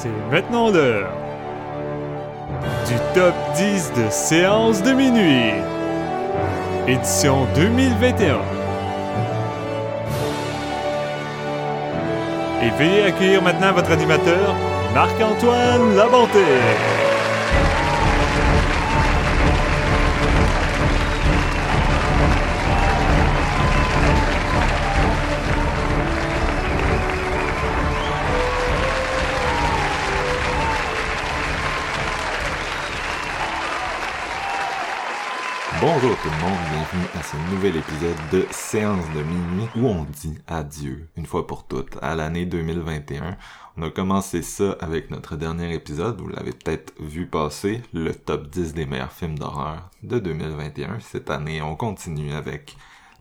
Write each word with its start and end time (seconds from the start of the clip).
C'est 0.00 0.30
maintenant 0.30 0.70
l'heure 0.70 1.10
du 2.86 2.94
top 3.14 3.34
10 3.56 3.92
de 3.96 4.10
séance 4.10 4.80
de 4.80 4.92
minuit. 4.92 5.54
Édition 6.86 7.48
2021. 7.56 8.38
Et 12.62 12.70
veuillez 12.78 13.02
accueillir 13.06 13.42
maintenant 13.42 13.72
votre 13.72 13.90
animateur, 13.90 14.54
Marc-Antoine 14.94 15.96
Labonté. 15.96 16.44
Bonjour 36.00 36.16
tout 36.18 36.30
le 36.30 36.48
monde, 36.48 36.58
bienvenue 36.70 37.08
à 37.12 37.22
ce 37.24 37.36
nouvel 37.52 37.76
épisode 37.76 38.16
de 38.30 38.46
Séance 38.52 39.04
de 39.16 39.20
minuit 39.20 39.68
où 39.74 39.88
on 39.88 40.04
dit 40.04 40.38
adieu 40.46 41.08
une 41.16 41.26
fois 41.26 41.44
pour 41.44 41.66
toutes 41.66 41.98
à 42.00 42.14
l'année 42.14 42.46
2021. 42.46 43.36
On 43.76 43.82
a 43.82 43.90
commencé 43.90 44.42
ça 44.42 44.76
avec 44.78 45.10
notre 45.10 45.34
dernier 45.34 45.74
épisode, 45.74 46.20
vous 46.20 46.28
l'avez 46.28 46.52
peut-être 46.52 46.92
vu 47.00 47.26
passer, 47.26 47.82
le 47.92 48.14
top 48.14 48.46
10 48.46 48.74
des 48.74 48.86
meilleurs 48.86 49.10
films 49.10 49.40
d'horreur 49.40 49.90
de 50.04 50.20
2021. 50.20 51.00
Cette 51.00 51.30
année, 51.30 51.60
on 51.62 51.74
continue 51.74 52.32
avec 52.32 52.76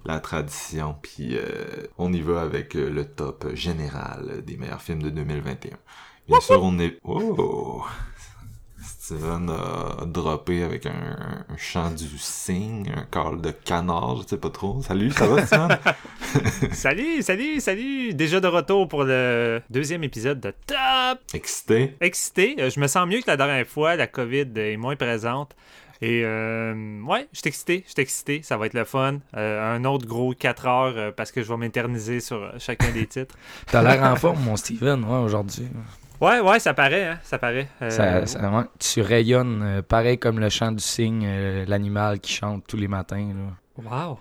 la 0.05 0.20
tradition, 0.20 0.96
puis 1.02 1.35
euh, 1.35 1.88
on 1.98 2.13
y 2.13 2.21
va 2.21 2.41
avec 2.41 2.76
euh, 2.76 2.91
le 2.91 3.05
top 3.05 3.55
général 3.55 4.44
des 4.46 4.55
meilleurs 4.55 4.84
films 4.84 5.02
de 5.02 5.09
2021. 5.09 5.77
Bien 6.27 6.40
sûr, 6.41 6.62
on 6.62 6.77
est... 6.77 6.99
Oh! 7.04 7.84
Steven 9.08 9.50
a 9.50 10.04
droppé 10.05 10.63
avec 10.63 10.86
un, 10.86 10.91
un 11.48 11.55
chant 11.55 11.91
du 11.91 12.18
cygne, 12.18 12.91
un 12.94 13.04
call 13.04 13.40
de 13.40 13.52
canard, 13.52 14.18
je 14.22 14.27
sais 14.27 14.38
pas 14.38 14.49
trop. 14.49 14.82
Salut, 14.82 15.12
ça 15.12 15.26
va, 15.27 15.46
Steven? 15.46 15.77
salut, 16.74 17.22
salut, 17.22 17.62
salut! 17.62 18.14
Déjà 18.14 18.41
de 18.41 18.48
retour 18.48 18.86
pour 18.90 19.05
le 19.05 19.62
deuxième 19.70 20.04
épisode 20.04 20.41
de 20.41 20.54
Top! 20.66 21.20
Excité? 21.34 21.96
Excité. 22.02 22.58
Euh, 22.60 22.70
Je 22.70 22.82
me 22.82 22.88
sens 22.88 23.08
mieux 23.08 23.22
que 23.22 23.27
la 23.27 23.38
dernière 23.38 23.66
fois. 23.66 23.96
La 23.96 24.08
COVID 24.08 24.48
est 24.58 24.76
moins 24.76 24.98
présente. 24.98 25.55
Et 26.02 26.24
euh, 26.26 27.02
ouais, 27.04 27.30
je 27.32 27.40
suis 27.40 27.48
excité, 27.48 27.84
je 27.88 27.94
suis 27.94 28.02
excité, 28.02 28.42
ça 28.44 28.58
va 28.58 28.66
être 28.66 28.74
le 28.74 28.84
fun. 28.84 29.20
Euh, 29.38 29.74
un 29.74 29.86
autre 29.86 30.05
gros 30.05 30.34
4 30.34 30.68
heures 30.68 30.94
euh, 30.98 31.12
parce 31.16 31.32
que 31.32 31.42
je 31.42 31.48
vais 31.48 31.58
m'éterniser 31.58 32.20
sur 32.20 32.44
euh, 32.44 32.49
chacun 32.60 32.92
des 32.92 33.05
titres. 33.08 33.36
T'as 33.68 33.82
l'air 33.82 34.04
en 34.04 34.18
forme, 34.18 34.44
mon 34.44 34.58
Steven, 34.58 35.02
ouais, 35.05 35.18
aujourd'hui. 35.20 35.70
Ouais, 36.20 36.40
ouais, 36.40 36.60
ça 36.60 36.73
paraît, 36.73 37.05
hein, 37.05 37.20
ça 37.23 37.37
paraît. 37.37 37.68
Euh, 37.82 37.90
Ça- 37.90 38.26
ça- 38.26 38.49
ouais, 38.49 38.63
tu 38.79 39.01
rayonnes 39.01 39.62
euh, 39.63 39.82
pareil 39.84 40.18
comme 40.18 40.40
le 40.40 40.49
chant 40.49 40.71
du 40.71 40.84
cygne, 40.84 41.24
euh, 41.26 41.65
l'animal 41.68 42.20
qui 42.20 42.34
chante 42.34 42.63
tous 42.68 42.77
les 42.77 42.87
matins. 42.87 43.29
Là. 43.35 43.84
Wow. 44.09 44.20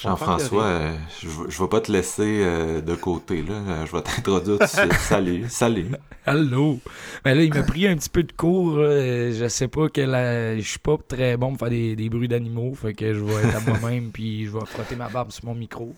Jean-François, 0.00 0.62
euh, 0.64 0.94
je, 1.20 1.26
vais- 1.26 1.50
je 1.50 1.60
vais 1.60 1.68
pas 1.68 1.80
te 1.80 1.90
laisser 1.90 2.42
euh, 2.44 2.80
de 2.80 2.94
côté, 2.94 3.42
là. 3.42 3.84
Je 3.84 3.90
vais 3.90 4.02
t'introduire 4.02 4.58
tout 4.60 4.64
de 4.64 4.68
suite. 4.68 4.92
Salut, 5.00 5.46
salut. 5.48 5.88
Allô! 6.24 6.78
Mais 7.24 7.34
là, 7.34 7.42
il 7.42 7.52
m'a 7.52 7.64
pris 7.64 7.88
un 7.88 7.96
petit 7.96 8.08
peu 8.08 8.22
de 8.22 8.30
cours. 8.30 8.76
euh, 8.78 9.32
Je 9.32 9.48
sais 9.48 9.66
pas 9.66 9.88
que 9.88 10.00
la... 10.00 10.56
je 10.56 10.60
suis 10.68 10.78
pas 10.78 10.96
très 11.08 11.36
bon 11.36 11.48
pour 11.50 11.58
faire 11.58 11.70
des, 11.70 11.96
des 11.96 12.08
bruits 12.08 12.28
d'animaux. 12.28 12.72
Fait 12.74 12.94
que 12.94 13.12
je 13.12 13.18
vais 13.18 13.34
être 13.48 13.56
à 13.56 13.60
moi-même 13.80 14.10
puis 14.14 14.46
je 14.46 14.52
vais 14.52 14.64
frotter 14.66 14.94
ma 14.94 15.08
barbe 15.08 15.32
sur 15.32 15.46
mon 15.46 15.54
micro. 15.56 15.92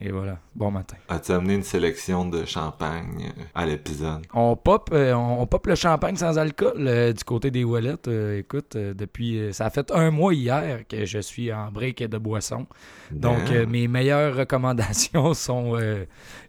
Et 0.00 0.10
voilà. 0.10 0.38
Bon 0.54 0.70
matin. 0.70 0.96
As-tu 1.08 1.32
amené 1.32 1.54
une 1.54 1.62
sélection 1.62 2.26
de 2.28 2.44
champagne 2.44 3.32
euh, 3.38 3.42
à 3.54 3.64
l'épisode? 3.64 4.22
On 4.34 4.56
pop, 4.56 4.90
euh, 4.92 5.12
on, 5.14 5.46
pop 5.46 5.66
le 5.66 5.74
champagne 5.74 6.16
sans 6.16 6.36
alcool 6.36 6.74
euh, 6.78 7.12
du 7.12 7.24
côté 7.24 7.50
des 7.50 7.64
Wallet. 7.64 7.94
écoute, 8.38 8.76
depuis. 8.76 9.52
ça 9.52 9.66
a 9.66 9.70
fait 9.70 9.90
un 9.92 10.10
mois 10.10 10.34
hier 10.34 10.86
que 10.88 11.04
je 11.04 11.18
suis 11.20 11.52
en 11.52 11.70
break 11.70 12.02
de 12.02 12.18
boisson. 12.18 12.66
Donc, 13.10 13.50
euh, 13.50 13.66
mes 13.66 13.88
meilleures 13.88 14.36
recommandations 14.36 15.34
sont 15.34 15.76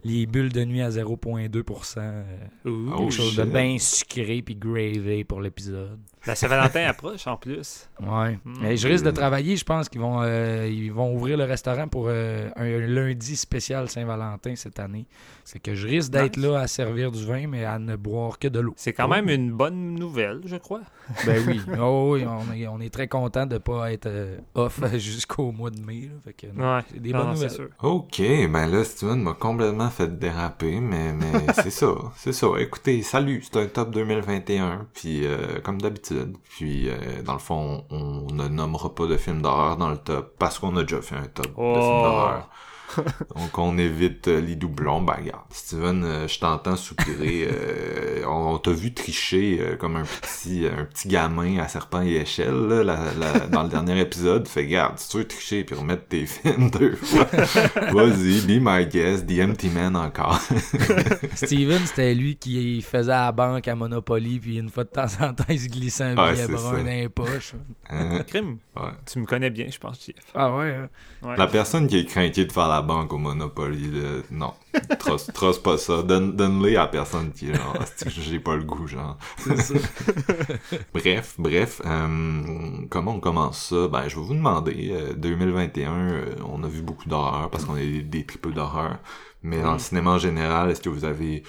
les 0.03 0.25
bulles 0.25 0.52
de 0.52 0.64
nuit 0.66 0.81
à 0.81 0.90
0,2%. 0.90 1.96
euh, 1.97 2.24
Ouh. 2.66 2.91
Oh, 2.94 2.97
quelque 3.00 3.12
chose 3.12 3.36
de 3.36 3.44
bien 3.44 3.78
sucré 3.80 4.41
puis 4.41 4.56
gravé 4.56 5.24
pour 5.24 5.41
l'épisode. 5.41 6.00
La 6.28 6.36
Saint-Valentin 6.36 6.86
approche 6.88 7.28
en 7.28 7.38
plus. 7.38 7.88
Ouais. 8.02 8.40
Mm. 8.44 8.53
Mais 8.62 8.78
je 8.78 8.88
risque 8.88 9.06
de 9.06 9.12
travailler. 9.12 9.56
Je 9.58 9.63
pense 9.66 9.90
qu'ils 9.90 10.02
vont, 10.02 10.22
euh, 10.24 10.68
ils 10.68 10.91
vont 10.91 11.13
ouvrir 11.13 11.38
le 11.38 11.44
restaurant 11.44 11.88
pour 11.88 12.06
euh, 12.09 12.50
un 12.56 12.80
lundi 12.80 13.36
spécial 13.36 13.90
Saint-Valentin 13.90 14.56
cette 14.56 14.80
année. 14.80 15.06
C'est 15.44 15.59
que 15.59 15.75
je 15.75 15.88
risque 15.88 16.12
d'être 16.12 16.38
Nice. 16.38 16.46
là 16.47 16.59
à 16.62 16.68
servir 16.68 17.12
du 17.12 17.24
vin, 17.25 17.46
mais 17.47 17.64
à 17.66 17.78
ne 17.78 17.96
boire 17.96 18.40
que 18.40 18.47
de 18.47 18.59
l'eau. 18.59 18.74
C'est 18.78 18.94
quand 18.94 19.08
même 19.08 19.30
une 19.30 19.52
bonne 19.52 19.94
nouvelle, 19.94 20.41
je 20.46 20.56
crois. 20.56 20.81
Ben 21.25 21.44
oui. 21.47 21.62
Oh 21.80 22.14
oui, 22.16 22.25
on 22.25 22.52
est, 22.53 22.68
on 22.68 22.80
est 22.80 22.91
très 22.91 23.08
content 23.08 23.46
de 23.46 23.53
ne 23.53 23.59
pas 23.59 23.91
être 23.91 24.08
euh, 24.08 24.38
off 24.56 24.80
jusqu'au 24.96 25.52
mois 25.52 25.69
de 25.69 25.80
mai. 25.80 26.09
là. 26.12 26.19
Fait 26.25 26.34
que, 26.34 26.47
non, 26.53 26.75
Ouais. 26.78 26.81
c'est 26.91 27.00
des 27.00 27.12
Non, 27.12 27.19
bonnes 27.19 27.28
non, 27.28 27.34
nouvelles. 27.34 27.52
sûr. 27.52 27.68
Ok, 27.84 28.18
ben 28.19 28.66
là, 28.68 28.84
Steven 28.84 29.22
m'a 29.22 29.34
complètement 29.34 29.90
fait 29.91 30.18
déraper, 30.18 30.80
mais, 30.80 31.14
mais 31.14 31.31
c'est 31.62 31.69
ça, 31.69 31.94
c'est 32.16 32.34
ça. 32.34 32.47
Écoutez, 32.58 33.03
salut, 33.03 33.44
c'est 33.44 33.59
un 33.62 33.68
top 33.68 33.91
2021, 33.91 34.88
puis 34.96 35.25
euh, 35.25 35.59
comme 35.64 35.80
d'habitude, 35.80 36.15
puis 36.50 36.90
euh, 36.90 37.22
dans 37.24 37.34
le 37.34 37.40
fond, 37.40 37.86
on, 37.90 38.28
ne 38.34 38.48
nommera 38.48 38.94
pas 38.94 39.08
de 39.08 39.18
films 39.18 39.42
d'horreur 39.42 39.78
dans 39.78 39.90
le 39.90 39.98
top, 39.98 40.36
parce 40.40 40.59
qu'on 40.59 40.76
a 40.78 40.81
déjà 40.84 41.02
fait 41.02 41.16
un 41.16 41.28
top 41.28 41.48
de 41.48 41.52
Oh. 41.58 41.74
films 41.74 42.02
d'horreur. 42.02 42.50
Donc 43.36 43.58
on 43.58 43.78
évite 43.78 44.28
euh, 44.28 44.40
les 44.42 44.56
doublons. 44.56 45.02
Ben 45.02 45.16
regarde, 45.20 45.42
Steven, 45.52 46.04
euh, 46.04 46.28
je 46.28 46.40
t'entends 46.40 46.76
soupirer. 46.76 47.48
euh, 47.52 48.24
on 48.28 48.46
on 48.56 48.58
t'a 48.60 48.72
vu 48.72 48.94
tricher 48.94 49.58
euh, 49.62 49.76
comme 49.76 49.96
un 49.98 50.04
petit 50.04 50.66
un 50.68 50.86
petit 50.86 51.08
gamin 51.08 51.60
à 51.60 51.68
serpent 51.68 52.02
et 52.04 52.16
échelle 52.16 52.54
là, 52.68 52.84
la- 52.84 53.14
la- 53.20 53.48
dans 53.48 53.64
le 53.64 53.70
dernier 53.70 54.00
épisode. 54.00 54.48
Fait 54.48 54.66
garde, 54.68 54.98
si 55.00 55.10
tu 55.10 55.18
veux 55.18 55.28
tricher 55.28 55.64
puis 55.64 55.76
remettre 55.76 56.08
tes 56.08 56.26
films 56.26 56.70
deux 56.72 56.96
fois, 56.96 57.26
vas-y, 57.92 58.42
be 58.42 58.60
my 58.62 58.86
guest, 58.86 59.26
the 59.28 59.40
empty 59.42 59.70
man 59.70 59.96
encore. 59.96 60.40
Steven, 61.36 61.80
c'était 61.86 62.14
lui 62.16 62.36
qui 62.36 62.82
faisait 62.82 63.12
à 63.12 63.26
la 63.26 63.32
banque 63.32 63.68
à 63.68 63.76
Monopoly, 63.76 64.40
puis 64.40 64.58
une 64.58 64.70
fois 64.70 64.84
de 64.84 64.90
temps 64.90 65.06
en 65.22 65.34
temps, 65.34 65.44
il 65.50 65.60
se 65.60 65.68
glissait 65.68 66.04
un 66.06 66.18
Ouais, 66.18 66.34
billet 66.34 66.48
brun 66.48 66.78
dans 66.78 66.84
les 66.84 67.10
poches. 67.10 67.54
Hein? 67.90 68.20
Crime, 68.28 68.58
Ouais. 68.76 68.90
tu 69.06 69.20
me 69.20 69.26
connais 69.26 69.50
bien, 69.50 69.68
je 69.70 69.78
pense, 69.80 70.00
JF. 70.06 70.14
Ah 70.34 70.56
ouais, 70.56 70.76
hein? 70.76 70.90
Ouais. 71.24 71.36
La 71.38 71.48
personne 71.48 71.88
qui 71.88 71.98
est 71.98 72.06
craquée 72.06 72.46
de 72.46 72.52
faire 72.52 72.68
la 72.68 72.82
banque 72.85 73.12
au 73.12 73.18
Monopoly, 73.18 73.91
là, 73.91 74.22
non, 74.31 74.53
trosse, 75.00 75.28
trosse 75.34 75.59
pas 75.59 75.78
ça. 75.78 76.03
Donne, 76.03 76.35
donne-les 76.35 76.75
à 76.78 76.81
la 76.81 76.88
personne 76.88 77.31
qui 77.34 77.50
est 77.50 77.53
genre, 77.53 77.75
j'ai 78.07 78.40
pas 78.40 78.56
le 78.56 78.63
goût, 78.63 78.88
genre. 78.88 79.18
c'est 79.38 79.57
ça. 79.57 79.73
Bref, 80.94 81.35
bref, 81.38 81.81
euh, 81.85 82.85
comment 82.90 83.16
on 83.16 83.19
commence 83.19 83.69
ça? 83.69 83.88
Ben, 83.88 84.07
je 84.07 84.16
vais 84.16 84.25
vous 84.25 84.34
demander, 84.34 84.91
euh, 84.91 85.13
2021, 85.13 85.91
euh, 85.91 86.35
on 86.47 86.63
a 86.63 86.68
vu 86.68 86.81
beaucoup 86.81 87.09
d'horreur 87.09 87.50
parce 87.50 87.66
qu'on 87.66 87.78
est 87.78 87.85
des, 87.85 88.01
des 88.01 88.25
triples 88.25 88.53
d'horreur, 88.53 88.97
mais 89.44 89.62
dans 89.62 89.73
le 89.73 89.79
cinéma 89.79 90.12
en 90.12 90.17
général, 90.17 90.72
est-ce 90.72 90.81
que 90.81 90.90
vous 90.90 91.06
avez, 91.06 91.44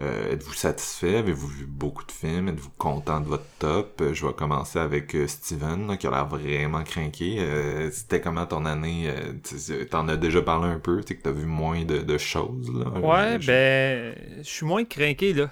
euh, 0.00 0.32
êtes-vous 0.32 0.54
satisfait? 0.54 1.16
Avez-vous 1.16 1.48
vu 1.48 1.66
beaucoup 1.66 2.04
de 2.04 2.12
films? 2.12 2.48
Êtes-vous 2.48 2.70
content 2.78 3.20
de 3.20 3.26
votre 3.26 3.46
top? 3.58 4.00
Euh, 4.00 4.14
je 4.14 4.26
vais 4.26 4.32
commencer 4.32 4.78
avec 4.78 5.14
euh, 5.14 5.26
Steven, 5.26 5.86
là, 5.88 5.96
qui 5.96 6.06
a 6.06 6.10
l'air 6.10 6.26
vraiment 6.26 6.82
craqué. 6.84 7.38
C'était 7.92 8.20
comment 8.20 8.46
ton 8.46 8.64
année? 8.64 9.12
T'en 9.90 10.08
as 10.08 10.16
déjà 10.16 10.42
parlé 10.42 10.68
un 10.68 10.78
peu, 10.78 11.00
tu 11.00 11.08
sais 11.08 11.16
que 11.16 11.22
t'as 11.22 11.32
vu 11.32 11.46
moins 11.46 11.84
de, 11.84 11.98
de 11.98 12.18
choses, 12.18 12.72
là. 12.72 12.90
Ouais, 13.00 13.38
ben, 13.38 14.14
je 14.38 14.48
suis 14.48 14.66
moins 14.66 14.84
craqué 14.84 15.32
là, 15.32 15.50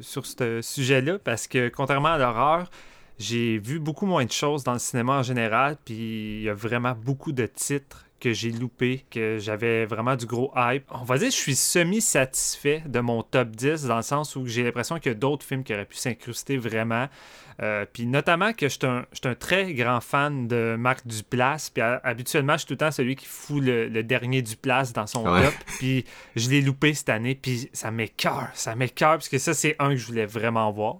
sur 0.00 0.26
ce 0.26 0.60
sujet-là 0.62 1.18
parce 1.18 1.46
que 1.46 1.68
contrairement 1.68 2.08
à 2.08 2.18
l'horreur, 2.18 2.70
j'ai 3.18 3.58
vu 3.58 3.78
beaucoup 3.78 4.06
moins 4.06 4.24
de 4.24 4.32
choses 4.32 4.64
dans 4.64 4.72
le 4.72 4.78
cinéma 4.78 5.18
en 5.18 5.22
général, 5.22 5.76
puis 5.84 6.38
il 6.38 6.42
y 6.42 6.48
a 6.48 6.54
vraiment 6.54 6.94
beaucoup 6.94 7.32
de 7.32 7.44
titres 7.44 8.06
que 8.20 8.32
j'ai 8.32 8.50
loupés, 8.50 9.04
que 9.10 9.38
j'avais 9.40 9.86
vraiment 9.86 10.14
du 10.14 10.26
gros 10.26 10.52
hype. 10.56 10.84
On 10.90 11.04
va 11.04 11.18
dire 11.18 11.28
que 11.28 11.34
je 11.34 11.38
suis 11.40 11.56
semi-satisfait 11.56 12.82
de 12.86 13.00
mon 13.00 13.22
top 13.22 13.48
10 13.50 13.84
dans 13.86 13.96
le 13.96 14.02
sens 14.02 14.36
où 14.36 14.46
j'ai 14.46 14.62
l'impression 14.62 14.98
qu'il 14.98 15.12
y 15.12 15.14
a 15.14 15.18
d'autres 15.18 15.44
films 15.44 15.64
qui 15.64 15.72
auraient 15.74 15.84
pu 15.84 15.96
s'incruster 15.96 16.56
vraiment. 16.56 17.08
Euh, 17.62 17.84
puis 17.92 18.06
notamment 18.06 18.52
que 18.54 18.68
je 18.68 18.74
suis 18.78 18.86
un, 18.86 19.34
très 19.34 19.74
grand 19.74 20.00
fan 20.00 20.48
de 20.48 20.76
Marc 20.78 21.06
Duplass. 21.06 21.70
Puis 21.70 21.82
habituellement, 21.82 22.54
je 22.54 22.58
suis 22.58 22.66
tout 22.68 22.72
le 22.74 22.78
temps 22.78 22.90
celui 22.90 23.16
qui 23.16 23.26
fout 23.26 23.62
le, 23.62 23.88
le 23.88 24.02
dernier 24.02 24.40
Duplass 24.42 24.92
dans 24.92 25.06
son 25.06 25.26
Ouais. 25.30 25.44
top. 25.44 25.54
Puis 25.78 26.04
je 26.36 26.48
l'ai 26.50 26.62
loupé 26.62 26.94
cette 26.94 27.10
année. 27.10 27.34
Puis 27.34 27.68
ça 27.72 27.90
m'écœure. 27.90 28.48
Ça 28.54 28.74
m'écœure 28.74 29.12
parce 29.14 29.28
que 29.28 29.38
ça, 29.38 29.52
c'est 29.54 29.76
un 29.78 29.90
que 29.90 29.96
je 29.96 30.06
voulais 30.06 30.26
vraiment 30.26 30.70
voir. 30.72 30.96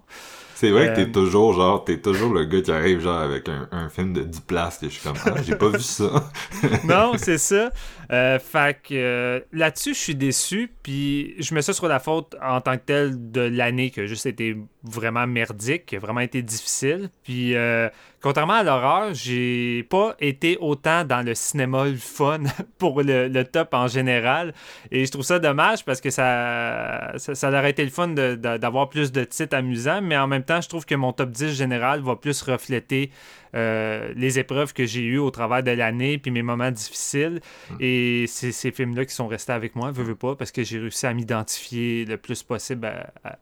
C'est 0.61 0.69
vrai 0.69 0.89
que 0.89 0.91
Euh, 0.91 0.95
t'es 0.95 1.11
toujours 1.11 1.53
genre, 1.53 1.83
t'es 1.83 1.99
toujours 1.99 2.31
le 2.33 2.45
gars 2.45 2.61
qui 2.61 2.71
arrive 2.71 2.99
genre 3.01 3.17
avec 3.19 3.49
un, 3.49 3.67
un 3.71 3.89
film 3.89 4.13
de 4.13 4.21
10 4.21 4.41
places 4.41 4.77
que 4.77 4.87
je 4.89 4.91
suis 4.93 5.01
comme, 5.01 5.17
ah, 5.25 5.41
j'ai 5.41 5.55
pas 5.55 5.69
vu 5.69 5.79
ça. 5.81 6.31
non, 6.83 7.13
c'est 7.17 7.39
ça. 7.39 7.71
Euh, 8.11 8.39
fait 8.39 8.77
que 8.83 8.93
euh, 8.93 9.39
là-dessus, 9.53 9.93
je 9.93 9.99
suis 9.99 10.15
déçu. 10.15 10.69
Puis 10.83 11.35
je 11.41 11.53
mets 11.53 11.61
ça 11.61 11.71
sur 11.71 11.87
la 11.87 11.99
faute 11.99 12.35
en 12.41 12.59
tant 12.59 12.77
que 12.77 12.83
telle 12.83 13.31
de 13.31 13.41
l'année 13.41 13.89
qui 13.89 14.01
a 14.01 14.05
juste 14.05 14.25
été 14.25 14.57
vraiment 14.83 15.27
merdique, 15.27 15.85
qui 15.85 15.95
a 15.95 15.99
vraiment 15.99 16.19
été 16.19 16.41
difficile. 16.41 17.09
Puis, 17.23 17.55
euh, 17.55 17.87
contrairement 18.21 18.55
à 18.55 18.63
l'horreur, 18.63 19.13
j'ai 19.13 19.83
pas 19.89 20.15
été 20.19 20.57
autant 20.59 21.05
dans 21.05 21.25
le 21.25 21.35
cinéma 21.35 21.85
le 21.85 21.95
fun 21.95 22.43
pour 22.77 23.01
le, 23.01 23.43
top 23.43 23.73
en 23.73 23.87
général. 23.87 24.53
Et 24.91 25.05
je 25.05 25.11
trouve 25.11 25.23
ça 25.23 25.39
dommage 25.39 25.85
parce 25.85 26.01
que 26.01 26.09
ça, 26.09 27.13
ça, 27.17 27.49
aurait 27.49 27.69
été 27.69 27.83
le 27.83 27.91
fun 27.91 28.09
d'avoir 28.09 28.89
plus 28.89 29.11
de 29.11 29.23
titres 29.23 29.55
amusants, 29.55 30.01
mais 30.01 30.17
en 30.17 30.27
même 30.27 30.43
temps, 30.43 30.59
je 30.59 30.67
trouve 30.67 30.85
que 30.85 30.95
mon 30.95 31.13
top 31.13 31.29
10 31.29 31.55
général 31.55 32.01
va 32.01 32.15
plus 32.15 32.41
refléter 32.41 33.11
euh, 33.55 34.13
les 34.15 34.39
épreuves 34.39 34.73
que 34.73 34.85
j'ai 34.85 35.01
eues 35.01 35.17
au 35.17 35.31
travers 35.31 35.63
de 35.63 35.71
l'année, 35.71 36.17
puis 36.17 36.31
mes 36.31 36.41
moments 36.41 36.71
difficiles. 36.71 37.41
Mm. 37.69 37.75
Et 37.79 38.25
c'est 38.27 38.51
ces 38.51 38.71
films-là 38.71 39.05
qui 39.05 39.13
sont 39.13 39.27
restés 39.27 39.53
avec 39.53 39.75
moi, 39.75 39.91
veux, 39.91 40.03
veux 40.03 40.15
pas, 40.15 40.35
parce 40.35 40.51
que 40.51 40.63
j'ai 40.63 40.79
réussi 40.79 41.05
à 41.05 41.13
m'identifier 41.13 42.05
le 42.05 42.17
plus 42.17 42.43
possible 42.43 42.89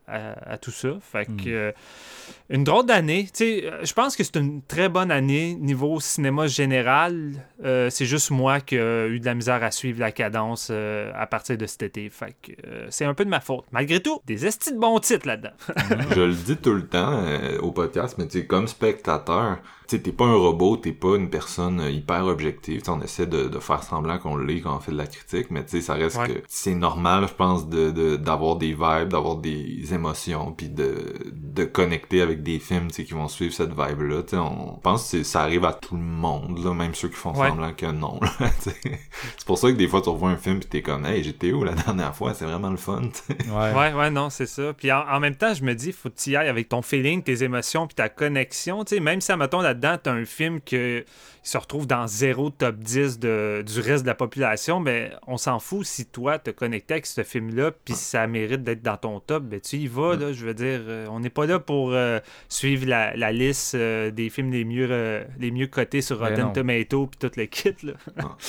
à, 0.08 0.58
tout 0.58 0.72
ça. 0.72 0.98
Fait 1.02 1.26
que, 1.26 1.70
mm. 1.70 1.74
Euh, 2.30 2.56
une 2.56 2.64
drôle 2.64 2.86
d'année. 2.86 3.28
Euh, 3.42 3.80
je 3.84 3.94
pense 3.94 4.16
que 4.16 4.24
c'est 4.24 4.38
une 4.38 4.62
très 4.62 4.90
bonne 4.90 5.12
année 5.12 5.56
niveau 5.56 6.00
cinéma 6.00 6.48
général. 6.48 7.34
c'est 7.64 8.06
juste 8.06 8.32
moi 8.32 8.60
qui 8.62 8.76
ai 8.76 9.08
eu 9.08 9.20
de 9.20 9.26
la 9.26 9.36
misère 9.36 9.64
à 9.64 9.72
suivre 9.72 10.00
la 10.00 10.12
cadence 10.12 10.70
à 10.72 11.28
partir 11.28 11.58
de 11.58 11.66
cet 11.66 11.84
été. 11.84 12.10
Fait 12.10 12.36
que 12.42 12.52
c'est 12.90 13.06
un 13.06 13.14
peu 13.14 13.26
de 13.26 13.30
ma 13.30 13.40
faute. 13.40 13.66
Malgré 13.72 14.02
tout, 14.02 14.22
des 14.26 14.46
estis 14.46 14.74
de 14.74 14.80
bons 14.80 15.00
titres 15.00 15.28
là-dedans. 15.28 15.54
Je 16.16 16.22
le 16.22 16.34
dis 16.34 16.58
tout 16.58 16.74
le 16.74 16.88
temps 16.88 17.24
au 17.62 17.72
podcast, 17.72 18.18
mais 18.18 18.28
comme 18.46 18.68
spectateur, 18.68 19.58
t'es 19.98 20.12
pas 20.12 20.26
un 20.26 20.36
robot, 20.36 20.78
t'es 20.78 20.92
pas 20.92 21.16
une 21.16 21.30
personne 21.30 21.80
euh, 21.80 21.90
hyper 21.90 22.26
objective. 22.28 22.82
T'sais, 22.82 22.92
on 22.92 23.02
essaie 23.02 23.26
de, 23.26 23.48
de 23.48 23.60
faire 23.60 23.84
semblant 23.84 24.20
qu'on 24.20 24.38
l'est 24.38 24.62
quand 24.62 24.76
on 24.76 24.80
fait 24.80 24.92
de 24.92 24.98
la 24.98 25.08
critique, 25.08 25.48
mais 25.50 25.64
tu 25.64 25.72
sais, 25.72 25.82
ça 25.82 25.96
reste 25.96 26.24
que 26.26 26.44
c'est 26.48 26.76
normal, 26.76 27.28
je 27.28 27.34
pense, 27.34 27.68
de 27.68 27.90
d'avoir 28.18 28.58
des 28.58 28.74
vibes, 28.74 29.10
d'avoir 29.10 29.38
des 29.38 29.94
émotions, 29.94 30.52
puis 30.52 30.70
de, 30.70 31.14
de 31.32 31.64
connecter 31.64 32.19
avec 32.22 32.44
des 32.44 32.60
films 32.60 32.88
qui 32.88 33.04
vont 33.06 33.28
suivre 33.28 33.54
cette 33.54 33.72
vibe-là. 33.72 34.22
On 34.34 34.78
pense 34.82 35.12
que 35.12 35.24
ça 35.24 35.42
arrive 35.42 35.66
à 35.66 35.74
tout 35.74 35.96
le 35.96 36.04
monde, 36.04 36.64
là, 36.64 36.74
même 36.74 36.94
ceux 36.96 37.10
qui 37.10 37.16
font 37.16 37.34
semblant 37.34 37.74
que 37.74 37.86
non. 37.88 38.20
c'est 38.60 39.46
pour 39.46 39.58
ça 39.58 39.72
que 39.72 39.78
des 39.78 39.88
fois, 39.88 40.02
tu 40.02 40.10
revois 40.10 40.30
un 40.30 40.38
film 40.38 40.60
pis 40.60 40.68
t'es 40.68 40.82
comme 40.82 41.06
«Hey, 41.08 41.24
j'étais 41.24 41.52
où 41.52 41.64
la 41.64 41.74
dernière 41.86 42.16
fois? 42.16 42.34
C'est 42.34 42.46
vraiment 42.46 42.70
le 42.70 42.78
fun.» 42.78 43.02
Ouais. 43.30 43.74
ouais, 43.74 43.94
ouais, 43.94 44.12
non, 44.12 44.30
c'est 44.30 44.46
ça. 44.46 44.74
Puis 44.74 44.92
en, 44.92 45.20
même 45.20 45.36
temps, 45.36 45.54
je 45.54 45.64
me 45.64 45.74
dis, 45.74 45.92
faut 45.92 46.10
que 46.10 46.18
tu 46.18 46.32
y 46.32 46.36
ailles 46.36 46.50
avec 46.50 46.70
ton 46.70 46.82
feeling, 46.82 47.24
tes 47.24 47.44
émotions, 47.44 47.88
puis 47.88 47.96
ta 47.96 48.10
connexion. 48.10 48.84
même 49.02 49.22
si, 49.22 49.36
mettons, 49.36 49.62
là 49.62 49.74
dedans 49.74 49.98
t'as 50.02 50.12
un 50.12 50.26
film 50.26 50.62
qui 50.62 51.04
se 51.50 51.58
retrouve 51.58 51.88
dans 51.88 52.06
zéro 52.06 52.52
top 52.52 52.76
10 52.76 53.20
de, 53.20 53.64
du 53.66 53.80
reste 53.80 54.04
de 54.04 54.08
la 54.08 54.16
population, 54.16 54.80
mais 54.80 55.12
on 55.26 55.38
s'en 55.38 55.60
fout 55.60 55.84
si 55.86 56.06
toi 56.06 56.38
te 56.38 56.52
connecté 56.52 56.94
avec 56.94 57.08
ce 57.08 57.24
film-là, 57.24 57.72
puis 57.72 57.96
ça 57.96 58.28
mérite 58.28 58.64
d'être 58.64 58.84
dans 58.84 58.98
ton 58.98 59.20
top, 59.20 59.44
ben 59.44 59.60
tu 59.60 59.78
y 59.78 59.88
vas, 59.88 60.16
là, 60.16 60.32
je 60.32 60.46
veux 60.46 60.54
dire. 60.54 60.82
Euh, 60.88 61.08
on 61.10 61.20
n'est 61.20 61.32
pas 61.32 61.48
là 61.48 61.60
pour 61.60 61.92
euh, 61.94 62.20
suivre 62.50 62.86
la, 62.86 63.32
liste 63.32 63.74
euh, 63.74 64.12
des 64.12 64.30
films 64.30 64.52
les 64.52 64.64
mieux, 64.64 65.26
les 65.40 65.52
mieux 65.52 65.68
cotés 65.68 66.02
sur 66.02 66.20
ben 66.20 66.30
Rotten 66.30 66.54
Tomato 66.54 67.08
puis 67.08 67.18
tout 67.20 67.32
le 67.36 67.46
kit, 67.46 67.76
là. 67.84 67.94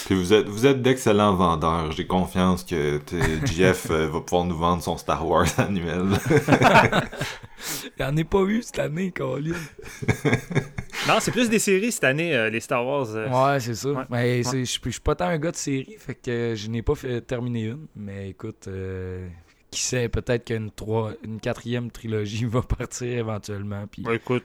Puis 0.06 0.14
vous 0.14 0.32
êtes, 0.35 0.47
vous 0.47 0.67
êtes 0.67 0.82
d'excellents 0.82 1.35
vendeurs. 1.35 1.93
J'ai 1.93 2.06
confiance 2.06 2.64
que 2.64 3.00
Jeff 3.44 3.91
va 3.91 4.20
pouvoir 4.20 4.44
nous 4.44 4.58
vendre 4.58 4.82
son 4.82 4.99
Star 4.99 5.26
Wars 5.26 5.49
annuel. 5.58 6.08
Il 7.98 8.04
en 8.04 8.16
est 8.16 8.24
pas 8.24 8.42
eu 8.42 8.62
cette 8.62 8.78
année, 8.78 9.10
Colin. 9.10 9.54
non, 11.08 11.18
c'est 11.20 11.30
plus 11.30 11.48
des 11.48 11.58
séries 11.58 11.92
cette 11.92 12.04
année, 12.04 12.34
euh, 12.34 12.50
les 12.50 12.60
Star 12.60 12.86
Wars. 12.86 13.08
Euh. 13.10 13.28
Ouais, 13.28 13.60
c'est 13.60 13.74
ça. 13.74 14.06
Mais 14.10 14.42
je 14.42 14.64
suis 14.64 15.00
pas 15.00 15.14
tant 15.14 15.26
un 15.26 15.38
gars 15.38 15.50
de 15.50 15.56
série, 15.56 15.96
fait 15.98 16.14
que 16.14 16.54
je 16.56 16.68
n'ai 16.68 16.82
pas 16.82 16.94
fait 16.94 17.20
terminer 17.20 17.66
une. 17.66 17.86
Mais 17.96 18.30
écoute, 18.30 18.66
euh, 18.68 19.28
qui 19.70 19.82
sait, 19.82 20.08
peut-être 20.08 20.46
qu'une 20.46 20.70
trois, 20.70 21.12
une 21.24 21.40
quatrième 21.40 21.90
trilogie 21.90 22.44
va 22.46 22.62
partir 22.62 23.08
éventuellement. 23.08 23.86
Puis 23.86 24.04
écoute, 24.12 24.44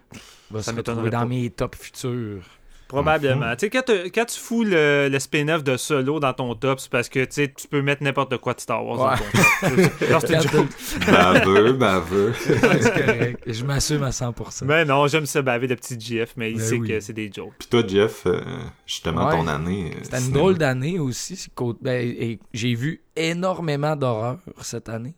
va 0.51 0.61
ça 0.61 0.71
se 0.71 0.77
retrouver 0.77 1.09
dans 1.09 1.25
mes 1.25 1.49
tops 1.49 1.77
futurs. 1.77 2.43
Probablement. 2.87 3.55
Tu 3.55 3.69
sais, 3.71 4.09
quand, 4.11 4.25
tu 4.25 4.39
fous 4.39 4.63
le, 4.63 5.09
le 5.11 5.19
spin-off 5.19 5.63
de 5.63 5.75
Solo 5.75 6.19
dans 6.19 6.33
ton 6.33 6.53
top, 6.53 6.79
c'est 6.79 6.91
parce 6.91 7.09
que 7.09 7.25
tu 7.25 7.67
peux 7.67 7.81
mettre 7.81 8.03
n'importe 8.03 8.37
quoi 8.37 8.53
de 8.53 8.59
Star 8.59 8.85
Wars 8.85 9.17
dans 9.17 10.19
ton 10.19 10.27
top. 10.27 10.65
baveux, 11.07 11.73
baveux. 11.73 12.33
c'est 12.39 13.05
correct. 13.05 13.43
Je 13.47 13.63
m'assume 13.63 14.03
à 14.03 14.11
100%. 14.11 14.65
Mais 14.65 14.85
non, 14.85 15.07
j'aime 15.07 15.25
ça 15.25 15.41
baver 15.41 15.67
de 15.67 15.75
petit 15.75 15.99
GF, 15.99 16.33
mais 16.37 16.51
il 16.51 16.57
ben 16.57 16.63
sait 16.63 16.79
que 16.79 16.99
c'est 16.99 17.13
des 17.13 17.31
jokes. 17.33 17.53
Puis 17.57 17.67
toi, 17.67 17.81
Jeff, 17.87 18.27
euh, 18.27 18.39
justement, 18.85 19.31
ton 19.31 19.47
année. 19.47 19.91
Euh, 19.95 19.99
C'était 20.03 20.19
une 20.19 20.31
drôle 20.31 20.57
d'année 20.57 20.99
aussi. 20.99 21.47
Ben, 21.81 22.37
j'ai 22.53 22.75
vu 22.75 23.01
énormément 23.15 23.95
d'horreur 23.95 24.37
cette 24.61 24.89
année. 24.89 25.15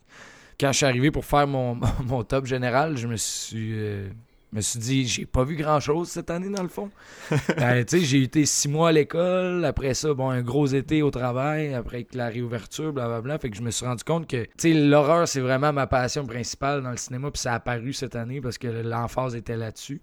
Quand 0.59 0.71
je 0.71 0.77
suis 0.77 0.85
arrivé 0.85 1.11
pour 1.11 1.25
faire 1.25 1.47
mon, 1.47 1.79
mon 2.05 2.23
top 2.23 2.45
général, 2.45 2.97
je 2.97 3.07
me 3.07 3.17
suis. 3.17 3.73
Euh, 3.73 4.09
me 4.53 4.61
suis 4.61 4.79
dit, 4.79 5.07
j'ai 5.07 5.25
pas 5.25 5.43
vu 5.43 5.55
grand 5.55 5.79
chose 5.79 6.07
cette 6.07 6.29
année 6.29 6.49
dans 6.49 6.63
le 6.63 6.69
fond. 6.69 6.89
Ben, 7.57 7.85
j'ai 7.87 8.21
été 8.21 8.45
six 8.45 8.69
mois 8.69 8.89
à 8.89 8.91
l'école, 8.91 9.65
après 9.65 9.93
ça, 9.93 10.13
bon, 10.13 10.29
un 10.29 10.41
gros 10.41 10.67
été 10.67 11.01
au 11.01 11.11
travail, 11.11 11.73
après 11.73 12.05
la 12.13 12.29
réouverture, 12.29 12.93
blablabla. 12.93 13.39
Fait 13.39 13.49
que 13.49 13.57
je 13.57 13.61
me 13.61 13.71
suis 13.71 13.85
rendu 13.85 14.03
compte 14.03 14.27
que, 14.27 14.47
l'horreur, 14.67 15.27
c'est 15.27 15.41
vraiment 15.41 15.73
ma 15.73 15.87
passion 15.87 16.25
principale 16.25 16.81
dans 16.81 16.91
le 16.91 16.97
cinéma, 16.97 17.31
puis 17.31 17.41
ça 17.41 17.53
a 17.53 17.55
apparu 17.55 17.93
cette 17.93 18.15
année 18.15 18.39
parce 18.39 18.57
que 18.57 18.67
l'emphase 18.67 19.35
était 19.35 19.57
là-dessus. 19.57 20.01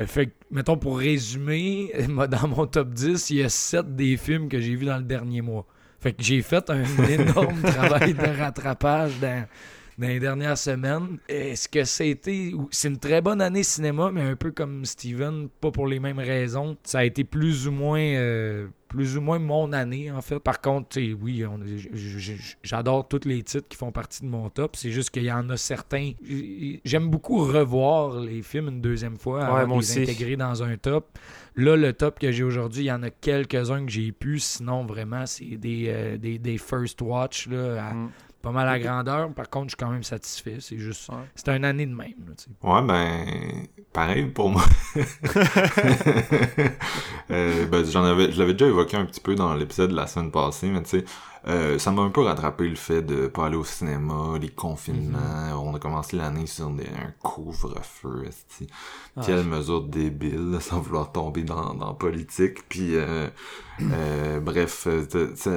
Euh, 0.00 0.06
fait 0.06 0.26
que, 0.26 0.32
mettons, 0.50 0.78
pour 0.78 0.98
résumer, 0.98 1.92
dans 2.30 2.48
mon 2.48 2.66
top 2.66 2.90
10, 2.90 3.30
il 3.30 3.36
y 3.38 3.42
a 3.42 3.48
sept 3.48 3.94
des 3.94 4.16
films 4.16 4.48
que 4.48 4.60
j'ai 4.60 4.74
vus 4.74 4.86
dans 4.86 4.98
le 4.98 5.04
dernier 5.04 5.42
mois. 5.42 5.66
Fait 6.00 6.12
que 6.12 6.22
j'ai 6.22 6.42
fait 6.42 6.68
un 6.70 6.82
énorme 7.08 7.62
travail 7.62 8.14
de 8.14 8.38
rattrapage 8.38 9.20
dans 9.20 9.46
dans 9.98 10.08
les 10.08 10.20
dernières 10.20 10.58
semaines. 10.58 11.18
Est-ce 11.28 11.68
que 11.68 11.84
c'était. 11.84 12.52
C'est 12.70 12.88
une 12.88 12.98
très 12.98 13.20
bonne 13.20 13.40
année 13.40 13.62
cinéma, 13.62 14.10
mais 14.12 14.22
un 14.22 14.36
peu 14.36 14.50
comme 14.50 14.84
Steven, 14.84 15.48
pas 15.60 15.70
pour 15.70 15.86
les 15.86 16.00
mêmes 16.00 16.18
raisons. 16.18 16.76
Ça 16.84 17.00
a 17.00 17.04
été 17.04 17.24
plus 17.24 17.68
ou 17.68 17.72
moins. 17.72 18.00
Euh, 18.00 18.68
plus 18.88 19.16
ou 19.16 19.22
moins 19.22 19.38
mon 19.38 19.72
année, 19.72 20.10
en 20.10 20.20
fait. 20.20 20.38
Par 20.38 20.60
contre, 20.60 21.00
oui, 21.00 21.42
j'adore 22.62 23.08
tous 23.08 23.26
les 23.26 23.42
titres 23.42 23.66
qui 23.66 23.76
font 23.76 23.90
partie 23.90 24.22
de 24.22 24.28
mon 24.28 24.50
top. 24.50 24.76
C'est 24.76 24.90
juste 24.90 25.10
qu'il 25.10 25.24
y 25.24 25.32
en 25.32 25.48
a 25.48 25.56
certains. 25.56 26.12
J'aime 26.84 27.08
beaucoup 27.08 27.38
revoir 27.38 28.20
les 28.20 28.42
films 28.42 28.68
une 28.68 28.80
deuxième 28.82 29.16
fois 29.16 29.46
avant 29.46 29.78
de 29.78 29.80
les 29.80 30.02
intégrer 30.02 30.36
dans 30.36 30.62
un 30.62 30.76
top. 30.76 31.18
Là, 31.56 31.76
le 31.76 31.92
top 31.92 32.18
que 32.18 32.32
j'ai 32.32 32.44
aujourd'hui, 32.44 32.84
il 32.84 32.88
y 32.88 32.92
en 32.92 33.02
a 33.02 33.10
quelques-uns 33.10 33.84
que 33.86 33.90
j'ai 33.90 34.12
pu. 34.12 34.38
Sinon, 34.38 34.84
vraiment, 34.84 35.26
c'est 35.26 35.56
des, 35.56 35.86
euh, 35.88 36.16
des, 36.18 36.58
first 36.58 37.00
watch 37.02 37.48
là, 37.48 37.92
mm 37.92 38.10
pas 38.42 38.50
mal 38.50 38.68
à 38.68 38.78
grandeur. 38.78 39.32
Par 39.32 39.48
contre, 39.48 39.66
je 39.66 39.70
suis 39.70 39.76
quand 39.76 39.90
même 39.90 40.02
satisfait. 40.02 40.56
C'est 40.60 40.78
juste. 40.78 41.08
C'est 41.34 41.48
une 41.48 41.64
année 41.64 41.86
de 41.86 41.94
même. 41.94 42.14
ouais, 42.62 42.82
ben. 42.82 43.24
Pareil 43.92 44.26
pour 44.26 44.50
moi. 44.50 44.62
euh, 47.30 47.66
ben, 47.66 47.84
j'en 47.84 48.04
avais, 48.04 48.32
je 48.32 48.38
l'avais 48.38 48.54
déjà 48.54 48.66
évoqué 48.66 48.96
un 48.96 49.04
petit 49.04 49.20
peu 49.20 49.34
dans 49.34 49.54
l'épisode 49.54 49.90
de 49.90 49.96
la 49.96 50.06
semaine 50.06 50.30
passée, 50.30 50.68
mais 50.68 50.82
tu 50.82 51.00
sais, 51.00 51.04
euh, 51.48 51.78
ça 51.78 51.90
m'a 51.90 52.02
un 52.02 52.10
peu 52.10 52.22
rattrapé 52.22 52.68
le 52.68 52.76
fait 52.76 53.02
de 53.02 53.26
pas 53.26 53.46
aller 53.46 53.56
au 53.56 53.64
cinéma, 53.64 54.38
les 54.40 54.48
confinements. 54.48 55.18
Mm-hmm. 55.18 55.54
On 55.54 55.74
a 55.74 55.78
commencé 55.78 56.16
l'année 56.16 56.46
sur 56.46 56.70
des, 56.70 56.84
un 56.84 57.12
couvre-feu. 57.22 58.26
Ah, 59.16 59.22
Quelle 59.26 59.44
mesure 59.44 59.82
débile, 59.82 60.58
sans 60.60 60.80
vouloir 60.80 61.10
tomber 61.10 61.42
dans, 61.42 61.74
dans 61.74 61.94
politique. 61.94 62.68
Puis, 62.68 62.94
euh, 62.94 63.28
euh, 63.80 64.40
bref, 64.42 64.86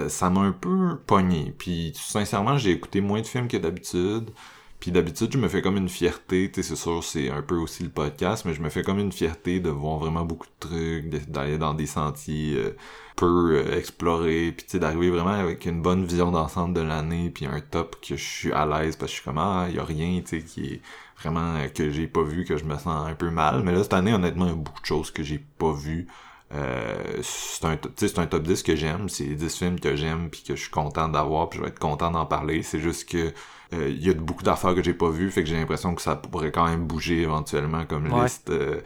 ça 0.07 0.29
m'a 0.29 0.41
un 0.41 0.51
peu 0.51 0.98
pogné. 1.05 1.53
Puis, 1.57 1.93
sincèrement, 1.95 2.57
j'ai 2.57 2.71
écouté 2.71 3.01
moins 3.01 3.21
de 3.21 3.27
films 3.27 3.48
que 3.48 3.57
d'habitude. 3.57 4.31
Puis 4.79 4.91
d'habitude, 4.91 5.31
je 5.31 5.38
me 5.38 5.48
fais 5.48 5.62
comme 5.63 5.77
une 5.77 5.89
fierté, 5.89 6.51
tu 6.51 6.62
sais, 6.62 6.69
c'est 6.69 6.75
sûr, 6.75 7.03
c'est 7.03 7.31
un 7.31 7.41
peu 7.41 7.55
aussi 7.55 7.83
le 7.83 7.89
podcast, 7.89 8.45
mais 8.45 8.53
je 8.53 8.62
me 8.62 8.69
fais 8.69 8.83
comme 8.83 9.00
une 9.00 9.12
fierté 9.12 9.60
de 9.60 9.69
voir 9.69 9.98
vraiment 9.98 10.25
beaucoup 10.25 10.45
de 10.45 10.67
trucs, 10.67 11.10
d'aller 11.27 11.57
dans 11.57 11.74
des 11.74 11.88
sentiers 11.88 12.55
euh, 12.55 12.75
peu 13.15 13.57
euh, 13.57 13.77
explorés, 13.77 14.53
puis 14.55 14.65
tu 14.65 14.72
sais, 14.74 14.79
d'arriver 14.79 15.10
vraiment 15.10 15.31
avec 15.31 15.65
une 15.65 15.81
bonne 15.81 16.05
vision 16.05 16.31
d'ensemble 16.31 16.74
de 16.74 16.81
l'année, 16.81 17.29
puis 17.29 17.45
un 17.45 17.62
top 17.62 17.98
que 18.01 18.15
je 18.15 18.24
suis 18.24 18.51
à 18.51 18.65
l'aise, 18.65 18.95
parce 18.95 19.12
que 19.12 19.17
je 19.17 19.22
suis 19.22 19.24
comme, 19.24 19.38
ah, 19.38 19.67
y 19.72 19.79
a 19.79 19.84
rien, 19.84 20.22
tu 20.22 20.39
sais, 20.39 20.45
qui 20.45 20.65
est 20.65 20.81
vraiment, 21.19 21.55
euh, 21.55 21.67
que 21.67 21.89
j'ai 21.89 22.07
pas 22.07 22.24
vu, 22.24 22.45
que 22.45 22.57
je 22.57 22.65
me 22.65 22.77
sens 22.77 23.07
un 23.07 23.15
peu 23.15 23.29
mal. 23.29 23.63
Mais 23.63 23.72
là, 23.72 23.84
cette 23.84 23.93
année, 23.93 24.13
honnêtement, 24.13 24.45
il 24.45 24.50
y 24.50 24.53
a 24.53 24.55
beaucoup 24.55 24.81
de 24.81 24.86
choses 24.86 25.12
que 25.12 25.24
j'ai 25.24 25.39
pas 25.39 25.72
vues. 25.74 26.07
Euh, 26.53 27.22
c'est 27.24 27.65
un, 27.65 27.77
c'est 27.95 28.19
un 28.19 28.27
top 28.27 28.43
10 28.43 28.62
que 28.63 28.75
j'aime, 28.75 29.10
c'est 29.10 29.25
10 29.25 29.57
films 29.57 29.79
que 29.79 29.95
j'aime 29.95 30.29
puis 30.29 30.43
que 30.43 30.55
je 30.55 30.62
suis 30.62 30.69
content 30.69 31.10
d'avoir 31.10 31.50
puis 31.50 31.57
je 31.57 31.63
vais 31.63 31.69
être 31.69 31.79
content 31.79 32.12
d'en 32.12 32.25
parler. 32.25 32.62
C'est 32.62 32.79
juste 32.79 33.10
que 33.10 33.34
euh, 33.74 33.89
il 33.89 34.05
y 34.05 34.10
a 34.10 34.13
beaucoup 34.13 34.43
d'affaires 34.43 34.75
que 34.75 34.84
j'ai 34.84 34.93
pas 34.93 35.10
vues, 35.10 35.31
fait 35.31 35.43
que 35.43 35.50
j'ai 35.50 35.55
l'impression 35.57 35.95
que 35.95 36.01
ça 36.01 36.15
pourrait 36.15 36.51
quand 36.51 36.65
même 36.67 36.86
bouger 36.86 37.22
éventuellement 37.22 37.86
comme 37.86 38.07
liste 38.22 38.51
euh, 38.51 38.81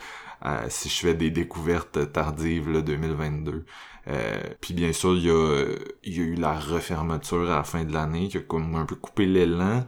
si 0.69 0.87
je 0.87 0.99
fais 0.99 1.13
des 1.13 1.31
découvertes 1.31 2.13
tardives 2.13 2.69
là, 2.69 2.81
2022. 2.81 3.65
Euh, 4.09 4.41
puis 4.61 4.73
bien 4.73 4.91
sûr, 4.93 5.15
il 5.15 5.25
y 5.25 5.29
a, 5.29 5.65
il 6.03 6.17
y 6.17 6.19
a 6.19 6.23
eu 6.23 6.35
la 6.35 6.59
refermeture 6.59 7.49
à 7.51 7.57
la 7.57 7.63
fin 7.63 7.83
de 7.83 7.93
l'année 7.93 8.27
qui 8.27 8.37
a 8.37 8.41
comme 8.41 8.75
un 8.75 8.85
peu 8.85 8.95
coupé 8.95 9.25
l'élan. 9.25 9.85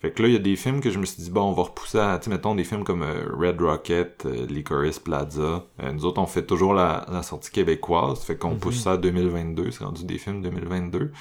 Fait 0.00 0.10
que 0.10 0.22
là, 0.22 0.28
il 0.28 0.32
y 0.32 0.36
a 0.36 0.40
des 0.40 0.56
films 0.56 0.80
que 0.80 0.90
je 0.90 0.98
me 0.98 1.04
suis 1.04 1.22
dit, 1.22 1.30
bon, 1.30 1.42
on 1.42 1.52
va 1.52 1.64
repousser 1.64 1.98
à, 1.98 2.18
tu 2.18 2.24
sais, 2.24 2.30
mettons 2.30 2.54
des 2.54 2.64
films 2.64 2.84
comme 2.84 3.02
Red 3.02 3.60
Rocket, 3.60 4.24
Licorice 4.48 4.98
Plaza. 4.98 5.66
nous 5.92 6.04
autres, 6.06 6.22
on 6.22 6.26
fait 6.26 6.46
toujours 6.46 6.72
la, 6.72 7.22
sortie 7.22 7.50
québécoise, 7.50 8.20
fait 8.20 8.36
qu'on 8.36 8.56
pousse 8.56 8.76
mhm. 8.76 8.82
ça 8.82 8.92
à 8.92 8.96
2022, 8.96 9.70
c'est 9.70 9.84
rendu 9.84 10.04
des 10.04 10.16
films 10.16 10.40
2022 10.40 11.12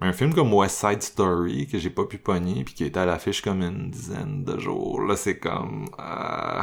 un 0.00 0.12
film 0.12 0.34
comme 0.34 0.52
West 0.52 0.78
Side 0.78 1.02
Story 1.02 1.66
que 1.66 1.78
j'ai 1.78 1.90
pas 1.90 2.04
pu 2.04 2.18
pogner 2.18 2.64
puis 2.64 2.74
qui 2.74 2.84
était 2.84 3.00
à 3.00 3.06
l'affiche 3.06 3.42
comme 3.42 3.62
une 3.62 3.90
dizaine 3.90 4.44
de 4.44 4.58
jours 4.58 5.00
là 5.02 5.16
c'est 5.16 5.38
comme 5.38 5.86
euh, 5.98 6.62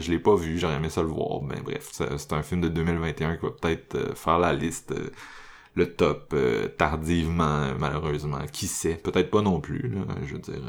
je 0.00 0.10
l'ai 0.10 0.18
pas 0.18 0.34
vu, 0.34 0.58
j'aurais 0.58 0.76
aimé 0.76 0.90
ça 0.90 1.02
le 1.02 1.08
voir. 1.08 1.40
Ben 1.40 1.60
bref, 1.62 1.90
c'est 1.90 2.32
un 2.32 2.42
film 2.42 2.60
de 2.60 2.68
2021 2.68 3.36
qui 3.36 3.42
va 3.46 3.50
peut-être 3.50 3.94
euh, 3.94 4.14
faire 4.14 4.38
la 4.38 4.52
liste, 4.52 4.92
euh, 4.92 5.10
le 5.74 5.92
top 5.94 6.34
tardivement, 6.76 7.74
malheureusement. 7.78 8.40
Qui 8.52 8.66
sait? 8.66 8.94
Peut-être 8.94 9.30
pas 9.30 9.42
non 9.42 9.60
plus, 9.60 9.88
là, 9.88 10.00
je 10.26 10.34
veux 10.34 10.40
dire 10.40 10.60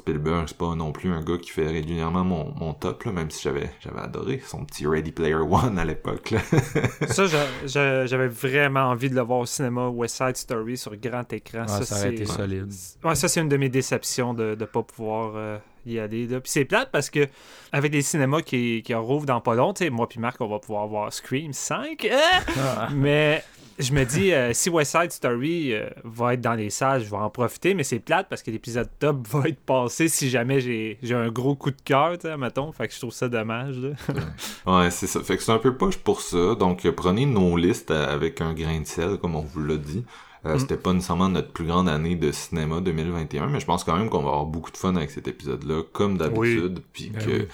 Spielberg, 0.00 0.44
c'est 0.48 0.56
pas 0.56 0.74
non 0.74 0.92
plus 0.92 1.12
un 1.12 1.20
gars 1.20 1.36
qui 1.36 1.50
fait 1.50 1.66
régulièrement 1.66 2.24
mon, 2.24 2.54
mon 2.54 2.72
top, 2.72 3.04
là, 3.04 3.12
même 3.12 3.30
si 3.30 3.42
j'avais 3.42 3.70
j'avais 3.80 4.00
adoré 4.00 4.42
son 4.44 4.64
petit 4.64 4.86
Ready 4.86 5.12
Player 5.12 5.34
One 5.34 5.78
à 5.78 5.84
l'époque. 5.84 6.34
ça, 7.08 7.26
j'avais 7.66 8.28
vraiment 8.28 8.88
envie 8.88 9.10
de 9.10 9.14
le 9.14 9.20
voir 9.20 9.40
au 9.40 9.46
cinéma, 9.46 9.88
West 9.88 10.16
Side 10.16 10.36
Story 10.36 10.76
sur 10.76 10.96
grand 10.96 11.30
écran. 11.32 11.66
ça, 11.66 11.84
ça, 11.84 11.96
aurait 11.96 12.14
été 12.14 12.24
solide. 12.24 12.72
Ouais, 13.04 13.14
ça, 13.14 13.28
c'est 13.28 13.40
une 13.40 13.48
de 13.48 13.56
mes 13.56 13.68
déceptions 13.68 14.32
de 14.32 14.56
ne 14.58 14.64
pas 14.64 14.82
pouvoir 14.82 15.32
euh, 15.36 15.58
y 15.86 15.98
aller. 15.98 16.26
Puis 16.26 16.40
c'est 16.44 16.64
plate 16.64 16.90
parce 16.90 17.10
que 17.10 17.26
avec 17.72 17.92
des 17.92 18.02
cinémas 18.02 18.42
qui, 18.42 18.82
qui 18.82 18.94
rouvrent 18.94 19.26
dans 19.26 19.40
pas 19.40 19.54
long, 19.54 19.74
moi 19.90 20.08
puis 20.08 20.20
Marc, 20.20 20.40
on 20.40 20.48
va 20.48 20.58
pouvoir 20.58 20.86
voir 20.86 21.12
Scream 21.12 21.52
5. 21.52 22.08
Hein? 22.10 22.18
Ah. 22.58 22.88
Mais 22.92 23.42
je 23.80 23.92
me 23.92 24.04
dis, 24.04 24.32
euh, 24.32 24.52
si 24.52 24.68
West 24.68 24.92
Side 24.92 25.10
Story 25.10 25.72
euh, 25.72 25.88
va 26.04 26.34
être 26.34 26.40
dans 26.40 26.54
les 26.54 26.70
salles, 26.70 27.02
je 27.02 27.10
vais 27.10 27.16
en 27.16 27.30
profiter, 27.30 27.74
mais 27.74 27.82
c'est 27.82 27.98
plate 27.98 28.28
parce 28.28 28.42
que 28.42 28.50
l'épisode 28.50 28.88
top 28.98 29.26
va 29.30 29.48
être 29.48 29.60
passé 29.60 30.08
si 30.08 30.28
jamais 30.28 30.60
j'ai 30.60 30.98
un 31.14 31.30
gros 31.30 31.54
coup 31.54 31.70
de 31.70 31.80
cœur, 31.82 32.16
mettons. 32.38 32.72
Fait 32.72 32.88
que 32.88 32.94
je 32.94 32.98
trouve 32.98 33.12
ça 33.12 33.28
dommage. 33.28 33.76
ouais, 34.66 34.90
c'est 34.90 35.06
ça. 35.06 35.20
Fait 35.22 35.36
que 35.36 35.42
c'est 35.42 35.52
un 35.52 35.58
peu 35.58 35.74
poche 35.76 35.96
pour 35.96 36.20
ça. 36.20 36.54
Donc, 36.54 36.88
prenez 36.90 37.26
nos 37.26 37.56
listes 37.56 37.90
avec 37.90 38.40
un 38.40 38.52
grain 38.52 38.80
de 38.80 38.86
sel, 38.86 39.16
comme 39.16 39.34
on 39.34 39.40
vous 39.40 39.62
l'a 39.62 39.76
dit. 39.76 40.04
Mm. 40.44 40.58
C'était 40.58 40.76
pas 40.76 40.92
nécessairement 40.92 41.28
notre 41.28 41.52
plus 41.52 41.66
grande 41.66 41.88
année 41.88 42.16
de 42.16 42.32
cinéma 42.32 42.80
2021, 42.80 43.48
mais 43.48 43.60
je 43.60 43.66
pense 43.66 43.84
quand 43.84 43.96
même 43.96 44.08
qu'on 44.08 44.22
va 44.22 44.30
avoir 44.30 44.46
beaucoup 44.46 44.70
de 44.70 44.76
fun 44.76 44.96
avec 44.96 45.10
cet 45.10 45.28
épisode-là, 45.28 45.82
comme 45.92 46.18
d'habitude. 46.18 46.82
Puis 46.92 47.10
ben 47.10 47.24
que. 47.24 47.48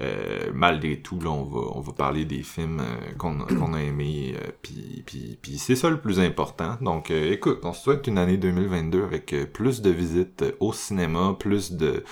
Euh, 0.00 0.52
malgré 0.54 1.00
tout, 1.00 1.18
là, 1.20 1.30
on 1.30 1.42
va, 1.42 1.60
on 1.74 1.80
va 1.80 1.92
parler 1.92 2.24
des 2.24 2.44
films 2.44 2.80
euh, 2.80 3.12
qu'on 3.18 3.74
a 3.74 3.82
aimés, 3.82 4.36
euh, 4.36 4.50
puis, 4.62 5.02
puis, 5.42 5.58
c'est 5.58 5.74
ça 5.74 5.90
le 5.90 6.00
plus 6.00 6.20
important. 6.20 6.76
Donc, 6.80 7.10
écoute, 7.10 7.60
on 7.64 7.72
se 7.72 7.82
souhaite 7.82 8.06
une 8.06 8.18
année 8.18 8.36
2022 8.36 9.02
avec 9.02 9.34
plus 9.52 9.82
de 9.82 9.90
visites 9.90 10.44
au 10.60 10.72
cinéma, 10.72 11.34
plus 11.36 11.72
de, 11.72 12.04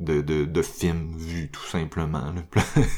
de, 0.00 0.22
de, 0.22 0.44
de 0.44 0.62
films 0.62 1.14
vus, 1.16 1.50
tout 1.52 1.66
simplement. 1.66 2.34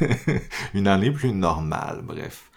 une 0.75 0.89
année 0.89 1.11
plus 1.11 1.33
normale, 1.33 2.01
bref. 2.03 2.51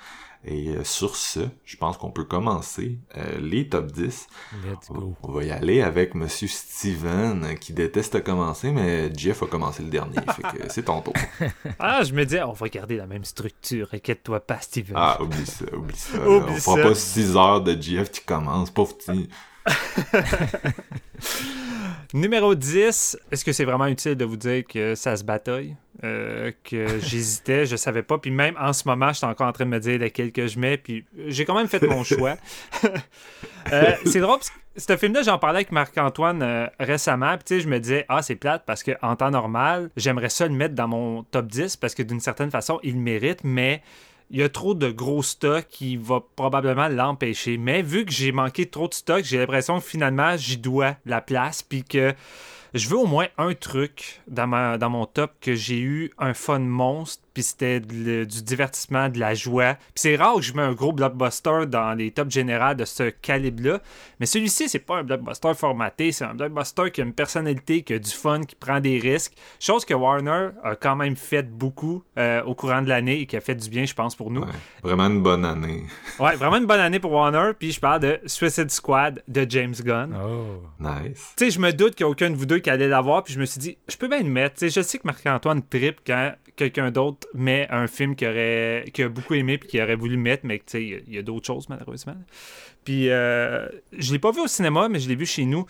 Et 0.48 0.70
euh, 0.70 0.84
sur 0.84 1.16
ce, 1.16 1.40
je 1.64 1.76
pense 1.76 1.98
qu'on 1.98 2.12
peut 2.12 2.24
commencer 2.24 3.00
euh, 3.18 3.40
les 3.40 3.68
top 3.68 3.92
10. 3.92 4.28
Let's 4.64 4.92
go. 4.92 5.16
On 5.24 5.32
va 5.32 5.44
y 5.44 5.50
aller 5.50 5.82
avec 5.82 6.14
Monsieur 6.14 6.48
Steven, 6.48 7.44
euh, 7.44 7.54
qui 7.56 7.74
déteste 7.74 8.24
commencer, 8.24 8.72
mais 8.72 9.12
Jeff 9.16 9.42
a 9.42 9.48
commencé 9.48 9.82
le 9.82 9.90
dernier, 9.90 10.18
fait 10.36 10.58
que 10.58 10.72
c'est 10.72 10.84
ton 10.84 11.02
tour. 11.02 11.14
Ah, 11.80 12.04
je 12.04 12.14
me 12.14 12.26
dis, 12.26 12.38
on 12.38 12.54
va 12.54 12.70
garder 12.70 12.96
la 12.96 13.08
même 13.08 13.26
structure, 13.26 13.90
inquiète-toi 13.92 14.40
pas, 14.40 14.60
Steven. 14.60 14.96
Ah, 14.96 15.18
oublie 15.22 15.46
ça, 15.46 15.66
oublie 15.76 15.96
ça. 15.96 16.18
on 16.28 16.42
fera 16.56 16.82
pas 16.82 16.96
6 16.96 17.36
heures 17.36 17.62
de 17.62 17.80
Jeff 17.82 18.12
qui 18.12 18.22
commence, 18.22 18.70
pauvre 18.70 18.96
petit. 18.98 19.30
Numéro 22.14 22.56
10, 22.56 23.18
est-ce 23.32 23.44
que 23.44 23.52
c'est 23.52 23.66
vraiment 23.66 23.88
utile 23.88 24.16
de 24.16 24.26
vous 24.26 24.38
dire 24.38 24.64
que 24.66 24.96
ça 24.96 25.18
se 25.18 25.24
bataille? 25.24 25.76
Euh, 26.04 26.52
que 26.64 27.00
j'hésitais, 27.00 27.66
je 27.66 27.76
savais 27.76 28.04
pas. 28.04 28.18
Puis 28.18 28.32
même 28.32 28.56
en 28.60 28.74
ce 28.74 28.88
moment, 28.88 29.10
je 29.10 29.18
suis 29.18 29.26
encore 29.26 29.48
en 29.48 29.52
train 29.52 29.66
de 29.66 29.70
me 29.70 29.80
dire 29.80 30.00
lesquels 30.00 30.32
que 30.32 30.48
je 30.48 30.60
mets. 30.60 30.78
Puis 30.78 31.06
j'ai 31.28 31.46
quand 31.46 31.56
même 31.56 31.68
fait 31.68 31.82
mon 31.84 32.04
choix. 32.04 32.36
Euh, 33.74 33.94
c'est 34.06 34.20
drôle 34.20 34.38
parce 34.38 34.52
que 34.52 34.60
ce 34.78 34.98
film-là, 34.98 35.24
j'en 35.24 35.40
parlais 35.40 35.58
avec 35.58 35.72
Marc-Antoine 35.72 36.44
euh, 36.44 36.68
récemment. 36.80 37.36
Puis 37.44 37.62
je 37.62 37.68
me 37.68 37.80
disais, 37.80 38.06
ah, 38.10 38.22
c'est 38.22 38.36
plate 38.36 38.64
parce 38.66 38.84
qu'en 38.84 39.16
temps 39.16 39.32
normal, 39.32 39.90
j'aimerais 39.98 40.30
ça 40.30 40.48
le 40.48 40.54
mettre 40.54 40.76
dans 40.76 40.88
mon 40.88 41.24
top 41.24 41.48
10 41.48 41.78
parce 41.78 41.96
que 41.96 42.04
d'une 42.04 42.20
certaine 42.20 42.52
façon, 42.52 42.80
il 42.84 42.98
mérite. 42.98 43.40
Mais 43.44 43.82
il 44.32 44.40
y 44.40 44.44
a 44.44 44.50
trop 44.50 44.74
de 44.74 44.90
gros 44.90 45.24
stocks 45.24 45.68
qui 45.70 45.98
va 45.98 46.24
probablement 46.36 46.88
l'empêcher. 46.88 47.58
Mais 47.58 47.82
vu 47.82 48.06
que 48.06 48.12
j'ai 48.12 48.32
manqué 48.32 48.66
trop 48.66 48.88
de 48.88 48.94
stock, 48.94 49.24
j'ai 49.24 49.38
l'impression 49.38 49.80
que 49.80 49.86
finalement, 49.86 50.36
j'y 50.38 50.58
dois 50.58 50.96
la 51.06 51.22
place. 51.22 51.62
Puis 51.62 51.84
que 51.84 52.14
je 52.74 52.90
veux 52.90 52.98
au 52.98 53.06
moins 53.06 53.28
un 53.38 53.54
truc 53.54 54.22
dans, 54.28 54.78
dans 54.78 54.90
mon 54.90 55.06
top 55.06 55.32
que 55.42 55.56
j'ai 55.56 55.80
eu 55.80 56.12
un 56.18 56.34
fun 56.34 56.60
monstre 56.60 57.25
puis 57.36 57.44
c'était 57.44 57.82
du 57.82 58.26
divertissement, 58.26 59.10
de 59.10 59.20
la 59.20 59.34
joie. 59.34 59.74
Puis 59.74 59.96
c'est 59.98 60.16
rare 60.16 60.36
que 60.36 60.42
je 60.42 60.54
mets 60.54 60.62
un 60.62 60.72
gros 60.72 60.94
blockbuster 60.94 61.68
dans 61.68 61.94
les 61.94 62.10
tops 62.10 62.32
généraux 62.34 62.74
de 62.74 62.86
ce 62.86 63.10
calibre-là, 63.10 63.82
mais 64.20 64.26
celui-ci, 64.26 64.70
c'est 64.70 64.80
pas 64.80 64.98
un 64.98 65.04
blockbuster 65.04 65.54
formaté, 65.54 66.14
c'est 66.14 66.24
un 66.24 66.34
blockbuster 66.34 66.92
qui 66.92 67.02
a 67.02 67.04
une 67.04 67.14
personnalité, 67.14 67.84
qui 67.84 67.94
a 67.94 68.00
du 68.00 68.10
fun, 68.10 68.42
qui 68.42 68.56
prend 68.56 68.80
des 68.80 69.00
risques. 69.00 69.34
Chose 69.60 69.84
que 69.84 69.94
Warner 69.94 70.52
a 70.64 70.78
quand 70.78 70.96
même 70.96 71.18
fait 71.18 71.44
beaucoup 71.44 72.04
euh, 72.18 72.42
au 72.44 72.56
courant 72.56 72.82
de 72.82 72.88
l'année 72.88 73.20
et 73.20 73.26
qui 73.26 73.36
a 73.36 73.42
fait 73.42 73.56
du 73.56 73.70
bien, 73.70 73.86
je 73.86 73.94
pense, 73.94 74.16
pour 74.16 74.32
nous. 74.32 74.46
vraiment 74.82 75.08
une 75.08 75.22
bonne 75.22 75.44
année. 75.44 75.84
ouais, 76.20 76.38
vraiment 76.38 76.58
une 76.58 76.66
bonne 76.66 76.80
année 76.80 77.00
pour 77.00 77.12
Warner. 77.12 77.52
Puis 77.60 77.74
je 77.74 77.82
parle 77.82 78.00
de 78.00 78.20
Suicide 78.26 78.72
Squad 78.72 79.22
de 79.28 79.46
James 79.50 79.76
Gunn. 79.84 80.16
Oh, 80.16 80.64
nice. 80.80 81.34
Tu 81.36 81.46
sais, 81.46 81.52
je 81.52 81.60
me 81.60 81.74
doute 81.74 81.96
qu'il 81.96 82.06
n'y 82.06 82.10
a 82.10 82.12
aucun 82.12 82.30
de 82.30 82.36
vous 82.36 82.46
deux 82.46 82.60
qui 82.60 82.70
allait 82.70 82.88
l'avoir, 82.88 83.24
puis 83.26 83.34
je 83.34 83.40
me 83.42 83.46
suis 83.46 83.60
dit, 83.60 83.78
je 83.90 83.98
peux 83.98 84.08
bien 84.08 84.20
le 84.24 84.30
mettre. 84.30 84.56
Tu 84.56 84.70
sais, 84.70 84.82
je 84.82 84.86
sais 84.86 85.00
que 85.00 85.06
Marc-Antoine 85.06 85.62
tripe 85.68 86.00
quand 86.08 86.32
quelqu'un 86.56 86.92
d'autre 86.92 87.28
met 87.34 87.68
un 87.70 87.88
film 87.88 88.16
qu'il 88.16 88.28
aurait 88.28 88.86
a 88.98 89.10
beaucoup 89.10 89.34
aimé 89.34 89.58
puis 89.58 89.70
qu'il 89.70 89.82
aurait 89.82 89.96
voulu 89.96 90.18
mettre, 90.18 90.46
mais 90.46 90.62
il 90.74 91.04
y 91.14 91.18
a, 91.18 91.22
d'autres 91.22 91.46
choses 91.46 91.70
malheureusement. 91.70 92.16
Puis 92.84 93.10
euh, 93.10 93.68
je 93.98 94.14
l'ai 94.14 94.20
pas 94.20 94.32
vu 94.32 94.42
au 94.42 94.48
cinéma, 94.48 94.90
mais 94.90 95.00
je 95.00 95.10
l'ai 95.10 95.16
vu 95.16 95.26
chez 95.26 95.46
nous. 95.46 95.66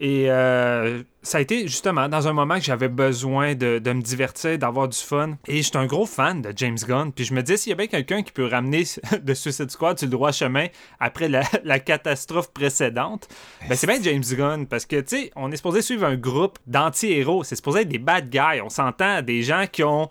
Et 0.00 0.30
euh, 0.30 1.02
ça 1.22 1.38
a 1.38 1.40
été 1.40 1.62
justement 1.62 2.08
dans 2.08 2.28
un 2.28 2.32
moment 2.32 2.54
que 2.54 2.64
j'avais 2.64 2.88
besoin 2.88 3.56
de, 3.56 3.80
me 3.84 4.00
divertir, 4.00 4.56
d'avoir 4.56 4.88
du 4.88 4.96
fun. 4.96 5.36
Et 5.48 5.56
je 5.58 5.62
suis 5.62 5.76
un 5.76 5.86
gros 5.86 6.06
fan 6.06 6.40
de 6.40 6.52
James 6.54 6.78
Gunn. 6.86 7.12
Puis 7.12 7.24
je 7.24 7.34
me 7.34 7.42
disais, 7.42 7.56
s'il 7.56 7.70
y 7.70 7.72
avait 7.72 7.88
quelqu'un 7.88 8.22
qui 8.22 8.30
peut 8.30 8.46
ramener 8.46 8.84
de 9.22 9.34
Suicide 9.34 9.70
Squad 9.70 9.98
sur 9.98 10.06
le 10.06 10.12
droit 10.12 10.30
chemin 10.30 10.66
après 11.00 11.28
la, 11.64 11.78
catastrophe 11.80 12.52
précédente, 12.52 13.28
ben 13.68 13.74
c'est 13.74 13.88
bien 13.88 13.98
James 14.00 14.22
Gunn. 14.22 14.66
Parce 14.66 14.86
que, 14.86 15.00
tu 15.00 15.16
sais, 15.16 15.30
on 15.34 15.50
est 15.50 15.56
supposé 15.56 15.82
suivre 15.82 16.06
un 16.06 16.16
groupe 16.16 16.58
d'anti-héros. 16.68 17.42
C'est 17.42 17.56
supposé 17.56 17.80
être 17.80 17.88
des 17.88 17.98
bad 17.98 18.30
guys. 18.30 18.60
On 18.62 18.70
s'entend 18.70 19.22
des 19.22 19.42
gens 19.42 19.64
qui 19.70 19.82
ont 19.82 20.08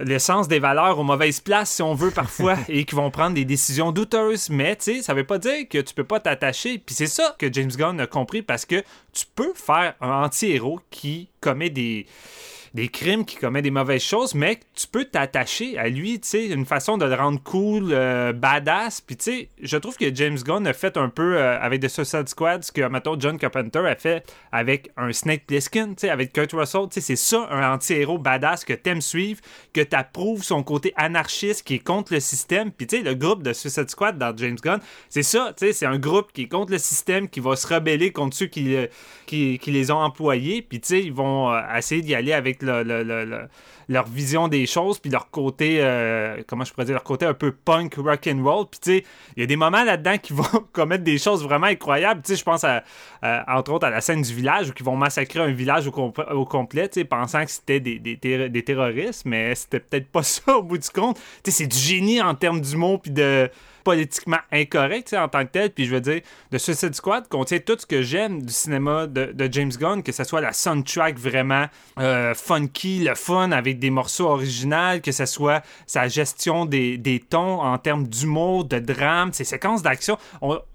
l'essence 0.00 0.48
des 0.48 0.58
valeurs 0.58 0.98
aux 0.98 1.04
mauvaises 1.04 1.40
places, 1.40 1.70
si 1.70 1.82
on 1.82 1.94
veut, 1.94 2.10
parfois, 2.10 2.56
et 2.68 2.84
qui 2.84 2.94
vont 2.94 3.10
prendre 3.10 3.34
des 3.34 3.44
décisions 3.44 3.92
douteuses. 3.92 4.50
Mais, 4.50 4.76
tu 4.76 4.96
sais, 4.96 5.02
ça 5.02 5.14
veut 5.14 5.26
pas 5.26 5.38
dire 5.38 5.68
que 5.68 5.78
tu 5.78 5.94
peux 5.94 6.04
pas 6.04 6.20
t'attacher. 6.20 6.78
Puis 6.78 6.94
c'est 6.94 7.06
ça 7.06 7.34
que 7.38 7.52
James 7.52 7.70
Gunn 7.70 8.00
a 8.00 8.06
compris 8.06 8.42
parce 8.42 8.64
que 8.64 8.82
tu 9.12 9.24
peux 9.34 9.52
faire 9.54 9.94
un 10.00 10.24
anti-héros 10.24 10.80
qui 10.90 11.28
commet 11.40 11.70
des 11.70 12.06
des 12.78 12.88
crimes, 12.88 13.24
qui 13.24 13.36
commet 13.36 13.60
des 13.60 13.72
mauvaises 13.72 14.04
choses, 14.04 14.36
mais 14.36 14.60
tu 14.76 14.86
peux 14.86 15.04
t'attacher 15.04 15.76
à 15.78 15.88
lui, 15.88 16.20
tu 16.20 16.28
sais, 16.28 16.46
une 16.46 16.64
façon 16.64 16.96
de 16.96 17.04
le 17.04 17.14
rendre 17.14 17.42
cool, 17.42 17.88
euh, 17.90 18.32
badass. 18.32 19.00
Puis, 19.00 19.16
tu 19.16 19.24
sais, 19.24 19.48
je 19.60 19.76
trouve 19.76 19.96
que 19.96 20.14
James 20.14 20.38
Gunn 20.38 20.64
a 20.64 20.72
fait 20.72 20.96
un 20.96 21.08
peu 21.08 21.36
euh, 21.36 21.58
avec 21.60 21.80
The 21.82 21.88
Suicide 21.88 22.28
Squad 22.28 22.62
ce 22.62 22.70
que, 22.70 22.82
mettons, 22.82 23.18
John 23.18 23.36
Carpenter 23.36 23.80
a 23.80 23.96
fait 23.96 24.24
avec 24.52 24.92
un 24.96 25.12
Snake 25.12 25.46
Plissken, 25.46 25.96
tu 25.96 26.02
sais, 26.02 26.10
avec 26.10 26.32
Kurt 26.32 26.52
Russell. 26.52 26.82
Tu 26.88 27.00
sais, 27.00 27.00
c'est 27.00 27.16
ça, 27.16 27.48
un 27.50 27.74
anti-héros 27.74 28.18
badass 28.18 28.64
que 28.64 28.74
t'aimes 28.74 29.00
suivre, 29.00 29.40
que 29.72 29.80
t'approuves 29.80 30.44
son 30.44 30.62
côté 30.62 30.92
anarchiste 30.96 31.66
qui 31.66 31.74
est 31.74 31.84
contre 31.84 32.12
le 32.12 32.20
système. 32.20 32.70
Puis, 32.70 32.86
tu 32.86 32.98
sais, 32.98 33.02
le 33.02 33.14
groupe 33.14 33.42
de 33.42 33.52
Suicide 33.52 33.90
Squad 33.90 34.18
dans 34.18 34.36
James 34.36 34.58
Gunn, 34.62 34.78
c'est 35.08 35.24
ça, 35.24 35.52
tu 35.56 35.66
sais, 35.66 35.72
c'est 35.72 35.86
un 35.86 35.98
groupe 35.98 36.32
qui 36.32 36.42
est 36.42 36.48
contre 36.48 36.70
le 36.70 36.78
système, 36.78 37.28
qui 37.28 37.40
va 37.40 37.56
se 37.56 37.66
rebeller 37.66 38.12
contre 38.12 38.36
ceux 38.36 38.46
qui, 38.46 38.76
euh, 38.76 38.86
qui, 39.26 39.58
les 39.66 39.90
ont 39.90 39.98
employés. 39.98 40.62
Puis, 40.62 40.80
tu 40.80 40.88
sais, 40.88 41.02
ils 41.02 41.12
vont 41.12 41.52
essayer 41.74 42.02
d'y 42.02 42.14
aller 42.14 42.32
avec 42.32 42.62
leur 42.68 44.06
vision 44.06 44.48
des 44.48 44.66
choses, 44.66 44.98
puis 44.98 45.10
leur 45.10 45.30
côté, 45.30 45.78
euh, 45.80 46.42
comment 46.46 46.64
je 46.64 46.72
pourrais 46.72 46.84
dire, 46.84 46.94
leur 46.94 47.04
côté 47.04 47.26
un 47.26 47.34
peu 47.34 47.52
punk, 47.52 47.94
rock 47.96 48.28
and 48.28 48.42
roll. 48.44 48.66
Puis 48.70 48.80
tu 48.80 48.90
sais, 48.90 49.04
il 49.36 49.40
y 49.40 49.42
a 49.42 49.46
des 49.46 49.56
moments 49.56 49.84
là-dedans 49.84 50.18
qui 50.18 50.32
vont 50.32 50.44
commettre 50.72 51.04
des 51.04 51.18
choses 51.18 51.42
vraiment 51.42 51.66
incroyables. 51.66 52.22
Tu 52.22 52.32
sais, 52.32 52.38
je 52.38 52.44
pense 52.44 52.64
à, 52.64 52.84
entre 53.48 53.72
autres 53.72 53.86
à 53.86 53.90
la 53.90 54.00
scène 54.00 54.22
du 54.22 54.34
village 54.34 54.70
où 54.70 54.72
ils 54.78 54.84
vont 54.84 54.96
massacrer 54.96 55.40
un 55.40 55.52
village 55.52 55.86
au, 55.86 56.44
complet, 56.44 56.88
tu 56.88 57.00
sais, 57.00 57.04
pensant 57.04 57.44
que 57.44 57.50
c'était 57.50 57.80
des, 57.80 57.98
des, 57.98 58.64
terroristes, 58.64 59.24
mais 59.24 59.54
c'était 59.54 59.80
peut-être 59.80 60.08
pas 60.08 60.22
ça 60.24 60.56
au 60.56 60.62
bout 60.62 60.78
du 60.78 60.90
compte. 60.90 61.16
Tu 61.42 61.50
sais, 61.50 61.64
c'est 61.64 61.66
du 61.66 61.78
génie 61.78 62.20
en 62.20 62.34
termes 62.34 62.60
d'humour 62.60 63.00
puis 63.00 63.10
de 63.10 63.50
politiquement 63.88 64.40
incorrect 64.52 65.14
en 65.14 65.28
tant 65.28 65.46
que 65.46 65.52
tel. 65.52 65.70
Puis 65.70 65.86
je 65.86 65.94
veux 65.94 66.02
dire, 66.02 66.20
The 66.52 66.58
Suicide 66.58 66.94
Squad 66.94 67.26
contient 67.26 67.58
tout 67.58 67.76
ce 67.78 67.86
que 67.86 68.02
j'aime 68.02 68.42
du 68.42 68.52
cinéma 68.52 69.06
de, 69.06 69.48
James 69.50 69.72
Gunn, 69.72 70.02
que 70.02 70.12
ce 70.12 70.24
soit 70.24 70.42
la 70.42 70.52
soundtrack 70.52 71.18
vraiment 71.18 71.64
euh, 71.98 72.34
funky, 72.34 72.98
le 73.02 73.14
fun 73.14 73.50
avec 73.50 73.78
des 73.78 73.88
morceaux 73.88 74.26
originaux, 74.26 75.00
que 75.02 75.10
ce 75.10 75.24
soit 75.24 75.62
sa 75.86 76.06
gestion 76.06 76.66
des, 76.66 77.24
tons 77.30 77.62
en 77.62 77.78
termes 77.78 78.06
d'humour, 78.06 78.66
de 78.66 78.78
drame, 78.78 79.32
ses 79.32 79.44
séquences 79.44 79.80
d'action. 79.80 80.18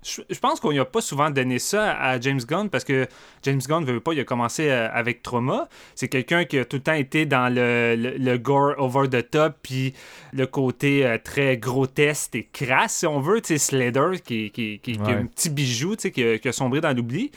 Je 0.02 0.40
pense 0.40 0.60
qu'on 0.60 0.72
n'y 0.72 0.80
a 0.80 0.86
pas 0.86 1.02
souvent 1.02 1.30
donné 1.30 1.60
ça 1.60 1.92
à 1.92 2.20
James 2.20 2.42
Gunn 2.42 2.72
parce 2.72 2.84
que 2.84 3.08
James 3.44 3.62
Gunn 3.64 3.86
veut 3.86 4.00
pas, 4.00 4.14
il 4.14 4.22
a 4.22 4.24
commencé 4.24 4.72
euh, 4.72 4.90
avec 4.92 5.22
Trauma. 5.22 5.70
C'est 5.94 6.08
quelqu'un 6.08 6.46
qui 6.46 6.58
a 6.58 6.66
tout 6.66 6.78
le 6.78 6.84
temps 6.84 6.94
été 6.94 7.28
dans 7.28 7.54
le, 7.54 8.38
gore 8.38 8.74
over 8.80 9.08
the 9.08 9.30
top, 9.30 9.58
puis 9.62 9.94
le 10.32 10.48
côté 10.48 11.06
euh, 11.06 11.20
très 11.24 11.58
grotesque 11.58 12.36
et 12.36 12.50
crasse 12.52 13.03
si 13.04 13.08
on 13.08 13.20
veut, 13.20 13.42
Slater, 13.44 14.22
qui, 14.24 14.50
qui, 14.50 14.80
qui, 14.80 14.98
a 15.00 15.10
un 15.10 15.26
petit 15.26 15.50
bijou, 15.50 15.98
tu 15.98 16.04
sais, 16.04 16.12
qui, 16.12 16.40
qui, 16.40 16.48
a 16.48 16.54
sombré 16.54 16.80
dans 16.80 16.96
l'oubli. 16.96 17.32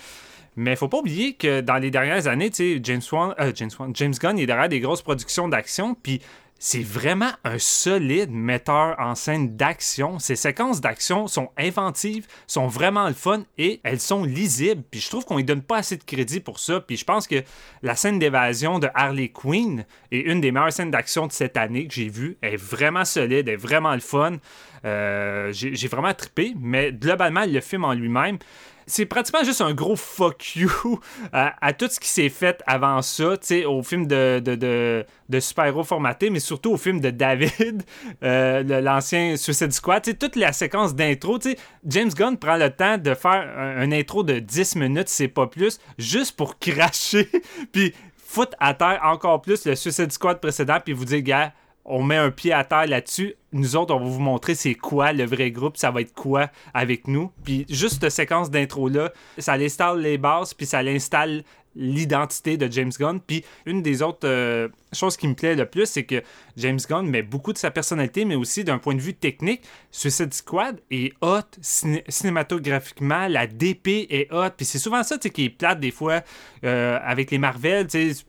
Mais 0.55 0.71
il 0.71 0.77
faut 0.77 0.87
pas 0.87 0.99
oublier 0.99 1.35
que 1.35 1.61
dans 1.61 1.77
les 1.77 1.91
dernières 1.91 2.29
années, 2.29 2.51
James, 2.83 3.03
Wan, 3.11 3.35
euh, 3.41 3.51
James, 3.55 3.71
James 3.93 4.15
Gunn 4.15 4.39
est 4.39 4.47
derrière 4.47 4.69
des 4.69 4.79
grosses 4.79 5.03
productions 5.03 5.49
d'action, 5.49 5.97
puis 6.01 6.23
c'est 6.59 6.83
vraiment 6.83 7.31
un 7.45 7.59
solide 7.59 8.31
metteur 8.31 8.97
en 8.99 9.15
scène 9.15 9.57
d'action. 9.57 10.19
Ces 10.19 10.37
séquences 10.37 10.81
d'action 10.81 11.27
sont 11.27 11.51
inventives, 11.59 12.27
sont 12.47 12.67
vraiment 12.67 13.09
le 13.09 13.15
fun 13.15 13.45
et 13.59 13.81
elles 13.85 14.01
sont 14.01 14.25
lisibles. 14.25 14.83
Puis 14.91 15.01
je 15.01 15.11
trouve 15.11 15.25
qu'on 15.27 15.37
ne 15.37 15.43
donne 15.43 15.63
pas 15.63 15.79
assez 15.79 15.97
de 15.97 16.05
crédit 16.05 16.41
pour 16.41 16.59
ça. 16.59 16.81
Puis 16.81 16.97
je 16.97 17.05
pense 17.05 17.27
que 17.27 17.43
la 17.83 17.95
scène 17.95 18.19
d'évasion 18.19 18.79
de 18.79 18.89
Harley 18.95 19.29
Quinn 19.29 19.85
est 20.11 20.21
une 20.21 20.41
des 20.41 20.51
meilleures 20.51 20.73
scènes 20.73 20.91
d'action 20.91 21.27
de 21.27 21.33
cette 21.33 21.59
année 21.59 21.87
que 21.87 21.95
j'ai 21.95 22.09
vues. 22.09 22.39
Elle 22.41 22.55
est 22.55 22.57
vraiment 22.57 23.05
solide, 23.05 23.49
elle 23.49 23.55
est 23.55 23.57
vraiment 23.57 23.93
le 23.93 24.01
fun. 24.01 24.39
Euh, 24.85 25.53
j'ai 25.53 25.89
vraiment 25.89 26.15
trippé, 26.15 26.55
mais 26.59 26.93
globalement, 26.93 27.45
le 27.45 27.61
film 27.61 27.85
en 27.85 27.93
lui-même, 27.93 28.39
c'est 28.87 29.07
pratiquement 29.07 29.43
juste 29.43 29.61
un 29.61 29.75
gros 29.75 29.97
fuck 29.97 30.55
you 30.55 31.01
à, 31.33 31.73
tout 31.73 31.89
ce 31.89 31.99
qui 31.99 32.09
s'est 32.09 32.29
fait 32.29 32.63
avant 32.67 33.03
ça, 33.03 33.35
au 33.67 33.83
film 33.83 34.07
de, 34.07 34.41
de, 34.45 35.05
de, 35.29 35.41
super-héros 35.41 35.83
formaté, 35.83 36.31
mais 36.31 36.39
surtout 36.39 36.73
au 36.73 36.77
film 36.77 37.01
de 37.01 37.11
David, 37.11 37.83
euh, 38.23 38.63
l'ancien 38.81 39.37
Suicide 39.37 39.73
Squad. 39.73 40.03
toute 40.19 40.37
la 40.37 40.53
séquence 40.53 40.95
d'intro, 40.95 41.39
James 41.85 42.11
Gunn 42.11 42.37
prend 42.37 42.57
le 42.57 42.71
temps 42.71 42.97
de 42.97 43.15
faire 43.15 43.53
un, 43.59 43.91
intro 43.91 44.23
de 44.23 44.39
10 44.39 44.77
minutes, 44.77 45.09
c'est 45.09 45.29
pas 45.29 45.47
plus, 45.47 45.79
juste 45.99 46.37
pour 46.37 46.59
cracher, 46.61 47.29
puis 47.73 47.93
foutre 48.17 48.57
à 48.61 48.75
terre 48.75 49.01
encore 49.05 49.43
plus 49.43 49.65
le 49.67 49.75
Suicide 49.75 50.13
Squad 50.13 50.41
précédent, 50.41 50.79
puis 50.85 50.93
vous 50.93 51.05
dire, 51.05 51.23
gars, 51.23 51.53
on 51.87 52.03
met 52.03 52.17
un 52.17 52.31
pied 52.31 52.53
à 52.53 52.65
terre 52.65 52.87
là-dessus. 52.87 53.35
Nous 53.53 53.77
autres, 53.77 53.95
on 53.95 54.01
va 54.01 54.07
vous 54.07 54.21
montrer 54.21 54.55
c'est 54.55 54.75
quoi 54.75 55.13
le 55.13 55.25
vrai 55.25 55.51
groupe, 55.51 55.77
ça 55.77 55.91
va 55.91 56.01
être 56.01 56.13
quoi 56.13 56.51
avec 56.75 57.09
nous. 57.09 57.31
Puis 57.45 57.65
juste 57.69 58.01
cette 58.03 58.11
séquence 58.11 58.51
d'intro-là, 58.51 59.13
ça 59.39 59.55
installe 59.55 60.01
les 60.01 60.19
bases, 60.19 60.53
puis 60.53 60.67
ça 60.67 60.83
l'installe 60.83 61.43
l'identité 61.77 62.57
de 62.57 62.71
James 62.71 62.93
Gunn. 62.99 63.21
Puis 63.21 63.45
une 63.67 63.83
des 63.83 64.03
autres 64.03 64.27
euh, 64.27 64.69
choses 64.97 65.17
qui 65.17 65.29
me 65.29 65.35
plaît 65.35 65.55
le 65.55 65.67
plus, 65.67 65.87
c'est 65.87 66.05
que 66.05 66.23
James 66.57 66.79
Gunn 66.89 67.07
met 67.07 67.23
beaucoup 67.23 67.53
de 67.53 67.59
sa 67.59 67.71
personnalité, 67.71 68.25
mais 68.25 68.35
aussi 68.35 68.65
d'un 68.65 68.79
point 68.79 68.95
de 68.95 69.01
vue 69.01 69.15
technique. 69.15 69.63
Suicide 69.91 70.33
Squad 70.35 70.81
est 70.91 71.13
hot 71.21 71.43
cinématographiquement, 71.61 73.29
la 73.29 73.47
DP 73.47 74.07
est 74.11 74.33
hot. 74.33 74.51
Puis 74.57 74.67
c'est 74.67 74.79
souvent 74.79 75.03
ça 75.03 75.19
qui 75.19 75.45
est 75.45 75.51
plate 75.51 75.81
des 75.81 75.91
fois 75.91 76.23
euh, 76.65 76.99
avec 77.03 77.31
les 77.31 77.39
Marvel. 77.39 77.87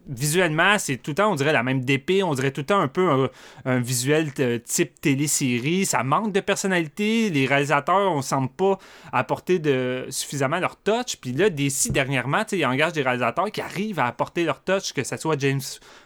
Visuellement, 0.08 0.78
c'est 0.80 0.98
tout 0.98 1.12
le 1.12 1.16
temps, 1.16 1.32
on 1.32 1.36
dirait 1.36 1.54
la 1.54 1.64
même 1.64 1.84
DP, 1.84 2.24
on 2.24 2.34
dirait 2.34 2.52
tout 2.52 2.62
le 2.62 2.66
temps 2.66 2.80
un 2.80 2.88
peu 2.88 3.30
un, 3.66 3.80
visuel 3.80 4.32
type 4.64 5.00
télésérie. 5.02 5.86
Ça 5.86 6.04
manque 6.04 6.32
de 6.32 6.40
personnalité. 6.40 7.30
Les 7.30 7.46
réalisateurs, 7.46 8.12
on 8.12 8.18
ne 8.18 8.22
semble 8.22 8.50
pas 8.50 8.78
apporter 9.12 9.60
de, 9.60 10.06
suffisamment 10.10 10.60
leur 10.60 10.76
touch. 10.78 11.18
Puis 11.18 11.32
là, 11.32 11.50
d'ici 11.50 11.92
dernièrement, 11.92 12.44
ils 12.52 12.66
engagent 12.66 12.94
des 12.94 13.02
réalisateurs 13.02 13.52
qui 13.52 13.62
arrivent 13.62 14.00
à 14.00 14.08
apporter 14.08 14.44
leur 14.44 14.64
touch, 14.64 14.94
que 14.94 15.04
ce 15.04 15.18
soit 15.18 15.40
James 15.40 15.62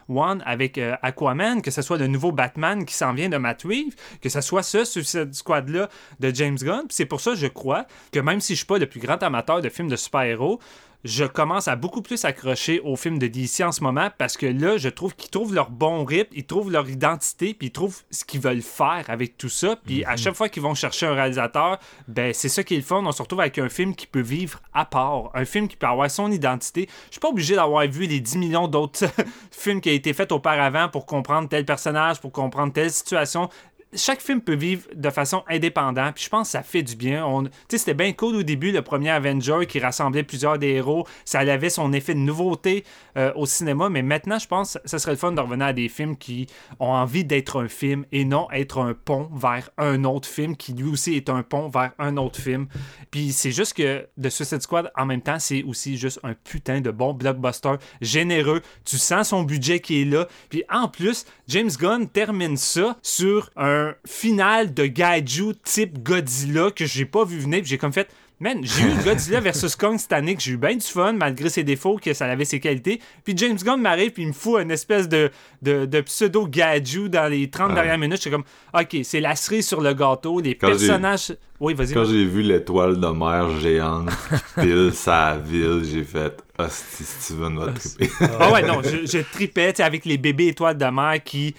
Wan 0.08 0.42
avec 0.52 0.76
euh, 0.76 0.94
Aquaman, 1.02 1.62
que 1.62 1.70
ce 1.70 1.80
soit 1.80 1.96
le 1.96 2.06
nouveau 2.06 2.30
Batman 2.30 2.84
qui 2.84 2.94
s'en 2.94 3.14
vient 3.14 3.30
de 3.30 3.38
Matt 3.38 3.62
Reeves, 3.62 3.94
que 4.20 4.28
ce 4.28 4.40
soit 4.42 4.62
ce 4.62 4.84
Suicide 4.84 5.34
Squad-là 5.34 5.88
de 6.20 6.34
James 6.34 6.58
Gunn. 6.60 6.82
C'est 6.90 7.06
pour 7.06 7.20
ça, 7.20 7.34
je 7.34 7.46
crois, 7.46 7.86
que 8.12 8.20
même 8.20 8.40
si 8.40 8.52
je 8.52 8.58
suis 8.58 8.66
pas 8.66 8.78
le 8.78 8.86
plus 8.86 9.00
grand 9.00 9.22
amateur 9.22 9.62
de 9.62 9.68
films 9.70 9.88
de 9.88 9.96
super-héros, 9.96 10.60
je 11.04 11.24
commence 11.24 11.68
à 11.68 11.76
beaucoup 11.76 12.02
plus 12.02 12.24
accrocher 12.24 12.80
aux 12.80 12.96
films 12.96 13.18
de 13.18 13.26
DC 13.26 13.60
en 13.62 13.72
ce 13.72 13.82
moment 13.82 14.08
parce 14.18 14.36
que 14.36 14.46
là, 14.46 14.76
je 14.76 14.88
trouve 14.88 15.14
qu'ils 15.16 15.30
trouvent 15.30 15.54
leur 15.54 15.70
bon 15.70 16.04
rythme, 16.04 16.32
ils 16.34 16.46
trouvent 16.46 16.70
leur 16.70 16.88
identité, 16.88 17.54
puis 17.54 17.68
ils 17.68 17.72
trouvent 17.72 18.02
ce 18.10 18.24
qu'ils 18.24 18.40
veulent 18.40 18.62
faire 18.62 19.04
avec 19.08 19.36
tout 19.36 19.48
ça. 19.48 19.76
Puis 19.84 20.04
à 20.04 20.12
mhm. 20.12 20.18
chaque 20.18 20.34
fois 20.34 20.48
qu'ils 20.48 20.62
vont 20.62 20.74
chercher 20.74 21.06
un 21.06 21.14
réalisateur, 21.14 21.78
ben 22.08 22.32
c'est 22.32 22.48
ça 22.48 22.62
qu'ils 22.62 22.82
font. 22.82 23.04
On 23.04 23.12
se 23.12 23.22
retrouve 23.22 23.40
avec 23.40 23.58
un 23.58 23.68
film 23.68 23.94
qui 23.94 24.06
peut 24.06 24.20
vivre 24.20 24.60
à 24.72 24.84
part, 24.84 25.30
un 25.34 25.44
film 25.44 25.68
qui 25.68 25.76
peut 25.76 25.86
avoir 25.86 26.10
son 26.10 26.30
identité. 26.30 26.88
Je 27.06 27.12
suis 27.12 27.20
pas 27.20 27.28
obligé 27.28 27.56
d'avoir 27.56 27.86
vu 27.86 28.06
les 28.06 28.20
10 28.20 28.38
millions 28.38 28.68
d'autres 28.68 29.06
films 29.50 29.80
qui 29.80 29.90
ont 29.90 29.94
été 29.94 30.12
faits 30.12 30.32
auparavant 30.32 30.88
pour 30.88 31.06
comprendre 31.06 31.48
tel 31.48 31.64
personnage, 31.64 32.20
pour 32.20 32.32
comprendre 32.32 32.72
telle 32.72 32.90
situation 32.90 33.48
chaque 33.94 34.20
film 34.20 34.40
peut 34.40 34.54
vivre 34.54 34.88
de 34.94 35.10
façon 35.10 35.42
indépendante, 35.48 36.14
puis 36.14 36.24
je 36.24 36.28
pense 36.28 36.48
que 36.48 36.52
ça 36.52 36.62
fait 36.62 36.82
du 36.82 36.96
bien. 36.96 37.26
On... 37.26 37.44
C'était 37.68 37.94
bien 37.94 38.12
cool 38.12 38.36
au 38.36 38.42
début, 38.42 38.72
le 38.72 38.82
premier 38.82 39.10
Avenger 39.10 39.66
qui 39.68 39.80
rassemblait 39.80 40.22
plusieurs 40.22 40.58
des 40.58 40.68
héros. 40.68 41.06
Ça 41.24 41.40
avait 41.40 41.70
son 41.70 41.92
effet 41.92 42.14
de 42.14 42.20
nouveauté 42.20 42.84
euh, 43.16 43.32
au 43.34 43.46
cinéma, 43.46 43.88
mais 43.88 44.02
maintenant, 44.02 44.38
je 44.38 44.46
pense 44.46 44.78
que 44.82 44.88
ça 44.88 44.98
serait 44.98 45.12
le 45.12 45.18
fun 45.18 45.32
de 45.32 45.40
revenir 45.40 45.66
à 45.66 45.72
des 45.72 45.88
films 45.88 46.16
qui 46.16 46.46
ont 46.80 46.92
envie 46.92 47.24
d'être 47.24 47.60
un 47.62 47.68
film 47.68 48.04
et 48.12 48.24
non 48.24 48.48
être 48.50 48.78
un 48.78 48.94
pont 48.94 49.28
vers 49.34 49.70
un 49.78 50.04
autre 50.04 50.28
film 50.28 50.56
qui 50.56 50.72
lui 50.72 50.88
aussi 50.88 51.14
est 51.14 51.28
un 51.28 51.42
pont 51.42 51.68
vers 51.68 51.92
un 51.98 52.16
autre 52.16 52.40
film. 52.40 52.66
Puis 53.10 53.32
c'est 53.32 53.52
juste 53.52 53.74
que 53.74 54.08
The 54.20 54.30
Suicide 54.30 54.62
Squad, 54.62 54.90
en 54.96 55.06
même 55.06 55.22
temps, 55.22 55.38
c'est 55.38 55.62
aussi 55.64 55.96
juste 55.96 56.20
un 56.22 56.34
putain 56.34 56.80
de 56.80 56.90
bon 56.90 57.12
blockbuster 57.12 57.74
généreux. 58.00 58.62
Tu 58.84 58.96
sens 58.98 59.28
son 59.30 59.42
budget 59.42 59.80
qui 59.80 60.02
est 60.02 60.04
là. 60.04 60.28
Puis 60.48 60.64
en 60.70 60.88
plus, 60.88 61.24
James 61.48 61.70
Gunn 61.78 62.08
termine 62.08 62.56
ça 62.56 62.96
sur 63.02 63.50
un 63.56 63.81
final 64.06 64.74
de 64.74 64.86
Gaiju 64.86 65.54
type 65.64 66.02
Godzilla 66.02 66.70
que 66.70 66.86
j'ai 66.86 67.04
pas 67.04 67.24
vu 67.24 67.38
venir. 67.38 67.62
J'ai 67.64 67.78
comme 67.78 67.92
fait, 67.92 68.08
man, 68.42 68.58
j'ai 68.62 68.82
eu 68.82 69.04
Godzilla 69.04 69.40
versus 69.40 69.76
Kong 69.76 69.98
cette 69.98 70.12
année 70.12 70.34
que 70.34 70.42
j'ai 70.42 70.52
eu 70.52 70.56
bien 70.56 70.74
du 70.74 70.86
fun 70.86 71.12
malgré 71.12 71.48
ses 71.48 71.62
défauts, 71.62 71.96
que 71.96 72.12
ça 72.12 72.26
avait 72.26 72.44
ses 72.44 72.60
qualités. 72.60 73.00
Puis 73.24 73.34
James 73.36 73.56
Gunn 73.56 73.80
m'arrive 73.80 74.10
puis 74.10 74.24
il 74.24 74.28
me 74.28 74.32
fout 74.32 74.60
une 74.60 74.70
espèce 74.70 75.08
de, 75.08 75.30
de, 75.62 76.00
pseudo 76.00 76.46
Gaiju 76.46 77.08
dans 77.08 77.30
les 77.30 77.48
30 77.48 77.74
dernières 77.74 77.98
minutes. 77.98 78.18
J'étais 78.18 78.30
comme, 78.30 78.44
ok, 78.74 78.96
c'est 79.04 79.20
la 79.20 79.36
cerise 79.36 79.66
sur 79.66 79.80
le 79.80 79.94
gâteau, 79.94 80.40
les 80.40 80.54
personnages. 80.54 81.34
Oui, 81.60 81.74
vas-y. 81.74 81.94
Quand 81.94 82.04
j'ai 82.04 82.24
vu 82.24 82.42
l'étoile 82.42 82.98
de 82.98 83.06
mer 83.06 83.60
géante 83.60 84.10
pile 84.60 84.90
sa 84.92 85.36
ville, 85.36 85.82
j'ai 85.84 86.02
fait 86.02 86.42
Hostie, 86.58 87.04
Steven 87.04 87.56
va 87.56 87.72
triper. 87.72 88.10
ah 88.40 88.50
ouais, 88.52 88.62
non, 88.62 88.82
je, 88.82 89.06
je 89.06 89.18
tripais 89.22 89.80
avec 89.80 90.04
les 90.04 90.18
bébés 90.18 90.48
étoiles 90.48 90.76
de 90.76 90.84
mer 90.86 91.22
qui 91.24 91.54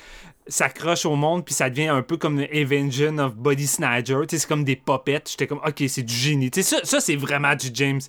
s'accroche 0.48 1.06
au 1.06 1.16
monde 1.16 1.46
puis 1.46 1.54
ça 1.54 1.70
devient 1.70 1.88
un 1.88 2.02
peu 2.02 2.18
comme 2.18 2.40
Avenging 2.40 3.20
of 3.20 3.36
Body 3.36 3.68
Snatcher. 3.68 4.20
C'est 4.30 4.46
comme 4.48 4.64
des 4.64 4.76
popettes. 4.76 5.30
J'étais 5.32 5.48
comme 5.48 5.62
ok 5.66 5.84
c'est 5.88 6.04
du 6.04 6.14
génie. 6.14 6.50
Ça, 6.54 6.80
ça 6.84 7.00
c'est 7.00 7.16
vraiment 7.16 7.56
du 7.56 7.70
James 7.74 8.02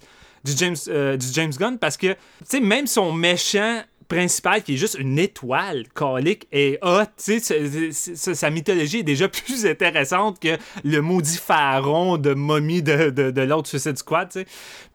du 0.44 0.52
James 0.56 0.76
euh, 0.88 1.16
du 1.16 1.26
James 1.32 1.52
Gunn 1.58 1.78
parce 1.78 1.96
que 1.96 2.16
même 2.60 2.86
son 2.86 3.12
méchant 3.12 3.82
principal 4.08 4.62
qui 4.62 4.74
est 4.74 4.76
juste 4.76 4.96
une 4.98 5.18
étoile 5.18 5.88
colique 5.94 6.46
et 6.52 6.78
hot. 6.82 7.04
sa 7.16 8.50
mythologie 8.50 8.98
est 8.98 9.04
déjà 9.04 9.28
plus 9.44 9.66
intéressante 9.66 10.38
que 10.40 10.56
le 10.84 11.00
maudit 11.00 11.36
pharaon 11.36 12.16
de 12.16 12.34
momie 12.34 12.82
de, 12.82 13.10
de, 13.10 13.40
l'autre 13.42 13.68
Suicide 13.68 13.98
Squad. 13.98 14.44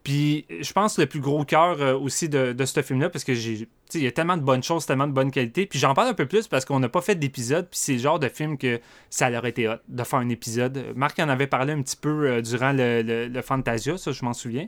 Puis 0.04 0.46
je 0.62 0.72
pense 0.74 0.98
le 0.98 1.06
plus 1.06 1.20
gros 1.20 1.44
cœur 1.44 1.82
euh, 1.82 1.98
aussi 1.98 2.30
de, 2.30 2.54
de 2.54 2.66
ce 2.66 2.82
film-là, 2.82 3.10
parce 3.10 3.24
que 3.24 3.34
j'ai. 3.34 3.68
Il 3.96 4.04
y 4.04 4.08
a 4.08 4.12
tellement 4.12 4.38
de 4.38 4.44
bonnes 4.44 4.62
choses, 4.62 4.86
tellement 4.86 5.08
de 5.08 5.14
bonne 5.14 5.32
qualité. 5.32 5.66
Puis 5.66 5.80
j'en 5.80 5.96
parle 5.96 6.10
un 6.10 6.14
peu 6.14 6.28
plus 6.28 6.48
parce 6.48 6.64
qu'on 6.64 6.80
n'a 6.80 6.90
pas 6.90 7.02
fait 7.02 7.16
d'épisode. 7.16 7.68
Puis 7.72 7.80
c'est 7.80 7.94
le 7.94 8.00
genre 8.00 8.20
de 8.20 8.30
film 8.30 8.56
que 8.56 8.80
ça 9.10 9.32
leur 9.32 9.48
été 9.48 9.68
hot 9.68 9.78
de 9.88 10.04
faire 10.04 10.20
un 10.20 10.30
épisode. 10.30 10.94
Marc 10.96 11.18
en 11.18 11.28
avait 11.28 11.48
parlé 11.48 11.74
un 11.74 11.82
petit 11.82 11.98
peu 11.98 12.28
euh, 12.28 12.42
durant 12.42 12.72
le, 12.72 13.02
le, 13.02 13.28
le 13.28 13.42
Fantasia, 13.42 13.98
ça 13.98 14.12
je 14.12 14.24
m'en 14.24 14.34
souviens 14.34 14.68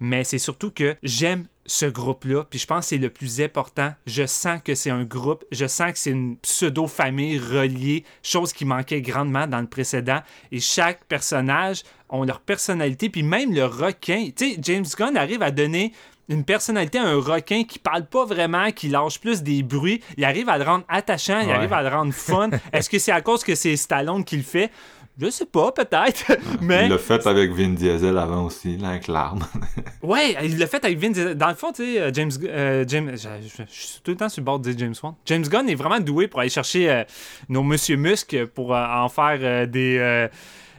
mais 0.00 0.24
c'est 0.24 0.38
surtout 0.38 0.70
que 0.70 0.96
j'aime 1.02 1.46
ce 1.66 1.86
groupe-là, 1.86 2.44
puis 2.50 2.58
je 2.58 2.66
pense 2.66 2.86
que 2.86 2.88
c'est 2.88 2.98
le 2.98 3.10
plus 3.10 3.40
important. 3.40 3.92
Je 4.06 4.26
sens 4.26 4.60
que 4.64 4.74
c'est 4.74 4.90
un 4.90 5.04
groupe, 5.04 5.44
je 5.52 5.66
sens 5.66 5.92
que 5.92 5.98
c'est 5.98 6.10
une 6.10 6.36
pseudo-famille 6.38 7.38
reliée, 7.38 8.04
chose 8.22 8.52
qui 8.52 8.64
manquait 8.64 9.02
grandement 9.02 9.46
dans 9.46 9.60
le 9.60 9.68
précédent, 9.68 10.20
et 10.50 10.58
chaque 10.58 11.04
personnage 11.04 11.82
ont 12.08 12.24
leur 12.24 12.40
personnalité, 12.40 13.08
puis 13.08 13.22
même 13.22 13.54
le 13.54 13.66
requin. 13.66 14.30
Tu 14.34 14.54
sais, 14.54 14.58
James 14.60 14.86
Gunn 14.98 15.16
arrive 15.16 15.42
à 15.42 15.52
donner 15.52 15.92
une 16.30 16.44
personnalité 16.44 16.98
à 16.98 17.06
un 17.06 17.20
requin 17.20 17.64
qui 17.64 17.78
parle 17.78 18.06
pas 18.06 18.24
vraiment, 18.24 18.70
qui 18.70 18.88
lâche 18.88 19.20
plus 19.20 19.42
des 19.42 19.62
bruits. 19.62 20.00
Il 20.16 20.24
arrive 20.24 20.48
à 20.48 20.58
le 20.58 20.64
rendre 20.64 20.84
attachant, 20.88 21.40
il 21.40 21.50
arrive 21.50 21.72
à 21.72 21.82
le 21.82 21.88
rendre 21.88 22.12
fun. 22.12 22.50
Est-ce 22.72 22.88
que 22.88 22.98
c'est 22.98 23.12
à 23.12 23.20
cause 23.20 23.42
que 23.42 23.56
c'est 23.56 23.76
Stallone 23.76 24.24
qui 24.24 24.36
le 24.36 24.44
fait? 24.44 24.70
Je 25.20 25.28
sais 25.28 25.46
pas, 25.46 25.70
peut-être. 25.70 26.32
mais... 26.62 26.86
Il 26.86 26.90
l'a 26.90 26.98
fait 26.98 27.26
avec 27.26 27.50
Vin 27.52 27.68
Diesel 27.68 28.16
avant 28.16 28.46
aussi, 28.46 28.76
là, 28.78 28.90
avec 28.90 29.06
l'arme. 29.06 29.44
ouais, 30.02 30.36
il 30.44 30.58
l'a 30.58 30.66
fait 30.66 30.82
avec 30.84 30.98
Vin 30.98 31.10
Diesel. 31.10 31.34
Dans 31.34 31.48
le 31.48 31.54
fond, 31.54 31.72
tu 31.72 31.84
sais, 31.84 32.00
euh, 32.00 32.10
James. 32.12 32.30
Euh, 32.44 32.84
James 32.88 33.14
je, 33.14 33.62
suis 33.68 34.00
tout 34.02 34.12
le 34.12 34.16
temps 34.16 34.28
sur 34.28 34.40
le 34.40 34.46
bord 34.46 34.58
de 34.58 34.72
James 34.72 34.94
Wan. 35.02 35.14
James 35.26 35.42
Gunn 35.42 35.68
est 35.68 35.74
vraiment 35.74 36.00
doué 36.00 36.26
pour 36.26 36.40
aller 36.40 36.48
chercher 36.48 36.90
euh, 36.90 37.04
nos 37.48 37.62
Monsieur 37.62 37.96
Musk 37.96 38.44
pour 38.54 38.72
en 38.72 39.08
faire 39.08 39.68
des 39.68 40.28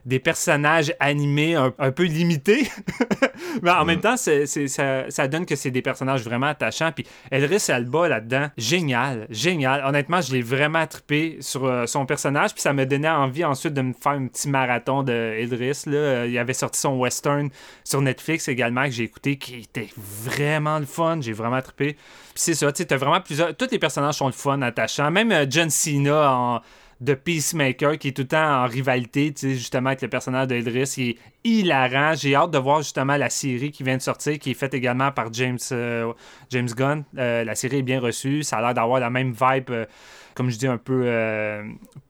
des 0.05 0.19
personnages 0.19 0.93
animés 0.99 1.55
un, 1.55 1.91
peu 1.91 2.03
limités. 2.03 2.67
Mais 3.61 3.71
en 3.71 3.85
même 3.85 3.99
mm. 3.99 4.01
temps, 4.01 4.17
ça, 4.17 5.27
donne 5.27 5.45
que 5.45 5.55
c'est 5.55 5.71
des 5.71 5.81
personnages 5.81 6.23
vraiment 6.23 6.47
attachants. 6.47 6.91
Puis 6.91 7.05
Elris 7.29 7.65
Alba 7.69 8.07
là-dedans, 8.07 8.49
génial, 8.57 9.27
génial. 9.29 9.83
Honnêtement, 9.85 10.21
je 10.21 10.33
l'ai 10.33 10.41
vraiment 10.41 10.85
trippé 10.87 11.37
sur 11.41 11.65
euh, 11.65 11.85
son 11.85 12.05
personnage. 12.05 12.53
Puis 12.53 12.61
ça 12.61 12.73
me 12.73 12.85
donnait 12.85 13.09
envie 13.09 13.45
ensuite 13.45 13.73
de 13.73 13.81
me 13.81 13.93
faire 13.93 14.13
un 14.13 14.27
petit 14.27 14.49
marathon 14.49 15.03
de 15.03 15.13
Elris. 15.13 15.83
Là. 15.85 15.97
Euh, 15.97 16.27
il 16.27 16.37
avait 16.37 16.53
sorti 16.53 16.79
son 16.79 16.97
western 16.97 17.49
sur 17.83 18.01
Netflix 18.01 18.47
également 18.47 18.85
que 18.85 18.91
j'ai 18.91 19.03
écouté 19.03 19.37
qui 19.37 19.59
était 19.59 19.89
vraiment 19.97 20.79
le 20.79 20.85
fun. 20.85 21.19
J'ai 21.21 21.33
vraiment 21.33 21.61
trippé. 21.61 21.93
Puis 21.93 22.43
c'est 22.43 22.53
ça, 22.53 22.71
tu 22.71 22.83
sais, 22.87 22.95
vraiment 22.95 23.21
plusieurs. 23.21 23.55
Tous 23.55 23.67
les 23.71 23.79
personnages 23.79 24.15
sont 24.15 24.27
le 24.27 24.33
fun, 24.33 24.61
attachants. 24.61 25.11
Même 25.11 25.31
euh, 25.31 25.45
John 25.49 25.69
Cena 25.69 26.31
en 26.33 26.61
de 27.01 27.15
Peacemaker 27.15 27.97
qui 27.97 28.09
est 28.09 28.11
tout 28.11 28.21
le 28.21 28.27
temps 28.27 28.63
en 28.63 28.67
rivalité, 28.67 29.33
justement, 29.35 29.87
avec 29.87 30.03
le 30.03 30.07
personnage 30.07 30.47
d'Edris. 30.47 30.93
Il 30.97 31.09
est 31.09 31.17
hilarant. 31.43 32.13
J'ai 32.15 32.35
hâte 32.35 32.51
de 32.51 32.59
voir 32.59 32.83
justement 32.83 33.17
la 33.17 33.29
série 33.29 33.71
qui 33.71 33.83
vient 33.83 33.97
de 33.97 34.01
sortir, 34.01 34.37
qui 34.37 34.51
est 34.51 34.55
faite 34.55 34.75
également 34.75 35.11
par 35.11 35.33
James, 35.33 35.57
euh, 35.71 36.13
James 36.51 36.69
Gunn. 36.69 37.03
Euh, 37.17 37.43
la 37.43 37.55
série 37.55 37.77
est 37.77 37.83
bien 37.83 37.99
reçue. 37.99 38.43
Ça 38.43 38.57
a 38.57 38.61
l'air 38.61 38.73
d'avoir 38.75 38.99
la 38.99 39.09
même 39.09 39.33
vibe. 39.33 39.71
Euh, 39.71 39.85
comme 40.33 40.49
je 40.49 40.57
dis, 40.57 40.67
un 40.67 40.77
peu 40.77 41.11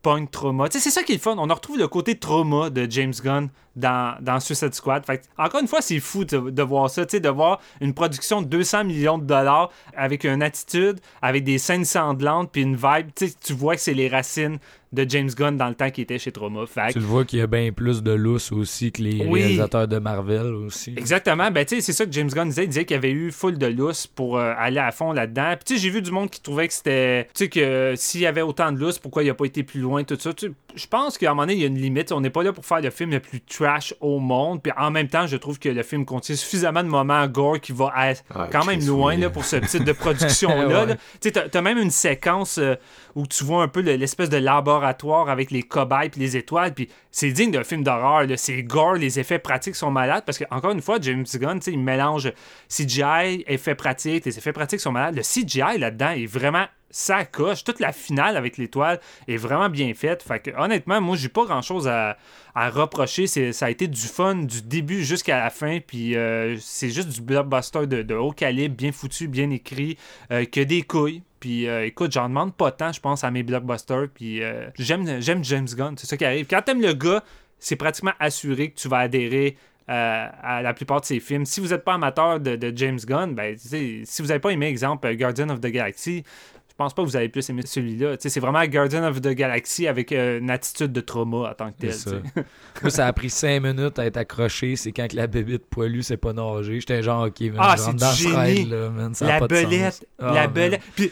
punk 0.04 0.30
trauma. 0.30 0.70
Tu 0.70 0.78
sais, 0.78 0.84
c'est 0.84 0.92
ça 0.92 1.02
qui 1.02 1.14
est 1.14 1.16
le 1.16 1.22
fun. 1.22 1.36
On 1.40 1.54
retrouve 1.54 1.80
le 1.80 1.88
côté 1.88 2.20
trauma 2.20 2.70
de 2.70 2.86
James 2.88 3.14
Gunn 3.24 3.50
dans, 3.76 4.16
dans 4.22 4.40
Suicide 4.40 4.76
Squad. 4.76 5.04
Fait 5.06 5.28
encore 5.40 5.60
une 5.60 5.68
fois, 5.68 5.82
c'est 5.82 6.00
fou 6.00 6.24
de, 6.24 6.62
voir 6.62 6.88
ça, 6.92 7.06
de 7.06 7.30
voir 7.30 7.60
une 7.82 7.96
production 7.96 8.44
de 8.44 8.48
200 8.48 8.84
millions 8.84 9.18
de 9.18 9.26
dollars 9.26 9.72
avec 9.98 10.24
une 10.24 10.44
attitude, 10.44 11.00
avec 11.24 11.44
des 11.44 11.58
scènes 11.58 11.84
sanglantes, 11.84 12.52
puis 12.52 12.62
une 12.62 12.76
vibe. 12.76 13.10
Tu 13.16 13.54
vois 13.54 13.76
que 13.76 13.82
c'est 13.82 13.96
les 13.96 14.08
racines 14.08 14.60
de 14.92 15.06
James 15.08 15.30
Gunn 15.30 15.58
dans 15.58 15.70
le 15.70 15.76
temps 15.76 15.90
qu'il 15.90 16.04
était 16.04 16.20
chez 16.20 16.32
Trauma. 16.32 16.66
Tu 16.92 17.00
le 17.00 17.06
vois 17.06 17.24
qu'il 17.24 17.40
y 17.40 17.42
a 17.42 17.48
bien 17.48 17.72
plus 17.72 18.04
de 18.04 18.12
lousse 18.12 18.52
aussi 18.52 18.92
que 18.92 19.02
les 19.02 19.24
réalisateurs 19.24 19.88
de 19.88 20.00
Marvel 20.00 20.54
aussi. 20.54 20.94
Exactement. 20.98 21.50
Ben, 21.52 21.66
c'est 21.68 21.82
ça 21.82 22.06
que 22.06 22.12
James 22.12 22.30
Gunn 22.30 22.50
disait. 22.50 22.66
Il 22.66 22.68
disait 22.68 22.86
qu'il 22.86 22.96
y 22.96 22.98
avait 22.98 23.12
eu 23.12 23.32
full 23.32 23.58
de 23.58 23.68
lousse 23.68 24.08
pour 24.08 24.38
euh, 24.38 24.54
aller 24.58 24.80
à 24.80 24.92
fond 24.92 25.14
là-dedans. 25.14 25.56
Puis 25.66 25.78
j'ai 25.78 25.90
vu 25.90 26.02
du 26.02 26.12
monde 26.12 26.30
qui 26.30 26.42
trouvait 26.42 26.68
que 26.68 26.74
c'était. 26.74 27.26
Tu 27.34 27.46
sais, 27.46 27.50
que 27.50 27.94
s'il 27.96 28.22
y 28.22 28.26
avait 28.26 28.42
autant 28.42 28.72
de 28.72 28.80
lousse, 28.80 29.00
pourquoi 29.00 29.24
il 29.24 29.28
n'a 29.28 29.34
pas 29.34 29.46
été 29.46 29.64
plus 29.64 29.80
loin, 29.80 30.04
tout 30.04 30.18
ça. 30.20 30.32
Je 30.76 30.88
pense 30.88 31.18
qu'à 31.18 31.28
un 31.28 31.34
moment 31.34 31.44
donné, 31.44 31.54
il 31.54 31.62
y 31.62 31.64
a 31.64 31.68
une 31.68 31.78
limite. 31.78 32.12
On 32.12 32.22
n'est 32.22 32.30
pas 32.30 32.44
là 32.44 32.54
pour 32.54 32.66
faire 32.66 32.82
le 32.82 32.90
film 32.90 33.12
le 33.12 33.20
plus 33.20 33.42
trash 33.42 33.94
au 34.02 34.20
monde. 34.20 34.62
Puis 34.62 34.72
en 34.78 34.92
même 34.92 35.08
temps, 35.08 35.28
je 35.28 35.38
trouve 35.38 35.60
que 35.60 35.70
le 35.70 35.84
film 35.84 36.06
contient 36.06 36.36
suffisamment 36.36 36.84
de 36.84 36.90
moments 36.90 37.26
gore 37.28 37.60
qui 37.60 37.72
va 37.72 37.94
être 38.10 38.24
quand 38.52 38.66
même 38.66 38.86
loin 38.86 39.18
là, 39.18 39.30
pour 39.30 39.46
ce 39.46 39.56
type 39.58 39.84
de 39.84 39.94
production-là. 39.94 40.88
Tu 41.22 41.30
sais, 41.30 41.50
t'as 41.50 41.62
même 41.62 41.78
une 41.78 41.92
séquence 41.92 42.58
euh, 42.58 42.76
où 43.16 43.28
tu 43.28 43.44
vois 43.44 43.64
un 43.64 43.68
peu 43.68 43.82
l'espèce 43.82 44.30
de 44.30 44.38
laboratoire 44.38 45.30
avec 45.30 45.52
les 45.52 45.64
cobayes 45.64 46.12
et 46.16 46.20
les 46.20 46.38
étoiles. 46.38 46.74
Puis 46.74 46.90
c'est 47.12 47.32
digne 47.32 47.52
d'un 47.52 47.64
film 47.64 47.84
d'horreur. 47.84 48.26
C'est 48.38 48.64
gore, 48.64 48.94
les 48.94 49.20
effets 49.20 49.40
pratiques 49.40 49.76
sont 49.76 49.92
malades. 49.92 50.24
Parce 50.26 50.38
que, 50.38 50.46
encore 50.52 50.72
une 50.72 50.82
fois, 50.82 50.98
James 51.02 51.26
Gunn, 51.34 51.60
il 51.68 51.80
mélange 51.80 52.32
CGI, 52.70 53.44
effets 53.48 53.76
pratiques. 53.76 54.26
Les 54.26 54.38
effets 54.38 54.54
pratiques 54.54 54.80
sont 54.80 54.92
malades. 54.92 55.16
Le 55.16 55.22
CGI 55.22 55.78
là-dedans 55.78 56.12
est 56.12 56.26
vraiment 56.26 56.66
ça 56.92 57.26
coche. 57.26 57.64
Toute 57.64 57.80
la 57.80 57.92
finale 57.94 58.38
avec 58.38 58.58
l'étoile 58.58 59.00
est 59.28 59.38
vraiment 59.38 59.70
bien 59.70 59.94
faite. 59.94 60.24
Fait 60.24 60.40
que, 60.40 60.52
honnêtement, 60.58 61.02
moi, 61.02 61.16
j'ai 61.16 61.30
pas 61.30 61.46
grand 61.46 61.62
chose 61.62 61.88
à, 61.88 62.18
reprocher. 62.56 63.28
Ça 63.28 63.66
a 63.66 63.70
été 63.70 63.88
du 63.88 64.02
fun 64.02 64.36
du 64.36 64.62
début 64.62 65.04
jusqu'à 65.04 65.40
la 65.40 65.50
fin. 65.50 65.80
Puis 65.86 66.16
euh, 66.16 66.58
c'est 66.60 66.90
juste 66.90 67.10
du 67.10 67.22
blockbuster 67.22 67.88
de, 67.88 68.16
haut 68.16 68.32
calibre, 68.32 68.76
bien 68.76 68.92
foutu, 68.92 69.28
bien 69.28 69.50
écrit, 69.50 69.98
euh, 70.32 70.46
que 70.46 70.62
des 70.62 70.82
couilles. 70.82 71.24
Puis 71.40 71.68
euh, 71.68 71.86
écoute, 71.86 72.12
j'en 72.12 72.30
demande 72.30 72.54
pas 72.54 72.72
tant, 72.72 72.92
je 72.92 73.00
pense, 73.00 73.24
à 73.24 73.32
mes 73.32 73.44
blockbusters. 73.44 74.10
Puis 74.14 74.42
j'aime, 74.78 75.22
j'aime 75.22 75.44
James 75.44 75.68
Gunn, 75.76 75.96
c'est 75.98 76.08
ça 76.08 76.18
qui 76.18 76.26
arrive. 76.26 76.48
Quand 76.48 76.62
t'aimes 76.62 76.82
le 76.82 76.94
gars, 76.94 77.24
c'est 77.60 77.76
pratiquement 77.76 78.14
assuré 78.20 78.72
que 78.72 78.80
tu 78.80 78.88
vas 78.88 79.00
adhérer 79.00 79.58
à 79.88 80.62
la 80.62 80.74
plupart 80.74 81.02
de 81.02 81.06
ses 81.06 81.20
films. 81.20 81.46
Si 81.46 81.60
vous 81.60 81.70
n'êtes 81.70 81.84
pas 81.84 81.96
amateur 81.96 82.40
de, 82.40 82.74
James 82.76 83.00
Gunn, 83.06 83.36
ben, 83.36 83.58
si 83.58 84.22
vous 84.22 84.28
n'avez 84.28 84.40
pas 84.40 84.52
aimé, 84.52 84.68
exemple, 84.68 85.14
Guardian 85.16 85.50
of 85.50 85.60
the 85.60 85.68
Galaxy, 85.68 86.24
je 86.72 86.76
pense 86.78 86.94
pas 86.94 87.04
que 87.04 87.08
vous 87.08 87.18
avez 87.18 87.28
plus 87.28 87.48
aimé 87.50 87.64
celui-là. 87.66 88.16
C'est 88.18 88.40
vraiment 88.40 88.64
Guardian 88.66 89.04
of 89.04 89.20
the 89.20 89.28
Galaxy 89.28 89.88
avec 89.88 90.14
euh, 90.14 90.40
une 90.40 90.50
attitude 90.50 90.94
de 90.94 91.02
trauma 91.02 91.50
en 91.50 91.54
tant 91.54 91.70
que 91.70 91.82
tel. 91.82 91.94
Ça. 91.94 92.12
Moi, 92.82 92.90
ça 92.90 93.08
a 93.08 93.14
pris 93.14 93.30
cinq 93.30 93.62
minutes 93.62 94.00
à 94.00 94.06
être 94.06 94.16
accroché. 94.16 94.78
C'est 94.78 94.94
quand 94.94 95.10
que 95.10 95.18
la 95.18 95.28
bébite 95.28 95.66
poilue 95.66 96.02
s'est 96.02 96.16
pas 96.16 96.32
nagé. 96.32 96.80
J'étais 96.80 97.04
genre, 97.04 97.28
ok, 97.28 97.52
ah, 97.58 97.76
c'est 97.76 97.94
du 97.94 98.06
génie. 98.16 98.66
là, 98.70 98.90
la 99.20 99.46
belette. 99.46 100.08
la 100.18 100.42
ah, 100.44 100.48
belette. 100.48 100.82
Puis, 100.96 101.12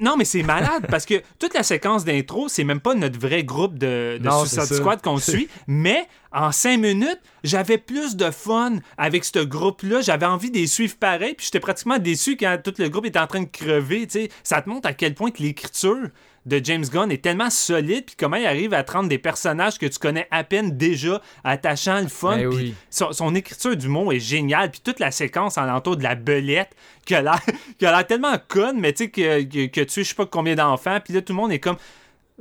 non, 0.00 0.16
mais 0.16 0.24
c'est 0.24 0.44
malade 0.44 0.86
parce 0.88 1.06
que 1.06 1.20
toute 1.40 1.54
la 1.54 1.64
séquence 1.64 2.04
d'intro, 2.04 2.48
c'est 2.48 2.64
même 2.64 2.80
pas 2.80 2.94
notre 2.94 3.18
vrai 3.18 3.42
groupe 3.42 3.76
de, 3.76 4.18
de 4.18 4.30
Suicide 4.46 4.76
Squad 4.76 5.02
qu'on 5.02 5.18
suit, 5.18 5.48
mais 5.66 6.06
en 6.34 6.52
cinq 6.52 6.78
minutes, 6.78 7.20
j'avais 7.44 7.78
plus 7.78 8.16
de 8.16 8.30
fun 8.30 8.78
avec 8.98 9.24
ce 9.24 9.38
groupe-là. 9.38 10.00
J'avais 10.00 10.26
envie 10.26 10.50
de 10.50 10.56
les 10.56 10.66
suivre 10.66 10.96
pareil. 10.96 11.34
Puis 11.34 11.46
j'étais 11.46 11.60
pratiquement 11.60 11.98
déçu 11.98 12.36
quand 12.36 12.58
tout 12.62 12.74
le 12.78 12.88
groupe 12.88 13.06
était 13.06 13.20
en 13.20 13.26
train 13.26 13.42
de 13.42 13.48
crever. 13.48 14.08
Ça 14.42 14.60
te 14.60 14.68
montre 14.68 14.88
à 14.88 14.92
quel 14.92 15.14
point 15.14 15.30
l'écriture 15.38 16.08
de 16.46 16.60
James 16.62 16.84
Gunn 16.84 17.10
est 17.10 17.22
tellement 17.22 17.48
solide, 17.48 18.04
puis 18.04 18.16
comment 18.18 18.36
il 18.36 18.46
arrive 18.46 18.74
à 18.74 18.82
rendre 18.82 19.08
des 19.08 19.18
personnages 19.18 19.78
que 19.78 19.86
tu 19.86 19.98
connais 19.98 20.28
à 20.30 20.44
peine 20.44 20.76
déjà, 20.76 21.22
attachant 21.42 22.00
le 22.00 22.08
fun. 22.08 22.36
Ben 22.36 22.74
son, 22.90 23.34
écriture 23.34 23.76
du 23.76 23.88
mot 23.88 24.12
est 24.12 24.20
géniale, 24.20 24.70
puis 24.70 24.80
toute 24.84 25.00
la 25.00 25.10
séquence 25.10 25.56
en 25.56 25.68
entour 25.68 25.96
de 25.96 26.02
la 26.02 26.14
belette, 26.14 26.76
qui 27.06 27.14
a 27.14 27.22
l'air 27.22 28.06
tellement 28.06 28.36
conne, 28.48 28.78
mais 28.78 28.92
tu 28.92 29.04
sais, 29.04 29.10
que, 29.10 29.42
que, 29.42 29.66
que, 29.66 29.80
tu 29.80 29.92
sais, 29.92 30.04
je 30.04 30.08
sais 30.10 30.14
pas 30.14 30.26
combien 30.26 30.54
d'enfants, 30.54 30.98
puis 31.02 31.14
là, 31.14 31.22
tout 31.22 31.32
le 31.32 31.36
monde 31.38 31.52
est 31.52 31.60
comme 31.60 31.76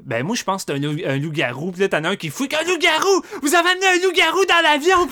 ben, 0.02 0.26
moi, 0.26 0.36
je 0.36 0.44
pense 0.44 0.66
que 0.66 0.74
c'est 0.74 1.06
un, 1.06 1.18
loup-garou. 1.18 1.72
Puis 1.72 1.82
là, 1.82 1.88
t'en 1.88 2.04
as 2.04 2.10
un 2.10 2.16
qui 2.16 2.30
fouille 2.30 2.48
qu'un 2.48 2.64
loup-garou! 2.64 3.22
Vous 3.44 3.54
avez 3.54 3.70
amené 3.70 3.86
un 3.86 4.04
loup-garou 4.04 4.44
dans 4.46 4.62
l'avion! 4.64 5.08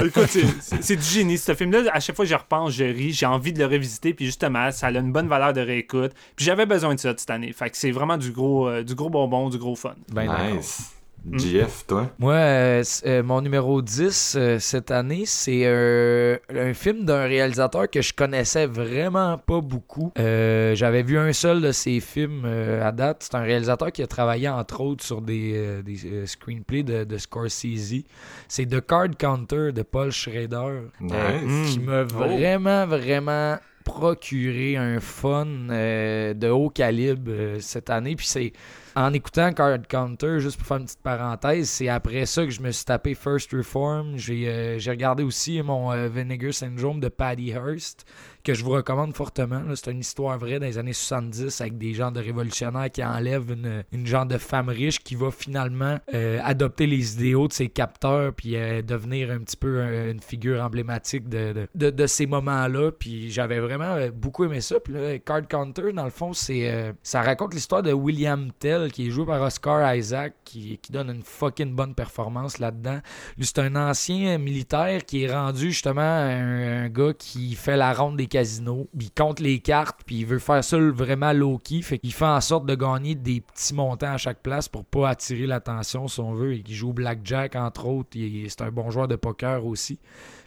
Écoute, 0.06 0.38
c'est 0.80 0.96
du 0.96 1.02
génie. 1.02 1.36
Ce 1.36 1.54
film-là, 1.54 1.90
à 1.92 2.00
chaque 2.00 2.16
fois 2.16 2.24
que 2.24 2.30
je 2.30 2.34
repense, 2.34 2.72
je 2.72 2.84
ris. 2.84 3.12
J'ai 3.12 3.26
envie 3.26 3.52
de 3.52 3.58
le 3.58 3.66
revisiter. 3.66 4.14
Puis 4.14 4.24
justement, 4.24 4.70
ça 4.70 4.86
a 4.86 4.90
une 4.92 5.12
bonne 5.12 5.28
valeur 5.28 5.52
de 5.52 5.60
réécoute. 5.60 6.12
Puis 6.36 6.46
j'avais 6.46 6.64
besoin 6.64 6.94
de 6.94 7.00
ça 7.00 7.14
cette 7.16 7.30
année. 7.30 7.52
Fait 7.52 7.68
que 7.68 7.76
c'est 7.76 7.90
vraiment 7.90 8.16
du 8.16 8.32
gros, 8.32 8.66
euh, 8.66 8.82
du 8.82 8.94
gros 8.94 9.10
bonbon, 9.10 9.50
du 9.50 9.58
gros 9.58 9.76
fun. 9.76 9.94
Ben, 10.10 10.54
nice. 10.54 10.93
GF, 11.32 11.86
toi? 11.86 12.10
Moi, 12.18 12.34
euh, 12.34 12.82
euh, 13.06 13.22
mon 13.22 13.40
numéro 13.40 13.80
10 13.80 14.36
euh, 14.36 14.58
cette 14.58 14.90
année, 14.90 15.24
c'est 15.26 15.66
un 15.66 16.74
film 16.74 17.04
d'un 17.04 17.24
réalisateur 17.24 17.88
que 17.90 18.02
je 18.02 18.12
connaissais 18.12 18.66
vraiment 18.66 19.38
pas 19.38 19.60
beaucoup. 19.60 20.12
J'avais 20.16 21.02
vu 21.02 21.18
un 21.18 21.32
seul 21.32 21.60
de 21.60 21.72
ses 21.72 22.00
films 22.00 22.44
à 22.44 22.92
date. 22.92 23.22
C'est 23.22 23.36
un 23.36 23.42
réalisateur 23.42 23.92
qui 23.92 24.02
a 24.02 24.06
travaillé 24.06 24.48
entre 24.48 24.80
autres 24.80 25.04
sur 25.04 25.22
des, 25.22 25.82
des 25.82 26.26
screenplays 26.26 26.82
de, 26.82 27.04
de 27.04 27.18
Scorsese. 27.18 28.04
C'est 28.48 28.66
The 28.66 28.84
Card 28.84 29.16
Counter 29.18 29.72
de 29.72 29.82
Paul 29.82 30.10
Schrader. 30.10 30.88
Nice. 31.00 31.72
qui 31.72 31.80
m'a 31.80 32.02
oh. 32.02 32.06
vraiment, 32.06 32.86
vraiment 32.86 33.56
procuré 33.84 34.76
un 34.76 35.00
fun 35.00 35.46
de 35.46 36.48
haut 36.48 36.70
calibre 36.70 37.58
cette 37.60 37.90
année. 37.90 38.16
Puis 38.16 38.26
c'est 38.26 38.52
en 38.96 39.12
écoutant 39.12 39.52
Card 39.52 39.86
Counter, 39.88 40.38
juste 40.40 40.56
pour 40.58 40.66
faire 40.66 40.76
une 40.78 40.84
petite 40.84 41.02
parenthèse, 41.02 41.68
c'est 41.68 41.88
après 41.88 42.26
ça 42.26 42.44
que 42.44 42.50
je 42.50 42.60
me 42.60 42.70
suis 42.70 42.84
tapé 42.84 43.14
First 43.14 43.52
Reform. 43.52 44.16
J'ai 44.16 44.48
euh, 44.48 44.78
regardé 44.86 45.22
aussi 45.22 45.60
mon 45.62 45.92
euh, 45.92 46.08
Vinegar 46.08 46.52
Syndrome 46.52 47.00
de 47.00 47.08
Paddy 47.08 47.50
Hearst 47.50 48.06
que 48.44 48.52
je 48.52 48.62
vous 48.62 48.72
recommande 48.72 49.16
fortement. 49.16 49.62
C'est 49.74 49.90
une 49.90 50.00
histoire 50.00 50.38
vraie 50.38 50.60
des 50.60 50.76
années 50.76 50.92
70 50.92 51.60
avec 51.62 51.78
des 51.78 51.94
gens 51.94 52.12
de 52.12 52.20
révolutionnaires 52.20 52.90
qui 52.90 53.02
enlèvent 53.02 53.50
une, 53.50 53.84
une 53.90 54.06
genre 54.06 54.26
de 54.26 54.36
femme 54.36 54.68
riche 54.68 55.02
qui 55.02 55.14
va 55.14 55.30
finalement 55.30 55.98
euh, 56.12 56.38
adopter 56.44 56.86
les 56.86 57.14
idéaux 57.14 57.48
de 57.48 57.54
ses 57.54 57.70
capteurs 57.70 58.34
puis 58.34 58.56
euh, 58.56 58.82
devenir 58.82 59.30
un 59.30 59.38
petit 59.38 59.56
peu 59.56 59.80
une 60.10 60.20
figure 60.20 60.62
emblématique 60.62 61.28
de, 61.28 61.66
de, 61.74 61.88
de, 61.90 62.06
ces 62.06 62.26
moments-là. 62.26 62.92
Puis 62.92 63.30
j'avais 63.30 63.60
vraiment 63.60 63.94
euh, 63.94 64.10
beaucoup 64.10 64.44
aimé 64.44 64.60
ça. 64.60 64.78
Puis 64.78 64.92
là, 64.92 65.18
Card 65.18 65.48
Counter, 65.48 65.92
dans 65.94 66.04
le 66.04 66.10
fond, 66.10 66.34
c'est 66.34 66.94
ça 67.02 67.22
raconte 67.22 67.54
l'histoire 67.54 67.82
de 67.82 67.92
William 67.92 68.50
Tell 68.58 68.83
qui 68.88 69.08
est 69.08 69.10
joué 69.10 69.26
par 69.26 69.40
Oscar 69.42 69.94
Isaac 69.94 70.34
qui, 70.44 70.78
qui 70.78 70.92
donne 70.92 71.10
une 71.10 71.22
fucking 71.22 71.74
bonne 71.74 71.94
performance 71.94 72.58
là-dedans. 72.58 73.00
Lui, 73.36 73.46
c'est 73.46 73.58
un 73.60 73.76
ancien 73.76 74.38
militaire 74.38 75.04
qui 75.04 75.24
est 75.24 75.32
rendu 75.32 75.70
justement 75.70 76.02
un, 76.02 76.88
gars 76.88 77.12
qui 77.18 77.54
fait 77.54 77.76
la 77.76 77.92
ronde 77.92 78.16
des 78.16 78.26
casino. 78.26 78.88
Il 78.98 79.10
compte 79.10 79.40
les 79.40 79.58
cartes, 79.58 80.00
puis 80.04 80.20
il 80.20 80.26
veut 80.26 80.38
faire 80.38 80.62
ça 80.62 80.78
vraiment 80.78 81.32
low-key. 81.32 81.82
Fait 81.82 81.98
qu'il 81.98 82.12
fait 82.12 82.24
en 82.24 82.40
sorte 82.40 82.66
de 82.66 82.74
gagner 82.74 83.14
des 83.14 83.40
petits 83.40 83.74
montants 83.74 84.12
à 84.12 84.18
chaque 84.18 84.42
place 84.42 84.68
pour 84.68 84.84
pas 84.84 85.10
attirer 85.10 85.46
l'attention, 85.46 86.08
si 86.08 86.20
on 86.20 86.32
veut. 86.32 86.54
Il 86.54 86.72
joue 86.72 86.92
Blackjack, 86.92 87.56
entre 87.56 87.86
autres. 87.86 88.10
C'est 88.12 88.62
un 88.62 88.70
bon 88.70 88.90
joueur 88.90 89.08
de 89.08 89.16
poker 89.16 89.64
aussi 89.66 89.98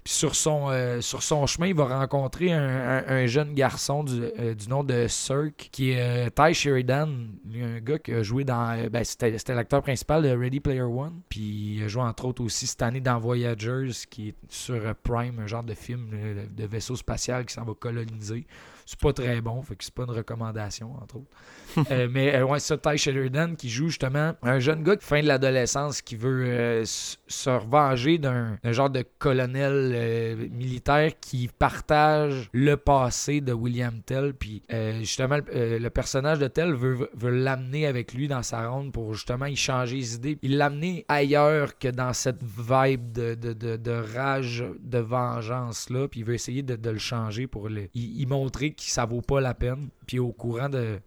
sur 0.08 0.36
son, 0.36 0.70
euh, 0.70 1.02
sur 1.02 1.22
son 1.22 1.46
chemin, 1.48 1.68
il 1.68 1.76
va 1.76 2.00
rencontrer 2.00 2.54
un, 2.54 3.26
jeune 3.26 3.54
garçon 3.54 4.04
du, 4.04 4.24
euh, 4.40 4.54
du, 4.54 4.70
nom 4.70 4.84
de 4.84 5.08
Cirque, 5.08 5.70
qui 5.72 5.92
est 5.92 6.28
euh, 6.28 6.30
Ty 6.30 6.54
Sheridan, 6.54 7.10
un 7.54 7.80
gars 7.80 8.00
qui 8.00 8.14
a 8.14 8.24
joué 8.24 8.46
dans. 8.46 8.90
Ben, 8.90 9.04
c'était 9.04 9.54
l'acteur 9.54 9.82
principal 9.82 10.24
de 10.24 10.30
Ready 10.30 10.62
Player 10.62 10.82
One. 10.82 11.22
Puis 11.28 11.76
il 11.76 11.84
a 11.84 11.88
joué 11.90 12.04
entre 12.04 12.26
autres 12.26 12.44
aussi 12.44 12.68
cette 12.68 12.82
année 12.82 13.02
dans 13.02 13.20
Voyagers, 13.20 13.90
qui 14.10 14.30
est 14.30 14.36
sur 14.48 14.96
Prime, 15.04 15.40
un 15.40 15.48
genre 15.48 15.64
de 15.64 15.74
film 15.74 16.10
de 16.56 16.66
vaisseau 16.66 16.96
spatial 16.96 17.46
qui 17.46 17.54
s'en 17.54 17.66
va 17.66 17.74
coloniser. 17.74 18.48
C'est 18.86 19.00
pas 19.00 19.12
très 19.12 19.42
bon, 19.42 19.62
fait 19.62 19.76
que 19.76 19.84
c'est 19.84 19.94
pas 19.94 20.04
une 20.04 20.12
recommandation, 20.12 20.96
entre 20.96 21.18
autres. 21.18 21.28
Euh, 21.92 22.08
mais 22.12 22.36
euh, 22.36 22.44
ouais, 22.44 22.60
c'est 22.60 22.82
Ty 22.82 22.98
Sheridan 22.98 23.56
qui 23.56 23.70
joue 23.70 23.88
justement 23.88 24.34
un 24.42 24.60
jeune 24.60 24.84
gars 24.84 24.98
qui 24.98 25.06
fin 25.06 25.22
de 25.22 25.28
l'adolescence 25.28 26.02
qui 26.02 26.16
veut 26.16 26.44
euh, 26.46 26.84
se 26.86 27.50
revenger 27.50 28.18
d'un 28.18 28.58
genre 28.66 28.90
de 28.90 29.06
colonel 29.20 30.50
militaire 30.52 31.12
qui 31.22 31.50
partage 31.60 32.50
le 32.52 32.76
passé 32.76 33.40
de 33.40 33.54
William 33.54 34.02
Tell. 34.02 34.34
Puis 34.34 34.64
justement, 35.00 35.38
le 35.54 35.88
personnage 35.90 36.40
de 36.40 36.48
Tell 36.48 36.74
veut, 36.74 37.10
l'amener 37.24 37.88
avec 37.88 38.14
lui 38.14 38.28
dans 38.28 38.44
sa 38.44 38.68
ronde 38.68 38.92
pour 38.92 39.14
justement 39.14 39.46
y 39.46 39.56
changer 39.56 39.96
les 39.96 40.16
idées. 40.16 40.38
Il 40.42 40.58
l'amener 40.58 41.06
ailleurs 41.08 41.78
que 41.78 41.88
dans 41.88 42.14
cette 42.14 42.44
vibe 42.44 43.12
de, 43.14 43.36
de, 43.36 43.54
de, 43.54 43.92
rage, 44.16 44.64
de 44.80 45.00
vengeance 45.00 45.90
là. 45.90 46.08
Puis 46.08 46.22
il 46.22 46.26
veut 46.26 46.34
essayer 46.34 46.64
de, 46.64 46.90
le 46.90 46.98
changer 46.98 47.48
pour 47.48 47.70
le, 47.70 47.88
y, 47.94 48.22
y 48.22 48.26
montrer 48.26 48.72
que 48.72 48.82
ça 48.82 49.06
vaut 49.06 49.22
pas 49.22 49.40
la 49.42 49.54
peine. 49.54 49.90
Puis 50.06 50.20
au 50.20 50.32
courant 50.32 50.70
de 50.70 51.00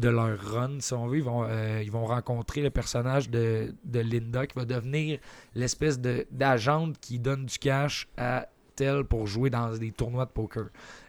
de 0.00 0.08
leur 0.08 0.38
run, 0.38 0.80
si 0.80 0.92
on 0.94 1.06
veut. 1.06 1.18
Ils 1.18 1.24
vont, 1.24 1.44
euh, 1.44 1.82
ils 1.82 1.90
vont 1.90 2.06
rencontrer 2.06 2.62
le 2.62 2.70
personnage 2.70 3.30
de, 3.30 3.74
de, 3.84 4.00
Linda 4.00 4.46
qui 4.46 4.58
va 4.58 4.64
devenir 4.64 5.18
l'espèce 5.54 6.00
d'agente 6.00 6.98
qui 7.00 7.18
donne 7.18 7.46
du 7.46 7.58
cash 7.58 8.08
à 8.16 8.48
Tel 8.74 9.04
pour 9.04 9.26
jouer 9.26 9.50
dans 9.50 9.76
des 9.76 9.92
tournois 9.92 10.24
de 10.24 10.30
poker. 10.30 10.66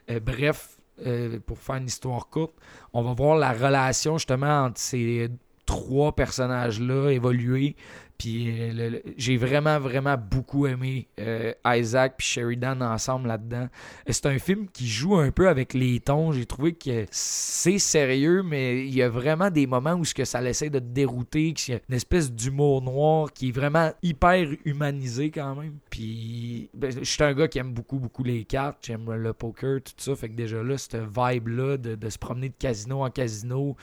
Euh, 0.10 0.20
bref, 0.20 0.78
euh, 1.06 1.40
pour 1.46 1.58
faire 1.58 1.78
une 1.78 1.88
histoire 1.88 2.28
courte, 2.28 2.56
on 2.94 3.02
va 3.02 3.14
voir 3.14 3.38
la 3.38 3.54
relation 3.54 4.18
justement 4.18 4.66
entre 4.66 4.80
ces 4.80 5.30
trois 5.66 6.14
personnages-là 6.14 7.12
évoluer. 7.12 7.76
Puis 8.22 8.52
euh, 8.52 9.00
j'ai 9.18 9.36
vraiment, 9.36 9.80
vraiment 9.80 10.16
beaucoup 10.16 10.68
aimé 10.68 11.08
euh, 11.20 11.54
Isaac 11.66 12.18
puis 12.20 12.28
Sheridan 12.28 12.80
ensemble 12.82 13.28
là-dedans. 13.28 13.68
Et 14.06 14.14
C'est 14.14 14.28
un 14.28 14.38
film 14.38 14.68
qui 14.72 14.88
joue 14.88 15.16
un 15.16 15.32
peu 15.32 15.50
avec 15.50 15.74
les 15.74 16.00
tons. 16.00 16.32
J'ai 16.32 16.46
trouvé 16.46 16.74
que 16.74 17.08
c'est 17.10 17.80
sérieux, 17.80 18.44
mais 18.44 18.86
il 18.86 18.94
y 18.94 19.02
a 19.02 19.10
vraiment 19.10 19.50
des 19.50 19.66
moments 19.66 19.94
où 19.94 20.04
que 20.14 20.24
ça 20.24 20.44
essaie 20.44 20.70
de 20.70 20.78
te 20.78 20.86
dérouter, 20.86 21.54
qu'il 21.54 21.74
y 21.74 21.78
a 21.78 21.80
une 21.90 21.96
espèce 21.96 22.32
d'humour 22.32 22.84
noir 22.84 23.34
qui 23.34 23.50
est 23.50 23.52
vraiment 23.52 23.92
hyper 24.04 24.50
humanisé 24.66 25.32
quand 25.32 25.56
même. 25.56 25.78
Puis 25.90 26.70
ben, 26.76 26.92
je 26.92 27.04
suis 27.04 27.24
un 27.24 27.34
gars 27.34 27.48
qui 27.48 27.58
aime 27.58 27.74
beaucoup, 27.74 27.98
beaucoup 27.98 28.24
les 28.24 28.44
cartes. 28.44 28.86
J'aime 28.86 29.12
le 29.12 29.34
poker, 29.34 29.82
tout 29.82 29.94
ça. 29.98 30.16
Fait 30.16 30.30
que 30.30 30.36
déjà 30.36 30.62
là, 30.62 30.78
cette 30.78 30.96
vibe-là 30.96 31.78
de 31.78 32.10
se 32.10 32.20
promener 32.20 32.50
de 32.50 32.56
casino 32.60 33.04
en 33.04 33.10
casino, 33.10 33.76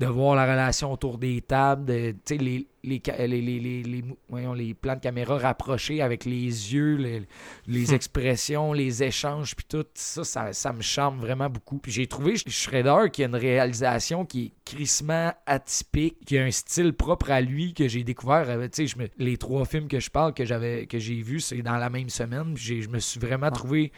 de 0.00 0.06
voir 0.06 0.34
la 0.34 0.50
relation 0.50 0.90
autour 0.90 1.18
des 1.18 1.42
tables, 1.42 1.84
de, 1.84 2.14
sais, 2.24 2.38
les, 2.38 2.66
les, 2.82 3.02
les, 3.18 3.26
les, 3.28 3.60
les, 3.60 3.82
les 3.82 4.02
mou- 4.02 4.16
voyons, 4.30 4.54
les 4.54 4.72
plans 4.72 4.94
de 4.94 5.00
caméra 5.00 5.36
rapprochés 5.36 6.00
avec 6.00 6.24
les 6.24 6.46
yeux, 6.72 6.96
les, 6.96 7.22
les 7.66 7.92
expressions, 7.92 8.72
les 8.72 9.02
échanges, 9.02 9.54
puis 9.54 9.66
tout, 9.68 9.84
ça, 9.92 10.24
ça, 10.24 10.52
ça 10.54 10.72
me 10.72 10.80
charme 10.80 11.18
vraiment 11.20 11.50
beaucoup. 11.50 11.76
Puis 11.76 11.92
j'ai 11.92 12.06
trouvé 12.06 12.36
Shredder 12.36 13.10
qui 13.12 13.22
a 13.22 13.26
une 13.26 13.36
réalisation 13.36 14.24
qui 14.24 14.46
est 14.46 14.52
crissement 14.64 15.34
atypique, 15.44 16.16
qui 16.24 16.38
a 16.38 16.44
un 16.44 16.50
style 16.50 16.94
propre 16.94 17.30
à 17.30 17.42
lui 17.42 17.74
que 17.74 17.86
j'ai 17.86 18.02
découvert. 18.02 18.48
euh, 18.48 18.68
je 18.74 18.96
me- 18.96 19.08
les 19.18 19.36
trois 19.36 19.66
films 19.66 19.86
que 19.86 20.00
je 20.00 20.08
parle 20.10 20.32
que 20.32 20.46
j'avais 20.46 20.86
que 20.86 20.98
j'ai 20.98 21.20
vus, 21.20 21.40
c'est 21.40 21.60
dans 21.60 21.76
la 21.76 21.90
même 21.90 22.08
semaine. 22.08 22.54
Puis 22.54 22.80
je 22.82 22.88
me 22.88 23.00
suis 23.00 23.20
vraiment 23.20 23.50
trouvé 23.50 23.92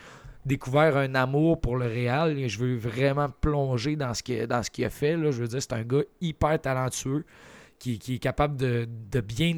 découvert 0.44 0.96
un 0.96 1.14
amour 1.14 1.60
pour 1.60 1.76
le 1.76 1.86
réal 1.86 2.38
et 2.38 2.48
je 2.48 2.58
veux 2.58 2.76
vraiment 2.76 3.28
plonger 3.40 3.96
dans 3.96 4.12
ce 4.14 4.22
qu'il 4.22 4.46
dans 4.46 4.62
ce 4.62 4.70
qu'il 4.70 4.84
a 4.84 4.90
fait. 4.90 5.16
Là. 5.16 5.30
Je 5.30 5.40
veux 5.42 5.48
dire, 5.48 5.62
c'est 5.62 5.72
un 5.72 5.82
gars 5.84 6.02
hyper 6.20 6.60
talentueux 6.60 7.24
qui, 7.78 7.98
qui 7.98 8.16
est 8.16 8.18
capable 8.18 8.56
de, 8.56 8.88
de 9.10 9.20
bien 9.20 9.56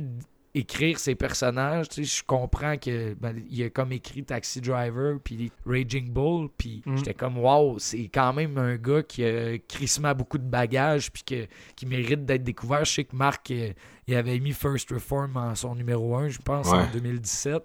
écrire 0.56 1.00
ses 1.00 1.16
personnages. 1.16 1.88
Tu 1.88 2.04
sais, 2.04 2.18
je 2.20 2.24
comprends 2.24 2.76
que 2.76 3.14
ben, 3.14 3.34
il 3.50 3.64
a 3.64 3.70
comme 3.70 3.90
écrit 3.90 4.22
Taxi 4.22 4.60
Driver 4.60 5.18
puis 5.24 5.50
Raging 5.66 6.10
Bull, 6.12 6.48
puis 6.56 6.80
Mm. 6.86 6.96
j'étais 6.98 7.14
comme 7.14 7.38
wow, 7.38 7.78
c'est 7.80 8.08
quand 8.12 8.32
même 8.32 8.56
un 8.58 8.76
gars 8.76 9.02
qui 9.02 9.24
a 9.24 9.58
crissement 9.58 10.14
beaucoup 10.14 10.38
de 10.38 10.44
bagages 10.48 11.10
puis 11.10 11.24
que, 11.24 11.46
qui 11.74 11.86
mérite 11.86 12.24
d'être 12.24 12.44
découvert. 12.44 12.84
Je 12.84 12.92
sais 12.92 13.04
que 13.04 13.16
Marc 13.16 13.50
euh, 13.50 13.72
il 14.06 14.14
avait 14.14 14.38
mis 14.38 14.52
First 14.52 14.90
Reform 14.92 15.36
en 15.36 15.54
son 15.56 15.74
numéro 15.74 16.14
1, 16.14 16.28
je 16.28 16.38
pense, 16.38 16.68
en 16.68 16.76
Ouais. 16.82 16.86
2017. 16.92 17.62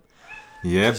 Yep. 0.63 0.95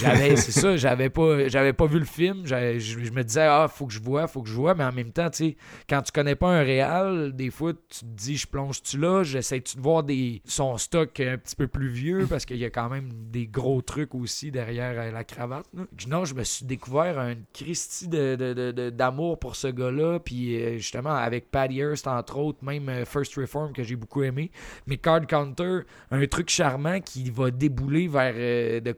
J'avais, 0.00 0.36
c'est 0.36 0.52
ça, 0.52 0.76
j'avais 0.76 1.08
pas, 1.08 1.48
j'avais 1.48 1.72
pas 1.72 1.86
vu 1.86 1.98
le 1.98 2.04
film. 2.04 2.42
Je, 2.44 2.78
je 2.78 3.10
me 3.10 3.22
disais, 3.24 3.46
ah, 3.48 3.66
faut 3.66 3.86
que 3.86 3.92
je 3.92 4.00
vois, 4.00 4.26
faut 4.26 4.42
que 4.42 4.48
je 4.48 4.54
vois. 4.54 4.74
Mais 4.74 4.84
en 4.84 4.92
même 4.92 5.12
temps, 5.12 5.30
tu 5.30 5.36
sais, 5.38 5.56
quand 5.88 6.02
tu 6.02 6.12
connais 6.12 6.34
pas 6.34 6.48
un 6.48 6.62
réal, 6.62 7.32
des 7.34 7.50
fois, 7.50 7.72
tu 7.72 8.00
te 8.00 8.04
dis, 8.04 8.36
je 8.36 8.46
plonge-tu 8.46 8.98
là, 8.98 9.22
j'essaie-tu 9.22 9.76
de 9.78 9.80
voir 9.82 10.02
des, 10.02 10.42
son 10.44 10.76
stock 10.76 11.18
un 11.20 11.38
petit 11.38 11.56
peu 11.56 11.68
plus 11.68 11.88
vieux 11.88 12.26
parce 12.28 12.44
qu'il 12.44 12.58
y 12.58 12.64
a 12.66 12.70
quand 12.70 12.90
même 12.90 13.08
des 13.30 13.46
gros 13.46 13.80
trucs 13.80 14.14
aussi 14.14 14.50
derrière 14.50 14.92
euh, 14.98 15.10
la 15.10 15.24
cravate. 15.24 15.64
Non, 16.06 16.24
je 16.26 16.34
me 16.34 16.44
suis 16.44 16.66
découvert 16.66 17.18
un 17.18 17.34
Christie 17.54 18.08
de, 18.08 18.36
de- 18.36 18.90
d'amour 18.90 19.38
pour 19.38 19.56
ce 19.56 19.68
gars-là. 19.68 20.18
Puis 20.20 20.54
euh, 20.62 20.76
justement, 20.76 21.14
avec 21.14 21.50
Patty 21.50 21.76
Hearst, 21.78 22.06
entre 22.06 22.38
autres, 22.38 22.62
même 22.62 22.88
euh, 22.90 23.04
First 23.06 23.36
Reform 23.36 23.72
que 23.72 23.82
j'ai 23.82 23.96
beaucoup 23.96 24.22
aimé. 24.22 24.50
Mais 24.86 24.98
Card 24.98 25.26
Counter, 25.26 25.80
un 26.10 26.26
truc 26.26 26.50
charmant 26.50 27.00
qui 27.00 27.30
va 27.30 27.50
débouler 27.50 28.06
vers 28.06 28.34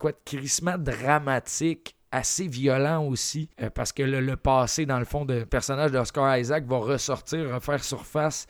quoi 0.00 0.12
de 0.12 0.18
crissement 0.24 0.78
dramatique 0.78 1.94
assez 2.10 2.48
violent 2.48 3.04
aussi 3.04 3.48
euh, 3.62 3.70
parce 3.70 3.92
que 3.92 4.02
le, 4.02 4.36
passé 4.36 4.86
dans 4.86 4.98
le 4.98 5.04
fond 5.04 5.24
de 5.24 5.44
personnage 5.44 5.92
d'Oscar 5.92 6.38
Isaac 6.38 6.64
va 6.66 6.78
ressortir 6.78 7.54
refaire 7.54 7.84
surface 7.84 8.46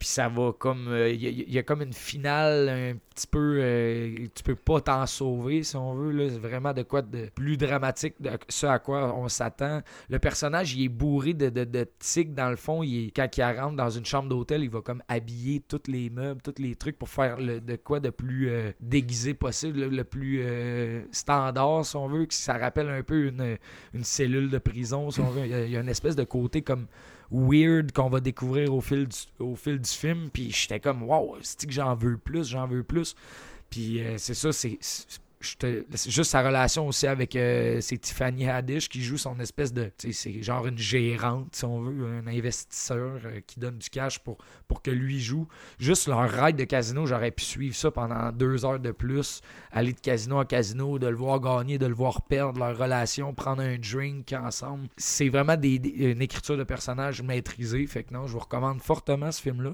puis 0.00 0.08
ça 0.08 0.30
va 0.30 0.52
comme 0.58 0.88
euh, 0.88 1.10
il 1.10 1.22
y, 1.22 1.26
a- 1.26 1.30
il 1.30 1.52
y 1.52 1.58
a 1.58 1.62
comme 1.62 1.82
une 1.82 1.92
finale 1.92 2.70
un 2.70 2.94
petit 3.14 3.26
peu 3.26 3.58
euh, 3.60 4.16
tu 4.34 4.42
peux 4.42 4.54
pas 4.54 4.80
t'en 4.80 5.04
sauver 5.06 5.62
si 5.62 5.76
on 5.76 5.92
veut 5.94 6.30
c'est 6.30 6.38
vraiment 6.38 6.72
de 6.72 6.82
quoi 6.82 7.02
de 7.02 7.28
plus 7.34 7.58
dramatique 7.58 8.14
de 8.18 8.30
ce 8.48 8.64
à 8.66 8.78
quoi 8.78 9.14
on 9.14 9.28
s'attend. 9.28 9.82
Le 10.08 10.18
personnage 10.18 10.72
il 10.74 10.84
est 10.86 10.88
bourré 10.88 11.34
de, 11.34 11.50
de, 11.50 11.86
tics 11.98 12.34
dans 12.34 12.48
le 12.48 12.56
fond. 12.56 12.82
Il 12.82 13.08
est, 13.08 13.10
quand 13.10 13.28
il 13.36 13.42
rentre 13.42 13.76
dans 13.76 13.90
une 13.90 14.06
chambre 14.06 14.30
d'hôtel 14.30 14.62
il 14.64 14.70
va 14.70 14.80
comme 14.80 15.02
habiller 15.06 15.60
tous 15.68 15.82
les 15.86 16.08
meubles 16.08 16.40
tous 16.40 16.54
les 16.62 16.74
trucs 16.76 16.98
pour 16.98 17.10
faire 17.10 17.36
de 17.36 17.76
quoi 17.76 18.00
de 18.00 18.08
plus 18.08 18.48
euh, 18.48 18.72
déguisé 18.80 19.34
possible 19.34 19.80
le, 19.84 20.04
plus 20.04 20.40
euh, 20.42 21.02
standard 21.12 21.84
si 21.84 21.96
on 21.96 22.08
veut 22.08 22.24
que 22.24 22.32
ça 22.32 22.56
rappelle 22.56 22.88
un 22.88 23.02
peu 23.02 23.26
une, 23.26 23.58
cellule 24.02 24.48
de 24.48 24.56
prison 24.56 25.10
si 25.10 25.20
on 25.20 25.28
veut. 25.28 25.44
Il 25.44 25.70
y 25.70 25.76
a 25.76 25.80
une 25.80 25.90
espèce 25.90 26.16
de 26.16 26.24
côté 26.24 26.62
comme 26.62 26.86
weird 27.30 27.92
qu'on 27.92 28.08
va 28.08 28.20
découvrir 28.20 28.74
au 28.74 28.80
fil 28.80 29.06
du, 29.06 29.16
au 29.38 29.54
fil 29.54 29.78
du 29.78 29.90
film 29.90 30.30
puis 30.32 30.50
j'étais 30.50 30.80
comme 30.80 31.02
wow 31.02 31.36
c'est 31.42 31.66
que 31.66 31.72
j'en 31.72 31.94
veux 31.94 32.18
plus 32.18 32.48
j'en 32.48 32.66
veux 32.66 32.82
plus? 32.82 33.14
Puis 33.68 34.02
euh, 34.02 34.18
c'est 34.18 34.34
ça 34.34 34.52
c'est 34.52 34.78
juste 35.40 36.30
sa 36.30 36.42
relation 36.42 36.86
aussi 36.86 37.06
avec 37.06 37.34
euh, 37.34 37.80
c'est 37.80 37.96
Tiffany 37.96 38.46
Haddish 38.46 38.90
qui 38.90 39.02
joue 39.02 39.16
son 39.16 39.40
espèce 39.40 39.72
de 39.72 39.90
c'est 39.96 40.42
genre 40.42 40.66
une 40.66 40.76
gérante 40.76 41.56
si 41.56 41.64
on 41.64 41.80
veut 41.80 42.06
un 42.06 42.26
investisseur 42.26 43.20
euh, 43.24 43.40
qui 43.46 43.58
donne 43.58 43.78
du 43.78 43.88
cash 43.88 44.18
pour 44.18 44.36
que 44.82 44.90
lui 44.90 45.18
joue. 45.18 45.48
Juste 45.78 46.08
leur 46.08 46.30
ride 46.30 46.56
de 46.56 46.64
casino 46.64 47.06
j'aurais 47.06 47.30
pu 47.30 47.44
suivre 47.44 47.74
ça 47.74 47.90
pendant 47.90 48.32
deux 48.32 48.66
heures 48.66 48.80
de 48.80 48.90
plus 48.90 49.40
aller 49.72 49.94
de 49.94 50.00
casino 50.00 50.40
en 50.40 50.44
casino 50.44 50.98
de 50.98 51.06
le 51.06 51.16
voir 51.16 51.40
gagner 51.40 51.78
de 51.78 51.86
le 51.86 51.94
voir 51.94 52.22
perdre 52.22 52.58
leur 52.58 52.76
relation 52.76 53.32
prendre 53.32 53.62
un 53.62 53.78
drink 53.78 54.34
ensemble. 54.34 54.88
C'est 54.98 55.30
vraiment 55.30 55.56
une 55.62 56.20
écriture 56.20 56.58
de 56.58 56.64
personnage 56.64 57.22
maîtrisée 57.22 57.86
fait 57.86 58.04
que 58.04 58.12
non 58.12 58.26
je 58.26 58.32
vous 58.34 58.40
recommande 58.40 58.82
fortement 58.82 59.32
ce 59.32 59.40
film 59.40 59.62
là 59.62 59.72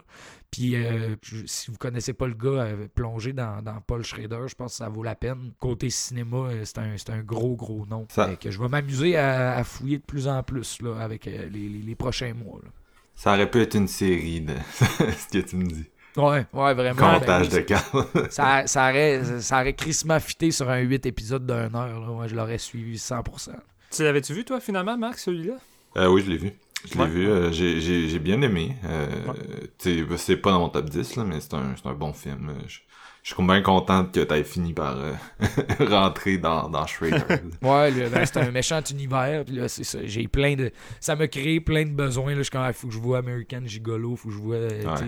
puis 0.51 0.77
euh, 0.77 1.17
si 1.47 1.71
vous 1.71 1.77
connaissez 1.77 2.13
pas 2.13 2.27
le 2.27 2.35
gars, 2.35 2.49
euh, 2.49 2.87
plongez 2.95 3.33
dans, 3.33 3.63
dans 3.63 3.81
Paul 3.81 4.03
Schrader, 4.05 4.45
je 4.47 4.55
pense 4.55 4.73
que 4.73 4.77
ça 4.79 4.89
vaut 4.89 5.03
la 5.03 5.15
peine. 5.15 5.53
Côté 5.61 5.91
cinéma, 5.91 6.37
euh, 6.37 6.63
c'est 6.65 6.79
un, 6.79 6.97
c'est 6.97 7.11
un 7.11 7.21
gros, 7.23 7.57
gros 7.57 7.85
nom. 7.87 8.07
Ça- 8.11 8.29
Fait 8.29 8.37
que 8.37 8.51
je 8.51 8.61
vais 8.61 8.69
m'amuser 8.69 9.17
à, 9.17 9.57
à 9.57 9.65
fouiller 9.65 9.99
de 9.99 10.03
plus 10.05 10.29
en 10.29 10.43
plus 10.43 10.81
là, 10.83 10.97
avec 11.01 11.27
euh, 11.27 11.49
les, 11.51 11.69
les- 11.69 11.83
les 11.83 11.95
prochains 11.95 12.35
mois. 12.35 12.61
là. 12.63 12.71
Ça 13.15 13.33
aurait 13.35 13.51
pu 13.51 13.61
être 13.61 13.75
une 13.75 13.89
série 13.89 14.41
de 14.43 14.55
ce 14.81 15.29
que 15.39 15.39
tu 15.45 15.57
me 15.57 15.65
dis. 15.67 15.85
Ouais, 16.17 16.47
ouais, 16.55 16.75
vraiment. 16.75 17.15
Comptage 17.19 17.51
ben, 17.51 17.57
de 17.57 17.61
cartes. 17.61 17.95
ça, 18.31 18.67
ça 18.67 18.89
aurait, 18.91 19.41
ça 19.43 19.61
aurait 19.61 19.75
crissement 19.75 20.19
fité 20.19 20.51
sur 20.51 20.71
un 20.71 20.79
8 20.79 21.05
épisodes 21.07 21.47
d'une 21.47 21.75
heure. 21.77 22.01
Là. 22.01 22.11
Ouais, 22.13 22.29
je 22.29 22.35
l'aurais 22.35 22.57
suivi 22.59 22.97
100%. 22.97 23.51
Tu 23.91 24.03
l'avais-tu 24.03 24.33
vu, 24.33 24.45
toi, 24.45 24.59
finalement, 24.61 24.97
Marc, 24.97 25.19
celui-là? 25.19 25.55
Euh, 25.99 26.09
oui, 26.09 26.23
je 26.25 26.31
l'ai 26.31 26.37
vu. 26.39 26.53
Je 26.85 26.95
l'ai 26.95 27.01
Ouais. 27.01 27.07
vu. 27.09 27.29
euh, 27.29 27.51
j'ai, 27.53 28.19
bien 28.19 28.41
aimé. 28.43 28.77
Euh, 28.85 29.07
Ouais. 29.29 29.35
sais, 29.79 30.05
c'est 30.19 30.37
pas 30.37 30.51
dans 30.53 30.61
mon 30.61 30.69
top 30.69 30.89
10, 30.91 31.17
là, 31.17 31.25
mais 31.25 31.41
c'est 31.41 31.55
un, 31.55 31.75
un 31.85 31.93
bon 31.95 32.13
film. 32.13 32.53
Je, 32.69 32.79
je 33.25 33.35
suis 33.35 33.45
bien 33.45 33.61
content 33.61 34.05
que 34.05 34.21
t'aies 34.21 34.45
fini 34.45 34.73
par 34.73 34.97
euh, 35.01 35.13
rentrer 35.81 36.39
dans, 36.39 36.69
dans 36.69 36.87
Shredder. 36.87 37.19
Ouais, 37.63 37.91
ben, 37.91 38.25
c'est 38.25 38.37
un 38.37 38.53
méchant 38.53 38.81
univers. 38.89 39.45
Puis 39.45 39.57
là, 39.57 39.67
c'est 39.67 39.83
ça. 39.83 39.99
J'ai 40.05 40.29
plein 40.29 40.55
de. 40.55 40.71
Ça 41.01 41.17
m'a 41.17 41.27
créé 41.27 41.59
plein 41.61 41.85
de 41.85 41.91
besoins. 41.91 42.33
Là. 42.33 42.37
Je 42.39 42.43
suis 42.45 42.51
comme, 42.53 42.65
il 42.69 42.73
faut 42.73 42.87
que 42.87 42.95
je 42.95 43.01
vois 43.01 43.19
American 43.19 43.63
Gigolo. 43.65 44.15
faut 44.15 44.29
que 44.29 44.35
je 44.35 44.39
vois. 44.41 44.59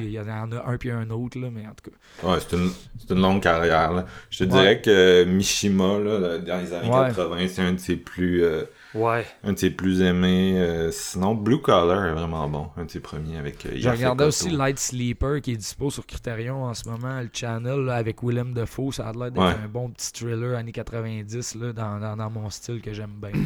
Il 0.01 0.11
y 0.11 0.19
en 0.19 0.27
a 0.27 0.65
un 0.67 0.77
puis 0.79 0.91
un 0.91 1.09
autre, 1.11 1.39
là, 1.39 1.49
mais 1.53 1.63
en 1.65 1.75
tout 1.75 1.91
cas. 1.93 2.29
ouais, 2.29 2.39
c'est 2.41 2.57
une, 2.57 2.71
une 3.11 3.21
longue 3.23 3.43
carrière. 3.43 3.93
Là. 3.93 4.07
Je 4.31 4.39
te 4.39 4.45
dirais 4.45 4.81
que 4.83 5.23
Mishima, 5.25 5.99
là, 5.99 6.39
dans 6.39 6.59
les 6.61 6.73
années 6.73 6.89
Ouais. 6.91 7.07
80, 7.15 7.47
c'est 7.49 7.63
un 7.63 7.73
de 7.75 7.79
ses 7.79 7.97
plus... 7.97 8.43
euh, 8.43 8.65
Ouais. 8.95 9.27
un 9.45 9.53
de 9.53 9.59
ses 9.59 9.71
plus 9.71 10.01
aimés. 10.01 10.55
euh, 10.59 10.91
sinon, 10.91 11.35
Blue 11.35 11.61
Collar 11.61 12.07
est 12.07 12.13
vraiment 12.13 12.49
bon. 12.49 12.69
Un 12.77 12.85
de 12.87 12.91
ses 12.91 13.01
premiers 13.01 13.37
avec 13.37 13.65
euh, 13.67 13.71
regardé 13.75 14.05
Kotto. 14.25 14.29
aussi 14.29 14.51
Light 14.51 14.79
Sleeper 14.79 15.41
qui 15.43 15.53
est 15.53 15.57
dispo 15.57 15.91
sur 15.91 16.07
Criterion 16.07 16.65
en 16.65 16.75
ce 16.75 16.89
moment, 16.89 17.21
le 17.21 17.29
channel 17.33 17.81
là, 17.85 17.97
avec 17.97 18.23
Willem 18.23 18.55
Dafoe. 18.55 18.93
Ça 18.93 19.09
a 19.09 19.13
l'air 19.13 19.31
d'être 19.31 19.43
Ouais. 19.43 19.55
un 19.65 19.69
bon 19.69 19.91
petit 19.91 20.13
thriller 20.13 20.57
années 20.57 20.73
90 20.73 21.55
là, 21.57 21.73
dans, 21.73 21.99
dans, 21.99 22.17
dans 22.17 22.31
mon 22.31 22.49
style 22.51 22.81
que 22.81 22.93
j'aime 22.93 23.15
bien. 23.21 23.33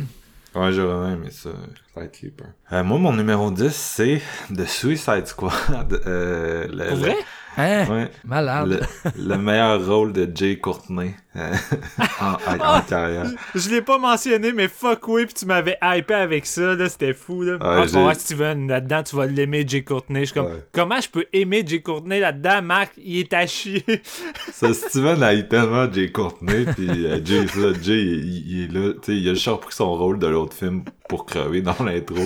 Ouais, 0.55 0.71
j'ai 0.71 0.83
vraiment 0.83 1.09
aimé 1.11 1.31
ça, 1.31 1.49
Light 1.97 2.15
Sleeper. 2.15 2.49
Euh, 2.73 2.85
moi, 2.85 2.99
mon 2.99 3.15
numéro 3.15 3.51
10, 3.51 3.75
c'est 3.75 4.21
The 4.55 4.67
Suicide 4.67 5.27
Squad. 5.27 5.99
Euh, 6.07 6.69
le- 6.69 6.89
Pour 6.89 6.97
le- 6.99 7.03
vrai? 7.05 7.17
Hein? 7.57 7.87
Ouais, 7.91 8.11
Malade. 8.25 8.87
le, 9.17 9.23
le 9.29 9.37
meilleur 9.39 9.87
rôle 9.87 10.13
de 10.13 10.27
Jay 10.35 10.59
Courtney 10.59 11.15
euh, 11.37 11.53
en, 12.21 12.33
en- 12.51 12.77
en 12.79 12.81
carrière. 12.81 13.27
Je 13.55 13.69
l'ai 13.69 13.83
pas 13.83 13.99
mentionné, 13.99 14.53
mais 14.53 14.69
fuck 14.69 15.07
oui, 15.09 15.27
puis 15.27 15.35
tu 15.35 15.45
m'avais 15.47 15.77
hypé 15.83 16.15
avec 16.15 16.47
ça, 16.47 16.75
là, 16.75 16.89
c'était 16.89 17.13
fou, 17.13 17.43
là. 17.43 17.59
Ah, 17.61 17.85
vas 17.85 18.01
voir 18.01 18.15
Steven, 18.15 18.69
là-dedans, 18.69 19.03
tu 19.03 19.17
vas 19.17 19.27
l'aimer, 19.27 19.65
Jay 19.69 19.83
Courtney. 19.85 20.21
Je 20.21 20.25
suis 20.27 20.35
comme, 20.35 20.47
Ouais. 20.47 20.65
comment 20.73 21.01
je 21.01 21.09
peux 21.11 21.27
aimer 21.33 21.63
Jay 21.67 21.83
Courtney 21.83 22.21
là-dedans, 22.21 22.63
Marc? 22.63 22.93
Il 22.97 23.19
est 23.19 23.33
à 23.35 23.47
chier. 23.47 23.85
Ça, 24.53 24.73
Steven 24.73 25.23
a 25.23 25.35
eu 25.35 25.47
tellement 25.47 25.93
Jay 25.93 26.11
Courtney, 26.11 26.65
puis 26.75 27.07
euh, 27.07 27.21
Jay, 27.25 27.45
là, 27.57 27.73
Jay, 27.83 28.01
il, 28.03 28.51
il 28.51 28.65
est 28.65 28.73
là, 28.73 28.93
tu 28.95 28.99
sais, 29.13 29.17
il 29.17 29.29
a 29.29 29.35
juste 29.35 29.49
repris 29.49 29.75
son 29.75 29.93
rôle 29.95 30.19
de 30.19 30.27
l'autre 30.27 30.55
film 30.57 30.85
pour 31.09 31.27
crever 31.27 31.61
dans 31.61 31.77
l'intro. 31.85 32.17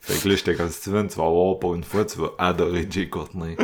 Fait 0.00 0.20
que 0.22 0.28
là, 0.28 0.34
j'étais 0.36 0.54
comme 0.54 0.68
Steven, 0.70 1.06
tu 1.08 1.16
vas 1.18 1.28
voir 1.28 1.58
pour 1.58 1.74
une 1.74 1.84
fois, 1.84 2.04
tu 2.04 2.18
vas 2.18 2.30
adorer 2.38 2.86
Jay 2.90 3.08
Courtney. 3.08 3.56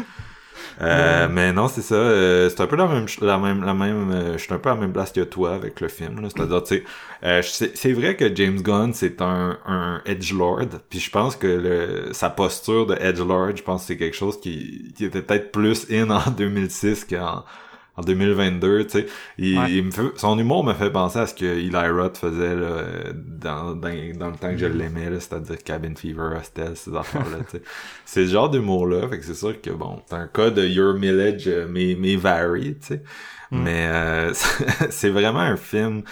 Euh, 0.80 1.28
mais 1.30 1.52
non, 1.52 1.68
c'est 1.68 1.82
ça. 1.82 1.94
euh, 1.94 2.48
c'est 2.50 2.60
un 2.60 2.66
peu 2.66 2.76
la 2.76 2.86
même, 2.86 3.06
la 3.20 3.38
même, 3.38 3.64
la 3.64 3.74
même. 3.74 4.10
euh, 4.12 4.32
je 4.38 4.42
suis 4.44 4.52
un 4.54 4.58
peu 4.58 4.70
à 4.70 4.74
la 4.74 4.80
même 4.80 4.92
place 4.92 5.12
que 5.12 5.20
toi 5.22 5.54
avec 5.54 5.80
le 5.80 5.88
film. 5.88 6.20
C'est-à-dire, 6.30 6.62
tu 6.62 6.76
sais, 6.76 6.84
euh, 7.24 7.42
c'est 7.42 7.76
c'est 7.76 7.92
vrai 7.92 8.16
que 8.16 8.32
James 8.34 8.60
Gunn 8.62 8.92
c'est 8.94 9.20
un, 9.22 9.58
un 9.66 10.00
edge 10.06 10.32
lord. 10.32 10.66
Puis 10.90 11.00
je 11.00 11.10
pense 11.10 11.36
que 11.36 11.46
le, 11.46 12.12
sa 12.12 12.30
posture 12.30 12.86
de 12.86 12.94
edge 13.00 13.18
lord, 13.20 13.56
je 13.56 13.62
pense 13.62 13.82
que 13.82 13.86
c'est 13.88 13.96
quelque 13.96 14.16
chose 14.16 14.40
qui, 14.40 14.92
qui 14.96 15.04
était 15.06 15.22
peut-être 15.22 15.52
plus 15.52 15.86
in 15.90 16.10
en 16.10 16.30
2006 16.36 17.04
qu'en 17.04 17.44
en 17.98 18.02
2022, 18.02 18.84
tu 18.84 18.90
sais. 18.90 19.06
Il, 19.38 19.58
Ouais. 19.58 19.72
il 19.72 19.84
me 19.84 19.90
fait- 19.90 20.16
son 20.16 20.38
humour 20.38 20.64
me 20.64 20.72
fait 20.74 20.90
penser 20.90 21.18
à 21.18 21.26
ce 21.26 21.34
que 21.34 21.44
Eli 21.44 21.74
Roth 21.76 22.16
faisait 22.18 22.54
là, 22.54 22.62
euh, 22.66 23.12
dans, 23.14 23.74
dans, 23.74 23.90
dans 24.18 24.28
le 24.30 24.36
temps 24.36 24.50
que 24.50 24.56
je 24.56 24.66
l'aimais, 24.66 25.10
là, 25.10 25.18
c'est-à-dire 25.20 25.58
Cabin 25.64 25.94
Fever, 25.96 26.36
Hostel, 26.38 26.72
ces 26.76 26.94
affaires-là, 26.94 27.38
tu 27.50 27.58
sais. 27.58 27.62
C'est 28.04 28.26
ce 28.26 28.30
genre 28.32 28.48
d'humour-là, 28.50 29.08
fait 29.08 29.18
que 29.18 29.24
c'est 29.24 29.34
sûr 29.34 29.60
que, 29.60 29.70
bon, 29.70 30.00
c'est 30.06 30.14
un 30.16 30.26
cas 30.28 30.50
de 30.50 30.64
Your 30.66 30.94
Millage 30.94 31.46
euh, 31.48 31.66
may, 31.68 31.94
may 31.94 32.16
vary, 32.16 32.76
tu 32.78 32.86
sais. 32.86 33.02
Mm. 33.50 33.62
Mais 33.62 33.86
euh, 33.88 34.32
c'est 34.90 35.10
vraiment 35.10 35.40
un 35.40 35.56
film 35.56 36.02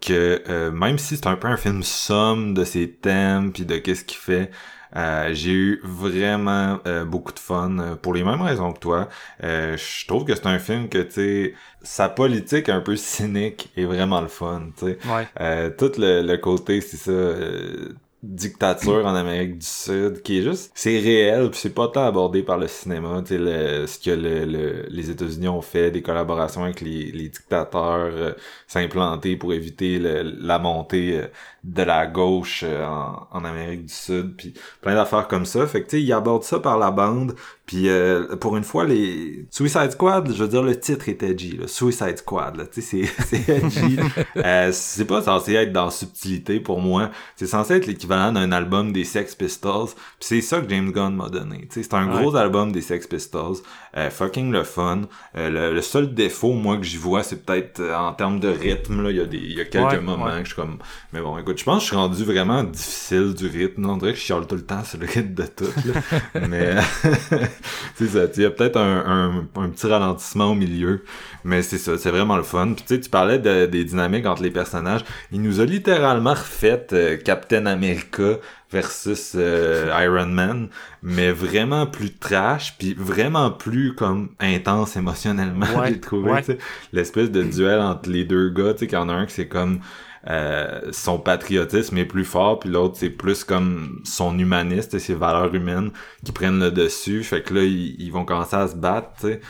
que, 0.00 0.42
euh, 0.48 0.70
même 0.70 0.98
si 0.98 1.16
c'est 1.16 1.26
un 1.26 1.36
peu 1.36 1.48
un 1.48 1.56
film 1.56 1.82
somme 1.82 2.54
de 2.54 2.64
ses 2.64 2.90
thèmes, 2.90 3.52
puis 3.52 3.64
de 3.64 3.76
qu'est-ce 3.78 4.04
qu'il 4.04 4.18
fait, 4.18 4.50
euh, 4.94 5.30
j'ai 5.32 5.52
eu 5.52 5.80
vraiment 5.82 6.78
euh, 6.86 7.04
beaucoup 7.04 7.32
de 7.32 7.38
fun 7.38 7.78
euh, 7.78 7.94
pour 7.96 8.14
les 8.14 8.22
mêmes 8.24 8.42
raisons 8.42 8.72
que 8.72 8.78
toi. 8.78 9.08
Euh, 9.42 9.76
je 9.76 10.06
trouve 10.06 10.24
que 10.24 10.34
c'est 10.34 10.46
un 10.46 10.58
film 10.58 10.88
que, 10.88 10.98
tu 11.02 11.10
sais, 11.12 11.54
sa 11.82 12.08
politique 12.08 12.68
un 12.68 12.80
peu 12.80 12.96
cynique 12.96 13.70
est 13.76 13.84
vraiment 13.84 14.20
le 14.20 14.28
fun, 14.28 14.70
tu 14.78 14.86
sais. 14.86 14.98
Ouais. 15.04 15.28
Euh, 15.40 15.70
tout 15.76 15.92
le, 15.98 16.22
le 16.22 16.36
côté, 16.38 16.80
c'est 16.80 16.96
ça, 16.96 17.10
euh, 17.10 17.94
dictature 18.22 19.06
en 19.06 19.14
Amérique 19.14 19.58
du 19.58 19.66
Sud, 19.66 20.22
qui 20.22 20.38
est 20.38 20.42
juste, 20.42 20.72
c'est 20.74 20.98
réel, 20.98 21.50
puis 21.50 21.60
c'est 21.60 21.74
pas 21.74 21.86
tant 21.88 22.06
abordé 22.06 22.42
par 22.42 22.58
le 22.58 22.66
cinéma, 22.66 23.22
tu 23.22 23.34
sais, 23.34 23.38
le- 23.38 23.86
ce 23.86 23.98
que 24.00 24.10
le, 24.10 24.44
le- 24.44 24.86
les 24.88 25.10
États-Unis 25.10 25.48
ont 25.48 25.60
fait, 25.62 25.90
des 25.92 26.02
collaborations 26.02 26.64
avec 26.64 26.80
les, 26.80 27.12
les 27.12 27.28
dictateurs, 27.28 28.10
euh, 28.12 28.32
s'implanter 28.66 29.36
pour 29.36 29.52
éviter 29.52 29.98
le- 29.98 30.22
la 30.22 30.58
montée 30.58 31.18
euh, 31.20 31.26
de 31.66 31.82
la 31.82 32.06
gauche 32.06 32.62
euh, 32.64 32.84
en, 32.86 33.26
en 33.32 33.44
Amérique 33.44 33.86
du 33.86 33.92
Sud, 33.92 34.34
puis 34.36 34.54
plein 34.80 34.94
d'affaires 34.94 35.26
comme 35.28 35.44
ça. 35.46 35.66
Fait 35.66 35.82
que, 35.82 35.88
tu 35.90 35.96
sais, 35.98 36.02
il 36.02 36.12
aborde 36.12 36.44
ça 36.44 36.60
par 36.60 36.78
la 36.78 36.92
bande, 36.92 37.34
puis 37.66 37.88
euh, 37.88 38.36
pour 38.36 38.56
une 38.56 38.62
fois, 38.62 38.84
les 38.84 39.44
Suicide 39.50 39.90
Squad, 39.90 40.32
je 40.32 40.40
veux 40.42 40.48
dire, 40.48 40.62
le 40.62 40.78
titre 40.78 41.08
est 41.08 41.20
edgy, 41.24 41.56
là. 41.56 41.66
Suicide 41.66 42.18
Squad, 42.18 42.56
là, 42.56 42.66
tu 42.66 42.80
sais, 42.80 43.04
c'est 43.04 43.24
c'est 43.44 43.48
edgy. 43.48 43.98
euh, 44.36 44.70
c'est 44.72 45.04
pas 45.06 45.22
censé 45.22 45.54
être 45.54 45.72
dans 45.72 45.90
subtilité 45.90 46.60
pour 46.60 46.80
moi. 46.80 47.10
C'est 47.34 47.46
censé 47.48 47.74
être 47.74 47.86
l'équivalent 47.86 48.30
d'un 48.32 48.52
album 48.52 48.92
des 48.92 49.02
Sex 49.04 49.34
Pistols. 49.34 49.88
Puis 50.20 50.28
c'est 50.28 50.40
ça 50.42 50.60
que 50.60 50.68
James 50.70 50.92
Gunn 50.92 51.16
m'a 51.16 51.28
donné. 51.28 51.62
Tu 51.68 51.74
sais, 51.74 51.82
c'est 51.82 51.94
un 51.94 52.06
Ouais. 52.06 52.22
gros 52.22 52.36
album 52.36 52.70
des 52.70 52.80
Sex 52.82 53.08
Pistols. 53.08 53.56
Euh, 53.96 54.10
fucking 54.10 54.52
le 54.52 54.62
fun. 54.62 55.02
Euh, 55.36 55.50
le, 55.50 55.74
le 55.74 55.82
seul 55.82 56.14
défaut, 56.14 56.52
moi, 56.52 56.76
que 56.76 56.84
j'y 56.84 56.98
vois, 56.98 57.24
c'est 57.24 57.44
peut-être 57.44 57.80
euh, 57.80 57.96
en 57.96 58.12
termes 58.12 58.38
de 58.38 58.48
rythme. 58.48 59.02
Là, 59.02 59.10
il 59.10 59.16
y 59.16 59.20
a 59.20 59.24
des, 59.24 59.38
il 59.38 59.56
y 59.56 59.60
a 59.60 59.64
quelques 59.64 59.86
Ouais, 59.92 60.00
moments 60.00 60.26
ouais. 60.26 60.32
que 60.38 60.48
je 60.48 60.52
suis 60.52 60.54
comme. 60.54 60.78
Mais 61.12 61.20
bon, 61.20 61.36
écoute, 61.38 61.55
je 61.56 61.64
pense 61.64 61.76
que 61.78 61.80
je 61.82 61.86
suis 61.86 61.96
rendu 61.96 62.24
vraiment 62.24 62.62
difficile 62.64 63.34
du 63.34 63.46
rythme. 63.46 63.86
On 63.88 63.96
dirait 63.96 64.12
que 64.12 64.18
je 64.18 64.22
chiale 64.24 64.46
tout 64.46 64.54
le 64.56 64.62
temps 64.64 64.84
sur 64.84 64.98
le 64.98 65.06
rythme 65.06 65.34
de 65.34 65.44
tout. 65.44 65.64
Là. 65.86 66.00
Mais 66.48 66.74
c'est 67.94 68.06
ça. 68.08 68.28
tu 68.28 68.34
sais, 68.34 68.40
Il 68.40 68.42
y 68.42 68.46
a 68.46 68.50
peut-être 68.50 68.76
un, 68.76 69.44
un, 69.56 69.62
un 69.62 69.68
petit 69.70 69.86
ralentissement 69.86 70.50
au 70.50 70.54
milieu. 70.54 71.02
Mais 71.44 71.62
c'est 71.62 71.78
ça, 71.78 71.96
c'est 71.98 72.10
vraiment 72.10 72.36
le 72.36 72.42
fun. 72.42 72.72
Puis 72.74 72.84
tu 72.86 72.94
sais, 72.94 73.00
tu 73.00 73.10
parlais 73.10 73.38
de- 73.38 73.66
des 73.66 73.84
dynamiques 73.84 74.26
entre 74.26 74.42
les 74.42 74.50
personnages. 74.50 75.02
Il 75.32 75.42
nous 75.42 75.60
a 75.60 75.64
littéralement 75.64 76.30
refait 76.34 76.86
euh, 76.92 77.16
Captain 77.16 77.66
America 77.66 78.38
versus 78.72 79.34
euh, 79.36 79.92
Iron 80.04 80.26
Man, 80.26 80.68
mais 81.02 81.30
vraiment 81.30 81.86
plus 81.86 82.12
trash, 82.14 82.74
puis 82.78 82.94
vraiment 82.98 83.52
plus 83.52 83.94
comme 83.94 84.30
intense 84.40 84.96
émotionnellement, 84.96 85.66
Ouais, 85.78 85.90
j'ai 85.90 86.00
trouvé. 86.00 86.30
ouais. 86.32 86.58
L'espèce 86.92 87.30
de 87.30 87.44
duel 87.44 87.80
entre 87.80 88.10
les 88.10 88.24
deux 88.24 88.50
gars, 88.50 88.72
tu 88.72 88.80
sais, 88.80 88.86
qu'il 88.88 88.98
y 88.98 89.00
en 89.00 89.08
a 89.08 89.12
un 89.12 89.26
qui 89.26 89.34
c'est 89.34 89.46
comme 89.46 89.78
euh, 90.28 90.80
son 90.92 91.18
patriotisme 91.18 91.96
est 91.98 92.04
plus 92.04 92.24
fort, 92.24 92.58
puis 92.60 92.68
l'autre 92.70 92.96
c'est 92.98 93.10
plus 93.10 93.44
comme 93.44 94.00
son 94.04 94.38
humaniste 94.38 94.94
et 94.94 94.98
ses 94.98 95.14
valeurs 95.14 95.54
humaines 95.54 95.90
qui 96.24 96.32
prennent 96.32 96.60
le 96.60 96.70
dessus. 96.70 97.22
Fait 97.22 97.42
que 97.42 97.54
là, 97.54 97.62
ils, 97.62 98.00
ils 98.00 98.10
vont 98.10 98.24
commencer 98.24 98.56
à 98.56 98.68
se 98.68 98.76
battre, 98.76 99.10
tu 99.20 99.28
sais. 99.28 99.40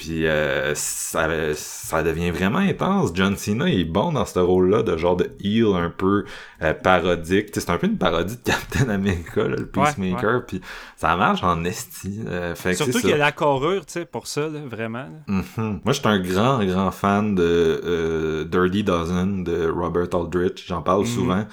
Puis 0.00 0.26
euh, 0.26 0.72
ça, 0.74 1.28
ça 1.54 2.02
devient 2.02 2.30
vraiment 2.30 2.56
intense. 2.60 3.10
John 3.12 3.36
Cena 3.36 3.68
est 3.68 3.84
bon 3.84 4.12
dans 4.12 4.24
ce 4.24 4.38
rôle-là 4.38 4.82
de 4.82 4.96
genre 4.96 5.14
de 5.14 5.30
heel 5.44 5.74
un 5.76 5.90
peu 5.90 6.24
euh, 6.62 6.72
parodique. 6.72 7.48
C'est 7.52 7.68
un 7.68 7.76
peu 7.76 7.86
une 7.86 7.98
parodie 7.98 8.36
de 8.36 8.42
Captain 8.42 8.88
America, 8.88 9.42
là, 9.46 9.56
le 9.56 9.66
Peacemaker. 9.66 10.46
Puis 10.46 10.62
ça 10.96 11.16
marche 11.16 11.42
en 11.44 11.64
esti. 11.64 12.20
Euh, 12.26 12.54
fait 12.54 12.72
Surtout 12.72 12.98
qu'il 13.00 13.10
y 13.10 13.12
a 13.12 13.18
la 13.18 13.32
carrure, 13.32 13.82
sais, 13.86 14.06
pour 14.06 14.26
ça, 14.26 14.48
là, 14.48 14.60
vraiment. 14.64 15.04
là. 15.04 15.34
Mhm. 15.58 15.80
Moi, 15.84 15.92
je 15.92 16.00
suis 16.00 16.08
un 16.08 16.18
grand, 16.18 16.64
grand 16.64 16.90
fan 16.92 17.34
de 17.34 17.42
euh, 17.84 18.44
Dirty 18.44 18.82
Dozen 18.82 19.44
de 19.44 19.68
Robert 19.68 20.08
Aldrich. 20.14 20.64
J'en 20.66 20.80
parle 20.80 21.00
Mhm. 21.02 21.06
souvent. 21.06 21.44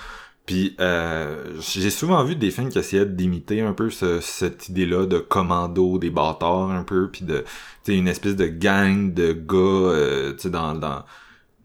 Puis 0.47 0.75
euh, 0.79 1.59
j'ai 1.59 1.91
souvent 1.91 2.23
vu 2.23 2.35
des 2.35 2.49
films 2.51 2.69
qui 2.69 2.79
essayaient 2.79 3.05
d'imiter 3.05 3.61
un 3.61 3.73
peu 3.73 3.89
ce- 3.91 4.21
cette 4.21 4.69
idée-là 4.69 5.05
de 5.05 5.19
commando, 5.19 5.99
des 5.99 6.09
bâtards 6.09 6.71
un 6.71 6.83
peu, 6.83 7.09
puis 7.11 7.25
de 7.25 7.43
une 7.87 8.07
espèce 8.07 8.35
de 8.35 8.47
gang 8.47 9.13
de 9.13 9.33
gars, 9.33 9.57
euh, 9.57 10.33
dans 10.45 10.73
dans 10.73 11.03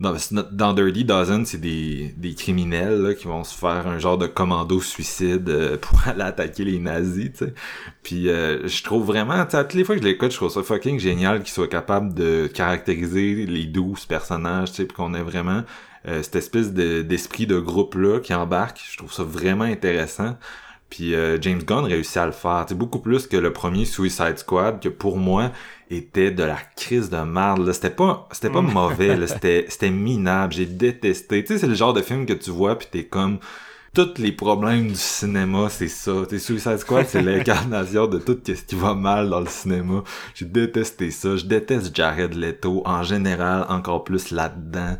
dans, 0.00 0.14
dans 0.50 0.72
Dirty 0.74 1.04
Dozen, 1.04 1.46
c'est 1.46 1.60
des, 1.60 2.12
des 2.16 2.34
criminels 2.34 3.00
là, 3.02 3.14
qui 3.14 3.28
vont 3.28 3.44
se 3.44 3.56
faire 3.56 3.86
un 3.86 4.00
genre 4.00 4.18
de 4.18 4.26
commando 4.26 4.80
suicide 4.80 5.48
euh, 5.48 5.76
pour 5.80 6.00
aller 6.08 6.22
attaquer 6.22 6.64
les 6.64 6.80
nazis, 6.80 7.30
tu 7.32 7.44
sais. 7.46 7.54
Puis 8.02 8.28
euh, 8.28 8.66
je 8.66 8.82
trouve 8.82 9.06
vraiment, 9.06 9.44
tu 9.46 9.56
toutes 9.56 9.74
les 9.74 9.84
fois 9.84 9.94
que 9.94 10.02
je 10.02 10.06
l'écoute, 10.08 10.32
je 10.32 10.36
trouve 10.36 10.50
ça 10.50 10.62
fucking 10.64 10.98
génial 10.98 11.40
qu'ils 11.44 11.52
soient 11.52 11.68
capables 11.68 12.14
de 12.14 12.48
caractériser 12.52 13.46
les 13.46 13.66
douze 13.66 14.04
personnages, 14.06 14.70
tu 14.70 14.76
sais, 14.78 14.84
puis 14.86 14.96
qu'on 14.96 15.14
ait 15.14 15.22
vraiment 15.22 15.62
euh, 16.08 16.22
cette 16.22 16.36
espèce 16.36 16.72
de- 16.72 17.02
d'esprit 17.02 17.46
de, 17.46 17.58
groupe-là 17.58 18.20
qui 18.20 18.34
embarque. 18.34 18.80
Je 18.90 18.96
trouve 18.98 19.12
ça 19.12 19.22
vraiment 19.22 19.64
intéressant. 19.64 20.36
Puis 20.90 21.14
euh, 21.14 21.40
James 21.40 21.62
Gunn 21.62 21.84
réussit 21.84 22.18
à 22.18 22.26
le 22.26 22.32
faire. 22.32 22.66
C'est 22.68 22.76
beaucoup 22.76 22.98
plus 22.98 23.26
que 23.26 23.36
le 23.38 23.52
premier 23.52 23.84
Suicide 23.86 24.36
Squad, 24.36 24.78
que 24.80 24.88
pour 24.90 25.16
moi 25.16 25.50
était 25.90 26.30
de 26.30 26.42
la 26.42 26.58
crise 26.76 27.08
de 27.08 27.16
merde. 27.18 27.64
là. 27.66 27.72
C'était 27.72 27.90
pas, 27.90 28.28
c'était 28.30 28.50
pas 28.50 28.60
Mm. 28.62 28.72
mauvais. 28.72 29.16
là. 29.16 29.26
C'était, 29.26 29.64
c'était 29.68 29.90
minable. 29.90 30.52
J'ai 30.52 30.66
détesté. 30.66 31.44
Tu 31.44 31.54
sais, 31.54 31.58
c'est 31.60 31.66
le 31.66 31.74
genre 31.74 31.94
de 31.94 32.02
film 32.02 32.26
que 32.26 32.32
tu 32.34 32.50
vois 32.50 32.76
puis 32.78 32.88
t'es 32.90 33.04
comme 33.04 33.38
tous 33.94 34.14
les 34.16 34.32
problèmes 34.32 34.88
du 34.88 34.94
cinéma, 34.94 35.68
c'est 35.68 35.88
ça. 35.88 36.12
Sais, 36.30 36.38
Suicide 36.38 36.78
Squad, 36.78 37.06
c'est 37.06 37.20
l'incarnation 37.22 38.06
de 38.06 38.18
tout 38.18 38.38
ce 38.46 38.52
qui 38.52 38.74
va 38.74 38.94
mal 38.94 39.28
dans 39.28 39.40
le 39.40 39.46
cinéma. 39.48 40.02
J'ai 40.34 40.46
détesté 40.46 41.10
ça. 41.10 41.36
Je 41.36 41.44
déteste 41.44 41.94
Jared 41.94 42.34
Leto 42.34 42.82
en 42.86 43.02
général, 43.02 43.66
encore 43.68 44.04
plus 44.04 44.30
là-dedans. 44.30 44.96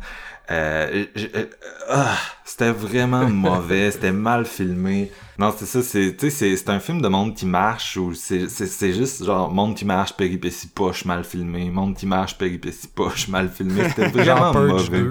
Euh, 0.51 1.05
euh, 1.17 1.45
ah, 1.89 2.17
c'était 2.43 2.71
vraiment 2.71 3.29
mauvais, 3.29 3.91
c'était 3.91 4.11
mal 4.11 4.45
filmé. 4.45 5.11
Non, 5.39 5.53
c'est 5.57 5.65
ça, 5.65 5.81
c'est, 5.81 6.15
tu 6.17 6.29
sais, 6.29 6.29
c'est, 6.29 6.57
c'est 6.57 6.69
un 6.69 6.79
film 6.79 7.01
de 7.01 7.07
monde 7.07 7.33
qui 7.33 7.45
marche 7.45 7.97
ou 7.97 8.13
c'est, 8.13 8.49
c'est, 8.49 8.67
c'est 8.67 8.93
juste 8.93 9.23
genre 9.23 9.51
monde 9.51 9.75
qui 9.75 9.85
marche, 9.85 10.13
péripétie 10.13 10.67
poche, 10.67 11.05
mal 11.05 11.23
filmé, 11.23 11.69
monde 11.69 11.95
qui 11.95 12.05
marche, 12.05 12.37
péripétie 12.37 12.87
poche, 12.87 13.27
mal 13.29 13.49
filmé. 13.49 13.89
C'était 13.89 14.07
vraiment 14.09 14.53
mauvais. 14.53 15.05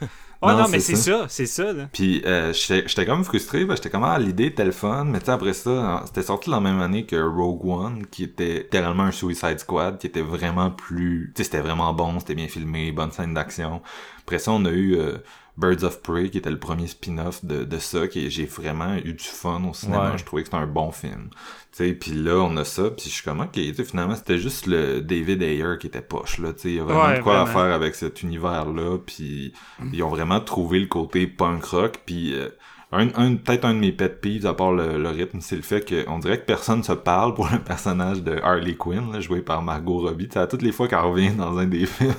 2. 0.42 0.48
Oh 0.48 0.52
Non, 0.52 0.68
mais 0.68 0.80
c'est 0.80 0.96
ça. 0.96 1.26
c'est 1.28 1.46
ça, 1.46 1.72
là. 1.72 1.88
Puis 1.92 2.22
euh, 2.24 2.52
j'étais 2.52 3.04
comme 3.06 3.24
frustré, 3.24 3.66
j'étais 3.68 3.90
comme 3.90 4.04
ah 4.04 4.18
l'idée 4.18 4.46
était 4.46 4.64
le 4.64 4.72
fun, 4.72 5.04
mais 5.04 5.18
tu 5.20 5.26
sais 5.26 5.32
après 5.32 5.52
ça, 5.52 6.02
c'était 6.06 6.22
sorti 6.22 6.48
la 6.50 6.60
même 6.60 6.80
année 6.80 7.04
que 7.06 7.16
Rogue 7.16 7.64
One, 7.66 8.06
qui 8.06 8.24
était 8.24 8.58
littéralement 8.60 9.04
un 9.04 9.12
Suicide 9.12 9.58
Squad, 9.58 9.98
qui 9.98 10.06
était 10.06 10.22
vraiment 10.22 10.70
plus, 10.70 11.32
tu 11.34 11.42
sais 11.42 11.44
c'était 11.44 11.60
vraiment 11.60 11.92
bon, 11.92 12.18
c'était 12.20 12.34
bien 12.34 12.48
filmé, 12.48 12.90
bonne 12.92 13.12
scène 13.12 13.34
d'action. 13.34 13.82
Après 14.20 14.38
ça 14.38 14.52
on 14.52 14.64
a 14.64 14.70
eu 14.70 14.96
euh, 14.96 15.18
Birds 15.60 15.84
of 15.84 16.00
Prey, 16.02 16.30
qui 16.30 16.38
était 16.38 16.50
le 16.50 16.58
premier 16.58 16.86
spin-off 16.86 17.44
de, 17.44 17.64
de 17.64 17.78
ça, 17.78 18.08
qui 18.08 18.30
j'ai 18.30 18.46
vraiment 18.46 18.94
eu 18.96 19.12
du 19.12 19.24
fun 19.24 19.62
au 19.68 19.74
cinéma, 19.74 20.12
Ouais. 20.12 20.18
je 20.18 20.24
trouvais 20.24 20.42
que 20.42 20.48
c'était 20.48 20.62
un 20.62 20.66
bon 20.66 20.90
film. 20.90 21.28
Tu 21.72 21.84
sais, 21.86 21.92
puis 21.92 22.12
là 22.12 22.36
on 22.38 22.56
a 22.56 22.64
ça, 22.64 22.84
puis 22.90 23.04
je 23.08 23.10
suis 23.14 23.22
comme 23.24 23.40
ok, 23.40 23.52
tu 23.52 23.74
sais 23.74 23.84
finalement 23.84 24.16
c'était 24.16 24.38
juste 24.38 24.66
le 24.66 25.00
David 25.00 25.42
Ayer 25.42 25.76
qui 25.78 25.86
était 25.86 26.00
poche 26.02 26.38
là, 26.38 26.52
tu 26.52 26.60
sais, 26.62 26.68
il 26.70 26.74
y 26.76 26.80
a 26.80 26.84
vraiment 26.84 27.04
Ouais, 27.06 27.18
de 27.18 27.22
quoi 27.22 27.42
à 27.42 27.46
faire 27.46 27.72
avec 27.74 27.94
cet 27.94 28.22
univers 28.22 28.66
là, 28.72 28.98
puis 28.98 29.52
ils 29.92 30.02
ont 30.02 30.08
vraiment 30.08 30.40
trouvé 30.40 30.80
le 30.80 30.86
côté 30.86 31.26
punk 31.26 31.64
rock, 31.66 32.00
puis 32.06 32.34
euh, 32.34 32.48
un, 32.92 33.06
un 33.14 33.36
peut-être 33.36 33.64
un 33.66 33.74
de 33.74 33.78
mes 33.78 33.92
pet 33.92 34.20
peeves 34.20 34.46
à 34.46 34.54
part 34.54 34.72
le, 34.72 34.98
le 35.00 35.08
rythme, 35.10 35.40
c'est 35.40 35.54
le 35.54 35.62
fait 35.62 35.88
qu'on 36.06 36.18
dirait 36.18 36.40
que 36.40 36.44
personne 36.46 36.82
se 36.82 36.90
parle 36.92 37.34
pour 37.34 37.48
le 37.48 37.58
personnage 37.64 38.22
de 38.24 38.36
Harley 38.42 38.74
Quinn, 38.74 39.12
là, 39.12 39.20
joué 39.20 39.42
par 39.42 39.62
Margot 39.62 39.98
Robbie. 40.00 40.26
Tu 40.26 40.32
sais, 40.34 40.40
à 40.40 40.48
toutes 40.48 40.62
les 40.62 40.72
fois 40.72 40.88
qu'elle 40.88 40.98
revient 40.98 41.30
dans 41.30 41.56
un 41.56 41.66
des 41.66 41.86
films, 41.86 42.14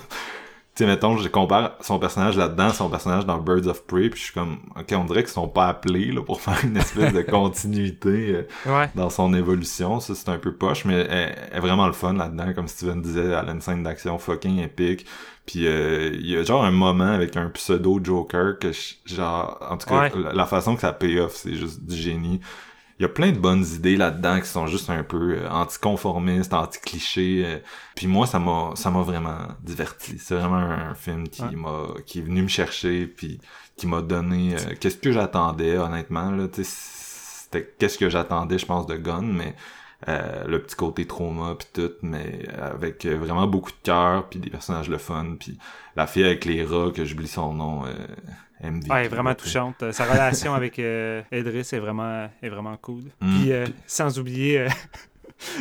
sais, 0.81 0.87
mettons, 0.87 1.17
je 1.17 1.27
compare 1.27 1.73
son 1.81 1.99
personnage 1.99 2.37
là-dedans, 2.37 2.69
son 2.71 2.89
personnage 2.89 3.25
dans 3.25 3.37
Birds 3.37 3.67
of 3.67 3.85
Prey, 3.87 4.09
puis 4.09 4.19
je 4.19 4.25
suis 4.25 4.33
comme, 4.33 4.59
ok, 4.79 4.93
on 4.97 5.05
dirait 5.05 5.23
qu'ils 5.23 5.31
sont 5.33 5.47
pas 5.47 5.67
appelés 5.67 6.11
là, 6.11 6.21
pour 6.21 6.41
faire 6.41 6.59
une 6.63 6.77
espèce 6.77 7.13
de 7.13 7.21
continuité 7.21 8.45
euh, 8.67 8.71
Ouais. 8.71 8.89
dans 8.95 9.09
son 9.09 9.33
évolution. 9.33 9.99
Ça, 9.99 10.15
c'est 10.15 10.29
un 10.29 10.37
peu 10.37 10.53
poche, 10.53 10.85
mais 10.85 10.95
elle, 11.09 11.35
elle 11.51 11.57
est 11.57 11.59
vraiment 11.59 11.87
le 11.87 11.93
fun 11.93 12.13
là-dedans. 12.13 12.53
Comme 12.53 12.67
Steven 12.67 13.01
disait, 13.01 13.25
elle 13.25 13.49
a 13.49 13.51
une 13.51 13.61
scène 13.61 13.83
d'action 13.83 14.17
fucking 14.17 14.59
épique. 14.59 15.05
Puis 15.45 15.65
euh, 15.65 16.11
il 16.13 16.27
y 16.29 16.37
a 16.37 16.43
genre 16.43 16.63
un 16.63 16.71
moment 16.71 17.11
avec 17.11 17.35
un 17.35 17.49
pseudo 17.49 17.99
Joker 18.03 18.59
que 18.59 18.71
je- 18.71 18.95
genre 19.15 19.57
en 19.69 19.75
tout 19.77 19.87
cas 19.87 20.01
Ouais. 20.01 20.11
la, 20.15 20.33
la 20.33 20.45
façon 20.45 20.75
que 20.75 20.81
ça 20.81 20.93
paye 20.93 21.19
off 21.19 21.33
c'est 21.35 21.55
juste 21.55 21.83
du 21.83 21.95
génie. 21.95 22.39
Il 23.01 23.05
y 23.05 23.05
a 23.05 23.09
plein 23.09 23.31
de 23.31 23.39
bonnes 23.39 23.65
idées 23.65 23.97
là-dedans 23.97 24.39
qui 24.39 24.47
sont 24.47 24.67
juste 24.67 24.91
un 24.91 25.01
peu 25.03 25.39
euh, 25.39 25.49
anticonformistes, 25.49 26.53
anti-clichés. 26.53 27.41
euh, 27.43 27.57
puis 27.95 28.05
moi, 28.05 28.27
ça 28.27 28.37
m'a 28.37 28.73
ça 28.75 28.91
m'a 28.91 29.01
vraiment 29.01 29.39
diverti. 29.63 30.19
C'est 30.19 30.35
vraiment 30.35 30.57
un, 30.57 30.93
film 30.93 31.27
qui 31.27 31.41
Ouais. 31.41 31.55
m'a 31.55 31.87
qui 32.05 32.19
est 32.19 32.21
venu 32.21 32.43
me 32.43 32.47
chercher 32.47 33.07
puis 33.07 33.39
qui 33.75 33.87
m'a 33.87 34.03
donné 34.03 34.53
euh, 34.53 34.75
qu'est-ce 34.79 34.97
que 34.97 35.11
j'attendais 35.11 35.77
honnêtement 35.77 36.29
là, 36.29 36.45
c'était 36.53 37.73
qu'est-ce 37.79 37.97
que 37.97 38.07
j'attendais 38.07 38.59
je 38.59 38.67
pense 38.67 38.85
de 38.85 38.95
Gun 38.97 39.23
mais 39.23 39.55
euh, 40.07 40.45
le 40.47 40.61
petit 40.61 40.75
côté 40.75 41.05
trauma 41.05 41.55
puis 41.57 41.67
tout 41.73 41.91
mais 42.01 42.47
avec 42.59 43.05
euh, 43.05 43.15
vraiment 43.15 43.47
beaucoup 43.47 43.71
de 43.71 43.77
cœur 43.83 44.27
puis 44.29 44.39
des 44.39 44.49
personnages 44.49 44.89
le 44.89 44.97
fun 44.97 45.35
puis 45.39 45.57
la 45.95 46.07
fille 46.07 46.23
avec 46.23 46.45
les 46.45 46.63
rats 46.63 46.91
que 46.95 47.05
j'oublie 47.05 47.27
son 47.27 47.53
nom 47.53 47.85
euh, 47.85 47.91
MVP, 48.63 48.91
Ouais, 48.91 49.07
vraiment 49.07 49.33
touchante. 49.33 49.81
Euh, 49.83 49.91
Sa 49.91 50.05
relation 50.05 50.53
avec 50.53 50.77
euh, 50.79 51.21
Edris 51.31 51.69
est 51.71 51.79
vraiment, 51.79 52.29
est 52.41 52.49
vraiment 52.49 52.77
cool. 52.77 53.03
Mm. 53.19 53.39
Puis, 53.39 53.51
euh, 53.53 53.65
sans 53.87 54.19
oublier 54.19 54.59
euh, 54.59 54.69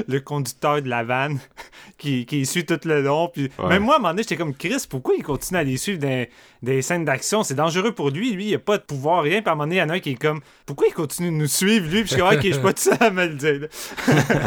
le 0.09 0.21
conducteur 0.21 0.83
de 0.83 0.89
la 0.89 1.05
vanne 1.05 1.39
qui, 1.99 2.27
qui 2.27 2.45
suit 2.47 2.65
tout 2.67 2.79
le 2.85 3.03
long. 3.03 3.29
Puis, 3.29 3.51
Ouais. 3.59 3.69
Même 3.69 3.83
moi, 3.85 3.95
à 3.95 3.97
un 3.97 4.01
moment 4.01 4.11
donné, 4.11 4.23
j'étais 4.23 4.37
comme 4.37 4.55
Chris, 4.55 4.85
pourquoi 4.89 5.15
il 5.17 5.23
continue 5.23 5.59
à 5.59 5.63
les 5.65 5.77
suivre 5.77 5.99
dans 6.01 6.27
des 6.63 6.83
scènes 6.83 7.05
d'action? 7.05 7.43
C'est 7.43 7.55
dangereux 7.55 7.93
pour 7.93 8.11
lui. 8.11 8.33
Lui, 8.33 8.47
il 8.49 8.55
a 8.55 8.59
pas 8.59 8.79
de 8.79 8.83
pouvoir, 8.83 9.23
rien. 9.23 9.41
Puis, 9.43 9.49
à 9.49 9.53
un 9.53 9.55
moment 9.55 9.65
donné, 9.65 9.77
il 9.77 9.79
y 9.79 9.83
en 9.83 9.89
a 9.89 9.95
un 9.95 10.01
qui 10.01 10.11
est 10.11 10.15
comme 10.15 10.41
Pourquoi 10.67 10.87
il 10.89 10.95
continue 10.95 11.31
de 11.31 11.37
nous 11.37 11.47
suivre, 11.47 11.87
lui? 11.91 12.01
Puis, 12.03 12.11
je 12.11 12.15
suis 12.15 12.17
comme, 12.23 12.35
ok, 12.35 12.43
je 12.45 12.53
suis 12.53 12.63
pas 12.63 12.73
tout 12.75 12.83
seul 12.83 12.97
à 13.01 13.11
me 13.11 13.27
le 13.27 13.35
dire. 13.35 13.69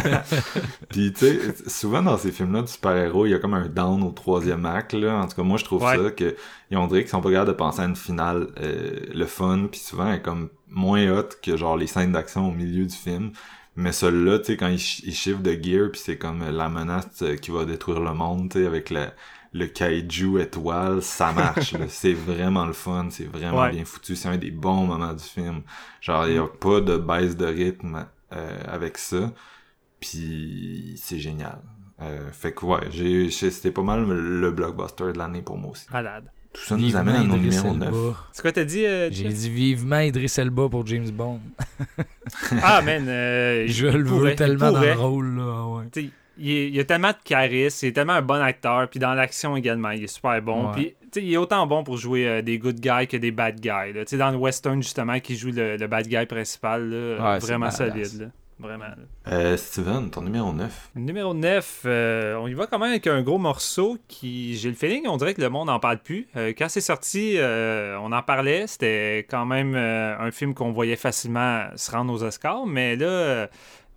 Puis 0.89 1.13
tu 1.13 1.25
sais, 1.25 1.39
souvent 1.67 2.01
dans 2.01 2.17
ces 2.17 2.31
films-là 2.31 2.61
de 2.61 2.67
super-héros, 2.67 3.25
il 3.25 3.31
y 3.31 3.34
a 3.34 3.39
comme 3.39 3.53
un 3.53 3.67
down 3.67 4.03
au 4.03 4.11
troisième 4.11 4.65
acte, 4.65 4.93
là. 4.93 5.15
En 5.17 5.27
tout 5.27 5.36
cas, 5.36 5.43
moi, 5.43 5.57
je 5.57 5.63
trouve 5.65 5.84
Ouais. 5.84 5.97
ça 5.97 6.11
que 6.11 6.36
ils 6.71 6.77
ont 6.77 6.88
dirait 6.88 7.01
qu'ils 7.01 7.09
sont 7.09 7.21
pas 7.21 7.29
capables 7.29 7.49
de 7.49 7.55
penser 7.55 7.81
à 7.81 7.86
une 7.86 7.95
finale 7.95 8.47
euh, 8.61 8.99
le 9.13 9.25
fun, 9.25 9.67
puis 9.69 9.79
souvent 9.79 10.07
elle 10.07 10.15
est 10.17 10.21
comme 10.21 10.49
moins 10.69 11.07
hot 11.11 11.29
que 11.41 11.55
genre 11.57 11.77
les 11.77 11.88
scènes 11.88 12.11
d'action 12.13 12.47
au 12.47 12.51
milieu 12.51 12.86
du 12.86 12.95
film. 12.95 13.31
Mais 13.76 13.91
celui-là, 13.91 14.39
tu 14.39 14.45
sais, 14.45 14.57
quand 14.57 14.67
ils, 14.67 14.80
ch- 14.80 15.01
ils 15.05 15.13
shift 15.15 15.41
de 15.41 15.51
gear, 15.61 15.89
puis 15.91 15.99
c'est 16.03 16.17
comme 16.17 16.43
la 16.47 16.69
menace 16.69 17.21
euh, 17.24 17.36
qui 17.38 17.51
va 17.51 17.65
détruire 17.65 17.99
le 18.01 18.13
monde, 18.13 18.49
tu 18.51 18.59
sais, 18.59 18.65
avec 18.67 18.89
le, 18.91 19.07
le 19.53 19.65
kaiju 19.67 20.39
étoile, 20.41 21.01
ça 21.01 21.32
marche. 21.32 21.76
c'est 21.89 22.13
vraiment 22.13 22.65
le 22.65 22.74
fun, 22.74 23.07
c'est 23.09 23.26
vraiment 23.26 23.63
Ouais. 23.63 23.69
bien 23.69 23.86
foutu. 23.86 24.15
C'est 24.15 24.30
un 24.30 24.38
des 24.38 24.51
bons 24.51 24.86
moments 24.86 25.13
du 25.13 25.24
film. 25.24 25.63
Genre, 26.01 26.28
il 26.28 26.36
y 26.36 26.38
a 26.38 26.47
pas 26.47 26.82
de 26.82 26.97
baisse 26.97 27.36
de 27.36 27.45
rythme 27.45 28.05
euh, 28.34 28.59
avec 28.67 28.97
ça. 28.97 29.32
Puis 29.99 30.95
c'est 31.01 31.19
génial. 31.19 31.61
Euh, 32.01 32.32
fait 32.32 32.53
que 32.53 32.65
ouais, 32.65 32.89
c'était 33.32 33.71
pas 33.71 33.84
mal 33.84 34.05
le 34.05 34.51
blockbuster 34.51 35.13
de 35.13 35.17
l'année 35.17 35.41
pour 35.41 35.57
moi 35.57 35.71
aussi. 35.71 35.88
Malade. 35.89 36.30
Tout 36.54 36.62
ça 36.62 36.78
nous 36.78 36.95
amène 36.95 37.16
à 37.16 37.24
nos 37.24 37.36
Idris 37.36 37.49
numéros 37.58 37.74
9. 37.74 37.88
Elba. 37.89 38.18
C'est 38.32 38.41
quoi, 38.43 38.51
t'as 38.51 38.64
dit 38.64 38.86
euh, 38.86 39.10
J'ai 39.12 39.28
dit 39.30 39.49
vivement 39.49 39.99
Idris 39.99 40.32
Elba 40.38 40.70
pour 40.70 40.86
James 40.86 41.10
Bond. 41.10 41.39
Ah, 42.62 42.82
man. 42.82 43.06
euh, 43.08 43.66
Je 43.68 43.88
le 43.88 44.04
pourrait, 44.04 44.32
veux 44.32 44.36
tellement 44.36 44.72
dans 44.72 44.82
le 44.82 44.93
rôle, 44.93 45.36
là. 45.38 45.66
Ouais. 45.68 45.84
T'sais, 45.91 46.10
il, 46.38 46.49
est- 46.51 46.70
il 46.70 46.80
a 46.80 46.84
tellement 46.84 47.10
de 47.10 47.18
charisme, 47.24 47.86
il 47.86 47.89
est 47.89 47.91
tellement 47.93 48.14
un 48.14 48.22
bon 48.22 48.41
acteur, 48.41 48.88
puis 48.89 48.99
dans 48.99 49.14
l'action 49.14 49.56
également, 49.58 49.91
il 49.91 50.04
est 50.04 50.08
super 50.08 50.41
bon. 50.41 50.72
Ouais. 50.72 50.95
Puis 51.12 51.22
il 51.22 51.34
est 51.34 51.38
autant 51.38 51.68
bon 51.68 51.84
pour 51.84 51.97
jouer 51.97 52.28
euh, 52.28 52.41
des 52.41 52.58
good 52.58 52.80
guys 52.80 53.08
que 53.08 53.18
des 53.18 53.32
bad 53.32 53.60
guys. 53.60 53.93
Là. 53.93 54.04
Dans 54.18 54.32
le 54.32 54.38
western, 54.38 54.82
justement, 54.82 55.20
qui 55.20 55.36
joue 55.36 55.51
le, 55.51 55.78
le 55.78 55.88
bad 55.88 56.08
guy 56.08 56.26
principal, 56.26 56.89
là, 56.89 57.34
Ouais, 57.34 57.39
c'est 57.39 57.47
vraiment 57.47 57.70
solide. 57.72 58.32
Vraiment. 58.64 58.86
Euh, 59.28 59.57
Steven, 59.57 60.09
ton 60.09 60.22
numéro 60.22 60.53
9. 60.53 60.91
Numéro 60.95 61.34
9, 61.34 61.82
euh, 61.86 62.36
on 62.38 62.47
y 62.47 62.53
va 62.53 62.66
quand 62.66 62.80
même 62.80 62.91
avec 62.91 63.07
un 63.07 63.22
gros 63.22 63.38
morceau 63.38 63.97
qui, 64.07 64.55
j'ai 64.55 64.70
le 64.70 64.76
feeling, 64.76 65.05
on 65.05 65.18
dirait 65.18 65.34
que 65.34 65.41
le 65.41 65.49
monde 65.49 65.68
n'en 65.68 65.82
parle 65.82 65.97
plus. 65.97 66.30
Euh, 66.38 66.53
quand 66.57 66.70
c'est 66.70 66.80
sorti, 66.80 67.34
euh, 67.38 67.97
on 67.99 68.14
en 68.14 68.22
parlait. 68.22 68.66
C'était 68.68 69.26
quand 69.30 69.45
même 69.45 69.76
euh, 69.76 70.18
un 70.18 70.32
film 70.32 70.53
qu'on 70.53 70.72
voyait 70.72 70.95
facilement 70.95 71.66
se 71.76 71.91
rendre 71.91 72.14
aux 72.14 72.24
Oscars, 72.24 72.66
mais 72.66 72.95
là, 72.95 73.05
euh, 73.05 73.47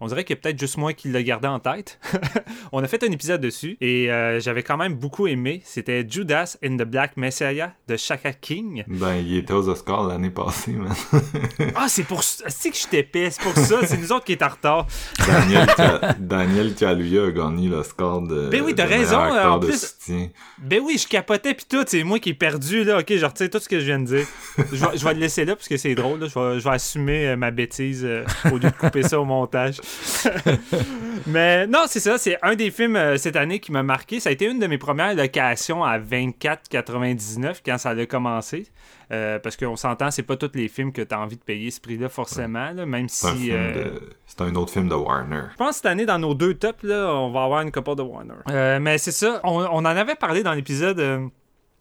on 0.01 0.07
dirait 0.09 0.25
qu'il 0.25 0.37
y 0.37 0.39
a 0.39 0.43
peut-être 0.43 0.59
juste 0.59 0.77
moi 0.77 0.93
qui 0.93 1.09
l'a 1.09 1.23
gardé 1.23 1.49
en 1.49 1.59
tête. 1.59 1.99
on 2.73 2.83
a 2.83 2.89
fait 2.89 3.03
un 3.03 3.11
épisode 3.13 3.41
dessus 3.41 3.77
et 3.81 4.11
euh, 4.13 4.41
j'avais 4.41 4.63
quand 4.63 4.77
même 4.77 4.95
beaucoup 4.95 5.27
aimé. 5.27 5.63
C'était 5.65 6.07
Judas 6.09 6.57
in 6.63 6.77
the 6.77 6.83
Black 6.83 7.17
Messiah 7.17 7.73
de 7.89 7.97
Shaka 7.97 8.33
King. 8.33 8.85
Ben, 8.89 9.15
il 9.17 9.37
était 9.39 9.53
aux 9.55 9.69
Oscars 9.69 10.07
l'année 10.07 10.31
passée, 10.31 10.73
man. 10.73 10.93
Ah, 11.75 11.87
c'est 11.89 12.05
pour 12.05 12.23
ça. 12.23 12.45
C'est 12.49 12.71
que 12.71 12.77
je 12.77 12.87
t'épais, 12.87 13.31
c'est 13.31 13.43
pour 13.43 13.57
ça. 13.57 13.87
C'est 13.87 13.97
nous 13.99 14.13
autres 14.13 14.25
qui 14.25 14.33
est 14.33 14.43
en 14.43 14.49
retard. 14.49 14.87
Daniel, 15.27 15.67
Ka- 15.67 16.15
Daniel 16.19 16.75
Kaluuya 16.75 17.25
a 17.27 17.31
gagné 17.31 17.69
l'Oscar 17.69 18.21
de. 18.23 18.49
Ben 18.49 18.63
oui, 18.63 18.75
t'as 18.75 18.87
raison, 18.87 19.17
en 19.19 19.59
de 19.59 19.67
plus- 19.67 19.81
soutien. 19.99 20.29
Ben 20.59 20.81
oui, 20.85 20.99
je 21.03 21.07
capotais 21.09 21.55
pis 21.55 21.67
tout, 21.69 21.85
c'est 21.87 22.03
moi 22.05 22.19
qui 22.19 22.31
ai 22.31 22.35
perdu 22.35 22.85
là. 22.85 22.99
Ok, 23.01 23.13
je 23.17 23.25
retire 23.25 23.51
tout 23.51 23.59
ce 23.59 23.69
que 23.69 23.79
je 23.81 23.85
viens 23.87 23.99
de 23.99 24.05
dire. 24.07 24.27
Je 24.59 24.77
vais, 24.77 24.97
je 24.97 25.05
vais 25.05 25.15
le 25.15 25.21
laisser 25.21 25.45
là 25.45 25.57
parce 25.57 25.69
que 25.69 25.77
c'est 25.77 25.95
drôle. 25.95 26.21
là. 26.21 26.27
Je, 26.29 26.39
vais, 26.39 26.61
je 26.61 26.65
vais 26.65 26.75
assumer 26.75 27.29
euh, 27.29 27.37
ma 27.37 27.51
bêtise 27.51 28.05
euh, 28.05 28.25
au 28.47 28.55
lieu 28.59 28.71
de 28.71 28.77
couper 28.77 29.03
ça 29.03 29.21
au 29.21 29.25
montage. 29.25 29.81
Mais 31.27 31.67
non, 31.67 31.85
c'est 31.87 32.01
ça. 32.01 32.19
C'est 32.19 32.39
un 32.43 32.55
des 32.55 32.71
films 32.71 32.97
euh, 32.97 33.17
cette 33.17 33.37
année 33.37 33.59
qui 33.61 33.73
m'a 33.73 33.83
marqué. 33.83 34.21
Ça 34.21 34.29
a 34.29 34.33
été 34.33 34.47
une 34.47 34.59
de 34.59 34.67
mes 34.67 34.79
premières 34.79 35.15
locations 35.15 35.83
à 35.85 35.99
24,99 35.99 37.61
quand 37.65 37.79
ça 37.79 37.91
a 37.91 38.07
commencé. 38.07 38.67
Euh, 39.13 39.39
parce 39.39 39.57
qu'on 39.57 39.77
s'entend, 39.77 40.11
c'est 40.11 40.25
pas 40.25 40.37
tous 40.37 40.51
les 40.55 40.67
films 40.69 40.93
que 40.93 41.03
tu 41.03 41.15
as 41.15 41.21
envie 41.21 41.37
de 41.37 41.43
payer 41.43 41.71
ce 41.71 41.81
prix-là 41.81 42.09
forcément. 42.09 42.73
là, 42.73 42.87
même 42.87 43.09
C'est 43.09 43.29
un, 43.29 43.33
si. 43.35 43.43
film 43.45 43.57
euh, 43.57 43.85
de... 43.85 44.01
c'est 44.27 44.41
un 44.41 44.55
autre 44.57 44.73
film 44.73 44.89
de 44.89 44.95
Warner. 44.95 45.43
je 45.53 45.57
pense 45.57 45.69
que 45.71 45.75
cette 45.77 45.87
année, 45.87 46.07
dans 46.07 46.19
nos 46.19 46.35
deux 46.35 46.55
tops, 46.55 46.83
là, 46.83 47.13
on 47.15 47.31
va 47.31 47.45
avoir 47.45 47.61
une 47.63 47.71
couple 47.71 47.95
de 47.95 48.03
Warner. 48.03 48.35
Euh, 48.51 48.81
mais 48.81 48.99
c'est 48.99 49.13
ça, 49.13 49.41
on, 49.45 49.61
on 49.61 49.79
en 49.79 49.85
avait 49.85 50.17
parlé 50.17 50.43
dans 50.43 50.55
l'épisode. 50.55 51.31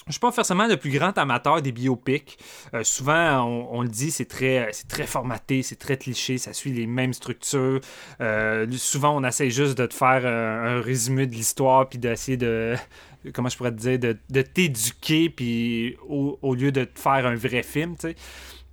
Je 0.07 0.11
suis 0.11 0.19
pas 0.19 0.31
forcément 0.31 0.67
le 0.67 0.77
plus 0.77 0.91
grand 0.91 1.17
amateur 1.17 1.63
des 1.63 1.71
biopics. 1.71 2.37
Euh, 2.75 2.83
souvent, 2.83 3.43
on, 3.43 3.81
le 3.81 3.87
dit, 3.87 4.11
c'est 4.11 4.25
très, 4.25 4.69
c'est 4.71 4.87
très 4.87 5.07
formaté, 5.07 5.63
c'est 5.63 5.77
très 5.77 5.97
cliché, 5.97 6.37
ça 6.37 6.53
suit 6.53 6.71
les 6.71 6.85
mêmes 6.85 7.13
structures. 7.13 7.79
Euh, 8.21 8.67
souvent, 8.73 9.17
on 9.17 9.23
essaie 9.23 9.49
juste 9.49 9.75
de 9.75 9.87
te 9.87 9.95
faire 9.95 10.21
euh, 10.23 10.77
un 10.77 10.81
résumé 10.81 11.25
de 11.25 11.33
l'histoire 11.33 11.89
puis 11.89 11.97
d'essayer 11.97 12.37
de, 12.37 12.75
comment 13.33 13.49
je 13.49 13.57
pourrais 13.57 13.71
te 13.71 13.77
dire, 13.77 13.97
de, 13.97 14.15
de 14.29 14.41
t'éduquer 14.43 15.31
puis 15.31 15.97
au, 16.07 16.37
au 16.43 16.53
lieu 16.53 16.71
de 16.71 16.83
te 16.83 16.99
faire 16.99 17.25
un 17.25 17.35
vrai 17.35 17.63
film, 17.63 17.95
tu 17.95 18.09
sais. 18.09 18.15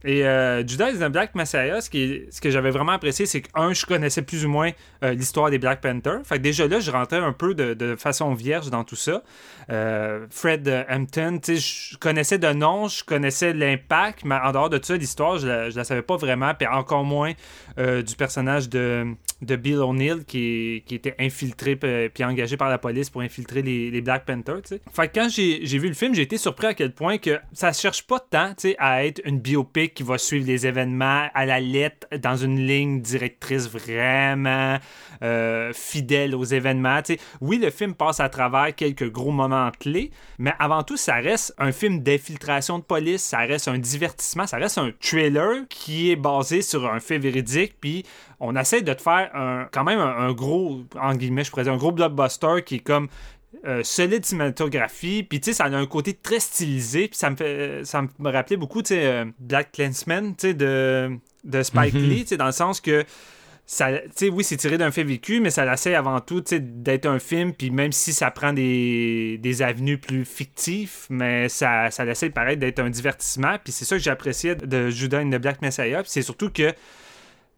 Et 0.04 0.26
euh, 0.26 0.66
Judas 0.66 0.90
is 0.90 0.98
Black 1.10 1.34
Messiah, 1.34 1.80
ce, 1.80 1.90
que 1.90 2.50
j'avais 2.50 2.70
vraiment 2.70 2.92
apprécié, 2.92 3.26
c'est 3.26 3.42
que, 3.42 3.48
un, 3.54 3.72
je 3.72 3.86
connaissais 3.86 4.22
plus 4.22 4.44
ou 4.44 4.48
moins 4.48 4.70
euh, 5.02 5.12
l'histoire 5.12 5.50
des 5.50 5.58
Black 5.58 5.80
Panthers. 5.80 6.20
Fait 6.24 6.38
que 6.38 6.42
déjà 6.42 6.66
là, 6.66 6.80
je 6.80 6.90
rentrais 6.90 7.18
un 7.18 7.32
peu 7.32 7.54
de, 7.54 7.96
façon 7.96 8.34
vierge 8.34 8.70
dans 8.70 8.84
tout 8.84 8.96
ça. 8.96 9.22
Euh, 9.70 10.26
Fred 10.30 10.66
euh, 10.66 10.84
Hampton, 10.88 11.38
tu 11.42 11.56
sais, 11.56 11.92
je 11.92 11.98
connaissais 11.98 12.38
de 12.38 12.52
nom, 12.52 12.88
je 12.88 13.04
connaissais 13.04 13.52
l'impact, 13.52 14.24
mais 14.24 14.36
en 14.36 14.52
dehors 14.52 14.70
de 14.70 14.80
ça, 14.82 14.96
l'histoire, 14.96 15.38
je 15.38 15.46
la, 15.46 15.70
je 15.70 15.76
la 15.76 15.84
savais 15.84 16.02
pas 16.02 16.16
vraiment, 16.16 16.52
puis 16.54 16.66
encore 16.66 17.04
moins 17.04 17.32
du 17.76 18.16
personnage 18.16 18.68
de, 18.68 19.14
de 19.42 19.56
Bill 19.56 19.78
O'Neill 19.78 20.24
qui, 20.24 20.82
était 20.90 21.14
infiltré 21.18 21.76
p- 21.76 22.08
puis 22.08 22.24
engagé 22.24 22.56
par 22.56 22.68
la 22.68 22.78
police 22.78 23.10
pour 23.10 23.20
infiltrer 23.20 23.62
les, 23.62 24.00
Black 24.00 24.24
Panthers. 24.24 24.62
tu 24.62 24.76
sais. 24.76 24.80
Fait 24.92 25.08
que 25.08 25.14
quand 25.20 25.28
j'ai 25.30 25.78
vu 25.78 25.88
le 25.88 25.94
film, 25.94 26.14
j'ai 26.14 26.22
été 26.22 26.38
surpris 26.38 26.68
à 26.68 26.74
quel 26.74 26.92
point 26.92 27.18
que 27.18 27.38
ça 27.52 27.72
cherche 27.72 28.06
pas 28.06 28.18
tant 28.18 28.54
à 28.78 29.04
être 29.04 29.20
une 29.24 29.38
biopic 29.38 29.94
qui 29.94 30.02
va 30.02 30.18
suivre 30.18 30.46
les 30.46 30.66
événements 30.66 31.28
à 31.34 31.46
la 31.46 31.60
lettre 31.60 32.06
dans 32.18 32.36
une 32.36 32.66
ligne 32.66 33.00
directrice 33.00 33.68
vraiment 33.68 34.78
euh, 35.22 35.72
fidèle 35.72 36.34
aux 36.34 36.44
événements. 36.44 37.00
Oui, 37.40 37.58
le 37.58 37.70
film 37.70 37.94
passe 37.94 38.20
à 38.20 38.28
travers 38.28 38.74
quelques 38.74 39.10
gros 39.10 39.30
moments 39.30 39.70
clés, 39.78 40.10
mais 40.38 40.52
avant 40.58 40.82
tout, 40.82 40.96
ça 40.96 41.16
reste 41.16 41.54
un 41.58 41.72
film 41.72 42.00
d'infiltration 42.00 42.78
de 42.78 42.84
police, 42.84 43.22
ça 43.22 43.38
reste 43.38 43.68
un 43.68 43.78
divertissement, 43.78 44.46
ça 44.46 44.56
reste 44.56 44.78
un 44.78 44.90
trailer 45.00 45.62
qui 45.68 46.10
est 46.10 46.16
basé 46.16 46.62
sur 46.62 46.86
un 46.92 47.00
fait 47.00 47.18
véridique, 47.18 47.74
puis 47.80 48.04
on 48.44 48.56
essaie 48.56 48.82
de 48.82 48.92
te 48.92 49.00
faire 49.00 49.30
un, 49.34 49.68
quand 49.72 49.84
même 49.84 50.00
un, 50.00 50.16
un 50.16 50.32
gros, 50.32 50.82
en 51.00 51.14
guillemets, 51.14 51.44
je 51.44 51.50
pourrais 51.50 51.62
dire, 51.62 51.72
un 51.72 51.76
gros 51.78 51.92
blockbuster 51.92 52.62
qui 52.66 52.76
est 52.76 52.80
comme 52.80 53.08
euh, 53.66 53.82
solide 53.84 54.24
cinématographie, 54.24 55.22
puis 55.22 55.40
tu 55.40 55.50
sais, 55.50 55.56
ça 55.56 55.64
a 55.64 55.70
un 55.76 55.86
côté 55.86 56.12
très 56.14 56.40
stylisé, 56.40 57.06
puis 57.08 57.16
ça 57.16 57.30
me 57.30 57.36
fait, 57.36 57.82
ça 57.84 58.02
me 58.02 58.30
rappelait 58.30 58.56
beaucoup, 58.56 58.82
tu 58.82 58.88
sais, 58.94 59.04
euh, 59.06 59.24
Black 59.38 59.72
Clansman, 59.72 60.34
tu 60.34 60.48
sais, 60.48 60.54
de, 60.54 61.10
de 61.44 61.62
Spike 61.62 61.94
Mhm. 61.94 62.08
Lee, 62.08 62.22
tu 62.22 62.28
sais, 62.30 62.36
dans 62.36 62.46
le 62.46 62.52
sens 62.52 62.80
que 62.80 63.04
ça, 63.64 63.92
tu 63.92 63.98
sais, 64.16 64.28
oui, 64.28 64.42
c'est 64.42 64.56
tiré 64.56 64.76
d'un 64.76 64.90
fait 64.90 65.04
vécu, 65.04 65.38
mais 65.40 65.50
ça 65.50 65.64
l'essaie 65.64 65.94
avant 65.94 66.18
tout, 66.20 66.40
tu 66.40 66.56
sais, 66.56 66.60
d'être 66.60 67.06
un 67.06 67.20
film, 67.20 67.52
puis 67.52 67.70
même 67.70 67.92
si 67.92 68.12
ça 68.12 68.30
prend 68.32 68.52
des, 68.52 69.38
des 69.38 69.62
avenues 69.62 69.98
plus 69.98 70.24
fictives, 70.24 71.06
mais 71.10 71.48
ça, 71.48 71.90
ça 71.92 72.04
l'essaie 72.04 72.30
de 72.30 72.34
paraître 72.34 72.58
d'être 72.58 72.80
un 72.80 72.90
divertissement, 72.90 73.56
puis 73.62 73.72
c'est 73.72 73.84
ça 73.84 73.96
que 73.96 74.02
j'appréciais 74.02 74.56
de 74.56 74.88
Judas 74.90 75.20
and 75.22 75.30
the 75.30 75.36
Black 75.40 75.62
Messiah, 75.62 76.02
puis 76.02 76.10
c'est 76.10 76.22
surtout 76.22 76.50
que 76.50 76.72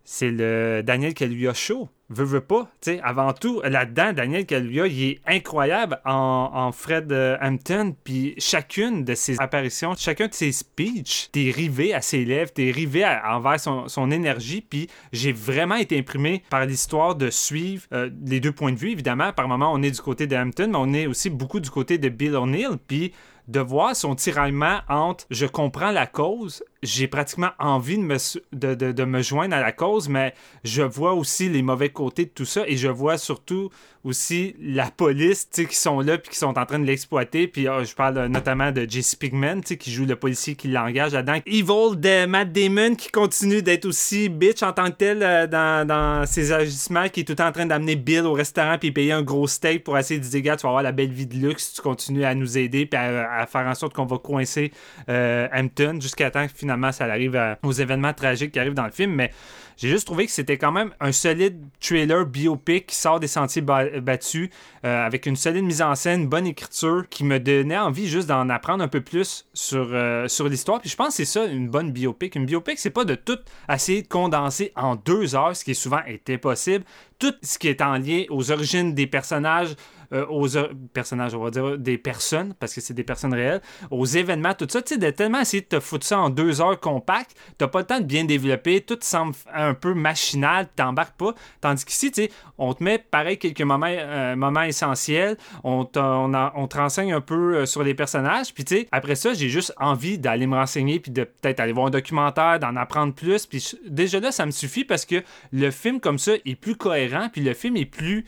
c'est 0.04 0.30
le 0.30 0.82
Daniel 0.84 1.14
Kaluuya 1.14 1.54
show. 1.54 1.88
Veux, 2.10 2.24
veux 2.24 2.42
pas. 2.42 2.70
Tu 2.82 2.92
sais, 2.92 3.00
avant 3.02 3.32
tout, 3.32 3.62
là-dedans, 3.64 4.12
Daniel 4.12 4.44
Kaluuya, 4.44 4.86
il 4.86 5.02
est 5.04 5.20
incroyable 5.26 5.98
en, 6.04 6.70
Fred 6.70 7.10
euh, 7.10 7.38
Hampton. 7.40 7.96
Puis 8.04 8.34
chacune 8.36 9.04
de 9.04 9.14
ses 9.14 9.40
apparitions, 9.40 9.94
chacun 9.96 10.28
de 10.28 10.34
ses 10.34 10.52
speeches, 10.52 11.30
t'es 11.32 11.50
rivé 11.50 11.94
à 11.94 12.02
ses 12.02 12.26
lèvres, 12.26 12.52
t'es 12.52 12.70
rivé 12.70 13.04
à- 13.04 13.34
envers 13.34 13.58
son, 13.58 13.88
son 13.88 14.10
énergie. 14.10 14.60
Puis 14.60 14.88
j'ai 15.12 15.32
vraiment 15.32 15.76
été 15.76 15.98
imprimé 15.98 16.42
par 16.50 16.66
l'histoire 16.66 17.14
de 17.14 17.30
suivre 17.30 17.84
euh, 17.94 18.10
les 18.26 18.40
deux 18.40 18.52
points 18.52 18.72
de 18.72 18.78
vue, 18.78 18.90
évidemment. 18.90 19.32
Par 19.32 19.48
moment, 19.48 19.72
on 19.72 19.82
est 19.82 19.90
du 19.90 20.00
côté 20.00 20.26
de 20.26 20.36
Hampton, 20.36 20.68
mais 20.68 20.78
on 20.78 20.92
est 20.92 21.06
aussi 21.06 21.30
beaucoup 21.30 21.60
du 21.60 21.70
côté 21.70 21.96
de 21.96 22.10
Bill 22.10 22.36
O'Neill. 22.36 22.76
Puis 22.86 23.12
de 23.48 23.60
voir 23.60 23.94
son 23.94 24.14
tiraillement 24.14 24.80
entre 24.88 25.26
je 25.30 25.46
comprends 25.46 25.90
la 25.90 26.06
cause, 26.06 26.64
j'ai 26.82 27.08
pratiquement 27.08 27.50
envie 27.58 27.98
de 27.98 28.02
me, 28.02 28.16
de, 28.52 28.74
de, 28.74 29.04
me 29.04 29.22
joindre 29.22 29.54
à 29.54 29.60
la 29.60 29.72
cause, 29.72 30.08
mais 30.08 30.34
je 30.64 30.82
vois 30.82 31.12
aussi 31.12 31.48
les 31.48 31.62
mauvais 31.62 31.90
côtés 31.90 32.24
de 32.24 32.30
tout 32.30 32.44
ça 32.44 32.66
et 32.66 32.76
je 32.76 32.88
vois 32.88 33.18
surtout 33.18 33.70
aussi 34.04 34.54
la 34.60 34.90
police 34.90 35.48
qui 35.50 35.74
sont 35.74 36.00
là 36.00 36.18
puis 36.18 36.30
qui 36.30 36.38
sont 36.38 36.58
en 36.58 36.66
train 36.66 36.78
de 36.78 36.84
l'exploiter. 36.84 37.48
Puis 37.48 37.68
oh, 37.68 37.82
je 37.82 37.94
parle 37.94 38.26
notamment 38.26 38.70
de 38.70 38.86
Jesse 38.88 39.14
Pigman 39.14 39.62
qui 39.62 39.90
joue 39.90 40.04
le 40.04 40.16
policier 40.16 40.54
qui 40.54 40.68
l'engage 40.68 41.14
là-dedans. 41.14 41.40
Evil 41.46 41.96
de 41.96 42.26
Matt 42.26 42.52
Damon 42.52 42.94
qui 42.94 43.10
continue 43.10 43.62
d'être 43.62 43.86
aussi 43.86 44.28
bitch 44.28 44.62
en 44.62 44.72
tant 44.72 44.86
que 44.86 44.96
tel 44.96 45.22
euh, 45.22 45.46
dans, 45.46 45.86
dans, 45.86 46.26
ses 46.26 46.52
agissements, 46.52 47.08
qui 47.08 47.20
est 47.20 47.24
tout 47.24 47.32
le 47.32 47.36
temps 47.36 47.48
en 47.48 47.52
train 47.52 47.66
d'amener 47.66 47.96
Bill 47.96 48.22
au 48.22 48.34
restaurant 48.34 48.76
puis 48.78 48.92
payer 48.92 49.12
un 49.12 49.22
gros 49.22 49.46
steak 49.46 49.84
pour 49.84 49.96
essayer 49.96 50.20
de 50.20 50.24
dire 50.24 50.42
gars, 50.42 50.56
tu 50.56 50.64
vas 50.64 50.70
avoir 50.70 50.82
la 50.82 50.92
belle 50.92 51.12
vie 51.12 51.26
de 51.26 51.36
luxe 51.36 51.68
si 51.68 51.74
tu 51.74 51.80
continues 51.80 52.24
à 52.24 52.34
nous 52.34 52.58
aider 52.58 52.86
puis 52.86 52.98
à, 52.98 53.46
faire 53.46 53.66
en 53.66 53.74
sorte 53.74 53.94
qu'on 53.94 54.06
va 54.06 54.18
coincer 54.18 54.70
euh, 55.08 55.48
Hampton 55.52 55.98
jusqu'à 56.00 56.30
temps 56.30 56.46
que 56.46 56.52
finalement 56.54 56.92
ça 56.92 57.04
arrive 57.04 57.40
aux 57.62 57.72
événements 57.72 58.12
tragiques 58.12 58.52
qui 58.52 58.58
arrivent 58.58 58.74
dans 58.74 58.84
le 58.84 58.92
film. 58.92 59.12
Mais 59.12 59.30
j'ai 59.76 59.88
juste 59.88 60.06
trouvé 60.06 60.26
que 60.26 60.32
c'était 60.32 60.58
quand 60.58 60.72
même 60.72 60.92
un 61.00 61.12
solide 61.12 61.60
trailer 61.80 62.26
biopic 62.26 62.86
qui 62.86 62.96
sort 62.96 63.20
des 63.20 63.26
sentiers 63.26 63.62
battus 63.62 64.50
euh, 64.84 65.06
avec 65.06 65.26
une 65.26 65.36
solide 65.36 65.64
mise 65.64 65.82
en 65.82 65.94
scène, 65.94 66.28
bonne 66.28 66.46
écriture 66.46 67.04
qui 67.08 67.24
me 67.24 67.38
donnait 67.38 67.78
envie 67.78 68.06
juste 68.06 68.28
d'en 68.28 68.48
apprendre 68.48 68.84
un 68.84 68.88
peu 68.88 69.00
plus 69.00 69.46
sur, 69.54 69.88
euh, 69.92 70.28
sur 70.28 70.48
l'histoire. 70.48 70.80
Puis 70.80 70.90
je 70.90 70.96
pense 70.96 71.08
que 71.08 71.14
c'est 71.14 71.24
ça 71.24 71.44
une 71.44 71.68
bonne 71.68 71.90
biopic. 71.90 72.34
Une 72.34 72.46
biopic, 72.46 72.78
c'est 72.78 72.90
pas 72.90 73.04
de 73.04 73.14
tout 73.14 73.38
essayer 73.68 74.02
de 74.02 74.08
condenser 74.08 74.72
en 74.76 74.96
deux 74.96 75.34
heures, 75.34 75.56
ce 75.56 75.64
qui 75.64 75.72
est 75.72 75.74
souvent 75.74 76.04
été 76.06 76.38
possible. 76.38 76.84
Tout 77.18 77.34
ce 77.42 77.58
qui 77.58 77.68
est 77.68 77.80
en 77.80 77.98
lien 77.98 78.24
aux 78.30 78.50
origines 78.50 78.94
des 78.94 79.06
personnages, 79.06 79.74
euh, 80.12 80.26
aux 80.26 80.48
personnages, 80.92 81.34
on 81.34 81.42
va 81.42 81.50
dire, 81.50 81.78
des 81.78 81.98
personnes, 81.98 82.54
parce 82.54 82.74
que 82.74 82.80
c'est 82.80 82.94
des 82.94 83.04
personnes 83.04 83.34
réelles, 83.34 83.60
aux 83.90 84.06
événements, 84.06 84.54
tout 84.54 84.66
ça. 84.68 84.82
Tu 84.82 84.94
sais, 84.94 85.00
de 85.00 85.10
tellement 85.10 85.40
essayer 85.40 85.62
de 85.62 85.66
te 85.66 85.80
foutre 85.80 86.06
ça 86.06 86.18
en 86.18 86.30
deux 86.30 86.60
heures 86.60 86.78
compactes, 86.78 87.36
t'as 87.58 87.68
pas 87.68 87.80
le 87.80 87.86
temps 87.86 88.00
de 88.00 88.04
bien 88.04 88.24
développer, 88.24 88.80
tout 88.80 88.98
semble 89.00 89.34
un 89.52 89.74
peu 89.74 89.94
machinal, 89.94 90.68
t'embarques 90.74 91.16
pas. 91.16 91.34
Tandis 91.60 91.84
qu'ici, 91.84 92.10
tu 92.10 92.22
sais, 92.22 92.30
on 92.58 92.74
te 92.74 92.82
met 92.82 92.98
pareil 92.98 93.38
quelques 93.38 93.62
moments, 93.62 93.86
euh, 93.88 94.36
moments 94.36 94.62
essentiels, 94.62 95.36
on, 95.62 95.88
on, 95.94 96.66
te 96.68 96.76
renseigne 96.76 97.12
un 97.12 97.20
peu 97.20 97.56
euh, 97.56 97.66
sur 97.66 97.82
les 97.82 97.94
personnages, 97.94 98.52
puis 98.54 98.64
tu 98.64 98.76
sais, 98.76 98.88
après 98.92 99.14
ça, 99.14 99.34
j'ai 99.34 99.48
juste 99.48 99.72
envie 99.78 100.18
d'aller 100.18 100.46
me 100.46 100.56
renseigner, 100.56 101.00
puis 101.00 101.10
de 101.10 101.24
peut-être 101.24 101.60
aller 101.60 101.72
voir 101.72 101.86
un 101.86 101.90
documentaire, 101.90 102.58
d'en 102.58 102.76
apprendre 102.76 103.14
plus, 103.14 103.46
puis 103.46 103.76
déjà 103.86 104.20
là, 104.20 104.32
ça 104.32 104.46
me 104.46 104.50
suffit 104.50 104.84
parce 104.84 105.04
que 105.04 105.22
le 105.52 105.70
film 105.70 106.00
comme 106.00 106.18
ça 106.18 106.32
est 106.44 106.54
plus 106.54 106.76
cohérent, 106.76 107.28
puis 107.32 107.42
le 107.42 107.54
film 107.54 107.76
est 107.76 107.86
plus 107.86 108.24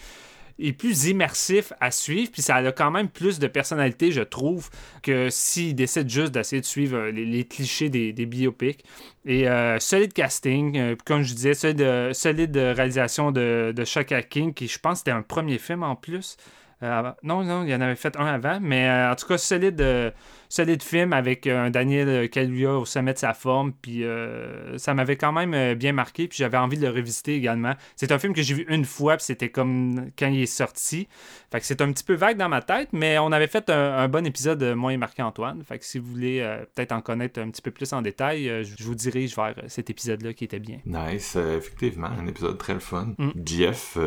est 0.58 0.72
plus 0.72 1.06
immersif 1.06 1.72
à 1.80 1.90
suivre, 1.90 2.30
puis 2.32 2.42
ça 2.42 2.56
a 2.56 2.72
quand 2.72 2.90
même 2.90 3.08
plus 3.08 3.38
de 3.38 3.46
personnalité, 3.46 4.12
je 4.12 4.22
trouve, 4.22 4.70
que 5.02 5.28
s'il 5.30 5.74
décide 5.74 6.08
juste 6.08 6.32
d'essayer 6.32 6.60
de 6.60 6.66
suivre 6.66 6.96
euh, 6.96 7.10
les, 7.10 7.44
clichés 7.44 7.88
des, 7.88 8.26
biopics. 8.26 8.84
Et 9.24 9.48
euh, 9.48 9.78
solide 9.78 10.12
casting, 10.12 10.76
euh, 10.78 10.96
comme 11.04 11.22
je 11.22 11.34
disais, 11.34 11.54
solide, 11.54 12.12
solide 12.12 12.56
réalisation 12.56 13.32
de, 13.32 13.72
de 13.76 13.84
Shaka 13.84 14.22
King, 14.22 14.54
qui 14.54 14.68
je 14.68 14.78
pense 14.78 14.98
c'était 14.98 15.10
un 15.10 15.22
premier 15.22 15.58
film 15.58 15.82
en 15.82 15.96
plus. 15.96 16.36
non, 16.82 17.44
non, 17.44 17.64
il 17.64 17.70
y 17.70 17.74
en 17.74 17.80
avait 17.80 17.96
fait 17.96 18.16
un 18.16 18.26
avant, 18.26 18.58
mais 18.60 18.90
en 18.90 19.14
tout 19.14 19.26
cas, 19.26 19.38
solide 19.38 20.12
solide 20.48 20.82
film 20.82 21.12
avec 21.12 21.46
euh, 21.46 21.66
un 21.66 21.70
Daniel 21.70 22.28
Kaluuya 22.28 22.78
au 22.78 22.84
sommet 22.84 23.12
de 23.12 23.18
sa 23.18 23.34
forme. 23.34 23.72
Puis 23.72 24.04
euh, 24.04 24.78
ça 24.78 24.94
m'avait 24.94 25.16
quand 25.16 25.32
même 25.32 25.54
euh, 25.54 25.74
bien 25.74 25.92
marqué. 25.92 26.28
Puis 26.28 26.38
j'avais 26.38 26.58
envie 26.58 26.76
de 26.76 26.86
le 26.86 26.92
revisiter 26.92 27.34
également. 27.34 27.74
C'est 27.96 28.12
un 28.12 28.18
film 28.18 28.32
que 28.32 28.42
j'ai 28.42 28.54
vu 28.54 28.66
une 28.68 28.84
fois. 28.84 29.16
Puis 29.16 29.26
c'était 29.26 29.48
comme 29.48 30.10
quand 30.18 30.28
il 30.28 30.42
est 30.42 30.46
sorti. 30.46 31.08
Fait 31.50 31.60
que 31.60 31.66
c'est 31.66 31.80
un 31.80 31.92
petit 31.92 32.04
peu 32.04 32.14
vague 32.14 32.36
dans 32.36 32.48
ma 32.48 32.62
tête. 32.62 32.88
Mais 32.92 33.18
on 33.18 33.32
avait 33.32 33.48
fait 33.48 33.70
un, 33.70 34.08
bon 34.08 34.24
épisode 34.26 34.62
moins 34.74 34.96
marqué 34.96 35.22
Antoine. 35.22 35.62
Fait 35.64 35.78
que 35.78 35.84
si 35.84 35.98
vous 35.98 36.10
voulez 36.10 36.40
peut-être 36.74 36.92
en 36.92 37.00
connaître 37.00 37.40
un 37.40 37.50
petit 37.50 37.62
peu 37.62 37.70
plus 37.70 37.92
en 37.92 38.02
détail, 38.02 38.64
je 38.64 38.84
vous 38.84 38.94
dirige 38.94 39.34
vers 39.34 39.54
cet 39.66 39.90
épisode-là 39.90 40.32
qui 40.32 40.44
était 40.44 40.58
bien. 40.58 40.78
Nice. 40.86 41.36
effectivement, 41.36 42.08
un 42.08 42.26
épisode 42.26 42.58
très 42.58 42.74
le 42.74 42.80
fun. 42.80 43.14
Mm. 43.18 43.30
Jeff, 43.44 43.98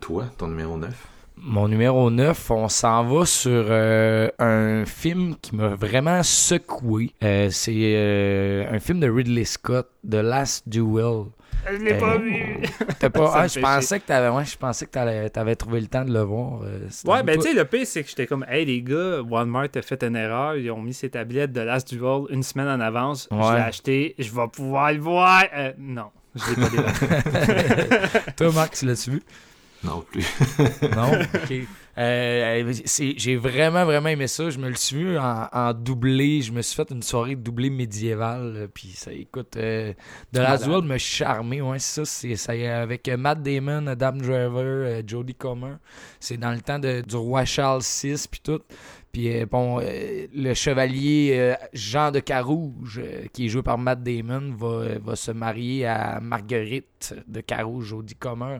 toi, 0.00 0.26
ton 0.36 0.48
numéro 0.48 0.76
9 0.76 1.13
mon 1.44 1.68
numéro 1.68 2.10
9, 2.10 2.50
on 2.50 2.68
s'en 2.68 3.04
va 3.04 3.26
sur 3.26 3.66
euh, 3.68 4.28
un 4.38 4.84
film 4.86 5.36
qui 5.40 5.54
m'a 5.54 5.68
vraiment 5.68 6.22
secoué. 6.22 7.12
Euh, 7.22 7.48
c'est 7.50 7.72
euh, 7.74 8.64
un 8.70 8.80
film 8.80 9.00
de 9.00 9.08
Ridley 9.08 9.44
Scott, 9.44 9.88
The 10.08 10.14
Last 10.14 10.68
Duel. 10.68 11.26
Je 11.70 11.76
l'ai 11.76 11.98
pas 11.98 12.16
vu. 12.18 12.62
pas... 12.98 13.32
ah, 13.34 13.46
je, 13.46 13.60
pensais 13.60 14.00
que 14.00 14.06
t'avais... 14.06 14.34
Ouais, 14.34 14.44
je 14.44 14.56
pensais 14.56 14.86
que 14.86 15.28
t'avais 15.28 15.56
trouvé 15.56 15.80
le 15.80 15.86
temps 15.86 16.04
de 16.04 16.12
le 16.12 16.20
voir. 16.20 16.60
ouais, 16.60 17.22
ben 17.22 17.36
tu 17.36 17.42
sais, 17.42 17.54
le 17.54 17.64
pire, 17.64 17.86
c'est 17.86 18.02
que 18.02 18.08
j'étais 18.08 18.26
comme, 18.26 18.44
hey 18.48 18.64
les 18.64 18.82
gars, 18.82 19.20
Walmart 19.20 19.68
a 19.74 19.82
fait 19.82 20.02
une 20.02 20.16
erreur. 20.16 20.56
Ils 20.56 20.70
ont 20.70 20.80
mis 20.80 20.94
ses 20.94 21.10
tablettes 21.10 21.52
de 21.52 21.60
Last 21.60 21.94
Duel 21.94 22.22
une 22.30 22.42
semaine 22.42 22.68
en 22.68 22.80
avance. 22.80 23.28
Je 23.30 23.36
l'ai 23.36 23.60
acheté. 23.60 24.14
Je 24.18 24.30
vais 24.30 24.48
pouvoir 24.50 24.92
le 24.92 25.00
voir. 25.00 25.44
non, 25.78 26.10
je 26.34 26.50
l'ai 26.50 26.56
pas 26.56 26.68
débattu. 26.70 28.30
Toi, 28.36 28.52
Marc, 28.52 28.74
tu 28.74 28.86
l'as-tu 28.86 29.10
vu? 29.10 29.22
Non 29.84 30.02
plus. 30.10 30.26
non? 30.96 31.12
OK. 31.12 31.66
Euh, 31.96 32.72
j'ai 32.88 33.36
vraiment, 33.36 33.84
vraiment 33.84 34.08
aimé 34.08 34.26
ça. 34.26 34.50
Je 34.50 34.58
me 34.58 34.68
le 34.68 34.74
suis 34.74 34.96
vu 34.96 35.18
en, 35.18 35.72
doublé. 35.74 36.42
Je 36.42 36.52
me 36.52 36.62
suis 36.62 36.74
fait 36.74 36.90
une 36.90 37.02
soirée 37.02 37.36
doublée 37.36 37.70
médiévale. 37.70 38.68
Puis 38.74 38.92
ça, 38.94 39.12
écoute, 39.12 39.56
euh, 39.56 39.92
de 40.32 40.40
la 40.40 40.56
World 40.66 40.86
me 40.86 40.98
charmé. 40.98 41.60
Ouais, 41.60 41.78
ça, 41.78 42.04
c'est 42.04 42.66
avec 42.66 43.08
Matt 43.08 43.42
Damon, 43.42 43.86
Adam 43.86 44.12
Driver, 44.12 44.62
euh, 44.64 45.02
Jodie 45.06 45.34
Comer. 45.34 45.76
C'est 46.18 46.36
dans 46.36 46.52
le 46.52 46.60
temps 46.60 46.78
de, 46.78 47.02
du 47.02 47.16
roi 47.16 47.44
Charles 47.44 47.82
VI, 47.82 48.26
puis 48.30 48.40
tout. 48.42 48.60
Puis 49.14 49.32
euh, 49.32 49.46
bon, 49.48 49.78
euh, 49.80 50.26
le 50.34 50.54
chevalier 50.54 51.36
euh, 51.38 51.54
Jean 51.72 52.10
de 52.10 52.18
Carouge, 52.18 53.00
qui 53.32 53.46
est 53.46 53.48
joué 53.48 53.62
par 53.62 53.78
Matt 53.78 54.02
Damon, 54.02 54.52
va, 54.56 55.14
se 55.14 55.30
marier 55.30 55.86
à 55.86 56.18
Marguerite 56.20 57.14
de 57.28 57.40
Carouge, 57.40 57.92
au 57.92 58.02
Comer. 58.18 58.58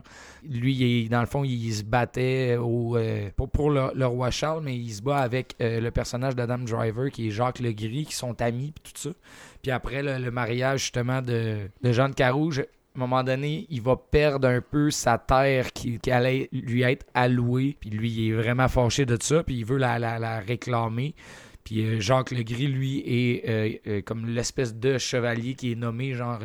Lui, 0.48 0.74
il, 0.74 1.08
dans 1.08 1.18
le 1.18 1.26
fond, 1.26 1.42
il 1.42 1.74
se 1.74 1.82
battait 1.82 2.56
au, 2.56 2.96
pour, 3.52 3.70
le, 3.70 4.06
roi 4.06 4.30
Charles, 4.30 4.62
mais 4.62 4.76
il 4.76 4.92
se 4.92 5.02
bat 5.02 5.18
avec 5.18 5.56
le 5.58 5.90
personnage 5.90 6.36
d'Adam 6.36 6.58
Driver, 6.58 7.10
qui 7.10 7.26
est 7.26 7.30
Jacques 7.32 7.58
Legris, 7.58 8.06
qui 8.06 8.14
sont 8.14 8.40
amis, 8.40 8.72
puis 8.80 8.92
tout 8.92 9.08
ça. 9.08 9.10
Puis 9.60 9.72
après 9.72 10.04
le, 10.04 10.30
mariage, 10.30 10.82
justement, 10.82 11.20
de, 11.20 11.68
de 11.82 11.92
Jean 11.92 12.08
de 12.08 12.14
Carouge, 12.14 12.62
à 12.94 12.96
un 12.96 13.00
moment 13.00 13.24
donné, 13.24 13.66
il 13.70 13.82
va 13.82 13.96
perdre 13.96 14.46
un 14.46 14.60
peu 14.60 14.88
sa 14.92 15.18
terre 15.18 15.72
qui, 15.72 15.98
allait 16.12 16.48
lui 16.52 16.82
être 16.82 17.04
allouée. 17.12 17.76
Puis 17.80 17.90
lui, 17.90 18.08
il 18.08 18.30
est 18.30 18.34
vraiment 18.34 18.68
fâché 18.68 19.04
de 19.04 19.18
ça, 19.20 19.42
puis 19.42 19.56
il 19.56 19.64
veut 19.64 19.78
la, 19.78 19.98
la, 19.98 20.38
réclamer. 20.38 21.12
Puis 21.64 21.84
euh, 21.84 21.98
Jacques 21.98 22.30
Legris, 22.30 22.68
lui, 22.68 23.02
est 23.04 23.48
euh, 23.48 23.72
euh, 23.88 24.02
comme 24.02 24.26
l'espèce 24.26 24.76
de 24.76 24.96
chevalier 24.98 25.54
qui 25.54 25.72
est 25.72 25.74
nommé, 25.74 26.14
genre, 26.14 26.38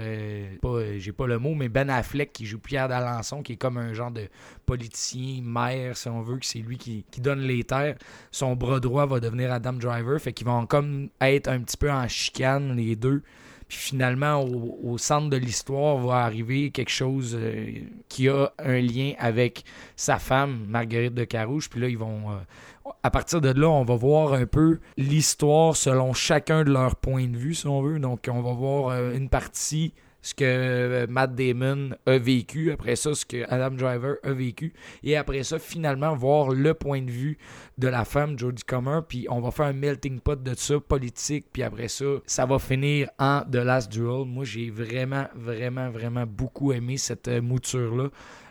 pas, 0.59 0.97
j'ai 0.97 1.11
pas 1.11 1.27
le 1.27 1.37
mot, 1.37 1.53
mais 1.53 1.69
Ben 1.69 1.87
Affleck 1.87 2.33
qui 2.33 2.47
joue 2.47 2.57
Pierre 2.57 2.87
d'Alençon, 2.87 3.43
qui 3.43 3.53
est 3.53 3.57
comme 3.57 3.77
un 3.77 3.93
genre 3.93 4.09
de 4.09 4.27
politicien, 4.65 5.43
maire, 5.43 5.97
si 5.97 6.07
on 6.07 6.21
veut, 6.21 6.39
que 6.39 6.47
c'est 6.47 6.59
lui 6.59 6.79
qui, 6.79 7.05
qui, 7.11 7.21
donne 7.21 7.41
les 7.41 7.63
terres. 7.63 7.97
Son 8.31 8.55
bras 8.55 8.79
droit 8.79 9.05
va 9.05 9.19
devenir 9.19 9.53
Adam 9.53 9.73
Driver, 9.73 10.19
fait 10.19 10.33
qu'ils 10.33 10.47
vont 10.47 10.65
comme 10.65 11.09
être 11.21 11.47
un 11.47 11.59
petit 11.59 11.77
peu 11.77 11.91
en 11.91 12.07
chicane, 12.07 12.75
les 12.75 12.95
deux. 12.95 13.21
Puis 13.69 13.77
finalement, 13.77 14.43
au, 14.43 14.97
centre 14.97 15.29
de 15.29 15.37
l'histoire 15.37 15.97
va 15.97 16.25
arriver 16.25 16.71
quelque 16.71 16.89
chose 16.89 17.37
euh, 17.39 17.67
qui 18.07 18.27
a 18.27 18.51
un 18.57 18.81
lien 18.81 19.13
avec 19.19 19.63
sa 19.95 20.17
femme, 20.17 20.65
Marguerite 20.67 21.13
de 21.13 21.23
Carouche. 21.23 21.69
Puis 21.69 21.79
là, 21.79 21.87
ils 21.87 21.97
vont. 21.97 22.31
Euh, 22.31 22.91
à 23.03 23.11
partir 23.11 23.41
de 23.41 23.49
là, 23.49 23.69
on 23.69 23.83
va 23.83 23.95
voir 23.95 24.33
un 24.33 24.47
peu 24.47 24.79
l'histoire 24.97 25.75
selon 25.75 26.13
chacun 26.13 26.63
de 26.63 26.71
leurs 26.71 26.95
points 26.95 27.27
de 27.27 27.37
vue, 27.37 27.53
si 27.53 27.67
on 27.67 27.83
veut. 27.83 27.99
Donc, 27.99 28.27
on 28.27 28.41
va 28.41 28.53
voir 28.53 28.89
euh, 28.89 29.13
une 29.13 29.29
partie 29.29 29.93
ce 30.21 30.33
que 30.33 30.43
euh, 30.45 31.07
Matt 31.07 31.35
Damon 31.35 31.91
a 32.05 32.17
vécu, 32.17 32.71
après 32.71 32.95
ça, 32.95 33.13
ce 33.13 33.25
que 33.25 33.43
Adam 33.49 33.71
Driver 33.71 34.15
a 34.23 34.31
vécu, 34.31 34.73
et 35.03 35.15
après 35.15 35.43
ça, 35.43 35.59
finalement, 35.59 36.15
voir 36.15 36.49
le 36.49 36.73
point 36.73 37.01
de 37.01 37.11
vue 37.11 37.37
de 37.77 37.87
la 37.87 38.05
femme, 38.05 38.37
Jodie 38.37 38.63
Comer, 38.63 38.99
puis 39.07 39.27
on 39.29 39.39
va 39.39 39.51
faire 39.51 39.67
un 39.67 39.73
melting 39.73 40.19
pot 40.19 40.41
de 40.41 40.53
ça, 40.55 40.79
politique, 40.79 41.45
puis 41.51 41.63
après 41.63 41.87
ça, 41.87 42.05
ça 42.25 42.45
va 42.45 42.59
finir 42.59 43.09
en 43.17 43.41
The 43.41 43.55
Last 43.55 43.91
Duel. 43.91 44.25
Moi, 44.25 44.43
j'ai 44.43 44.69
vraiment, 44.69 45.27
vraiment, 45.35 45.89
vraiment 45.89 46.25
beaucoup 46.25 46.73
aimé 46.73 46.97
cette 46.97 47.27
euh, 47.27 47.41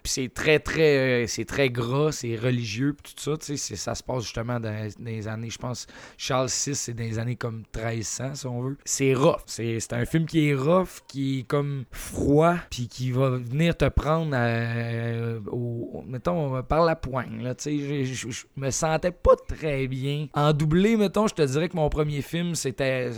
mouture-là 0.04 0.08
c'est 0.08 0.32
très, 0.32 0.58
très, 0.58 1.24
euh, 1.24 1.26
c'est 1.26 1.44
très 1.44 1.70
gras, 1.70 2.12
c'est 2.12 2.36
religieux, 2.36 2.96
tout 3.02 3.12
ça, 3.16 3.36
tu 3.36 3.56
sais, 3.56 3.76
ça 3.76 3.94
se 3.94 4.02
passe 4.02 4.24
justement 4.24 4.58
dans, 4.60 4.90
les 5.00 5.28
années, 5.28 5.50
je 5.50 5.58
pense, 5.58 5.86
Charles 6.16 6.48
VI, 6.48 6.74
c'est 6.74 6.94
dans 6.94 7.04
les 7.04 7.18
années 7.18 7.36
comme 7.36 7.64
1300, 7.74 8.34
si 8.34 8.46
on 8.46 8.62
veut. 8.62 8.76
C'est 8.84 9.14
rough. 9.14 9.42
C'est 9.46 9.92
un 9.92 10.04
film 10.04 10.26
qui 10.26 10.48
est 10.48 10.54
rough, 10.54 11.00
qui 11.06 11.40
est 11.40 11.42
comme 11.42 11.84
froid, 11.90 12.56
puis 12.70 12.88
qui 12.88 13.10
va 13.10 13.30
venir 13.30 13.76
te 13.76 13.88
prendre, 13.88 14.32
euh, 14.34 15.40
au, 15.50 16.02
mettons, 16.06 16.62
par 16.62 16.84
la 16.84 16.96
poigne, 16.96 17.42
là, 17.42 17.54
tu 17.54 17.78
sais, 17.78 18.04
je 18.04 18.44
me 18.56 18.70
sentais 18.70 19.12
pas 19.12 19.36
très 19.36 19.86
bien. 19.86 20.28
En 20.34 20.52
doublé, 20.52 20.96
mettons, 20.96 21.26
je 21.26 21.34
te 21.34 21.42
dirais 21.42 21.68
que 21.68 21.76
mon 21.76 21.88
premier 21.88 22.22
film, 22.22 22.54
c'était 22.54 23.10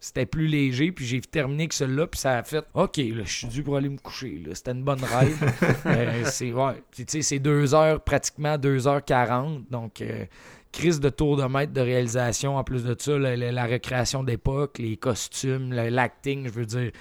c'était 0.00 0.24
plus 0.26 0.46
léger, 0.46 0.92
puis 0.92 1.04
j'ai 1.04 1.20
terminé 1.20 1.68
que 1.68 1.74
celui-là, 1.74 2.06
puis 2.06 2.18
ça 2.18 2.38
a 2.38 2.42
fait 2.42 2.64
OK, 2.74 2.96
là, 2.96 3.22
je 3.24 3.30
suis 3.32 3.46
dû 3.48 3.62
pour 3.62 3.76
aller 3.76 3.88
me 3.90 3.98
coucher. 3.98 4.42
C'était 4.54 4.70
une 4.72 4.82
bonne 4.82 5.04
rêve. 5.04 5.36
euh, 5.86 6.22
c'est 6.24 6.52
ouais, 6.52 6.82
c'est 7.06 7.38
deux 7.38 7.74
heures, 7.74 8.00
pratiquement 8.02 8.56
2h40. 8.56 9.64
Donc, 9.70 10.00
euh, 10.00 10.24
crise 10.72 11.00
de 11.00 11.08
tour 11.10 11.36
de 11.36 11.44
maître 11.44 11.72
de 11.72 11.80
réalisation. 11.80 12.56
En 12.56 12.64
plus 12.64 12.84
de 12.84 12.94
ça, 12.98 13.18
la, 13.18 13.36
la- 13.36 13.52
la 13.52 13.66
recréation 13.66 14.22
d'époque, 14.22 14.78
les 14.78 14.96
costumes, 14.96 15.72
l'acting, 15.72 16.46
je 16.46 16.52
veux 16.52 16.66
dire. 16.66 16.92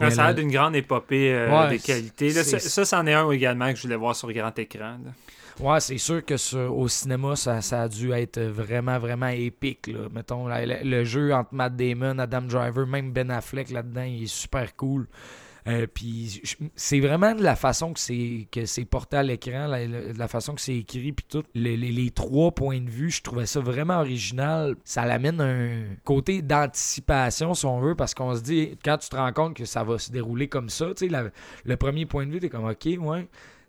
Ça 0.00 0.06
a 0.06 0.10
La- 0.10 0.24
l'air 0.26 0.34
d'une 0.34 0.50
grande 0.50 0.74
épopée 0.76 1.32
euh, 1.34 1.50
Ouais, 1.68 1.76
de 1.78 1.82
qualité. 1.84 2.32
Là, 2.32 2.42
c'est- 2.44 2.58
ça, 2.58 2.70
ça, 2.70 2.84
c'en 2.84 3.06
est 3.06 3.12
un 3.12 3.30
également 3.30 3.70
que 3.70 3.76
je 3.76 3.82
voulais 3.82 3.96
voir 3.96 4.16
sur 4.16 4.32
grand 4.32 4.56
écran. 4.58 4.98
là. 5.04 5.10
Ouais, 5.60 5.80
c'est 5.80 5.98
sûr 5.98 6.24
que 6.24 6.36
sur- 6.36 6.76
au 6.76 6.86
cinéma, 6.86 7.34
ça, 7.34 7.58
a 7.58 7.88
dû 7.88 8.12
être 8.12 8.40
vraiment, 8.40 8.98
vraiment 8.98 9.26
épique. 9.28 9.90
Mettons, 10.12 10.46
le 10.48 11.04
jeu 11.04 11.32
entre 11.34 11.52
Matt 11.52 11.74
Damon, 11.74 12.18
Adam 12.18 12.42
Driver, 12.42 12.86
même 12.86 13.12
Ben 13.12 13.30
Affleck 13.30 13.70
là-dedans, 13.70 14.02
il 14.04 14.22
est 14.24 14.26
super 14.26 14.76
cool. 14.76 15.08
Euh, 15.66 15.86
puis 15.92 16.40
c'est 16.76 17.00
vraiment 17.00 17.34
de 17.34 17.42
la 17.42 17.54
façon 17.54 17.92
que 17.92 18.00
c'est 18.00 18.46
que 18.50 18.64
c'est 18.64 18.86
porté 18.86 19.18
à 19.18 19.22
l'écran, 19.22 19.66
la, 19.66 19.86
la- 19.86 20.28
façon 20.28 20.54
que 20.54 20.60
c'est 20.62 20.76
écrit, 20.76 21.12
puis 21.12 21.26
tout. 21.28 21.42
Les, 21.54 22.10
trois 22.10 22.52
points 22.52 22.80
de 22.80 22.88
vue, 22.88 23.10
je 23.10 23.20
trouvais 23.22 23.44
ça 23.44 23.60
vraiment 23.60 23.98
original. 23.98 24.76
Ça 24.84 25.04
l'amène 25.04 25.40
un 25.40 25.96
côté 26.04 26.40
d'anticipation, 26.40 27.52
si 27.52 27.66
on 27.66 27.80
veut, 27.80 27.94
parce 27.96 28.14
qu'on 28.14 28.34
se 28.34 28.40
dit, 28.40 28.78
quand 28.82 28.96
tu 28.96 29.08
te 29.10 29.16
rends 29.16 29.32
compte 29.32 29.56
que 29.56 29.64
ça 29.66 29.82
va 29.84 29.98
se 29.98 30.10
dérouler 30.10 30.48
comme 30.48 30.70
ça, 30.70 30.94
tu 30.96 31.08
sais, 31.10 31.30
le 31.64 31.76
premier 31.76 32.06
point 32.06 32.24
de 32.26 32.30
vue, 32.32 32.40
t'es 32.40 32.48
comme, 32.48 32.64
ok, 32.64 32.88
ouais 33.00 33.28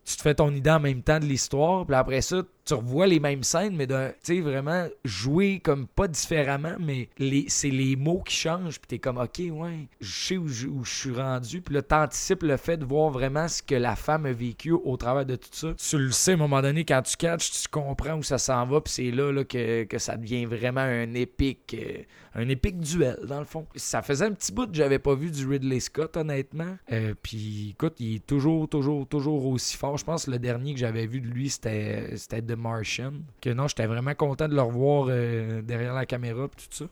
tu 0.09 0.17
te 0.17 0.21
fais 0.23 0.33
ton 0.35 0.53
idée 0.53 0.71
en 0.71 0.79
même 0.79 1.03
temps 1.03 1.19
de 1.19 1.25
l'histoire, 1.25 1.85
puis 1.85 1.95
après 1.95 2.21
ça, 2.21 2.41
tu 2.69 2.75
revois 2.75 3.07
les 3.07 3.19
mêmes 3.19 3.41
scènes, 3.41 3.75
mais 3.75 3.87
de, 3.87 4.13
tu 4.23 4.41
vraiment 4.41 4.87
jouer 5.03 5.59
comme 5.59 5.87
pas 5.87 6.07
différemment, 6.07 6.75
mais 6.79 7.09
les, 7.17 7.45
c'est 7.47 7.71
les 7.71 7.95
mots 7.95 8.21
qui 8.23 8.35
changent, 8.35 8.79
puis 8.79 8.87
t'es 8.87 8.99
comme, 8.99 9.17
ok, 9.17 9.41
ouais, 9.51 9.87
je 9.99 10.11
sais 10.11 10.37
où 10.37 10.47
je, 10.47 10.67
suis 10.83 11.11
rendu, 11.11 11.61
puis 11.61 11.73
là, 11.73 11.81
t'anticipes 11.81 12.43
le 12.43 12.57
fait 12.57 12.77
de 12.77 12.85
voir 12.85 13.09
vraiment 13.09 13.47
ce 13.47 13.63
que 13.63 13.73
la 13.73 13.95
femme 13.95 14.27
a 14.27 14.33
vécu 14.33 14.71
au 14.71 14.97
travers 14.97 15.25
de 15.25 15.35
tout 15.35 15.49
ça. 15.51 15.73
Tu 15.73 15.97
le 15.97 16.11
sais, 16.11 16.31
à 16.31 16.33
un 16.35 16.37
moment 16.37 16.61
donné, 16.61 16.85
quand 16.85 17.01
tu 17.01 17.17
catches, 17.17 17.49
tu 17.49 17.67
comprends 17.69 18.17
où 18.17 18.23
ça 18.23 18.37
s'en 18.37 18.67
va, 18.67 18.81
puis 18.81 18.93
c'est 18.93 19.11
là, 19.11 19.31
là 19.31 19.43
que, 19.43 19.85
que 19.85 19.97
ça 19.97 20.15
devient 20.15 20.45
vraiment 20.45 20.81
un 20.81 21.11
épique, 21.15 21.75
euh, 21.75 22.03
un 22.35 22.49
épique 22.49 22.79
duel, 22.79 23.17
dans 23.27 23.39
le 23.39 23.45
fond. 23.45 23.65
Ça 23.75 24.03
faisait 24.03 24.25
un 24.25 24.33
petit 24.33 24.51
bout 24.51 24.67
que 24.67 24.75
j'avais 24.75 24.99
pas 24.99 25.15
vu 25.15 25.31
du 25.31 25.47
Ridley 25.47 25.79
Scott, 25.79 26.17
honnêtement. 26.17 26.77
Euh, 26.91 27.15
puis 27.23 27.71
écoute, 27.71 27.95
il 27.99 28.17
est 28.17 28.25
toujours, 28.27 28.69
toujours, 28.69 29.07
toujours 29.07 29.47
aussi 29.47 29.75
fort. 29.75 29.97
Je 29.97 30.05
pense 30.05 30.25
que 30.25 30.31
le 30.31 30.37
dernier 30.37 30.73
que 30.73 30.79
j'avais 30.79 31.07
vu 31.07 31.19
de 31.19 31.27
lui, 31.27 31.49
c'était 31.49 32.15
c'était 32.15 32.41
The 32.41 32.58
Martian. 32.59 33.13
Que 33.41 33.49
non, 33.49 33.67
j'étais 33.67 33.87
vraiment 33.87 34.13
content 34.13 34.47
de 34.47 34.55
le 34.55 34.61
revoir 34.61 35.07
euh, 35.09 35.61
derrière 35.61 35.93
la 35.93 36.05
caméra 36.05 36.47
pis 36.47 36.67
tout 36.69 36.75
ça. 36.75 36.85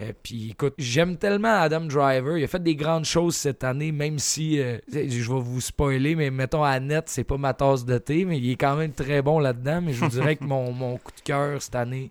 Euh, 0.00 0.12
puis 0.22 0.50
écoute, 0.50 0.74
j'aime 0.76 1.16
tellement 1.16 1.60
Adam 1.60 1.82
Driver. 1.82 2.36
Il 2.36 2.44
a 2.44 2.48
fait 2.48 2.62
des 2.62 2.74
grandes 2.74 3.04
choses 3.04 3.36
cette 3.36 3.62
année, 3.62 3.92
même 3.92 4.18
si 4.18 4.60
euh, 4.60 4.78
je 4.92 5.32
vais 5.32 5.40
vous 5.40 5.60
spoiler, 5.60 6.16
mais 6.16 6.30
mettons 6.30 6.64
Annette, 6.64 7.08
c'est 7.08 7.22
pas 7.22 7.36
ma 7.36 7.54
tasse 7.54 7.84
de 7.84 7.98
thé, 7.98 8.24
mais 8.24 8.38
il 8.38 8.50
est 8.50 8.56
quand 8.56 8.74
même 8.74 8.92
très 8.92 9.22
bon 9.22 9.38
là-dedans. 9.38 9.80
Mais 9.82 9.92
je 9.92 10.04
vous 10.04 10.10
dirais 10.10 10.34
que 10.34 10.44
mon, 10.44 10.72
mon 10.72 10.96
coup 10.98 11.12
de 11.16 11.20
cœur 11.20 11.62
cette 11.62 11.76
année, 11.76 12.10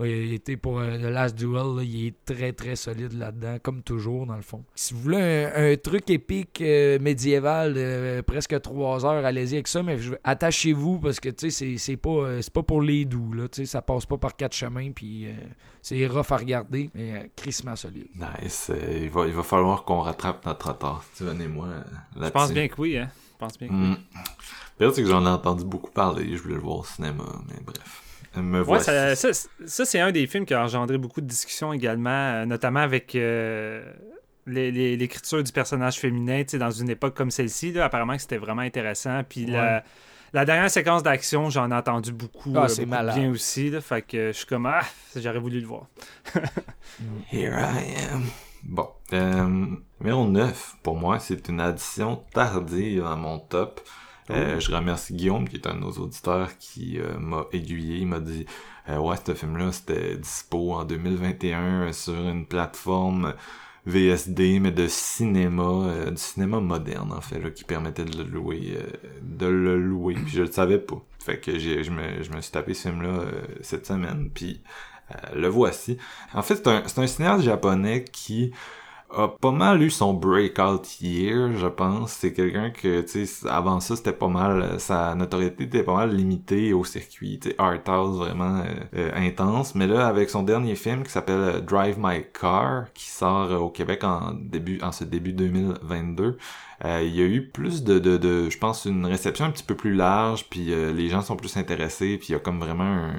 il 0.00 0.32
a 0.32 0.34
été 0.34 0.56
pour 0.56 0.80
euh, 0.80 0.96
The 0.98 1.02
Last 1.12 1.36
Duel, 1.36 1.76
là, 1.76 1.82
il 1.82 2.06
est 2.08 2.14
très 2.24 2.52
très 2.52 2.74
solide 2.74 3.12
là-dedans, 3.12 3.58
comme 3.62 3.82
toujours 3.82 4.26
dans 4.26 4.34
le 4.36 4.42
fond. 4.42 4.64
Si 4.74 4.92
vous 4.94 5.00
voulez 5.00 5.20
un, 5.54 5.72
un 5.72 5.76
truc 5.76 6.10
épique 6.10 6.60
euh, 6.60 6.98
médiéval 6.98 7.74
de 7.74 8.20
presque 8.26 8.60
trois 8.60 9.06
heures, 9.06 9.24
allez-y 9.24 9.54
avec 9.54 9.68
ça, 9.68 9.82
mais 9.82 9.98
je- 9.98 10.14
attachez-vous 10.24 10.98
parce 10.98 11.20
que 11.20 11.28
tu 11.28 11.50
sais, 11.50 11.50
c'est- 11.50 11.78
c'est 11.78 11.96
pas, 11.96 12.10
euh, 12.10 12.42
c'est 12.42 12.52
pas 12.52 12.62
pour 12.64 12.82
les 12.82 13.04
doux, 13.04 13.32
là, 13.34 13.46
tu 13.48 13.62
sais, 13.62 13.66
ça 13.66 13.82
passe 13.82 14.04
pas 14.06 14.18
par 14.18 14.34
quatre 14.34 14.54
chemins, 14.54 14.90
puis 14.90 15.26
euh, 15.28 15.32
c'est 15.80 16.04
rough 16.08 16.30
à 16.32 16.36
regarder, 16.38 16.90
mais 16.94 17.12
euh, 17.12 17.22
crissement 17.36 17.76
solide. 17.76 18.08
Nice. 18.16 18.70
Euh, 18.74 19.00
il, 19.04 19.10
va, 19.10 19.26
il 19.26 19.32
va 19.32 19.42
falloir 19.44 19.84
qu'on 19.84 20.00
rattrape 20.00 20.44
notre 20.46 20.68
retard. 20.68 21.04
Steven 21.14 21.40
et 21.40 21.48
moi, 21.48 21.66
euh. 21.68 21.82
Je 22.24 22.28
pense 22.30 22.52
bien 22.52 22.66
que 22.68 22.80
oui. 22.80 22.96
Hein? 22.98 23.08
Je 23.34 23.38
pense 23.38 23.58
bien 23.58 23.68
que 23.68 23.72
oui. 23.72 23.78
Mm. 23.90 23.96
Pire, 24.78 24.92
c'est 24.94 25.02
que 25.02 25.08
j'en 25.08 25.24
ai 25.24 25.28
entendu 25.28 25.64
beaucoup 25.64 25.90
parler. 25.90 26.36
Je 26.36 26.42
voulais 26.42 26.54
le 26.56 26.60
voir 26.60 26.78
au 26.78 26.84
cinéma, 26.84 27.24
mais 27.48 27.60
bref. 27.64 28.00
Me 28.36 28.58
Ouais, 28.58 28.64
voici. 28.64 28.86
ça, 28.86 29.14
ça, 29.14 29.28
ça, 29.66 29.84
c'est 29.84 30.00
un 30.00 30.10
des 30.12 30.26
films 30.26 30.44
qui 30.46 30.54
a 30.54 30.62
engendré 30.62 30.98
beaucoup 30.98 31.20
de 31.20 31.26
discussions 31.26 31.72
également, 31.72 32.10
euh, 32.10 32.44
notamment 32.46 32.80
avec 32.80 33.14
euh, 33.14 33.84
l'écriture 34.46 35.42
du 35.42 35.52
personnage 35.52 35.98
féminin, 35.98 36.42
dans 36.54 36.70
une 36.70 36.90
époque 36.90 37.14
comme 37.14 37.30
celle-ci. 37.30 37.72
là, 37.72 37.84
Apparemment 37.86 38.14
que 38.16 38.22
c'était 38.22 38.38
vraiment 38.38 38.62
intéressant. 38.62 39.22
Puis 39.28 39.46
la, 39.46 39.84
la 40.32 40.44
dernière 40.44 40.70
séquence 40.70 41.02
d'action, 41.02 41.48
j'en 41.50 41.70
ai 41.70 41.74
entendu 41.74 42.12
beaucoup, 42.12 42.52
Ah, 42.56 42.64
euh, 42.64 42.68
beaucoup 42.76 42.86
malade. 42.88 43.14
bien 43.18 43.30
aussi. 43.30 43.70
Là, 43.70 43.80
fait 43.80 44.02
que 44.02 44.28
je 44.28 44.32
suis 44.32 44.46
comme, 44.46 44.66
ah, 44.66 44.80
j'aurais 45.16 45.38
voulu 45.38 45.60
le 45.60 45.66
voir. 45.66 45.86
Here 47.32 47.54
I 47.58 47.94
am. 48.12 48.24
Bon. 48.64 48.88
Euh, 49.12 49.66
numéro 50.00 50.26
9, 50.26 50.76
pour 50.82 50.96
moi, 50.96 51.18
c'est 51.18 51.48
une 51.48 51.60
addition 51.60 52.24
tardive 52.32 53.04
à 53.06 53.14
mon 53.16 53.38
top. 53.38 53.80
Euh, 54.30 54.58
je 54.58 54.72
remercie 54.74 55.14
Guillaume, 55.14 55.46
qui 55.48 55.56
est 55.56 55.66
un 55.66 55.74
de 55.74 55.80
nos 55.80 55.92
auditeurs, 55.92 56.56
qui 56.58 56.98
euh, 56.98 57.18
m'a 57.18 57.44
aiguillé. 57.52 57.98
Il 57.98 58.06
m'a 58.06 58.20
dit 58.20 58.46
euh, 58.88 58.96
Ouais, 58.98 59.16
ce 59.24 59.34
film-là, 59.34 59.70
c'était 59.72 60.16
dispo 60.16 60.72
en 60.72 60.84
2021 60.84 61.92
sur 61.92 62.14
une 62.28 62.46
plateforme 62.46 63.34
VSD, 63.86 64.60
mais 64.60 64.70
de 64.70 64.86
cinéma, 64.88 65.62
euh, 65.62 66.10
du 66.10 66.16
cinéma 66.16 66.60
moderne, 66.60 67.12
en 67.12 67.20
fait, 67.20 67.38
là, 67.38 67.50
qui 67.50 67.64
permettait 67.64 68.04
de 68.06 68.16
le 68.16 68.24
louer. 68.24 68.78
euh, 68.78 68.90
de 69.22 69.46
le 69.46 69.78
louer. 69.78 70.14
Puis 70.14 70.32
je 70.36 70.42
le 70.42 70.50
savais 70.50 70.78
pas. 70.78 70.96
Fait 71.18 71.38
que 71.38 71.58
j'ai, 71.58 71.84
je, 71.84 71.90
me, 71.90 72.22
je 72.22 72.30
me 72.32 72.40
suis 72.40 72.52
tapé 72.52 72.72
ce 72.74 72.88
film-là 72.88 73.08
euh, 73.20 73.42
cette 73.60 73.86
semaine. 73.86 74.30
Puis 74.32 74.62
euh, 75.10 75.34
le 75.36 75.48
voici. 75.48 75.98
En 76.32 76.42
fait, 76.42 76.56
c'est 76.56 76.68
un, 76.68 76.82
c'est 76.86 76.98
un 77.00 77.06
cinéaste 77.06 77.44
japonais 77.44 78.04
qui 78.10 78.52
a 79.16 79.28
pas 79.28 79.50
mal 79.50 79.82
eu 79.82 79.90
son 79.90 80.14
breakout 80.14 81.00
year, 81.00 81.56
je 81.56 81.66
pense. 81.66 82.12
C'est 82.12 82.32
quelqu'un 82.32 82.70
que, 82.70 83.00
tu 83.02 83.26
sais, 83.26 83.48
avant 83.48 83.80
ça, 83.80 83.96
c'était 83.96 84.12
pas 84.12 84.28
mal, 84.28 84.62
euh, 84.62 84.78
sa 84.78 85.14
notoriété 85.14 85.64
était 85.64 85.82
pas 85.82 85.94
mal 85.94 86.14
limitée 86.14 86.72
au 86.72 86.84
circuit, 86.84 87.38
tu 87.40 87.50
sais, 87.50 87.54
art 87.58 87.80
house 87.86 88.18
vraiment 88.18 88.60
euh, 88.60 88.64
euh, 88.96 89.10
intense. 89.14 89.74
Mais 89.74 89.86
là, 89.86 90.06
avec 90.06 90.30
son 90.30 90.42
dernier 90.42 90.74
film 90.74 91.02
qui 91.04 91.10
s'appelle 91.10 91.64
Drive 91.64 91.96
My 91.98 92.24
Car, 92.38 92.92
qui 92.92 93.08
sort 93.08 93.50
au 93.62 93.70
Québec 93.70 94.04
en 94.04 94.32
début, 94.34 94.80
en 94.82 94.92
ce 94.92 95.04
début 95.04 95.32
2022, 95.32 96.36
euh, 96.84 97.02
il 97.02 97.14
y 97.14 97.20
a 97.22 97.24
eu 97.26 97.42
plus 97.48 97.84
de, 97.84 97.98
de, 97.98 98.16
de, 98.16 98.48
je 98.50 98.58
pense, 98.58 98.84
une 98.84 99.06
réception 99.06 99.44
un 99.44 99.50
petit 99.50 99.62
peu 99.64 99.74
plus 99.74 99.94
large, 99.94 100.46
puis 100.50 100.72
euh, 100.72 100.92
les 100.92 101.08
gens 101.08 101.20
sont 101.22 101.36
plus 101.36 101.56
intéressés, 101.56 102.16
puis 102.18 102.28
il 102.30 102.32
y 102.32 102.34
a 102.34 102.38
comme 102.38 102.58
vraiment 102.60 102.84
un... 102.84 103.14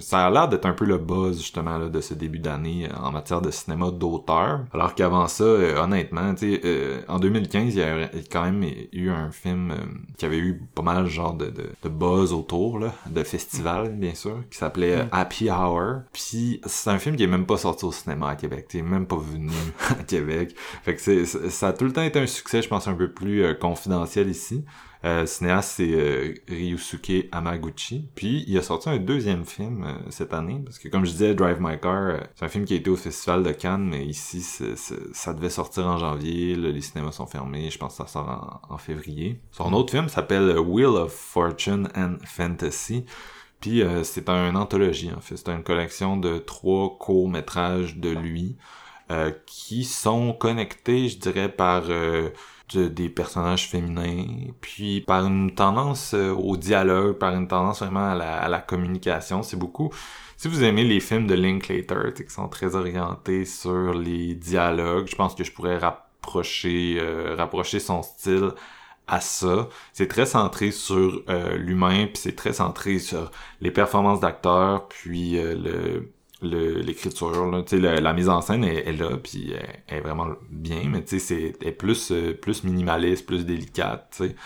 ça 0.00 0.26
a 0.26 0.30
l'air 0.30 0.48
d'être 0.48 0.66
un 0.66 0.72
peu 0.72 0.84
le 0.84 0.98
buzz, 0.98 1.38
justement, 1.38 1.78
là, 1.78 1.88
de 1.88 2.00
ce 2.00 2.14
début 2.14 2.38
d'année 2.38 2.88
euh, 2.90 2.96
en 2.96 3.10
matière 3.12 3.40
de 3.40 3.50
cinéma 3.50 3.90
d'auteur. 3.90 4.60
Alors 4.72 4.94
qu'avant 4.94 5.26
ça, 5.28 5.44
euh, 5.44 5.82
honnêtement, 5.82 6.34
tu 6.34 6.52
sais, 6.54 6.60
euh, 6.64 7.00
en 7.08 7.18
2015, 7.18 7.74
il 7.74 7.78
y 7.78 7.82
a 7.82 8.08
quand 8.30 8.44
même 8.44 8.64
eu 8.92 9.10
un 9.10 9.30
film 9.30 9.70
euh, 9.72 9.74
qui 10.16 10.24
avait 10.24 10.38
eu 10.38 10.60
pas 10.74 10.82
mal 10.82 11.06
genre 11.06 11.34
de, 11.34 11.46
de, 11.46 11.70
de 11.82 11.88
buzz 11.88 12.32
autour, 12.32 12.78
là, 12.78 12.92
de 13.08 13.22
festival, 13.22 13.90
bien 13.96 14.14
sûr, 14.14 14.42
qui 14.50 14.58
s'appelait 14.58 14.96
euh, 15.00 15.04
Happy 15.12 15.50
Hour. 15.50 16.02
Puis 16.12 16.60
c'est 16.66 16.90
un 16.90 16.98
film 16.98 17.16
qui 17.16 17.24
est 17.24 17.28
même 17.28 17.46
pas 17.46 17.56
sorti 17.56 17.84
au 17.84 17.92
cinéma 17.92 18.30
à 18.30 18.36
Québec, 18.36 18.66
tu 18.68 18.82
même 18.82 19.06
pas 19.06 19.16
venu 19.18 19.50
à 19.90 19.94
Québec. 20.02 20.54
Fait 20.82 20.94
que 20.94 21.00
c'est- 21.00 21.24
ça 21.24 21.68
a 21.68 21.72
tout 21.72 21.84
le 21.84 21.92
temps 21.92 22.02
été 22.02 22.18
un 22.18 22.26
succès, 22.26 22.59
je 22.62 22.68
pense, 22.68 22.88
un 22.88 22.94
peu 22.94 23.12
plus 23.12 23.44
euh, 23.44 23.54
confidentiel 23.54 24.28
ici. 24.28 24.64
Euh, 25.04 25.24
cinéaste, 25.24 25.74
c'est 25.76 25.92
euh, 25.92 26.34
Ryusuke 26.48 27.28
Hamaguchi. 27.32 28.08
Puis, 28.14 28.44
il 28.46 28.58
a 28.58 28.62
sorti 28.62 28.88
un 28.90 28.98
deuxième 28.98 29.44
film 29.44 29.86
cette 30.10 30.34
année, 30.34 30.60
parce 30.64 30.78
que 30.78 30.88
comme 30.88 31.04
je 31.04 31.12
disais, 31.12 31.34
Drive 31.34 31.58
My 31.60 31.80
Car, 31.80 32.20
c'est 32.34 32.44
un 32.44 32.48
film 32.48 32.64
qui 32.64 32.74
a 32.74 32.76
été 32.76 32.90
au 32.90 32.96
Festival 32.96 33.42
de 33.42 33.52
Cannes, 33.52 33.88
mais 33.88 34.04
ici, 34.04 34.42
ça 34.42 35.34
devait 35.34 35.50
sortir 35.50 35.86
en 35.86 35.96
janvier, 35.96 36.54
là, 36.54 36.70
les 36.70 36.80
cinémas 36.82 37.12
sont 37.12 37.26
fermés, 37.26 37.70
je 37.70 37.78
pense 37.78 37.96
que 37.96 38.04
ça 38.04 38.06
sort 38.06 38.62
en, 38.68 38.74
en 38.74 38.78
février. 38.78 39.40
Son 39.52 39.72
autre 39.72 39.90
film 39.90 40.08
s'appelle 40.08 40.58
Wheel 40.58 40.86
of 40.86 41.12
Fortune 41.12 41.88
and 41.96 42.16
Fantasy. 42.26 43.04
Puis 43.60 43.82
euh, 43.82 44.04
c'est 44.04 44.28
un 44.28 44.54
anthologie 44.56 45.10
en 45.14 45.20
fait, 45.20 45.36
c'est 45.36 45.48
une 45.50 45.62
collection 45.62 46.16
de 46.16 46.38
trois 46.38 46.96
courts-métrages 46.98 47.96
de 47.96 48.10
lui 48.10 48.56
euh, 49.10 49.32
qui 49.46 49.84
sont 49.84 50.32
connectés, 50.32 51.08
je 51.08 51.18
dirais, 51.18 51.50
par 51.50 51.84
euh, 51.88 52.30
des 52.78 53.08
personnages 53.08 53.68
féminins, 53.68 54.24
puis 54.60 55.00
par 55.00 55.26
une 55.26 55.54
tendance 55.54 56.14
euh, 56.14 56.32
au 56.32 56.56
dialogue, 56.56 57.18
par 57.18 57.34
une 57.34 57.48
tendance 57.48 57.80
vraiment 57.80 58.10
à 58.10 58.14
la, 58.14 58.36
à 58.36 58.48
la 58.48 58.60
communication. 58.60 59.42
C'est 59.42 59.56
beaucoup. 59.58 59.90
Si 60.36 60.48
vous 60.48 60.62
aimez 60.64 60.84
les 60.84 61.00
films 61.00 61.26
de 61.26 61.34
Linklater, 61.34 62.14
qui 62.14 62.32
sont 62.32 62.48
très 62.48 62.74
orientés 62.74 63.44
sur 63.44 63.94
les 63.94 64.34
dialogues, 64.34 65.06
je 65.08 65.16
pense 65.16 65.34
que 65.34 65.44
je 65.44 65.52
pourrais 65.52 65.78
rapprocher, 65.78 66.98
euh, 67.00 67.34
rapprocher 67.36 67.80
son 67.80 68.02
style 68.02 68.50
à 69.06 69.20
ça. 69.20 69.68
C'est 69.92 70.08
très 70.08 70.26
centré 70.26 70.70
sur 70.70 71.22
euh, 71.28 71.56
l'humain, 71.56 72.06
puis 72.06 72.16
c'est 72.16 72.36
très 72.36 72.52
centré 72.52 72.98
sur 72.98 73.30
les 73.60 73.70
performances 73.70 74.20
d'acteurs, 74.20 74.88
puis 74.88 75.32
le- 75.32 76.12
l'écriture 76.42 77.50
là. 77.50 77.62
Tu 77.62 77.76
sais 77.76 77.82
la, 77.82 78.00
la 78.00 78.12
mise 78.12 78.28
en 78.28 78.40
scène 78.40 78.64
est, 78.64 78.88
est 78.88 78.92
là 78.92 79.16
puis 79.22 79.52
elle, 79.52 79.82
elle 79.88 79.98
est 79.98 80.00
vraiment 80.00 80.28
bien 80.50 80.82
mais 80.90 81.02
tu 81.02 81.18
sais 81.18 81.18
c'est 81.18 81.52
elle 81.60 81.68
est 81.68 81.72
plus 81.72 82.10
euh, 82.12 82.32
plus 82.34 82.64
minimaliste 82.64 83.26
plus 83.26 83.44
délicate 83.44 84.08
tu 84.16 84.28
sais. 84.28 84.36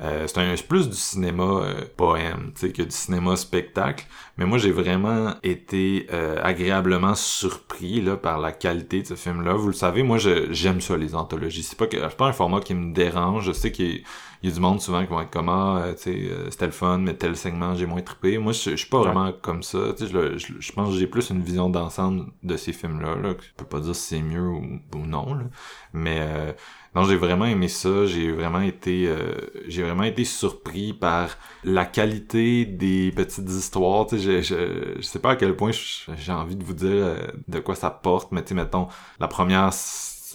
Euh, 0.00 0.26
c'est 0.26 0.38
un 0.38 0.54
plus 0.68 0.88
du 0.88 0.96
cinéma 0.96 1.42
euh, 1.44 1.74
poème 1.96 2.52
tu 2.54 2.66
sais 2.66 2.72
que 2.72 2.82
du 2.82 2.90
cinéma 2.90 3.36
spectacle. 3.36 4.06
Mais 4.38 4.46
moi 4.46 4.58
j'ai 4.58 4.70
vraiment 4.72 5.34
été 5.42 6.06
euh, 6.12 6.38
agréablement 6.42 7.14
surpris 7.14 8.00
là 8.00 8.16
par 8.16 8.38
la 8.38 8.52
qualité 8.52 9.02
de 9.02 9.06
ce 9.08 9.14
film 9.14 9.42
là 9.42 9.54
vous 9.54 9.66
le 9.68 9.72
savez 9.74 10.02
moi 10.02 10.18
je 10.18 10.52
j'aime 10.52 10.80
ça 10.80 10.96
les 10.96 11.14
anthologies. 11.14 11.62
C'est 11.62 11.78
pas 11.78 11.86
que 11.86 11.98
c'est 11.98 12.16
pas 12.16 12.26
un 12.28 12.32
format 12.32 12.60
qui 12.60 12.74
me 12.74 12.92
dérange. 12.94 13.44
Je 13.46 13.52
sais 13.52 13.72
a- 13.72 14.02
il 14.42 14.48
y 14.48 14.52
a 14.52 14.54
du 14.54 14.60
monde 14.60 14.80
souvent 14.80 15.02
qui 15.02 15.10
vont 15.10 15.20
être 15.20 15.30
comme 15.30 15.48
ah, 15.48 15.86
tu 15.96 16.02
sais, 16.02 16.30
c'était 16.50 16.66
le 16.66 16.72
fun, 16.72 16.98
mais 16.98 17.14
tel 17.14 17.36
segment 17.36 17.74
j'ai 17.74 17.86
moins 17.86 18.02
trippé. 18.02 18.38
Moi, 18.38 18.52
je, 18.52 18.76
suis 18.76 18.88
pas 18.88 19.00
vraiment 19.00 19.32
comme 19.32 19.62
ça. 19.62 19.92
Tu 19.96 20.06
sais, 20.06 20.12
je, 20.12 20.38
je, 20.38 20.52
je, 20.58 20.72
pense 20.72 20.90
que 20.90 20.98
j'ai 20.98 21.06
plus 21.06 21.30
une 21.30 21.42
vision 21.42 21.70
d'ensemble 21.70 22.26
de 22.42 22.56
ces 22.56 22.72
films-là. 22.72 23.16
Là, 23.16 23.34
je 23.40 23.52
peux 23.56 23.64
pas 23.64 23.80
dire 23.80 23.94
si 23.94 24.16
c'est 24.16 24.22
mieux 24.22 24.48
ou, 24.48 24.80
non, 24.94 25.34
là. 25.34 25.44
mais 25.92 26.54
non, 26.94 27.04
j'ai 27.04 27.16
vraiment 27.16 27.46
aimé 27.46 27.68
ça. 27.68 28.06
J'ai 28.06 28.30
vraiment 28.32 28.60
été, 28.60 29.06
euh, 29.08 29.34
j'ai 29.66 29.82
vraiment 29.82 30.02
été 30.02 30.24
surpris 30.24 30.92
par 30.92 31.38
la 31.64 31.86
qualité 31.86 32.66
des 32.66 33.12
petites 33.12 33.48
histoires. 33.48 34.06
Tu 34.06 34.18
sais, 34.18 34.42
je, 34.42 34.42
je, 34.42 34.94
je 34.96 35.02
sais 35.02 35.18
pas 35.18 35.30
à 35.32 35.36
quel 35.36 35.56
point 35.56 35.70
j'ai 35.72 36.32
envie 36.32 36.56
de 36.56 36.64
vous 36.64 36.74
dire 36.74 36.90
euh, 36.90 37.16
de 37.48 37.60
quoi 37.60 37.74
ça 37.74 37.90
porte, 37.90 38.30
mais 38.32 38.42
tu 38.42 38.48
sais, 38.48 38.54
mettons, 38.54 38.88
la 39.20 39.28
première 39.28 39.72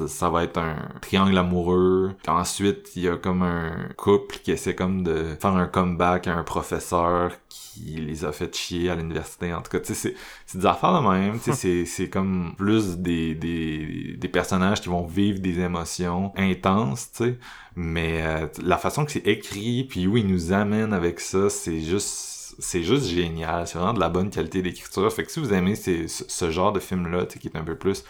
ça, 0.06 0.30
va 0.30 0.44
être 0.44 0.58
un 0.58 0.78
triangle 1.02 1.38
amoureux. 1.38 2.14
Ensuite, 2.28 2.96
il 2.96 3.04
y 3.04 3.08
a 3.10 3.18
comme 3.18 3.42
un 3.42 3.90
couple 3.98 4.38
qui 4.44 4.52
essaie 4.52 4.76
comme 4.76 5.04
de 5.04 5.36
faire 5.40 5.56
un 5.56 5.68
comeback 5.68 6.28
à 6.28 6.36
un 6.36 6.44
professeur 6.44 7.32
qui 7.50 7.96
les 7.98 8.26
a 8.26 8.32
fait 8.32 8.56
chier 8.56 8.90
à 8.90 8.96
l'université. 8.96 9.54
En 9.54 9.62
tout 9.62 9.72
cas, 9.72 9.80
tu 9.80 9.94
sais, 9.94 10.16
c'est 10.46 10.58
des 10.58 10.66
affaires 10.66 11.02
de 11.02 11.08
même. 11.08 11.40
Tu 11.40 11.54
sais, 11.54 11.86
c'est 11.86 12.10
comme 12.10 12.54
plus 12.58 12.98
des, 12.98 13.36
des, 13.36 14.16
des 14.18 14.28
personnages 14.28 14.82
qui 14.82 14.90
vont 14.90 15.06
vivre 15.06 15.40
des 15.40 15.60
émotions 15.60 16.34
intenses, 16.36 17.12
tu 17.12 17.24
sais. 17.24 17.38
Mais 17.76 18.24
euh, 18.26 18.48
la 18.64 18.78
façon 18.78 19.06
que 19.06 19.12
c'est 19.12 19.28
écrit, 19.28 19.84
puis 19.84 20.08
où 20.08 20.18
ils 20.18 20.28
nous 20.28 20.52
amènent 20.52 20.94
avec 20.94 21.20
ça, 21.20 21.50
c'est 21.50 21.80
juste 21.80 22.38
c'est 22.60 22.84
juste 22.84 23.06
génial. 23.06 23.68
C'est 23.68 23.78
vraiment 23.78 23.94
de 23.94 24.00
la 24.00 24.10
bonne 24.10 24.30
qualité 24.30 24.62
d'écriture. 24.62 25.12
Fait 25.14 25.24
que 25.24 25.32
si 25.32 25.40
vous 25.40 25.54
aimez 25.54 25.76
ce, 25.76 26.08
ce 26.08 26.52
genre 26.52 26.72
de 26.72 26.80
film-là, 26.80 27.26
qui 27.26 27.48
est 27.48 27.56
un 27.56 27.64
peu 27.64 27.76
plus 27.76 28.04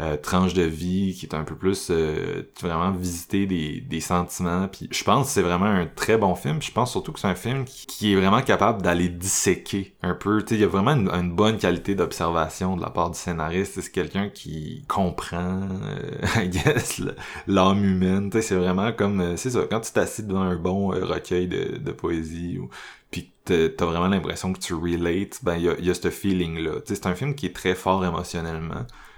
euh, 0.00 0.16
tranche 0.16 0.54
de 0.54 0.62
vie 0.62 1.14
qui 1.14 1.26
est 1.26 1.34
un 1.34 1.44
peu 1.44 1.54
plus 1.54 1.88
euh, 1.90 2.42
vraiment 2.62 2.90
visiter 2.90 3.46
des, 3.46 3.80
des 3.82 4.00
sentiments 4.00 4.66
puis 4.66 4.88
je 4.90 5.04
pense 5.04 5.26
que 5.26 5.32
c'est 5.32 5.42
vraiment 5.42 5.66
un 5.66 5.86
très 5.86 6.16
bon 6.16 6.34
film 6.34 6.62
je 6.62 6.72
pense 6.72 6.92
surtout 6.92 7.12
que 7.12 7.20
c'est 7.20 7.28
un 7.28 7.34
film 7.34 7.64
qui, 7.64 8.12
est 8.12 8.16
vraiment 8.16 8.40
capable 8.40 8.80
d'aller 8.80 9.08
disséquer 9.08 9.94
un 10.02 10.14
peu 10.14 10.42
tu 10.42 10.54
il 10.54 10.60
y 10.60 10.64
a 10.64 10.68
vraiment 10.68 10.92
une, 10.92 11.32
bonne 11.32 11.58
qualité 11.58 11.94
d'observation 11.94 12.76
de 12.76 12.82
la 12.82 12.88
part 12.88 13.10
du 13.10 13.18
scénariste 13.18 13.80
c'est 13.80 13.90
quelqu'un 13.90 14.30
qui 14.30 14.84
comprend 14.88 15.60
euh, 15.62 16.44
guess 16.46 17.02
l'âme 17.46 17.84
humaine 17.84 18.30
tu 18.30 18.40
c'est 18.40 18.56
vraiment 18.56 18.92
comme 18.92 19.20
euh, 19.20 19.36
c'est 19.36 19.50
ça 19.50 19.60
quand 19.68 19.80
tu 19.80 19.92
t'assieds 19.92 20.24
devant 20.24 20.42
un 20.42 20.56
bon 20.56 20.88
recueil 20.88 21.46
de, 21.46 21.76
de 21.76 21.92
poésie 21.92 22.58
ou 22.58 22.70
puis 23.10 23.30
t'as 23.44 23.84
vraiment 23.84 24.08
l'impression 24.08 24.52
que 24.52 24.60
tu 24.60 24.72
relates 24.72 25.40
ben 25.42 25.56
il 25.56 25.64
y 25.64 25.68
a, 25.68 25.78
y 25.78 25.90
a 25.90 25.94
ce 25.94 26.08
feeling 26.10 26.58
là 26.58 26.80
c'est 26.84 27.06
un 27.06 27.14
film 27.14 27.34
qui 27.34 27.46
est 27.46 27.54
très 27.54 27.74
fort 27.74 28.04
émotionnellement 28.04 28.76
euh, 28.76 29.09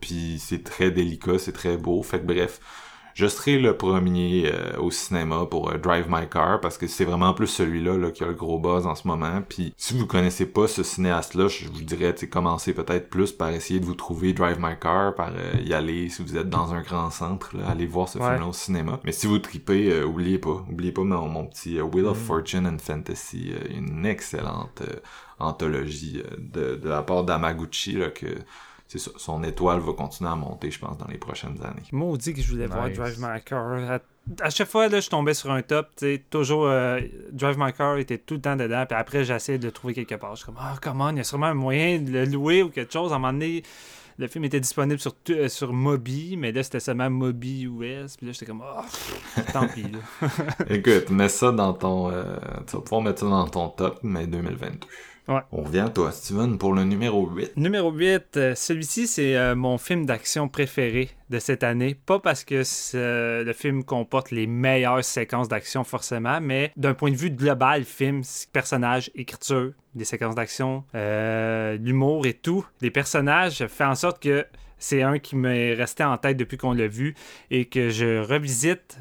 puis 0.00 0.38
c'est 0.38 0.64
très 0.64 0.90
délicat, 0.90 1.38
c'est 1.38 1.52
très 1.52 1.76
beau. 1.76 2.02
Fait 2.02 2.20
que 2.20 2.26
bref, 2.26 2.60
je 3.18 3.26
serai 3.26 3.58
le 3.58 3.76
premier 3.76 4.44
euh, 4.46 4.78
au 4.78 4.92
cinéma 4.92 5.44
pour 5.44 5.72
euh, 5.72 5.76
Drive 5.76 6.06
My 6.08 6.28
Car 6.30 6.60
parce 6.60 6.78
que 6.78 6.86
c'est 6.86 7.04
vraiment 7.04 7.34
plus 7.34 7.48
celui-là 7.48 7.98
là, 7.98 8.12
qui 8.12 8.22
a 8.22 8.28
le 8.28 8.34
gros 8.34 8.60
buzz 8.60 8.86
en 8.86 8.94
ce 8.94 9.08
moment. 9.08 9.42
Puis 9.48 9.74
si 9.76 9.98
vous 9.98 10.06
connaissez 10.06 10.46
pas 10.46 10.68
ce 10.68 10.84
cinéaste-là, 10.84 11.48
je 11.48 11.66
vous 11.66 11.82
dirais, 11.82 12.14
commencez 12.30 12.72
peut-être 12.72 13.10
plus 13.10 13.32
par 13.32 13.48
essayer 13.48 13.80
de 13.80 13.84
vous 13.84 13.96
trouver 13.96 14.34
Drive 14.34 14.58
My 14.60 14.78
Car, 14.80 15.16
par 15.16 15.32
y 15.60 15.74
aller 15.74 16.08
si 16.10 16.22
vous 16.22 16.36
êtes 16.36 16.48
dans 16.48 16.74
un 16.74 16.82
grand 16.82 17.10
centre, 17.10 17.56
là, 17.56 17.64
allez 17.68 17.86
voir 17.86 18.08
ce 18.08 18.18
film-là 18.18 18.46
au 18.46 18.52
cinéma. 18.52 19.00
Mais 19.02 19.10
si 19.10 19.26
vous 19.26 19.40
tripez, 19.40 20.00
oubliez 20.04 20.38
pas, 20.38 20.64
oubliez 20.70 20.92
pas 20.92 21.02
mon, 21.02 21.28
mon 21.28 21.44
petit 21.44 21.80
Wheel 21.80 22.06
of 22.06 22.22
mm. 22.22 22.24
Fortune 22.24 22.66
and 22.68 22.78
Fantasy, 22.78 23.52
une 23.76 24.06
excellente 24.06 24.84
anthologie 25.40 26.22
de, 26.38 26.76
de 26.76 26.88
la 26.88 27.02
part 27.02 27.24
d'Amaguchi 27.24 27.94
là 27.94 28.10
que 28.10 28.28
c'est 28.88 28.98
ça, 28.98 29.10
son 29.18 29.44
étoile 29.44 29.80
va 29.80 29.92
continuer 29.92 30.30
à 30.30 30.34
monter, 30.34 30.70
je 30.70 30.78
pense, 30.78 30.96
dans 30.96 31.06
les 31.06 31.18
prochaines 31.18 31.62
années. 31.62 31.82
Maudit 31.92 32.32
que 32.32 32.40
je 32.40 32.50
voulais 32.50 32.66
voir 32.66 32.90
Drive 32.90 33.18
My 33.20 33.40
Car. 33.44 34.00
À, 34.40 34.50
chaque 34.50 34.68
fois, 34.68 34.88
là, 34.88 35.00
je 35.00 35.10
tombais 35.10 35.34
sur 35.34 35.50
un 35.50 35.60
top, 35.60 35.88
tu 35.96 36.06
sais, 36.06 36.24
toujours 36.30 36.66
euh, 36.66 36.98
Drive 37.30 37.56
My 37.58 37.72
Car 37.74 37.98
était 37.98 38.16
tout 38.16 38.34
le 38.34 38.40
temps 38.40 38.56
dedans, 38.56 38.84
puis 38.88 38.98
après, 38.98 39.24
j'essayais 39.24 39.58
de 39.58 39.66
le 39.66 39.72
trouver 39.72 39.92
quelque 39.92 40.14
part. 40.14 40.34
Je 40.36 40.38
suis 40.38 40.46
comme, 40.46 40.58
ah, 40.58 40.76
comment, 40.80 41.10
il 41.10 41.18
y 41.18 41.20
a 41.20 41.24
sûrement 41.24 41.46
un 41.46 41.54
moyen 41.54 41.98
de 41.98 42.10
le 42.10 42.24
louer 42.24 42.62
ou 42.62 42.70
quelque 42.70 42.92
chose. 42.92 43.12
À 43.12 43.16
un 43.16 43.18
moment 43.18 43.34
donné, 43.34 43.62
le 44.18 44.26
film 44.26 44.44
était 44.44 44.60
disponible 44.60 44.98
sur, 44.98 45.14
euh, 45.30 45.48
sur 45.48 45.72
Mobi, 45.74 46.36
mais 46.38 46.50
là, 46.50 46.62
c'était 46.62 46.80
seulement 46.80 47.10
Mobi 47.10 47.64
US. 47.64 48.16
Puis 48.16 48.26
là, 48.26 48.32
j'étais 48.32 48.46
comme, 48.46 48.62
oh, 48.62 49.40
tant 49.52 49.68
pis. 49.68 49.82
Là. 49.82 50.28
Écoute, 50.70 51.10
mets 51.10 51.28
ça 51.28 51.52
dans 51.52 51.74
ton. 51.74 52.10
Euh, 52.10 52.36
tu 52.66 52.76
vas 52.76 52.82
pouvoir 52.82 53.02
mettre 53.02 53.20
ça 53.20 53.26
dans 53.26 53.46
ton 53.48 53.68
top, 53.68 54.00
mais 54.02 54.26
2022. 54.26 54.86
On 55.28 55.62
revient 55.62 55.80
à 55.80 55.88
toi, 55.90 56.10
Steven, 56.10 56.56
pour 56.56 56.72
le 56.72 56.84
numéro 56.84 57.28
8. 57.28 57.58
Numéro 57.58 57.92
8, 57.92 58.36
euh, 58.36 58.54
celui-ci, 58.54 59.06
c'est 59.06 59.36
euh, 59.36 59.54
mon 59.54 59.76
film 59.76 60.06
d'action 60.06 60.48
préféré 60.48 61.10
de 61.28 61.38
cette 61.38 61.62
année. 61.62 61.94
Pas 61.94 62.18
parce 62.18 62.44
que 62.44 62.62
le 62.94 63.52
film 63.52 63.84
comporte 63.84 64.30
les 64.30 64.46
meilleures 64.46 65.04
séquences 65.04 65.48
d'action, 65.48 65.84
forcément, 65.84 66.40
mais 66.40 66.72
d'un 66.78 66.94
point 66.94 67.10
de 67.10 67.16
vue 67.16 67.30
global, 67.30 67.84
film, 67.84 68.22
personnage, 68.54 69.10
écriture, 69.14 69.72
des 69.94 70.04
séquences 70.04 70.34
d'action, 70.34 70.84
euh, 70.94 71.76
l'humour 71.76 72.26
et 72.26 72.34
tout, 72.34 72.64
les 72.80 72.90
personnages 72.90 73.66
fait 73.66 73.84
en 73.84 73.94
sorte 73.94 74.22
que 74.22 74.46
c'est 74.78 75.02
un 75.02 75.18
qui 75.18 75.34
m'est 75.34 75.74
resté 75.74 76.04
en 76.04 76.16
tête 76.16 76.36
depuis 76.36 76.56
qu'on 76.56 76.72
l'a 76.72 76.86
vu 76.86 77.16
et 77.50 77.64
que 77.64 77.90
je 77.90 78.20
revisite 78.20 78.96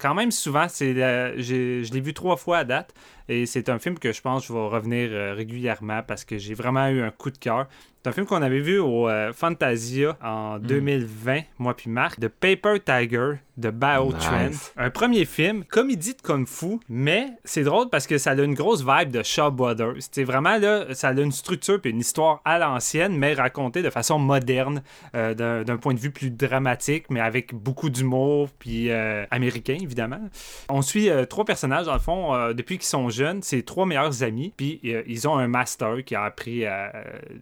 quand 0.00 0.14
même 0.14 0.32
souvent. 0.32 0.66
C'est, 0.68 0.94
je 0.94 1.92
l'ai 1.92 2.00
vu 2.00 2.12
trois 2.12 2.36
fois 2.36 2.58
à 2.58 2.64
date. 2.64 2.92
Et 3.32 3.46
c'est 3.46 3.70
un 3.70 3.78
film 3.78 3.98
que 3.98 4.12
je 4.12 4.20
pense 4.20 4.42
que 4.42 4.48
je 4.48 4.52
vais 4.52 4.66
revenir 4.66 5.08
euh, 5.10 5.32
régulièrement 5.32 6.02
parce 6.06 6.24
que 6.24 6.36
j'ai 6.36 6.52
vraiment 6.52 6.86
eu 6.88 7.00
un 7.00 7.10
coup 7.10 7.30
de 7.30 7.38
cœur. 7.38 7.66
C'est 8.04 8.10
un 8.10 8.12
film 8.12 8.26
qu'on 8.26 8.42
avait 8.42 8.60
vu 8.60 8.78
au 8.78 9.08
euh, 9.08 9.32
Fantasia 9.32 10.18
en 10.20 10.58
2020, 10.58 11.36
mm. 11.36 11.42
moi 11.60 11.74
puis 11.74 11.88
Marc, 11.88 12.18
de 12.18 12.26
Paper 12.26 12.80
Tiger 12.84 13.34
de 13.58 13.70
Bao 13.70 14.12
nice. 14.12 14.72
Un 14.76 14.90
premier 14.90 15.24
film, 15.24 15.62
comédie 15.64 16.14
de 16.14 16.22
kung 16.22 16.48
fu, 16.48 16.80
mais 16.88 17.28
c'est 17.44 17.62
drôle 17.62 17.90
parce 17.90 18.06
que 18.06 18.18
ça 18.18 18.30
a 18.30 18.34
une 18.34 18.54
grosse 18.54 18.82
vibe 18.84 19.10
de 19.10 19.22
Shaw 19.22 19.50
Brothers. 19.50 19.96
C'est 20.10 20.24
vraiment 20.24 20.56
là, 20.56 20.86
ça 20.94 21.08
a 21.08 21.12
une 21.12 21.30
structure 21.30 21.78
et 21.84 21.90
une 21.90 22.00
histoire 22.00 22.40
à 22.44 22.58
l'ancienne, 22.58 23.16
mais 23.16 23.34
racontée 23.34 23.82
de 23.82 23.90
façon 23.90 24.18
moderne, 24.18 24.82
euh, 25.14 25.62
d'un 25.62 25.76
point 25.76 25.94
de 25.94 26.00
vue 26.00 26.10
plus 26.10 26.30
dramatique, 26.30 27.04
mais 27.10 27.20
avec 27.20 27.54
beaucoup 27.54 27.90
d'humour, 27.90 28.48
puis 28.58 28.90
américain 29.30 29.76
évidemment. 29.80 30.20
On 30.68 30.82
suit 30.82 31.08
trois 31.28 31.44
personnages 31.44 31.86
dans 31.86 31.94
le 31.94 32.00
fond 32.00 32.52
depuis 32.54 32.78
qu'ils 32.78 32.86
sont 32.86 33.10
jeunes, 33.10 33.21
c'est 33.42 33.62
trois 33.62 33.86
meilleurs 33.86 34.22
amis, 34.22 34.52
puis 34.56 34.80
euh, 34.84 35.02
ils 35.06 35.28
ont 35.28 35.36
un 35.36 35.48
master 35.48 36.04
qui 36.04 36.14
a 36.14 36.24
appris 36.24 36.64
euh, 36.64 36.88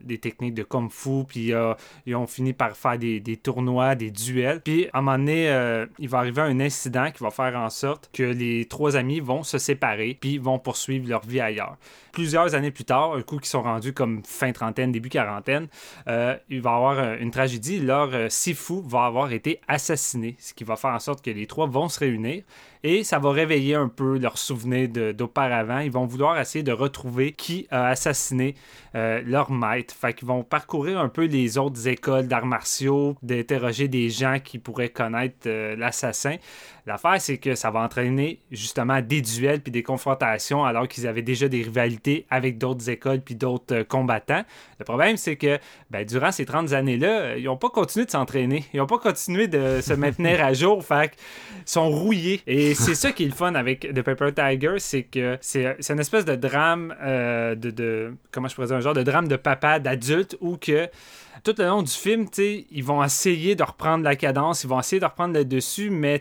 des 0.02 0.18
techniques 0.18 0.54
de 0.54 0.62
kung 0.62 0.90
fu, 0.90 1.24
puis 1.26 1.52
euh, 1.52 1.74
ils 2.06 2.16
ont 2.16 2.26
fini 2.26 2.52
par 2.52 2.76
faire 2.76 2.98
des, 2.98 3.20
tournois, 3.42 3.94
des 3.94 4.10
duels. 4.10 4.60
Puis 4.60 4.88
à 4.92 4.98
un 4.98 5.02
moment 5.02 5.18
donné, 5.18 5.86
il 5.98 6.08
va 6.08 6.18
arriver 6.18 6.42
un 6.42 6.60
incident 6.60 7.10
qui 7.10 7.22
va 7.22 7.30
faire 7.30 7.56
en 7.56 7.70
sorte 7.70 8.10
que 8.12 8.22
les 8.22 8.64
trois 8.66 8.96
amis 8.96 9.20
vont 9.20 9.42
se 9.42 9.58
séparer, 9.58 10.16
puis 10.20 10.38
vont 10.38 10.58
poursuivre 10.58 11.08
leur 11.08 11.24
vie 11.24 11.40
ailleurs. 11.40 11.76
Plusieurs 12.12 12.54
années 12.54 12.72
plus 12.72 12.84
tard, 12.84 13.14
un 13.14 13.22
coup 13.22 13.38
qui 13.38 13.48
sont 13.48 13.62
rendus 13.62 13.92
comme 13.92 14.22
fin 14.24 14.52
trentaine, 14.52 14.90
début 14.92 15.08
quarantaine, 15.08 15.68
il 16.06 16.60
va 16.60 16.70
y 16.70 16.74
avoir 16.74 17.14
une 17.14 17.30
tragédie. 17.30 17.78
Leur 17.80 18.10
Sifu 18.30 18.82
va 18.84 19.04
avoir 19.04 19.32
été 19.32 19.60
assassiné, 19.68 20.36
ce 20.38 20.54
qui 20.54 20.64
va 20.64 20.76
faire 20.76 20.90
en 20.90 20.98
sorte 20.98 21.24
que 21.24 21.30
les 21.30 21.46
trois 21.46 21.66
vont 21.66 21.88
se 21.88 22.00
réunir 22.00 22.42
et 22.82 23.04
ça 23.04 23.18
va 23.18 23.30
réveiller 23.30 23.74
un 23.74 23.88
peu 23.88 24.18
leurs 24.18 24.38
souvenirs 24.38 24.88
d'auparavant. 25.14 25.80
Ils 25.80 25.90
vont 25.90 26.06
vouloir 26.06 26.38
essayer 26.38 26.62
de 26.62 26.72
retrouver 26.72 27.32
qui 27.32 27.66
a 27.70 27.88
assassiné 27.88 28.54
euh, 28.96 29.22
leur 29.24 29.52
maître. 29.52 29.94
Fait 29.94 30.12
qu'ils 30.12 30.26
vont 30.26 30.42
parcourir 30.42 30.98
un 30.98 31.08
peu 31.08 31.24
les 31.24 31.58
autres 31.58 31.86
écoles 31.86 32.26
d'arts 32.26 32.46
martiaux, 32.46 33.16
d'interroger 33.22 33.86
des 33.86 34.10
gens 34.10 34.38
qui 34.42 34.58
pourraient 34.58 34.88
connaître 34.88 35.46
euh, 35.46 35.76
l'assassin. 35.76 36.36
L'affaire, 36.86 37.20
c'est 37.20 37.38
que 37.38 37.54
ça 37.54 37.70
va 37.70 37.82
entraîner 37.82 38.40
justement 38.50 39.00
des 39.00 39.20
duels 39.20 39.60
puis 39.60 39.70
des 39.70 39.84
confrontations 39.84 40.64
alors 40.64 40.88
qu'ils 40.88 41.06
avaient 41.06 41.22
déjà 41.22 41.46
des 41.46 41.62
rivalités 41.62 42.26
avec 42.30 42.58
d'autres 42.58 42.90
écoles 42.90 43.20
puis 43.20 43.36
d'autres 43.36 43.76
euh, 43.76 43.84
combattants. 43.84 44.42
Le 44.80 44.84
problème, 44.84 45.16
c'est 45.16 45.36
que 45.36 45.60
ben, 45.90 46.04
durant 46.04 46.32
ces 46.32 46.44
30 46.44 46.72
années-là, 46.72 47.36
ils 47.36 47.44
n'ont 47.44 47.56
pas 47.56 47.70
continué 47.70 48.06
de 48.06 48.10
s'entraîner. 48.10 48.64
Ils 48.74 48.78
n'ont 48.78 48.86
pas 48.86 48.98
continué 48.98 49.46
de 49.46 49.80
se 49.80 49.92
maintenir 49.92 50.44
à 50.44 50.52
jour. 50.52 50.84
Fait 50.84 51.12
sont 51.64 51.90
rouillés. 51.90 52.40
Et 52.48 52.74
c'est 52.74 52.96
ça 52.96 53.12
qui 53.12 53.22
est 53.22 53.28
le 53.28 53.34
fun 53.34 53.54
avec 53.54 53.92
The 53.94 54.02
Paper 54.02 54.30
Tiger, 54.34 54.74
c'est 54.78 55.04
que 55.04 55.38
c'est 55.40 55.76
une 55.90 56.00
espèce 56.00 56.24
de 56.24 56.34
drame 56.34 56.94
de, 57.00 57.70
de, 57.70 58.14
Comment 58.32 58.48
je 58.48 58.54
pourrais 58.54 58.68
dire 58.68 58.79
Genre 58.80 58.94
de 58.94 59.02
drame 59.02 59.28
de 59.28 59.36
papa, 59.36 59.78
d'adulte, 59.78 60.36
où 60.40 60.56
que 60.56 60.88
tout 61.42 61.54
le 61.58 61.64
long 61.66 61.82
du 61.82 61.92
film, 61.92 62.26
ils 62.38 62.84
vont 62.84 63.02
essayer 63.02 63.54
de 63.54 63.62
reprendre 63.62 64.04
la 64.04 64.16
cadence, 64.16 64.64
ils 64.64 64.68
vont 64.68 64.78
essayer 64.80 65.00
de 65.00 65.04
reprendre 65.04 65.34
le 65.34 65.44
dessus, 65.44 65.90
mais 65.90 66.20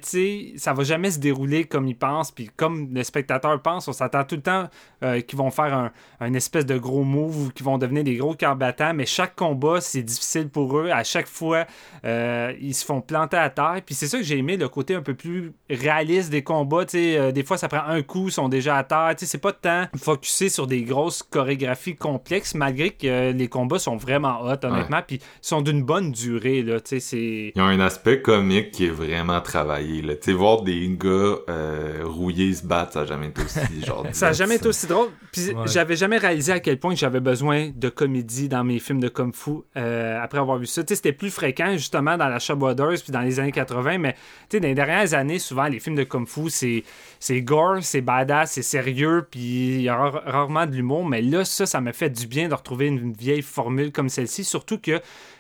ça 0.57 0.74
va 0.74 0.84
jamais 0.84 1.11
se 1.11 1.20
dérouler 1.20 1.65
comme 1.65 1.88
ils 1.88 1.97
pensent. 1.97 2.32
Puis 2.32 2.49
comme 2.55 2.93
le 2.93 3.03
spectateur 3.03 3.61
pense, 3.61 3.88
on 3.88 3.93
s'attend 3.93 4.24
tout 4.24 4.36
le 4.36 4.41
temps 4.41 4.70
euh, 5.03 5.22
qu'ils 5.22 5.38
vont 5.38 5.51
faire 5.51 5.91
un, 6.20 6.34
espèce 6.34 6.65
de 6.65 6.78
gros 6.78 7.03
move 7.03 7.47
ou 7.47 7.49
qu'ils 7.49 7.65
vont 7.65 7.78
devenir 7.78 8.03
des 8.03 8.15
gros 8.15 8.34
cœurs 8.34 8.55
battants. 8.55 8.93
Mais 8.93 9.05
chaque 9.05 9.36
combat, 9.36 9.82
c'est 9.82 10.03
difficile 10.03 10.49
pour 10.49 10.78
eux. 10.78 10.89
À 10.89 11.03
chaque 11.03 11.28
fois, 11.28 11.65
euh, 12.05 12.53
ils 12.59 12.74
se 12.74 12.86
font 12.86 13.01
planter 13.01 13.38
à 13.38 13.49
terre. 13.49 13.82
Puis 13.86 13.95
c'est 13.95 14.07
ça 14.07 14.17
que 14.17 14.24
j'ai 14.24 14.38
aimé, 14.38 14.57
le 14.57 14.70
côté 14.70 14.95
un 14.95 15.01
peu 15.01 15.13
plus 15.13 15.53
réaliste 15.70 16.30
des 16.30 16.43
combats, 16.43 16.86
euh, 16.95 17.32
des 17.32 17.43
fois, 17.43 17.57
ça 17.57 17.67
prend 17.67 17.84
un 17.84 18.01
coup, 18.01 18.28
ils 18.28 18.32
sont 18.32 18.49
déjà 18.49 18.78
à 18.78 18.84
terre. 18.84 19.13
C'est 19.17 19.38
pas 19.38 19.53
tant 19.53 19.86
focusé 19.97 20.49
sur 20.49 20.67
des 20.67 20.84
grosses 20.84 21.24
chorégraphies 21.24 21.95
complexes, 21.95 22.55
malgré 22.55 22.91
que 22.91 23.32
les 23.32 23.47
combats 23.47 23.80
sont 23.80 23.97
vraiment 23.97 24.41
hot, 24.41 24.63
honnêtement, 24.63 25.01
puis 25.10 25.18
ils 25.18 25.47
sont 25.47 25.64
d'une 25.64 25.82
bonne 25.82 26.12
durée, 26.12 26.62
là, 26.62 26.80
tu 26.80 26.89
sais, 26.89 26.99
c'est... 26.99 27.51
Ils 27.55 27.62
ont 27.62 27.66
un 27.66 27.80
aspect 27.80 28.22
comique 28.22 28.70
qui 28.70 28.86
est 28.86 28.91
vraiment 28.91 29.41
travaillé, 29.41 30.03
là. 30.03 30.14
Tu 30.14 30.26
sais, 30.26 30.34
voir 30.34 30.62
des 30.62 30.88
gars 30.89 31.36
euh, 31.49 32.01
rouillés 32.03 32.53
se 32.53 32.64
battre, 32.64 32.93
ça 32.93 33.01
a 33.01 33.05
jamais 33.05 33.30
été 33.30 33.41
aussi, 33.41 33.60
genre... 33.86 34.05
ça 34.12 34.28
a 34.28 34.34
jamais 34.34 34.57
été 34.57 34.68
aussi 34.68 34.86
drôle, 34.86 35.07
puis 35.32 35.49
j'avais 35.66 35.95
jamais 35.95 36.20
réalisé 36.20 36.51
à 36.51 36.60
quel 36.60 36.78
point 36.78 36.93
j'avais 36.93 37.22
besoin 37.22 37.72
de 37.76 37.89
comédie 37.89 38.49
dans 38.49 38.64
mes 38.64 38.78
films 38.78 38.99
de 38.99 39.10
Kung 39.10 39.34
Fu 39.34 39.64
après 39.74 40.38
avoir 40.38 40.60
vu 40.60 40.68
ça. 40.68 40.84
Tu 40.84 40.89
sais, 40.89 40.95
c'était 40.97 41.14
plus 41.14 41.32
fréquent, 41.32 41.72
justement, 41.72 42.18
dans 42.18 42.28
la 42.28 42.38
Shaw 42.38 42.55
Brothers, 42.55 43.01
puis 43.01 43.12
dans 43.12 43.22
les 43.22 43.39
années 43.39 43.51
80, 43.51 43.97
mais, 43.97 44.14
tu 44.14 44.20
sais, 44.51 44.60
dans 44.60 44.68
les 44.68 44.76
dernières 44.76 45.16
années, 45.16 45.39
souvent, 45.39 45.66
les 45.66 45.80
films 45.80 45.95
de 45.95 46.03
Kung 46.03 46.28
Fu, 46.28 46.51
c'est 46.51 46.84
c'est 47.20 47.41
gore, 47.41 47.80
c'est 47.82 48.01
badass, 48.01 48.53
c'est 48.53 48.62
sérieux, 48.62 49.28
puis 49.30 49.39
il 49.39 49.82
y 49.82 49.89
a 49.89 49.95
rarement 49.95 50.66
de 50.66 50.72
l'humour. 50.72 51.05
Mais 51.05 51.22
là, 51.22 51.43
ça, 51.43 51.66
ça 51.66 51.82
me 51.82 51.91
fait 51.91 52.10
du 52.10 52.28
bien 52.28 52.47
de 52.47 52.53
retrouver 52.53 52.88
une 52.88 53.14
vieille 53.14 53.41
formule 53.41 53.91
comme 53.91 54.10
celle-ci, 54.10 54.43
surtout 54.43 54.78
que 54.78 54.98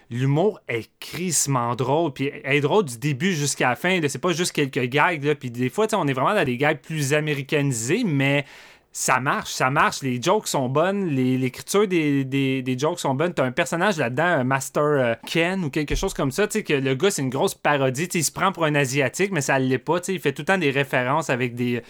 l'humour 0.09 0.59
est 0.67 0.89
crissement 0.99 1.75
drôle, 1.75 2.13
puis 2.13 2.31
est 2.43 2.61
drôle 2.61 2.85
du 2.85 2.97
début 2.97 3.33
jusqu'à 3.33 3.69
la 3.69 3.75
fin. 3.75 3.99
C'est 4.07 4.19
pas 4.19 4.33
juste 4.33 4.51
quelques 4.51 4.85
gags, 4.89 5.23
là, 5.23 5.35
puis 5.35 5.51
des 5.51 5.69
fois, 5.69 5.87
on 5.93 6.07
est 6.07 6.13
vraiment 6.13 6.33
dans 6.33 6.43
des 6.43 6.57
gags 6.57 6.79
plus 6.79 7.13
américanisés, 7.13 8.03
mais 8.03 8.45
ça 8.91 9.19
marche, 9.19 9.51
ça 9.51 9.69
marche. 9.69 10.01
Les 10.01 10.21
jokes 10.21 10.47
sont 10.47 10.67
bonnes, 10.67 11.07
l'écriture 11.07 11.87
des, 11.87 12.23
des, 12.25 12.77
jokes 12.77 12.99
sont 12.99 13.13
bonnes. 13.13 13.33
T'as 13.33 13.45
un 13.45 13.51
personnage 13.51 13.97
là-dedans, 13.97 14.23
un 14.23 14.43
Master 14.43 14.83
euh, 14.83 15.13
Ken 15.27 15.63
ou 15.63 15.69
quelque 15.69 15.95
chose 15.95 16.13
comme 16.13 16.31
ça, 16.31 16.47
tu 16.47 16.59
sais, 16.59 16.63
que 16.63 16.73
le 16.73 16.95
gars, 16.95 17.11
c'est 17.11 17.21
une 17.21 17.29
grosse 17.29 17.53
parodie. 17.53 18.09
il 18.13 18.23
se 18.23 18.31
prend 18.31 18.51
pour 18.51 18.65
un 18.65 18.73
Asiatique, 18.75 19.31
mais 19.31 19.41
ça 19.41 19.59
l'est 19.59 19.77
pas. 19.77 19.99
Il 20.07 20.19
fait 20.19 20.33
tout 20.33 20.41
le 20.41 20.47
temps 20.47 20.57
des 20.57 20.71
références 20.71 21.29
avec 21.29 21.53
des, 21.53 21.83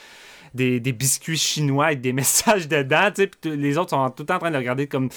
des, 0.54 0.92
biscuits 0.92 1.38
chinois 1.38 1.88
avec 1.88 2.02
des 2.02 2.14
messages 2.14 2.68
dedans. 2.68 3.10
Puis 3.16 3.30
les 3.58 3.78
autres 3.78 3.92
sont 3.92 4.10
tout 4.10 4.24
le 4.24 4.28
temps 4.28 4.36
en 4.36 4.40
train 4.40 4.52
de 4.52 4.58
regarder 4.58 4.88
comme 4.88 5.10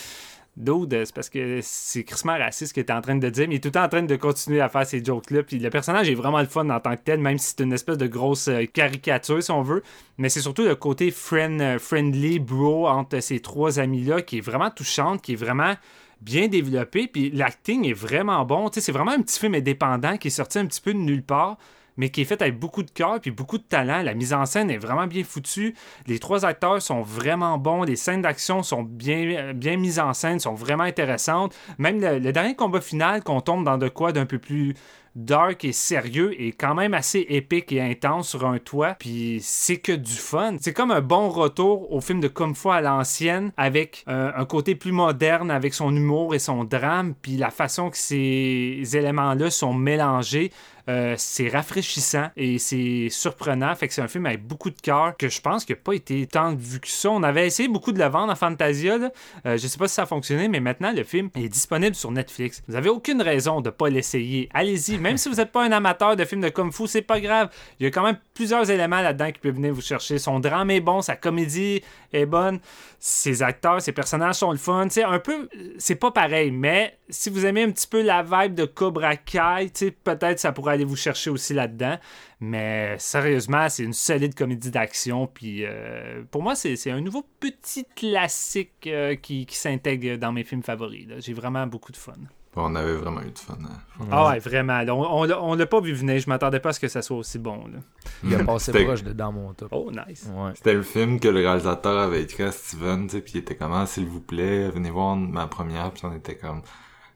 Dude, 0.55 1.07
c'est 1.07 1.15
parce 1.15 1.31
que 1.31 1.61
c'est 1.63 2.05
Christmas 2.05 2.37
raciste 2.37 2.75
qu'il 2.75 2.83
était 2.83 2.93
en 2.93 3.01
train 3.01 3.17
de 3.17 3.29
dire, 3.31 3.49
mais 3.49 3.55
il 3.55 3.57
est 3.57 3.61
tout 3.61 3.69
le 3.69 3.73
temps 3.73 3.85
en 3.85 3.89
train 3.89 4.03
de 4.03 4.17
continuer 4.17 4.61
à 4.61 4.69
faire 4.69 4.87
ces 4.87 5.03
jokes-là. 5.03 5.43
Puis 5.45 5.59
le 5.59 5.71
personnage 5.71 6.11
est 6.11 6.15
vraiment 6.15 6.41
le 6.41 6.47
fun 6.47 6.69
en 6.69 6.79
tant 6.79 6.95
que 6.95 7.01
tel, 7.03 7.21
même 7.21 7.39
si 7.39 7.55
c'est 7.57 7.65
une 7.65 7.73
espèce 7.73 7.97
de 7.97 8.07
grosse 8.07 8.49
euh, 8.49 8.67
caricature, 8.67 9.43
si 9.43 9.51
on 9.51 9.63
veut. 9.63 9.83
Mais 10.19 10.29
c'est 10.29 10.43
surtout 10.43 10.65
le 10.65 10.75
côté 10.75 11.11
friend, 11.11 11.59
euh, 11.63 11.79
friendly, 11.79 12.39
bro, 12.39 12.87
entre 12.87 13.21
ces 13.21 13.41
trois 13.41 13.79
amis-là, 13.81 14.21
qui 14.21 14.39
est 14.39 14.43
vraiment 14.43 14.71
touchante, 14.71 15.23
qui 15.23 15.33
est 15.33 15.37
vraiment 15.37 15.75
bien 16.21 16.49
développé. 16.49 17.09
Puis 17.09 17.31
l'acting 17.31 17.89
est 17.89 17.95
vraiment 17.95 18.45
bon. 18.45 18.71
c'est 18.71 18.93
vraiment 18.93 19.13
un 19.13 19.23
petit 19.23 19.41
film 19.41 19.55
indépendant 19.55 20.19
qui 20.19 20.29
est 20.29 20.33
sorti 20.33 20.59
un 20.59 20.67
petit 20.67 20.83
peu 20.83 20.93
de 20.93 20.99
nulle 20.99 21.23
part 21.23 21.57
mais 21.97 22.11
qui 22.11 22.23
est 22.23 22.25
fait 22.25 22.41
avec 22.43 22.59
beaucoup 22.59 22.83
de 22.83 22.91
cœur 22.91 23.21
puis 23.21 23.31
beaucoup 23.31 23.59
de 23.59 23.63
talent. 23.63 24.03
La 24.03 24.15
mise 24.15 24.33
en 24.33 24.47
scène 24.47 24.71
est 24.71 24.79
vraiment 24.79 25.07
bien 25.07 25.25
foutue. 25.25 25.75
Les 26.07 26.19
trois 26.19 26.45
acteurs 26.45 26.81
sont 26.81 27.03
vraiment 27.03 27.59
bons. 27.59 27.83
Les 27.83 27.97
scènes 27.97 28.23
d'action 28.23 28.63
sont 28.63 28.83
bien, 28.83 29.53
bien 29.53 29.77
mises 29.77 29.99
en 29.99 30.13
scène, 30.13 30.41
sont 30.41 30.55
vraiment 30.55 30.85
intéressantes. 30.85 31.55
Même 31.79 32.01
le 32.01 32.33
dernier 32.33 32.55
combat 32.55 32.81
final, 32.81 33.23
qu'on 33.23 33.41
tombe 33.41 33.65
dans 33.65 33.79
de 33.79 33.89
quoi 33.89 34.13
d'un 34.13 34.27
peu 34.27 34.39
plus 34.39 34.75
dark 35.15 35.65
et 35.65 35.73
sérieux 35.73 36.35
et 36.41 36.53
quand 36.53 36.75
même 36.75 36.95
assez 36.95 37.27
épique 37.29 37.73
et 37.73 37.81
intense 37.81 38.31
sur 38.31 38.47
un 38.47 38.59
toit. 38.59 38.97
Puis 38.99 39.41
c'est 39.43 39.77
que 39.77 39.93
du 39.93 40.13
fun. 40.13 40.57
C'est 40.61 40.73
comme 40.73 40.91
un 40.91 41.01
bon 41.01 41.29
retour 41.29 41.93
au 41.93 42.01
film 42.01 42.21
de 42.21 42.29
Comme 42.29 42.55
Fu 42.55 42.71
à 42.71 42.81
l'ancienne 42.81 43.53
avec 43.57 44.05
euh, 44.09 44.33
un 44.35 44.45
côté 44.45 44.75
plus 44.75 44.93
moderne 44.93 45.51
avec 45.51 45.75
son 45.75 45.95
humour 45.95 46.35
et 46.35 46.39
son 46.39 46.65
drame. 46.65 47.15
Puis 47.21 47.37
la 47.37 47.51
façon 47.51 47.91
que 47.91 47.99
ces 47.99 48.83
éléments-là 48.93 49.51
sont 49.51 49.75
mélangés. 49.75 50.51
Euh, 50.89 51.15
c'est 51.17 51.49
rafraîchissant 51.49 52.29
et 52.37 52.59
c'est 52.59 53.09
surprenant. 53.11 53.75
Fait 53.75 53.89
que 53.89 53.95
c'est 53.95 54.03
un 54.03 54.09
film 54.09 54.27
avec 54.27 54.47
beaucoup 54.47 54.71
de 54.71 54.81
cœur 54.81 55.17
que 55.17 55.29
je 55.29 55.41
pense 55.41 55.65
qu'il 55.65 55.77
n'a 55.77 55.83
pas 55.83 55.93
été 55.93 56.27
tant 56.27 56.55
vu 56.55 56.81
que 56.81 56.89
ça. 56.89 57.11
On 57.11 57.23
avait 57.23 57.47
essayé 57.47 57.69
beaucoup 57.69 57.93
de 57.93 57.99
le 57.99 58.07
vendre 58.07 58.33
en 58.33 58.37
Fantasia. 58.37 58.99
Euh, 59.47 59.57
je 59.57 59.67
sais 59.67 59.79
pas 59.79 59.89
si 59.89 59.95
ça 59.95 60.03
a 60.03 60.07
fonctionné, 60.07 60.49
mais 60.49 60.61
maintenant 60.61 60.93
le 60.93 61.05
film 61.05 61.31
est 61.37 61.49
disponible 61.49 61.95
sur 61.95 62.11
Netflix. 62.11 62.63
Vous 62.67 62.75
avez 62.75 62.89
aucune 62.89 63.23
raison 63.23 63.61
de 63.61 63.71
pas 63.71 63.89
l'essayer. 63.89 64.49
Allez-y, 64.55 64.99
même 64.99 65.17
si 65.17 65.29
vous 65.29 65.37
n'êtes 65.37 65.53
pas 65.53 65.65
un 65.65 65.73
amateur 65.73 66.17
de 66.17 66.25
films 66.25 66.43
de 66.43 66.49
Kung 66.49 66.73
Fu, 66.73 66.87
c'est 66.87 67.03
pas 67.03 67.21
grave. 67.21 67.51
Il 67.79 67.85
y 67.85 67.87
a 67.87 67.91
quand 67.91 68.03
même 68.03 68.19
plusieurs 68.35 68.69
éléments 68.71 69.01
là-dedans 69.01 69.31
qui 69.31 69.39
peuvent 69.39 69.55
venir 69.55 69.73
vous 69.73 69.81
chercher. 69.81 70.19
Son 70.19 70.41
drame 70.41 70.71
est 70.71 70.81
bon, 70.81 71.01
sa 71.01 71.17
comédie 71.17 71.83
est 72.13 72.27
bonne, 72.27 72.61
ses 73.05 73.43
acteurs, 73.43 73.83
ses 73.83 73.91
personnages 73.91 74.37
sont 74.37 74.53
le 74.53 74.59
fun. 74.59 74.87
un 75.05 75.19
peu, 75.19 75.49
c'est 75.77 75.97
pas 75.97 76.13
pareil, 76.13 76.53
mais 76.53 76.97
si 77.09 77.31
vous 77.31 77.45
aimez 77.45 77.65
un 77.65 77.73
petit 77.73 77.89
peu 77.89 78.01
la 78.01 78.23
vibe 78.23 78.55
de 78.55 78.65
Cobra 78.65 79.17
Kai, 79.17 79.73
peut-être 80.05 80.39
ça 80.39 80.53
pourrait 80.53 80.75
aller 80.75 80.85
vous 80.85 80.95
chercher 80.95 81.29
aussi 81.29 81.53
là-dedans. 81.53 81.99
Mais 82.39 82.95
sérieusement, 83.01 83.69
c'est 83.69 83.83
une 83.83 83.93
solide 83.93 84.37
comédie 84.37 84.71
d'action. 84.71 85.27
Puis 85.27 85.65
euh, 85.65 86.23
pour 86.31 86.45
moi, 86.45 86.55
c'est 86.55 86.93
un 86.93 87.01
nouveau 87.01 87.27
petit 87.41 87.87
classique 87.97 88.87
euh, 88.87 89.17
qui, 89.17 89.47
qui 89.47 89.57
s'intègre 89.57 90.17
dans 90.17 90.31
mes 90.31 90.45
films 90.45 90.63
favoris. 90.63 91.09
J'ai 91.19 91.33
vraiment 91.33 91.67
beaucoup 91.67 91.91
de 91.91 91.97
fun 91.97 92.13
on 92.57 92.75
avait 92.75 92.95
vraiment 92.95 93.23
eu 93.23 93.31
de 93.31 93.39
fun. 93.39 93.57
Hein. 93.63 94.07
Ah 94.11 94.29
ouais, 94.29 94.39
vraiment. 94.39 94.83
On, 94.89 95.31
on, 95.31 95.55
l'a 95.55 95.67
pas 95.67 95.81
vu 95.81 95.93
venir. 95.95 96.19
Je 96.19 96.29
m'attendais 96.29 96.61
pas 96.61 96.71
à 96.71 96.73
ce 96.73 96.81
que 96.81 96.89
ça 96.89 97.01
soit 97.01 97.17
aussi 97.17 97.39
bon. 97.39 97.65
Là. 97.67 97.79
Il 98.25 98.35
a 98.35 98.45
passé 98.45 98.73
proche 98.85 99.03
de 99.03 99.13
dans 99.13 99.33
mon 99.33 99.55
top. 99.55 99.69
Oh, 99.73 99.91
nice. 99.91 100.31
C'était 100.55 100.75
le 100.75 100.83
film 100.83 101.19
que 101.19 101.29
le 101.29 101.41
réalisateur 101.41 101.99
avait 101.99 102.23
écrit 102.23 102.43
à 102.43 102.53
Steven, 102.53 103.09
puis 103.09 103.23
il 103.35 103.39
était 103.39 103.55
comme, 103.55 103.73
ah, 103.73 103.87
s'il 103.87 104.07
vous 104.07 104.21
plaît, 104.21 104.69
venez 104.71 104.91
voir 104.91 105.17
ma 105.17 105.47
première, 105.47 105.91
puis 105.93 106.05
on 106.05 106.15
était 106.15 106.37
comme, 106.37 106.63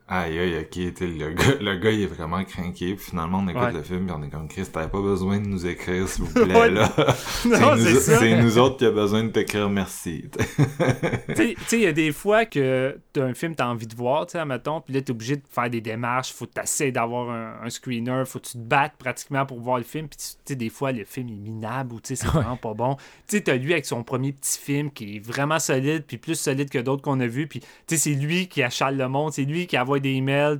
Aïe, 0.09 0.39
aïe, 0.39 0.59
ok, 0.61 0.77
le 1.01 1.33
gars, 1.33 1.55
le 1.61 1.77
gars, 1.79 1.91
il 1.91 2.03
est 2.03 2.07
vraiment 2.07 2.45
crinqué, 2.45 2.95
puis 2.95 3.07
finalement, 3.07 3.41
on 3.45 3.49
écoute 3.49 3.75
le 3.75 3.83
film, 3.83 4.07
puis 4.07 4.15
on 4.17 4.23
est 4.23 4.29
comme, 4.29 4.47
Chris, 4.47 4.65
t'avais 4.73 4.87
pas 4.87 5.01
besoin 5.01 5.41
de 5.41 5.49
nous 5.49 5.67
écrire, 5.67 6.09
s'il 6.09 6.23
vous 6.23 6.33
plaît, 6.45 6.71
là. 6.71 6.89
c'est 7.77 8.41
nous, 8.41 8.57
autres 8.57 8.77
qui 8.77 8.85
a 8.85 8.93
besoin 8.93 9.25
de 9.25 9.31
t'écrire 9.31 9.69
merci. 9.69 10.27
tu 11.35 11.35
sais, 11.35 11.57
il 11.73 11.81
y 11.81 11.87
a 11.87 11.93
des 11.93 12.13
fois 12.13 12.47
que 12.47 13.01
t'as 13.13 13.25
un 13.25 13.35
film 13.35 13.57
t'as 13.57 13.67
envie 13.67 13.89
de 13.89 13.97
voir, 13.97 14.27
tu 14.27 14.39
sais, 14.39 14.45
mettons, 14.45 14.81
puis 14.81 14.95
là, 14.95 15.01
t'es 15.01 15.11
obligé 15.11 15.37
de 15.37 15.43
faire 15.51 15.69
des 15.69 15.81
démarches, 15.81 16.33
faut 16.33 16.47
t'essayer 16.47 16.93
d'avoir 16.93 17.31
un, 17.65 17.69
screener, 17.69 18.23
faut 18.27 18.39
que 18.39 18.47
tu 18.47 18.53
te 18.53 18.59
battes 18.59 18.95
pratiquement 18.99 19.45
pour 19.45 19.59
voir 19.59 19.79
le 19.79 19.85
film, 19.85 20.07
puis 20.07 20.19
tu 20.19 20.37
sais, 20.45 20.55
des 20.55 20.69
fois, 20.69 20.93
le 20.93 21.05
film 21.05 21.31
est 21.31 21.33
minable, 21.33 21.95
ou 21.95 22.01
tu 22.01 22.15
sais, 22.15 22.23
c'est 22.23 22.29
vraiment 22.29 22.57
pas 22.57 22.75
bon. 22.75 22.95
Tu 23.27 23.39
sais, 23.39 23.41
t'as 23.41 23.57
lui 23.57 23.73
avec 23.73 23.87
son 23.87 24.05
premier 24.05 24.33
petit 24.33 24.57
film 24.57 24.93
qui 24.93 25.17
est 25.17 25.19
vraiment 25.19 25.59
solide, 25.59 26.05
puis 26.07 26.17
plus 26.17 26.37
solide 26.37 26.71
que 26.71 26.79
d'autres 26.79 27.03
qu'on 27.03 27.19
a 27.19 27.27
vu, 27.27 27.49
puis 27.49 27.59
tu 27.59 27.67
sais, 27.89 27.97
c'est 27.97 28.15
lui 28.15 28.47
qui 28.47 28.63
achale 28.63 28.97
le 28.97 29.09
monde, 29.09 29.33
c'est 29.33 29.43
lui 29.43 29.67
qui 29.67 29.77
a 29.77 29.96
des 30.01 30.11
emails, 30.11 30.59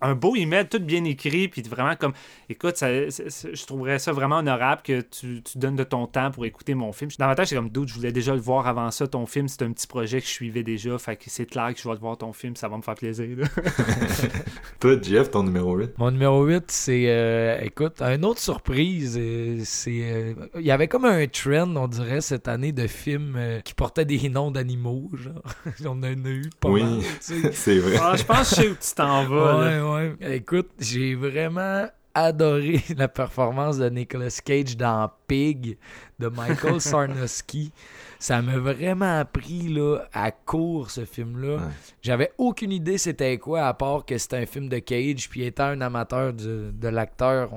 un 0.00 0.14
beau 0.14 0.36
email, 0.36 0.66
tout 0.68 0.80
bien 0.80 1.04
écrit, 1.04 1.48
puis 1.48 1.62
vraiment 1.62 1.96
comme, 1.96 2.12
écoute, 2.48 2.76
je 2.80 3.66
trouverais 3.66 3.98
ça 3.98 4.12
vraiment 4.12 4.38
honorable 4.38 4.82
que 4.82 5.00
tu, 5.00 5.42
donnes 5.56 5.76
de 5.76 5.84
ton 5.84 6.06
temps 6.06 6.30
pour 6.30 6.44
écouter 6.44 6.74
mon 6.74 6.92
film. 6.92 7.10
Dans 7.18 7.26
ma 7.26 7.34
tête, 7.34 7.46
c'est 7.46 7.56
comme 7.56 7.70
doute, 7.70 7.88
je 7.88 7.94
voulais 7.94 8.12
déjà 8.12 8.34
le 8.34 8.40
voir 8.40 8.66
avant 8.66 8.90
ça, 8.90 9.06
ton 9.06 9.26
film, 9.26 9.48
c'est 9.48 9.62
un 9.62 9.72
petit 9.72 9.86
projet 9.86 10.20
que 10.20 10.26
je 10.26 10.32
suivais 10.32 10.62
déjà, 10.62 10.98
fait 10.98 11.16
que 11.16 11.24
c'est 11.26 11.46
clair 11.46 11.72
que 11.74 11.80
je 11.80 11.88
vais 11.88 11.94
le 11.94 12.00
voir 12.00 12.16
ton 12.16 12.32
film, 12.32 12.56
ça 12.56 12.68
va 12.68 12.76
me 12.76 12.82
faire 12.82 12.94
plaisir. 12.94 13.26
Toi, 14.80 14.96
Jeff, 15.00 15.30
ton 15.30 15.42
numéro 15.42 15.76
8 15.76 15.98
Mon 15.98 16.10
numéro 16.10 16.44
8, 16.44 16.64
c'est, 16.68 17.04
euh, 17.06 17.58
écoute, 17.62 18.00
une 18.00 18.24
autre 18.24 18.40
surprise, 18.40 19.16
euh, 19.20 19.60
c'est, 19.64 20.00
euh, 20.02 20.34
il 20.56 20.66
y 20.66 20.70
avait 20.70 20.88
comme 20.88 21.04
un 21.04 21.26
trend, 21.26 21.76
on 21.76 21.88
dirait, 21.88 22.20
cette 22.20 22.48
année 22.48 22.72
de 22.72 22.86
films 22.86 23.38
qui 23.64 23.74
portaient 23.74 24.04
des 24.04 24.28
noms 24.28 24.50
d'animaux, 24.50 25.10
genre. 25.14 25.42
on 25.84 25.90
en 25.90 26.02
a 26.02 26.10
eu 26.10 26.50
pas 26.60 26.68
oui, 26.68 26.82
mal. 26.82 27.00
c'est 27.52 27.78
vrai. 27.78 27.96
Ah, 28.00 28.16
je 28.16 28.24
pense 28.24 28.54
que 28.54 28.71
tu 28.80 28.94
t'en 28.94 29.24
vas. 29.26 29.80
Ouais, 29.80 30.14
ouais. 30.20 30.36
Écoute, 30.36 30.70
j'ai 30.78 31.14
vraiment 31.14 31.86
adoré 32.14 32.82
la 32.96 33.08
performance 33.08 33.78
de 33.78 33.88
Nicolas 33.88 34.40
Cage 34.44 34.76
dans 34.76 35.10
Pig 35.26 35.78
de 36.18 36.28
Michael 36.28 36.80
Sarnowski. 36.80 37.72
Ça 38.18 38.40
m'a 38.40 38.56
vraiment 38.56 39.18
appris 39.18 39.62
là, 39.68 40.04
à 40.12 40.30
court 40.30 40.92
ce 40.92 41.04
film-là. 41.04 41.58
J'avais 42.02 42.30
aucune 42.38 42.70
idée 42.70 42.96
c'était 42.96 43.36
quoi, 43.36 43.66
à 43.66 43.74
part 43.74 44.04
que 44.04 44.16
c'était 44.16 44.36
un 44.36 44.46
film 44.46 44.68
de 44.68 44.78
Cage. 44.78 45.28
Puis 45.28 45.42
étant 45.42 45.64
un 45.64 45.80
amateur 45.80 46.32
de, 46.32 46.88
l'acteur, 46.88 47.50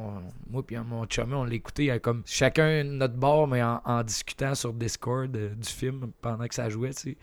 moi 0.49 0.63
et 0.71 0.77
mon 0.77 1.05
chum, 1.05 1.33
on 1.33 1.43
l'écoutait 1.43 1.99
comme 1.99 2.23
chacun 2.25 2.83
notre 2.83 3.13
bord, 3.13 3.47
mais 3.47 3.61
en, 3.61 4.03
discutant 4.03 4.55
sur 4.55 4.73
Discord 4.73 5.35
euh, 5.35 5.49
du 5.53 5.69
film 5.69 6.11
pendant 6.21 6.47
que 6.47 6.55
ça 6.55 6.69
jouait. 6.69 6.93
Tu 6.93 7.11
sais. 7.11 7.17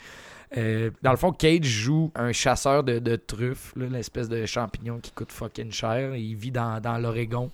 Euh, 0.57 0.91
dans 1.03 1.11
le 1.11 1.17
fond, 1.17 1.33
Cage 1.33 1.65
joue 1.65 2.11
un 2.15 2.33
chasseur 2.33 2.85
de, 2.85 2.99
de 2.99 3.17
truffes, 3.17 3.73
l'espèce 3.77 4.29
de 4.29 4.45
champignon 4.45 4.99
qui 5.01 5.11
coûte 5.13 5.33
fucking 5.33 5.73
cher. 5.73 6.15
Il 6.15 6.37
vit 6.37 6.51
dans, 6.51 6.81
dans 6.81 6.99
l'Oregon 6.99 7.51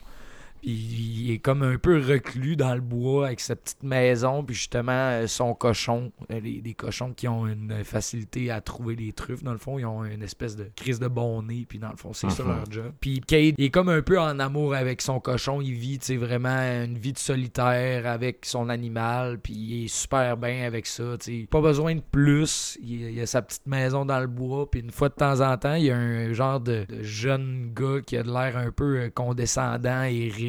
il 0.62 1.30
est 1.30 1.38
comme 1.38 1.62
un 1.62 1.78
peu 1.78 2.00
reclus 2.00 2.56
dans 2.56 2.74
le 2.74 2.80
bois 2.80 3.26
avec 3.26 3.40
sa 3.40 3.56
petite 3.56 3.82
maison, 3.82 4.42
puis 4.42 4.54
justement 4.54 4.92
euh, 4.92 5.26
son 5.26 5.54
cochon, 5.54 6.12
euh, 6.30 6.40
les, 6.40 6.74
cochons 6.74 7.12
qui 7.12 7.28
ont 7.28 7.46
une 7.46 7.84
facilité 7.84 8.50
à 8.50 8.60
trouver 8.60 8.96
les 8.96 9.12
truffes, 9.12 9.42
dans 9.42 9.52
le 9.52 9.58
fond, 9.58 9.78
ils 9.78 9.86
ont 9.86 10.04
une 10.04 10.22
espèce 10.22 10.56
de 10.56 10.70
crise 10.76 10.98
de 10.98 11.08
bon 11.08 11.42
nez, 11.42 11.66
puis 11.68 11.78
dans 11.78 11.90
le 11.90 11.96
fond, 11.96 12.12
c'est 12.12 12.30
ça 12.30 12.44
leur 12.44 12.70
job. 12.70 12.92
Puis 13.00 13.20
Cade 13.20 13.54
est 13.58 13.70
comme 13.70 13.88
un 13.88 14.02
peu 14.02 14.18
en 14.18 14.38
amour 14.38 14.74
avec 14.74 15.02
son 15.02 15.20
cochon, 15.20 15.60
il 15.60 15.74
vit, 15.74 15.98
tu 15.98 16.16
vraiment 16.16 16.48
une 16.48 16.98
vie 16.98 17.12
de 17.12 17.18
solitaire 17.18 18.06
avec 18.06 18.44
son 18.44 18.68
animal, 18.68 19.38
puis 19.38 19.54
il 19.54 19.84
est 19.84 19.88
super 19.88 20.36
bien 20.36 20.64
avec 20.66 20.86
ça, 20.86 21.16
tu 21.18 21.46
Pas 21.50 21.60
besoin 21.60 21.94
de 21.94 22.02
plus, 22.10 22.78
il, 22.82 23.20
a 23.20 23.26
sa 23.26 23.42
petite 23.42 23.66
maison 23.66 24.04
dans 24.04 24.20
le 24.20 24.26
bois, 24.26 24.70
puis 24.70 24.80
une 24.80 24.90
fois 24.90 25.08
de 25.08 25.14
temps 25.14 25.40
en 25.40 25.56
temps, 25.56 25.74
il 25.74 25.84
y 25.84 25.90
a 25.90 25.96
un 25.96 26.32
genre 26.32 26.60
de, 26.60 26.84
de 26.88 27.02
jeune 27.02 27.72
gars 27.74 28.00
qui 28.04 28.16
a 28.16 28.22
de 28.22 28.30
l'air 28.30 28.56
un 28.56 28.70
peu 28.70 28.98
euh, 28.98 29.10
condescendant 29.10 30.02
et 30.02 30.28
riche 30.28 30.47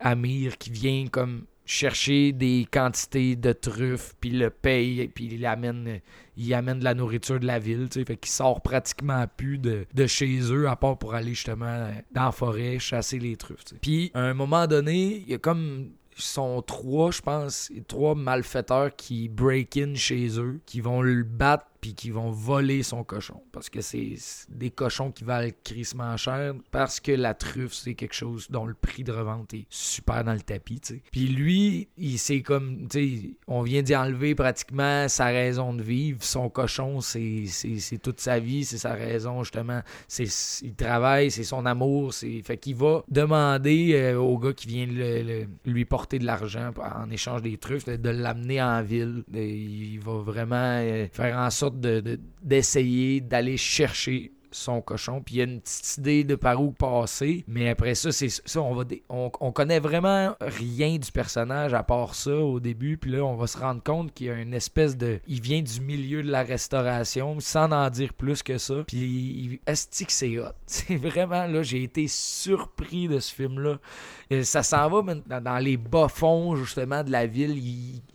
Amir 0.00 0.58
qui 0.58 0.70
vient 0.70 1.06
comme 1.06 1.44
chercher 1.64 2.32
des 2.32 2.66
quantités 2.70 3.36
de 3.36 3.52
truffes, 3.52 4.14
puis 4.20 4.30
le 4.30 4.50
paye, 4.50 5.08
puis 5.08 5.28
il 5.32 5.46
amène, 5.46 6.00
il 6.36 6.52
amène 6.54 6.80
de 6.80 6.84
la 6.84 6.94
nourriture 6.94 7.38
de 7.38 7.46
la 7.46 7.58
ville, 7.58 7.88
tu 7.88 8.00
sais, 8.00 8.04
fait 8.04 8.16
qu'il 8.16 8.32
sort 8.32 8.60
pratiquement 8.60 9.26
plus 9.36 9.58
de, 9.58 9.86
de, 9.94 10.06
chez 10.06 10.40
eux, 10.52 10.68
à 10.68 10.76
part 10.76 10.98
pour 10.98 11.14
aller 11.14 11.34
justement 11.34 11.88
dans 12.12 12.24
la 12.24 12.32
forêt 12.32 12.78
chasser 12.78 13.18
les 13.18 13.36
truffes. 13.36 13.64
Puis 13.80 14.10
à 14.14 14.20
un 14.20 14.34
moment 14.34 14.66
donné, 14.66 15.22
il 15.24 15.30
y 15.30 15.34
a 15.34 15.38
comme 15.38 15.90
sont 16.16 16.62
trois, 16.62 17.10
je 17.10 17.22
pense, 17.22 17.72
trois 17.88 18.14
malfaiteurs 18.14 18.94
qui 18.94 19.28
break 19.28 19.76
in 19.76 19.94
chez 19.94 20.38
eux, 20.38 20.60
qui 20.66 20.80
vont 20.80 21.02
le 21.02 21.22
battre 21.22 21.66
puis 21.82 21.94
qui 21.94 22.10
vont 22.10 22.30
voler 22.30 22.84
son 22.84 23.02
cochon. 23.02 23.42
Parce 23.50 23.68
que 23.68 23.80
c'est 23.80 24.14
des 24.48 24.70
cochons 24.70 25.10
qui 25.10 25.24
valent 25.24 25.50
crissement 25.64 26.16
cher. 26.16 26.54
Parce 26.70 27.00
que 27.00 27.10
la 27.10 27.34
truffe, 27.34 27.72
c'est 27.72 27.94
quelque 27.94 28.14
chose 28.14 28.48
dont 28.50 28.64
le 28.64 28.72
prix 28.72 29.02
de 29.02 29.10
revente 29.10 29.52
est 29.52 29.66
super 29.68 30.22
dans 30.22 30.32
le 30.32 30.40
tapis. 30.40 30.80
sais. 30.82 31.02
Puis 31.10 31.26
lui, 31.26 31.88
il 31.98 32.18
c'est 32.18 32.40
comme, 32.40 32.86
tu 32.88 33.20
sais, 33.20 33.30
on 33.48 33.62
vient 33.62 33.82
d'y 33.82 33.96
enlever 33.96 34.36
pratiquement 34.36 35.08
sa 35.08 35.26
raison 35.26 35.74
de 35.74 35.82
vivre. 35.82 36.22
Son 36.22 36.48
cochon, 36.48 37.00
c'est 37.00 37.48
toute 38.00 38.20
sa 38.20 38.38
vie, 38.38 38.64
c'est 38.64 38.78
sa 38.78 38.94
raison 38.94 39.42
justement. 39.42 39.80
Il 40.62 40.74
travaille, 40.74 41.32
c'est 41.32 41.42
son 41.42 41.66
amour. 41.66 42.14
c'est 42.14 42.42
Fait 42.42 42.58
qu'il 42.58 42.76
va 42.76 43.02
demander 43.08 43.94
euh, 43.94 44.20
au 44.20 44.38
gars 44.38 44.52
qui 44.52 44.68
vient 44.68 44.86
lui 45.66 45.84
porter 45.84 46.20
de 46.20 46.26
l'argent 46.26 46.70
en 46.80 47.10
échange 47.10 47.42
des 47.42 47.56
truffes 47.58 47.86
de, 47.86 47.96
de 47.96 48.10
l'amener 48.10 48.62
en 48.62 48.82
ville. 48.82 49.24
il 49.34 49.98
va 49.98 50.18
vraiment 50.18 50.78
euh, 50.80 51.08
faire 51.12 51.36
en 51.36 51.50
sorte 51.50 51.71
d'essayer 51.72 53.20
de, 53.20 53.28
d'aller 53.28 53.56
chercher 53.56 54.32
son 54.52 54.80
cochon. 54.80 55.22
Puis 55.24 55.36
il 55.36 55.38
y 55.38 55.40
a 55.40 55.44
une 55.44 55.60
petite 55.60 55.98
idée 55.98 56.24
de 56.24 56.34
par 56.34 56.62
où 56.62 56.72
passer. 56.72 57.44
Mais 57.48 57.68
après 57.68 57.94
ça, 57.94 58.12
c'est 58.12 58.28
ça, 58.28 58.60
on 58.60 58.74
va 58.74 58.84
on, 59.08 59.52
connaît 59.52 59.80
vraiment 59.80 60.34
rien 60.40 60.96
du 60.96 61.10
personnage 61.12 61.74
à 61.74 61.82
part 61.82 62.14
ça 62.14 62.34
au 62.34 62.60
début. 62.60 62.96
Puis 62.96 63.10
là, 63.10 63.24
on 63.24 63.36
va 63.36 63.46
se 63.46 63.58
rendre 63.58 63.82
compte 63.82 64.12
qu'il 64.12 64.26
y 64.26 64.30
a 64.30 64.34
une 64.34 64.54
espèce 64.54 64.96
de. 64.96 65.20
Il 65.26 65.40
vient 65.40 65.62
du 65.62 65.80
milieu 65.80 66.22
de 66.22 66.30
la 66.30 66.42
restauration, 66.42 67.38
sans 67.40 67.70
en 67.70 67.90
dire 67.90 68.12
plus 68.14 68.42
que 68.42 68.58
ça. 68.58 68.84
Puis 68.86 69.60
est-ce 69.66 70.04
que 70.04 70.12
c'est 70.12 70.38
hot? 70.38 70.52
C'est 70.66 70.96
vraiment 70.96 71.46
là, 71.46 71.62
j'ai 71.62 71.82
été 71.82 72.06
surpris 72.08 73.06
de 73.06 73.20
ce 73.20 73.34
film-là. 73.34 73.78
Ça 74.42 74.62
s'en 74.62 74.88
va 74.88 75.14
dans 75.40 75.58
les 75.58 75.76
bas-fonds, 75.76 76.56
justement, 76.56 77.04
de 77.04 77.10
la 77.10 77.26
ville. 77.26 77.58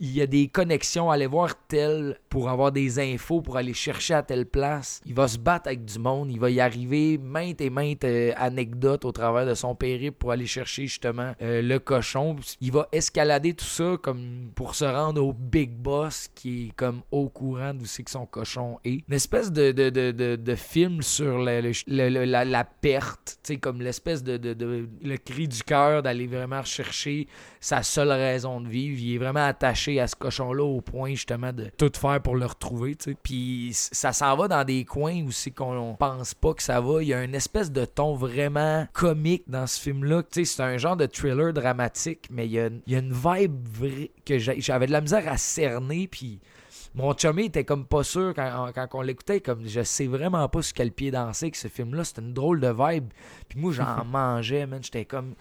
Il, 0.00 0.10
y 0.12 0.20
a 0.20 0.26
des 0.26 0.48
connexions. 0.48 1.10
Aller 1.10 1.26
voir 1.26 1.54
tel 1.68 2.18
pour 2.28 2.48
avoir 2.48 2.72
des 2.72 2.98
infos, 2.98 3.40
pour 3.40 3.56
aller 3.56 3.74
chercher 3.74 4.14
à 4.14 4.22
telle 4.22 4.46
place. 4.46 5.00
Il 5.06 5.14
va 5.14 5.28
se 5.28 5.38
battre 5.38 5.68
avec 5.68 5.84
du 5.84 5.98
monde. 5.98 6.27
Il 6.28 6.40
va 6.40 6.50
y 6.50 6.60
arriver 6.60 7.18
maintes 7.18 7.60
et 7.60 7.70
maintes 7.70 8.04
euh, 8.04 8.32
anecdotes 8.36 9.04
au 9.04 9.12
travers 9.12 9.46
de 9.46 9.54
son 9.54 9.74
périple 9.74 10.16
pour 10.18 10.32
aller 10.32 10.46
chercher, 10.46 10.86
justement, 10.86 11.34
euh, 11.42 11.62
le 11.62 11.78
cochon. 11.78 12.36
Il 12.60 12.72
va 12.72 12.88
escalader 12.92 13.54
tout 13.54 13.64
ça 13.64 13.96
comme 14.02 14.50
pour 14.54 14.74
se 14.74 14.84
rendre 14.84 15.24
au 15.24 15.32
Big 15.32 15.70
Boss 15.70 16.28
qui 16.34 16.66
est 16.66 16.76
comme 16.76 17.02
au 17.10 17.28
courant 17.28 17.74
d'où 17.74 17.86
c'est 17.86 18.02
que 18.02 18.10
son 18.10 18.26
cochon 18.26 18.78
est. 18.84 19.02
Une 19.08 19.14
espèce 19.14 19.52
de, 19.52 20.54
film 20.56 21.02
sur 21.02 21.38
la, 21.38 22.64
perte, 22.64 23.38
comme 23.60 23.82
l'espèce 23.82 24.22
de, 24.22 24.88
le 25.02 25.16
cri 25.16 25.48
du 25.48 25.62
cœur 25.62 26.06
aller 26.06 26.26
vraiment 26.26 26.62
chercher 26.62 27.28
sa 27.60 27.82
seule 27.82 28.10
raison 28.10 28.60
de 28.60 28.68
vivre. 28.68 29.00
Il 29.00 29.14
est 29.14 29.18
vraiment 29.18 29.46
attaché 29.46 30.00
à 30.00 30.06
ce 30.06 30.16
cochon-là 30.16 30.64
au 30.64 30.80
point 30.80 31.10
justement 31.10 31.52
de 31.52 31.70
tout 31.76 31.92
faire 31.94 32.20
pour 32.20 32.36
le 32.36 32.46
retrouver. 32.46 32.96
Puis 33.22 33.70
ça 33.72 34.12
s'en 34.12 34.36
va 34.36 34.48
dans 34.48 34.64
des 34.64 34.84
coins 34.84 35.22
où 35.22 35.30
c'est 35.30 35.50
qu'on 35.50 35.94
pense 35.98 36.17
pas 36.40 36.54
que 36.54 36.62
ça 36.62 36.80
va. 36.80 37.02
Il 37.02 37.08
y 37.08 37.14
a 37.14 37.22
une 37.24 37.34
espèce 37.34 37.70
de 37.70 37.84
ton 37.84 38.14
vraiment 38.14 38.86
comique 38.92 39.44
dans 39.48 39.66
ce 39.66 39.80
film-là. 39.80 40.22
C'est 40.30 40.60
un 40.60 40.76
genre 40.78 40.96
de 40.96 41.06
thriller 41.06 41.52
dramatique, 41.52 42.28
mais 42.30 42.46
il 42.46 42.52
y 42.52 42.60
a, 42.60 42.68
il 42.86 42.92
y 42.92 42.96
a 42.96 42.98
une 42.98 43.12
vibe 43.12 43.68
vraie 43.68 44.10
que 44.24 44.38
j'avais 44.38 44.86
de 44.86 44.92
la 44.92 45.00
misère 45.00 45.26
à 45.26 45.36
cerner. 45.36 46.08
Puis 46.08 46.40
mon 46.94 47.14
chummy 47.14 47.46
était 47.46 47.64
comme 47.64 47.86
pas 47.86 48.02
sûr 48.02 48.32
quand, 48.34 48.70
quand 48.74 48.88
on 48.94 49.02
l'écoutait, 49.02 49.40
comme 49.40 49.66
je 49.66 49.82
sais 49.82 50.06
vraiment 50.06 50.48
pas 50.48 50.62
sur 50.62 50.74
quel 50.74 50.92
pied 50.92 51.10
danser 51.10 51.50
que 51.50 51.56
ce 51.56 51.68
film-là, 51.68 52.04
c'était 52.04 52.22
une 52.22 52.32
drôle 52.32 52.60
de 52.60 52.68
vibe. 52.68 53.08
Puis 53.48 53.58
moi, 53.58 53.72
j'en 53.72 54.04
mangeais, 54.06 54.66
man. 54.66 54.82
J'étais 54.82 55.04
comme, 55.04 55.34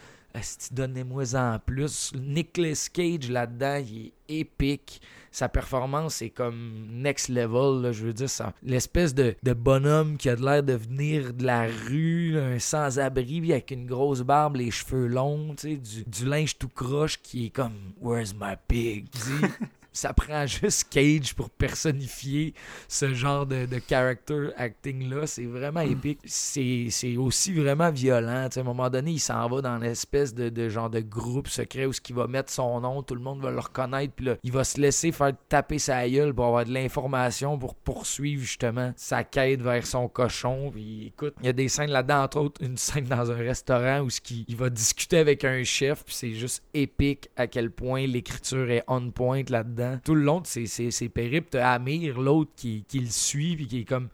donnez-moi 0.72 1.36
en 1.36 1.60
plus. 1.60 2.12
Nicolas 2.16 2.90
Cage 2.92 3.30
là-dedans, 3.30 3.84
il 3.88 4.08
est 4.08 4.40
épique. 4.42 5.02
Sa 5.32 5.50
performance 5.50 6.22
est 6.22 6.30
comme 6.30 6.88
next 6.90 7.30
level. 7.30 7.92
je 7.92 8.06
veux 8.06 8.14
dire, 8.14 8.30
ça, 8.30 8.54
l'espèce 8.64 9.14
de, 9.14 9.36
bonhomme 9.54 10.18
qui 10.18 10.30
a 10.30 10.36
l'air 10.36 10.64
de 10.64 10.74
venir 10.74 11.34
de 11.34 11.46
la 11.46 11.68
rue, 11.68 12.38
un 12.40 12.60
sans-abri 12.60 13.52
avec 13.52 13.72
une 13.72 13.86
grosse 13.86 14.22
barbe, 14.22 14.56
les 14.56 14.72
cheveux 14.72 15.08
longs, 15.08 15.54
du, 15.62 15.78
du 15.78 16.26
linge 16.26 16.58
tout 16.58 16.70
croche 16.70 17.22
qui 17.22 17.48
est 17.48 17.50
comme 17.50 17.94
Where's 18.02 18.34
my 18.34 18.56
pig? 18.68 19.08
ça 19.98 20.14
prend 20.14 20.46
juste 20.46 20.86
Cage 20.90 21.34
pour 21.34 21.50
personnifier 21.50 22.54
ce 22.88 23.14
genre 23.14 23.46
de, 23.46 23.66
de 23.66 23.82
character 23.90 24.50
acting-là. 24.56 25.26
C'est 25.26 25.46
vraiment 25.46 25.84
mm. 25.84 25.92
épique. 25.92 26.20
C'est 26.26 27.18
aussi 27.18 27.54
vraiment 27.54 27.90
violent. 27.92 28.48
à 28.56 28.60
un 28.60 28.64
moment 28.64 28.90
donné, 28.90 29.12
il 29.12 29.20
s'en 29.20 29.48
va 29.50 29.62
dans 29.62 29.78
l'espèce 29.78 30.34
de, 30.34 30.50
de, 30.50 30.70
genre 30.70 30.90
de 30.90 31.00
groupe 31.00 31.48
secret 31.48 31.86
où 31.86 31.94
ce 31.94 32.02
qu'il 32.02 32.16
va 32.16 32.28
mettre 32.28 32.52
son 32.52 32.80
nom, 32.80 33.02
tout 33.02 33.16
le 33.16 33.22
monde 33.22 33.42
va 33.42 33.50
le 33.50 33.60
reconnaître, 33.60 34.14
puis 34.14 34.26
là, 34.26 34.36
il 34.44 34.52
va 34.52 34.64
se 34.64 34.80
laisser 34.80 35.12
faire 35.12 35.34
taper 35.50 35.80
sa 35.80 36.08
gueule 36.08 36.34
pour 36.34 36.46
avoir 36.46 36.66
de 36.66 36.74
l'information 36.74 37.58
pour 37.58 37.74
poursuivre 37.74 38.44
justement 38.44 38.94
sa 38.96 39.24
quête 39.24 39.62
vers 39.62 39.86
son 39.86 40.08
cochon. 40.08 40.70
Puis 40.72 41.08
écoute, 41.08 41.34
il 41.42 41.48
y 41.48 41.50
a 41.50 41.54
des 41.54 41.70
scènes 41.70 41.90
là-dedans, 41.90 42.24
entre 42.24 42.40
autres, 42.40 42.62
une 42.64 42.78
scène 42.78 43.06
dans 43.06 43.32
un 43.32 43.38
restaurant 43.38 44.02
où 44.02 44.10
ce 44.10 44.22
qui, 44.22 44.46
il 44.48 44.56
va 44.56 44.70
discuter 44.70 45.18
avec 45.18 45.44
un 45.44 45.64
chef, 45.64 46.04
puis 46.06 46.14
c'est 46.14 46.34
juste 46.34 46.64
épique 46.74 47.30
à 47.36 47.48
quel 47.48 47.72
point 47.72 48.06
l'écriture 48.06 48.70
est 48.70 48.84
on 48.88 49.10
point 49.10 49.44
là-dedans 49.50 49.87
tout 50.04 50.16
le 50.16 50.22
long 50.22 50.42
de 50.42 50.48
ses, 50.48 51.10
périples. 51.10 51.50
T'as 51.52 51.74
Amir, 51.74 52.20
l'autre, 52.20 52.52
qui, 52.56 52.84
qui, 52.88 53.00
le 53.00 53.10
suit, 53.10 53.56
puis 53.56 53.68
qui 53.68 53.80
est 53.82 53.86
comme. 53.86 54.10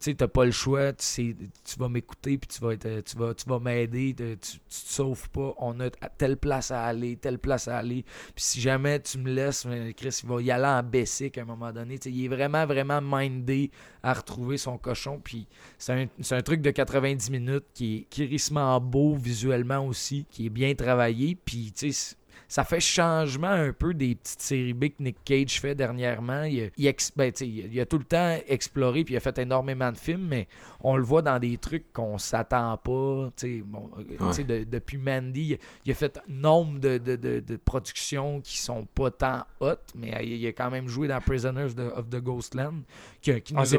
Tu 0.00 0.12
sais, 0.12 0.14
t'as 0.14 0.28
pas 0.28 0.44
le 0.44 0.52
choix, 0.52 0.92
tu, 0.92 1.36
tu 1.36 1.76
vas 1.76 1.88
m'écouter, 1.88 2.38
puis 2.38 2.46
tu 2.46 2.60
vas, 2.60 2.74
être, 2.74 3.02
tu 3.02 3.16
vas, 3.16 3.34
tu 3.34 3.50
m'aider, 3.60 4.14
tu, 4.16 4.36
tu 4.36 4.58
te 4.58 4.60
sauves 4.68 5.28
pas, 5.30 5.54
on 5.58 5.80
a 5.80 5.90
telle 5.90 6.36
place 6.36 6.70
à 6.70 6.84
aller, 6.84 7.16
telle 7.16 7.40
place 7.40 7.66
à 7.66 7.78
aller. 7.78 8.04
Puis 8.32 8.44
si 8.44 8.60
jamais 8.60 9.00
tu 9.00 9.18
me 9.18 9.28
laisses, 9.28 9.66
Chris, 9.96 10.20
il 10.22 10.28
va 10.28 10.40
y 10.40 10.52
aller 10.52 10.66
en 10.66 10.84
basic 10.84 11.36
à 11.36 11.42
un 11.42 11.46
moment 11.46 11.72
donné. 11.72 11.98
il 12.04 12.24
est 12.24 12.28
vraiment, 12.28 12.64
vraiment 12.64 13.00
mindé 13.02 13.72
à 14.04 14.14
retrouver 14.14 14.56
son 14.56 14.78
cochon. 14.78 15.20
Puis 15.22 15.48
c'est 15.78 16.08
un, 16.30 16.42
truc 16.42 16.62
de 16.62 16.70
90 16.70 17.32
minutes 17.32 17.66
qui 17.74 17.96
est 17.96 18.06
crissement 18.08 18.80
beau 18.80 19.16
visuellement 19.16 19.84
aussi, 19.84 20.26
qui 20.30 20.46
est 20.46 20.50
bien 20.50 20.76
travaillé. 20.76 21.36
Puis, 21.44 21.72
tu 21.76 21.92
sais, 21.92 22.14
ça 22.48 22.64
fait 22.64 22.80
changement 22.80 23.50
un 23.50 23.74
peu 23.74 23.92
des 23.92 24.14
petites 24.14 24.40
séries 24.40 24.72
B 24.72 24.86
que 24.86 25.02
Nick 25.02 25.18
Cage 25.22 25.60
fait 25.60 25.74
dernièrement. 25.74 26.44
Il, 26.44 26.70
ben, 27.14 27.30
il, 27.40 27.80
a 27.80 27.84
tout 27.84 27.98
le 27.98 28.04
temps 28.04 28.38
exploré 28.48 29.04
puis 29.04 29.14
il 29.14 29.16
a 29.18 29.20
fait 29.20 29.36
énormément 29.38 29.92
de 29.92 29.98
films, 29.98 30.26
mais 30.28 30.48
on 30.80 30.96
le 30.96 31.02
voit 31.02 31.20
dans 31.20 31.38
des 31.38 31.58
trucs 31.58 31.92
qu'on 31.92 32.16
s'attend 32.16 32.78
pas. 32.78 33.30
Bon, 33.64 33.90
euh, 33.98 34.64
depuis 34.64 34.96
Mandy, 34.96 35.58
il, 35.84 35.92
a 35.92 35.94
fait 35.94 36.18
nombre 36.26 36.78
de, 36.80 36.96
de, 36.96 37.16
de, 37.16 37.56
productions 37.56 38.40
qui 38.40 38.56
sont 38.56 38.86
pas 38.94 39.10
tant 39.10 39.44
hot, 39.60 39.74
mais 39.94 40.14
il, 40.24 40.46
a 40.46 40.52
quand 40.52 40.70
même 40.70 40.88
joué 40.88 41.06
dans 41.06 41.20
Prisoners 41.20 41.72
of 41.94 42.08
the 42.08 42.16
Ghostland, 42.16 42.82
qui, 43.20 43.38
qui 43.42 43.52
ah, 43.56 43.64
nous 43.64 43.74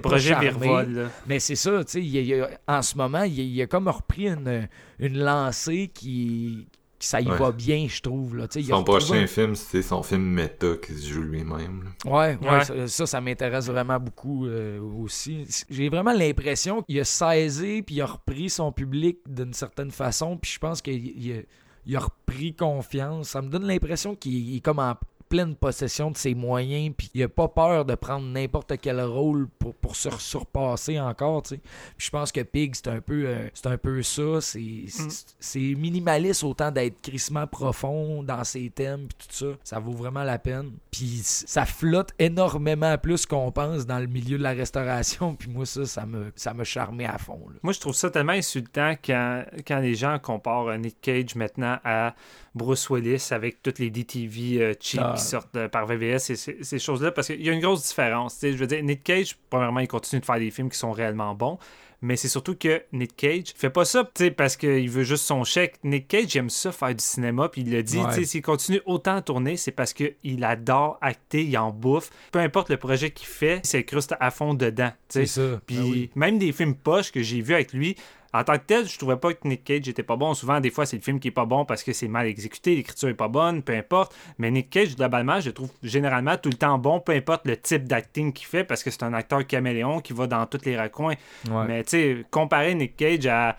Mais 1.25 1.39
c'est 1.39 1.55
ça, 1.55 1.81
en 2.67 2.81
ce 2.83 2.97
moment, 2.97 3.23
il, 3.23 3.61
a 3.63 3.65
comme 3.65 3.87
repris 3.87 4.27
une, 4.27 4.69
une 4.99 5.17
lancée 5.17 5.89
qui 5.91 6.67
ça 6.99 7.21
y 7.21 7.25
va 7.25 7.51
bien, 7.51 7.87
je 7.87 8.01
trouve. 8.01 8.35
Là. 8.35 8.47
Son 8.49 8.83
prochain 8.83 9.25
film, 9.27 9.55
c'est 9.55 9.81
son 9.81 10.03
film 10.03 10.23
méta 10.23 10.75
qui 10.77 10.93
se 10.93 11.07
joue 11.09 11.21
lui-même. 11.21 11.93
Ouais, 12.05 12.37
ouais, 12.41 12.87
ça, 12.87 13.05
ça, 13.05 13.21
m'intéresse 13.21 13.67
vraiment 13.67 13.99
beaucoup 13.99 14.45
euh, 14.45 14.79
aussi. 14.81 15.45
J'ai 15.69 15.89
vraiment 15.89 16.13
l'impression 16.13 16.81
qu'il 16.83 16.99
a 16.99 17.05
saisi 17.05 17.81
puis 17.81 17.95
il 17.95 18.01
a 18.01 18.05
repris 18.05 18.49
son 18.49 18.71
public 18.71 19.19
d'une 19.27 19.53
certaine 19.53 19.91
façon, 19.91 20.37
puis 20.37 20.51
je 20.51 20.59
pense 20.59 20.81
qu'il 20.81 21.31
a, 21.33 21.41
il 21.85 21.95
a 21.95 21.99
repris 21.99 22.53
confiance. 22.53 23.29
Ça 23.29 23.41
me 23.41 23.49
donne 23.49 23.65
l'impression 23.65 24.15
qu'il 24.15 24.55
est 24.55 24.61
comme 24.61 24.79
en 24.79 24.95
pleine 25.29 25.55
possession 25.55 26.11
de 26.11 26.17
ses 26.17 26.33
moyens, 26.33 26.93
puis 26.97 27.09
il 27.13 27.23
a 27.23 27.29
pas 27.29 27.47
peur 27.47 27.85
de 27.85 27.95
prendre 27.95 28.25
n'importe 28.25 28.73
quel 28.81 28.99
rôle 29.01 29.47
pour, 29.59 29.75
pour 29.75 29.95
se 29.95 30.09
surpasser 30.17 30.99
encore, 30.99 31.43
tu 31.43 31.55
sais. 31.55 31.61
je 31.97 32.09
pense 32.09 32.31
que 32.31 32.41
Pig, 32.41 32.75
c'est 32.75 32.87
un 32.87 32.99
peu 32.99 33.25
euh, 33.27 33.47
c'est 33.53 33.67
un 33.67 33.77
peu 33.77 34.01
ça, 34.01 34.41
c'est 34.41 34.59
mm. 34.59 35.77
minimaliste 35.77 36.43
autant 36.43 36.71
d'être 36.71 37.01
crissement 37.01 37.47
profond 37.47 38.23
dans 38.23 38.43
ses 38.43 38.69
thèmes, 38.69 39.07
puis 39.07 39.27
tout 39.27 39.35
ça, 39.35 39.57
ça 39.63 39.79
vaut 39.79 39.93
vraiment 39.93 40.23
la 40.23 40.39
peine. 40.39 40.71
Puis 40.91 41.21
ça 41.23 41.65
flotte 41.65 42.11
énormément 42.17 42.97
plus 42.97 43.25
qu'on 43.25 43.51
pense 43.51 43.85
dans 43.85 43.99
le 43.99 44.07
milieu 44.07 44.37
de 44.37 44.43
la 44.43 44.51
restauration, 44.51 45.35
puis 45.35 45.49
moi 45.49 45.65
ça, 45.65 45.85
ça 45.85 46.05
me, 46.05 46.31
ça 46.35 46.53
me 46.53 46.63
charmé 46.63 47.05
à 47.05 47.17
fond. 47.17 47.39
Moi, 47.61 47.73
je 47.73 47.79
trouve 47.79 47.93
ça 47.93 48.09
tellement 48.09 48.33
insultant 48.33 48.93
quand, 49.03 49.43
quand 49.67 49.79
les 49.79 49.95
gens 49.95 50.17
comparent 50.19 50.77
Nick 50.77 51.01
Cage 51.01 51.35
maintenant 51.35 51.77
à 51.83 52.15
Bruce 52.55 52.89
Willis 52.89 53.29
avec 53.31 53.61
toutes 53.61 53.79
les 53.79 53.89
DTV 53.89 54.61
euh, 54.61 54.73
cheap 54.79 55.01
ah. 55.03 55.13
qui 55.15 55.23
sortent 55.23 55.55
euh, 55.55 55.67
par 55.67 55.85
VVS 55.85 56.31
et 56.31 56.35
ces, 56.35 56.79
choses-là, 56.79 57.11
parce 57.11 57.27
qu'il 57.27 57.41
y 57.41 57.49
a 57.49 57.53
une 57.53 57.61
grosse 57.61 57.87
différence. 57.87 58.37
Je 58.41 58.49
veux 58.49 58.67
dire, 58.67 58.83
Nick 58.83 59.03
Cage, 59.03 59.37
premièrement, 59.49 59.79
il 59.79 59.87
continue 59.87 60.19
de 60.19 60.25
faire 60.25 60.39
des 60.39 60.51
films 60.51 60.69
qui 60.69 60.77
sont 60.77 60.91
réellement 60.91 61.35
bons, 61.35 61.57
mais 62.01 62.15
c'est 62.15 62.29
surtout 62.29 62.55
que 62.55 62.81
Nick 62.93 63.15
Cage 63.15 63.53
fait 63.55 63.69
pas 63.69 63.85
ça 63.85 64.09
parce 64.37 64.55
qu'il 64.55 64.89
veut 64.89 65.03
juste 65.03 65.25
son 65.25 65.43
chèque. 65.43 65.75
Nick 65.83 66.07
Cage 66.07 66.35
aime 66.35 66.49
ça 66.49 66.71
faire 66.71 66.95
du 66.95 67.03
cinéma, 67.03 67.49
puis 67.49 67.61
il 67.61 67.71
le 67.71 67.83
dit, 67.83 67.99
s'il 68.23 68.41
continue 68.41 68.81
autant 68.85 69.17
à 69.17 69.21
tourner, 69.21 69.57
c'est 69.57 69.71
parce 69.71 69.93
qu'il 69.93 70.43
adore 70.43 70.97
acter, 71.01 71.43
il 71.43 71.57
en 71.57 71.71
bouffe. 71.71 72.09
Peu 72.31 72.39
importe 72.39 72.69
le 72.69 72.77
projet 72.77 73.11
qu'il 73.11 73.27
fait, 73.27 73.61
il 73.63 73.67
s'incruste 73.67 74.15
à 74.19 74.31
fond 74.31 74.53
dedans. 74.53 74.91
C'est 75.09 75.25
ça. 75.25 75.59
Puis 75.65 76.09
ben 76.15 76.31
même 76.31 76.39
des 76.39 76.51
films 76.51 76.75
poches 76.75 77.11
que 77.11 77.21
j'ai 77.21 77.41
vus 77.41 77.53
avec 77.53 77.73
lui, 77.73 77.95
en 78.33 78.43
tant 78.43 78.53
que 78.57 78.63
tel, 78.65 78.87
je 78.87 78.97
trouvais 78.97 79.17
pas 79.17 79.33
que 79.33 79.47
Nick 79.47 79.63
Cage 79.63 79.87
était 79.87 80.03
pas 80.03 80.15
bon. 80.15 80.33
Souvent, 80.33 80.59
des 80.59 80.69
fois, 80.69 80.85
c'est 80.85 80.97
le 80.97 81.01
film 81.01 81.19
qui 81.19 81.29
est 81.29 81.31
pas 81.31 81.45
bon 81.45 81.65
parce 81.65 81.83
que 81.83 81.93
c'est 81.93 82.07
mal 82.07 82.27
exécuté, 82.27 82.75
l'écriture 82.75 83.09
est 83.09 83.13
pas 83.15 83.27
bonne, 83.27 83.63
peu 83.63 83.73
importe. 83.73 84.15
Mais 84.37 84.51
Nick 84.51 84.69
Cage, 84.69 84.95
globalement, 84.95 85.39
je 85.39 85.47
le 85.47 85.53
trouve 85.53 85.71
généralement 85.81 86.37
tout 86.37 86.49
le 86.49 86.57
temps 86.57 86.77
bon, 86.77 86.99
peu 86.99 87.13
importe 87.13 87.45
le 87.45 87.57
type 87.57 87.85
d'acting 87.85 88.31
qu'il 88.31 88.45
fait, 88.47 88.63
parce 88.63 88.83
que 88.83 88.91
c'est 88.91 89.03
un 89.03 89.13
acteur 89.13 89.45
caméléon 89.47 89.99
qui 89.99 90.13
va 90.13 90.27
dans 90.27 90.45
tous 90.45 90.65
les 90.65 90.77
raccoins. 90.77 91.15
Mais 91.67 91.83
tu 91.83 91.89
sais, 91.89 92.25
comparer 92.29 92.75
Nick 92.75 92.95
Cage 92.95 93.25
à 93.25 93.57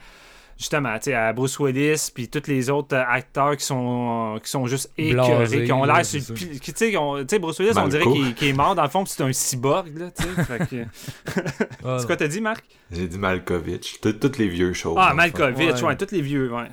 justement, 0.60 0.94
tu 0.98 1.04
sais, 1.04 1.14
à 1.14 1.32
Bruce 1.32 1.58
Willis, 1.58 2.10
puis 2.14 2.28
tous 2.28 2.46
les 2.46 2.68
autres 2.68 2.94
euh, 2.94 3.02
acteurs 3.08 3.56
qui 3.56 3.64
sont, 3.64 4.38
qui 4.44 4.50
sont 4.50 4.66
juste 4.66 4.92
écœurés, 4.98 5.64
qui 5.64 5.72
ont 5.72 5.84
l'air 5.84 6.02
Tu 6.02 6.20
sais, 6.20 7.38
Bruce 7.38 7.58
Willis, 7.58 7.72
on 7.76 7.88
dirait 7.88 8.34
qu'il 8.34 8.48
est 8.48 8.52
mort 8.52 8.74
dans 8.74 8.82
le 8.82 8.90
fond, 8.90 9.02
puis 9.02 9.12
c'est 9.16 9.22
un 9.22 9.32
cyborg, 9.32 9.96
là, 9.96 10.10
tu 10.10 10.22
sais. 10.22 10.86
c'est 11.98 12.06
quoi 12.06 12.16
t'as 12.16 12.28
dit, 12.28 12.42
Marc? 12.42 12.62
J'ai 12.92 13.08
dit 13.08 13.18
Malkovich. 13.18 14.00
Toutes 14.02 14.36
les 14.36 14.48
vieux 14.48 14.74
choses. 14.74 14.96
Ah, 14.98 15.14
Malkovich, 15.14 15.82
ouais. 15.82 15.96
tous 15.96 16.10
les 16.10 16.20
vieux, 16.20 16.52
ouais. 16.52 16.68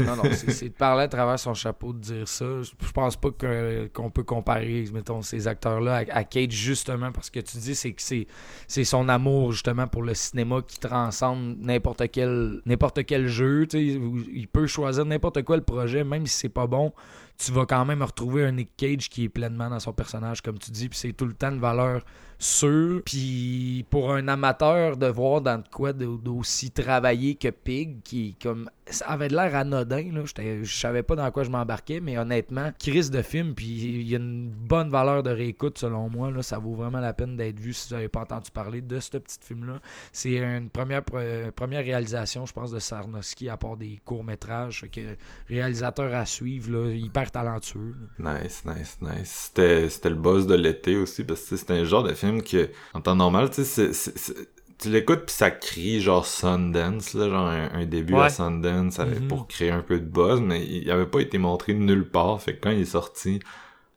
Non, 0.00 0.16
non, 0.16 0.24
c'est 0.32 0.68
de 0.68 0.74
parler 0.74 1.04
à 1.04 1.08
travers 1.08 1.38
son 1.38 1.54
chapeau 1.54 1.92
de 1.92 1.98
dire 1.98 2.28
ça. 2.28 2.62
Je 2.62 2.92
pense 2.92 3.16
pas 3.16 3.30
qu'on 3.30 4.10
peut 4.10 4.22
comparer, 4.22 4.84
mettons, 4.92 5.22
ces 5.22 5.48
acteurs-là 5.48 6.04
à, 6.10 6.24
Cage, 6.24 6.52
justement, 6.52 7.12
parce 7.12 7.30
que 7.30 7.40
tu 7.40 7.58
dis 7.58 7.74
c'est 7.74 7.92
que 7.92 8.02
c'est 8.02 8.84
son 8.84 9.08
amour, 9.08 9.52
justement, 9.52 9.86
pour 9.86 10.02
le 10.02 10.14
cinéma 10.14 10.60
qui 10.66 10.78
transcende 10.78 11.56
n'importe 11.60 12.10
quel, 12.10 12.62
quel 13.06 13.28
jeu. 13.28 13.66
Il 13.72 14.48
peut 14.48 14.66
choisir 14.66 15.04
n'importe 15.04 15.42
quoi 15.42 15.56
le 15.56 15.62
projet, 15.62 16.04
même 16.04 16.26
si 16.26 16.36
c'est 16.36 16.48
pas 16.48 16.66
bon 16.66 16.92
tu 17.38 17.52
vas 17.52 17.66
quand 17.66 17.84
même 17.84 18.02
retrouver 18.02 18.44
un 18.44 18.52
Nick 18.52 18.70
Cage 18.76 19.08
qui 19.08 19.24
est 19.24 19.28
pleinement 19.28 19.68
dans 19.68 19.80
son 19.80 19.92
personnage, 19.92 20.40
comme 20.40 20.58
tu 20.58 20.70
dis, 20.70 20.88
puis 20.88 20.98
c'est 20.98 21.12
tout 21.12 21.26
le 21.26 21.34
temps 21.34 21.52
de 21.52 21.58
valeur 21.58 22.02
sûre. 22.38 23.02
Puis 23.04 23.84
pour 23.90 24.12
un 24.12 24.28
amateur 24.28 24.96
de 24.96 25.06
voir 25.06 25.40
dans 25.40 25.62
quoi 25.70 25.92
d'aussi 25.92 26.70
travailler 26.70 27.34
que 27.34 27.48
Pig, 27.48 28.02
qui 28.02 28.36
comme 28.42 28.70
ça 28.88 29.06
avait 29.06 29.28
l'air 29.28 29.54
anodin, 29.56 30.12
là. 30.12 30.22
Je 30.62 30.64
savais 30.64 31.02
pas 31.02 31.16
dans 31.16 31.28
quoi 31.32 31.42
je 31.42 31.50
m'embarquais, 31.50 32.00
mais 32.00 32.18
honnêtement, 32.18 32.70
crise 32.78 33.10
de 33.10 33.20
film, 33.20 33.54
puis 33.54 33.66
il 33.66 34.08
y 34.08 34.14
a 34.14 34.18
une 34.18 34.48
bonne 34.48 34.90
valeur 34.90 35.24
de 35.24 35.30
réécoute 35.30 35.78
selon 35.78 36.08
moi. 36.08 36.30
Là. 36.30 36.42
Ça 36.42 36.58
vaut 36.58 36.74
vraiment 36.74 37.00
la 37.00 37.12
peine 37.12 37.36
d'être 37.36 37.58
vu 37.58 37.72
si 37.72 37.88
vous 37.88 37.96
n'avez 37.96 38.08
pas 38.08 38.20
entendu 38.20 38.50
parler 38.52 38.80
de 38.80 39.00
ce 39.00 39.18
petit 39.18 39.38
film-là. 39.40 39.80
C'est 40.12 40.36
une 40.36 40.70
première, 40.70 41.02
première 41.02 41.84
réalisation, 41.84 42.46
je 42.46 42.52
pense, 42.52 42.70
de 42.70 42.78
Sarnowski 42.78 43.48
à 43.48 43.56
part 43.56 43.76
des 43.76 44.00
courts-métrages. 44.04 44.86
Que 44.92 45.00
réalisateur 45.48 46.14
à 46.14 46.24
suivre, 46.24 46.70
là, 46.70 46.92
hyper 46.92 47.32
talentueux. 47.32 47.96
Nice, 48.20 48.62
nice, 48.64 48.98
nice. 49.00 49.50
C'était 49.54 50.10
le 50.10 50.14
buzz 50.14 50.46
de 50.46 50.54
l'été 50.54 50.96
aussi, 50.96 51.24
parce 51.24 51.42
que 51.42 51.56
c'était 51.56 51.74
un 51.74 51.84
genre 51.84 52.04
de 52.04 52.14
film 52.14 52.25
que, 52.42 52.70
en 52.94 53.00
temps 53.00 53.16
normal, 53.16 53.50
tu 53.50 53.64
sais, 53.64 53.92
c'est 53.92 54.34
tu 54.78 54.90
l'écoutes 54.90 55.26
puis 55.26 55.34
ça 55.34 55.50
crie 55.50 56.00
genre 56.00 56.26
Sundance 56.26 57.14
là 57.14 57.28
genre 57.28 57.48
un, 57.48 57.86
début 57.86 58.14
à 58.16 58.28
Sundance 58.28 58.98
mm-hmm. 58.98 59.28
pour 59.28 59.46
créer 59.46 59.70
un 59.70 59.80
peu 59.80 59.98
de 59.98 60.04
buzz 60.04 60.40
mais 60.40 60.64
il 60.66 60.90
avait 60.90 61.06
pas 61.06 61.20
été 61.20 61.38
montré 61.38 61.74
nulle 61.74 62.08
part 62.08 62.40
fait 62.42 62.56
que 62.56 62.60
quand 62.62 62.70
il 62.70 62.82
est 62.82 62.84
sorti 62.84 63.40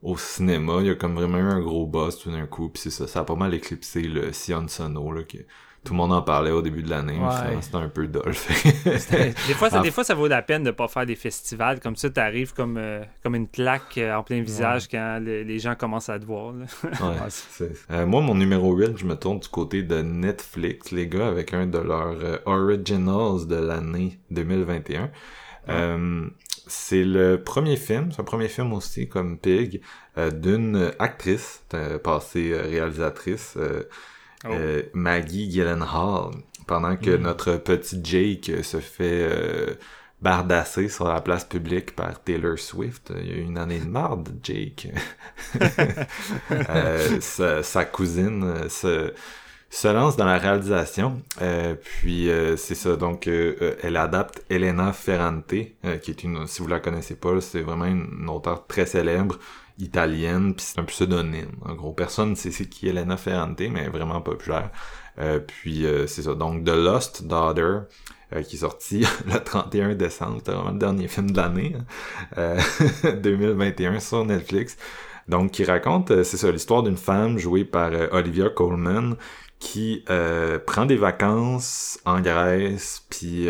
au 0.01 0.17
cinéma 0.17 0.77
il 0.79 0.87
y 0.87 0.89
a 0.89 0.95
comme 0.95 1.15
vraiment 1.15 1.37
eu 1.37 1.49
un 1.49 1.59
gros 1.59 1.85
buzz 1.85 2.17
tout 2.17 2.31
d'un 2.31 2.45
coup 2.45 2.69
puis 2.69 2.81
c'est 2.81 2.91
ça 2.91 3.07
ça 3.07 3.21
a 3.21 3.23
pas 3.25 3.35
mal 3.35 3.53
éclipsé 3.53 4.03
le 4.03 4.31
Sion 4.31 4.67
Sono 4.67 5.11
là 5.11 5.23
qui 5.23 5.39
tout 5.83 5.93
le 5.93 5.97
monde 5.97 6.11
en 6.11 6.21
parlait 6.21 6.51
au 6.51 6.61
début 6.61 6.83
de 6.83 6.89
l'année. 6.89 7.19
C'était 7.61 7.77
un 7.77 7.89
peu 7.89 8.07
dull. 8.07 8.21
des, 8.83 9.53
fois, 9.53 9.69
ça, 9.69 9.79
des 9.79 9.91
fois, 9.91 10.03
ça 10.03 10.13
vaut 10.13 10.27
la 10.27 10.41
peine 10.41 10.63
de 10.63 10.71
pas 10.71 10.87
faire 10.87 11.05
des 11.05 11.15
festivals. 11.15 11.79
Comme 11.79 11.95
ça, 11.95 12.09
tu 12.09 12.19
arrives 12.19 12.53
comme, 12.53 12.77
euh, 12.77 13.01
comme 13.23 13.35
une 13.35 13.47
claque 13.47 13.97
euh, 13.97 14.15
en 14.15 14.23
plein 14.23 14.41
visage 14.41 14.87
quand 14.89 15.19
les 15.21 15.59
gens 15.59 15.75
commencent 15.75 16.09
à 16.09 16.19
te 16.19 16.25
voir. 16.25 16.53
Euh, 17.91 18.05
moi, 18.05 18.21
mon 18.21 18.35
numéro 18.35 18.73
8, 18.73 18.97
je 18.97 19.05
me 19.05 19.15
tourne 19.15 19.39
du 19.39 19.47
côté 19.47 19.83
de 19.83 20.01
Netflix, 20.01 20.91
les 20.91 21.07
gars, 21.07 21.27
avec 21.27 21.53
un 21.53 21.65
de 21.65 21.77
leurs 21.77 22.41
originals 22.45 23.47
de 23.47 23.55
l'année 23.55 24.19
2021. 24.31 25.09
c'est 26.67 27.03
le 27.03 27.41
premier 27.41 27.77
film, 27.77 28.11
c'est 28.11 28.21
un 28.21 28.25
premier 28.25 28.47
film 28.47 28.73
aussi 28.73 29.07
comme 29.07 29.37
Pig, 29.37 29.81
d'une 30.17 30.91
actrice, 30.99 31.63
passée 32.03 32.53
réalisatrice. 32.55 33.57
Oh. 34.45 34.49
Euh, 34.51 34.83
Maggie 34.93 35.49
Gyllenhaal, 35.51 36.31
pendant 36.65 36.95
que 36.95 37.17
hmm. 37.17 37.21
notre 37.21 37.57
petit 37.57 37.99
Jake 38.03 38.51
se 38.63 38.79
fait 38.79 39.27
euh, 39.29 39.73
bardasser 40.21 40.87
sur 40.87 41.07
la 41.07 41.19
place 41.19 41.43
publique 41.43 41.95
par 41.95 42.23
Taylor 42.23 42.57
Swift. 42.57 43.11
Il 43.19 43.27
y 43.27 43.33
a 43.33 43.35
eu 43.37 43.41
une 43.41 43.57
année 43.57 43.79
de 43.79 43.87
marde, 43.87 44.29
Jake. 44.43 44.87
euh, 46.51 47.19
sa, 47.19 47.85
cousine 47.85 48.69
se, 48.69 49.13
se, 49.69 49.87
lance 49.87 50.15
dans 50.15 50.25
la 50.25 50.37
réalisation. 50.37 51.21
Euh, 51.41 51.75
puis 51.75 52.29
c'est 52.55 52.75
ça, 52.75 52.95
donc 52.95 53.27
elle 53.27 53.97
adapte 53.97 54.43
Elena 54.49 54.93
Ferrante, 54.93 55.47
qui 56.01 56.11
est 56.11 56.23
une, 56.23 56.47
si 56.47 56.61
vous 56.61 56.67
la 56.67 56.79
connaissez 56.79 57.15
pas, 57.15 57.41
c'est 57.41 57.61
vraiment 57.61 57.85
une 57.85 58.29
auteure 58.29 58.67
très 58.67 58.85
célèbre 58.85 59.37
italienne, 59.79 60.53
puis 60.53 60.65
c'est 60.65 60.79
un 60.79 60.83
pseudonyme. 60.83 61.55
En 61.63 61.73
gros, 61.73 61.93
personne 61.93 62.31
ne 62.31 62.35
sait 62.35 62.51
c'est 62.51 62.67
qui 62.67 62.87
Elena 62.87 63.17
Ferrante, 63.17 63.61
mais 63.71 63.87
vraiment 63.87 64.21
populaire. 64.21 64.71
Euh, 65.19 65.39
puis 65.39 65.85
euh, 65.85 66.07
c'est 66.07 66.21
ça. 66.21 66.35
Donc 66.35 66.63
The 66.65 66.75
Lost 66.75 67.25
Daughter, 67.25 67.79
euh, 68.33 68.43
qui 68.43 68.55
est 68.55 68.59
sorti 68.59 69.05
le 69.25 69.39
31 69.39 69.95
décembre, 69.95 70.37
c'était 70.37 70.51
vraiment 70.51 70.71
le 70.71 70.79
dernier 70.79 71.07
film 71.07 71.31
de 71.31 71.37
l'année, 71.37 71.75
2021 73.23 73.99
sur 73.99 74.25
Netflix. 74.25 74.77
Donc 75.27 75.51
qui 75.51 75.63
raconte, 75.63 76.23
c'est 76.23 76.37
ça, 76.37 76.51
l'histoire 76.51 76.83
d'une 76.83 76.97
femme 76.97 77.37
jouée 77.37 77.63
par 77.63 77.91
Olivia 78.11 78.49
Colman 78.49 79.15
qui 79.59 80.03
prend 80.65 80.85
des 80.85 80.95
vacances 80.95 81.99
en 82.05 82.21
Grèce, 82.21 83.05
puis 83.09 83.47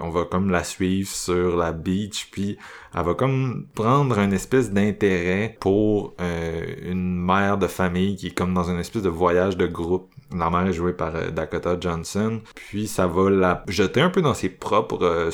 on 0.00 0.10
va 0.10 0.24
comme 0.24 0.50
la 0.50 0.64
suivre 0.64 1.10
sur 1.10 1.56
la 1.56 1.72
beach, 1.72 2.28
puis 2.30 2.58
elle 2.94 3.04
va 3.04 3.14
comme 3.14 3.66
prendre 3.74 4.18
une 4.18 4.32
espèce 4.34 4.70
d'intérêt 4.70 5.56
pour 5.58 6.14
euh, 6.20 6.74
une 6.82 7.16
mère 7.16 7.56
de 7.56 7.66
famille 7.66 8.16
qui 8.16 8.28
est 8.28 8.34
comme 8.34 8.52
dans 8.52 8.70
une 8.70 8.78
espèce 8.78 9.02
de 9.02 9.08
voyage 9.08 9.56
de 9.56 9.66
groupe. 9.66 10.10
La 10.34 10.50
mère 10.50 10.66
est 10.66 10.72
jouée 10.74 10.92
par 10.92 11.14
euh, 11.16 11.30
Dakota 11.30 11.76
Johnson. 11.80 12.40
Puis 12.54 12.86
ça 12.86 13.06
va 13.06 13.30
la 13.30 13.64
jeter 13.68 14.02
un 14.02 14.10
peu 14.10 14.20
dans 14.20 14.34
ses 14.34 14.50
propres 14.50 15.30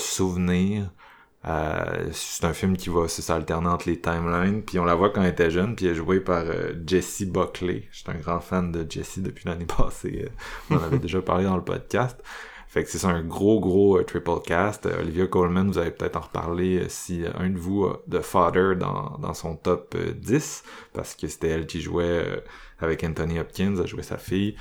euh, 1.47 2.09
c'est 2.12 2.45
un 2.45 2.53
film 2.53 2.76
qui 2.76 2.89
va 2.89 3.09
s'alterner 3.09 3.68
entre 3.68 3.89
les 3.89 4.01
timelines. 4.01 4.62
Puis 4.62 4.78
on 4.78 4.84
la 4.84 4.95
voit 4.95 5.11
quand 5.11 5.22
elle 5.22 5.30
était 5.30 5.51
jeune, 5.51 5.76
puis 5.76 5.86
elle 5.86 5.93
est 5.93 5.95
jouée 5.95 6.20
par 6.20 6.45
Jessie 6.86 7.26
Buckley. 7.26 7.89
Je 7.91 7.99
suis 7.99 8.11
un 8.11 8.14
grand 8.14 8.41
fan 8.41 8.72
de 8.72 8.86
Jessie 8.89 9.20
depuis 9.20 9.49
l'année 9.49 9.66
passée. 9.78 10.28
on 10.70 10.76
en 10.76 10.82
avait 10.82 10.99
déjà 10.99 11.22
parlé 11.22 11.45
dans 11.45 11.57
le 11.57 11.64
podcast. 11.64 12.20
Fait 12.68 12.84
que 12.84 12.91
c'est 12.91 13.07
un 13.07 13.22
gros, 13.22 13.61
gros 13.61 13.99
euh, 13.99 14.05
triple 14.05 14.43
cast. 14.45 14.84
Euh, 14.84 15.01
Olivia 15.01 15.26
Colman, 15.26 15.68
vous 15.68 15.78
allez 15.78 15.91
peut-être 15.91 16.16
en 16.16 16.20
reparler 16.20 16.80
euh, 16.80 16.86
si 16.89 17.24
un 17.39 17.49
de 17.49 17.57
vous 17.57 17.86
a 17.86 18.03
The 18.11 18.20
Father 18.20 18.74
dans, 18.76 19.16
dans 19.22 19.32
son 19.32 19.57
top 19.57 19.97
10, 19.97 20.64
parce 20.93 21.14
que 21.14 21.28
c'était 21.28 21.49
elle 21.49 21.66
qui 21.66 21.80
jouait 21.80 22.43
avec 22.81 23.05
Anthony 23.05 23.39
Hopkins, 23.39 23.76
a 23.83 23.87
joué 23.87 24.03
sa 24.03 24.18
fille, 24.18 24.55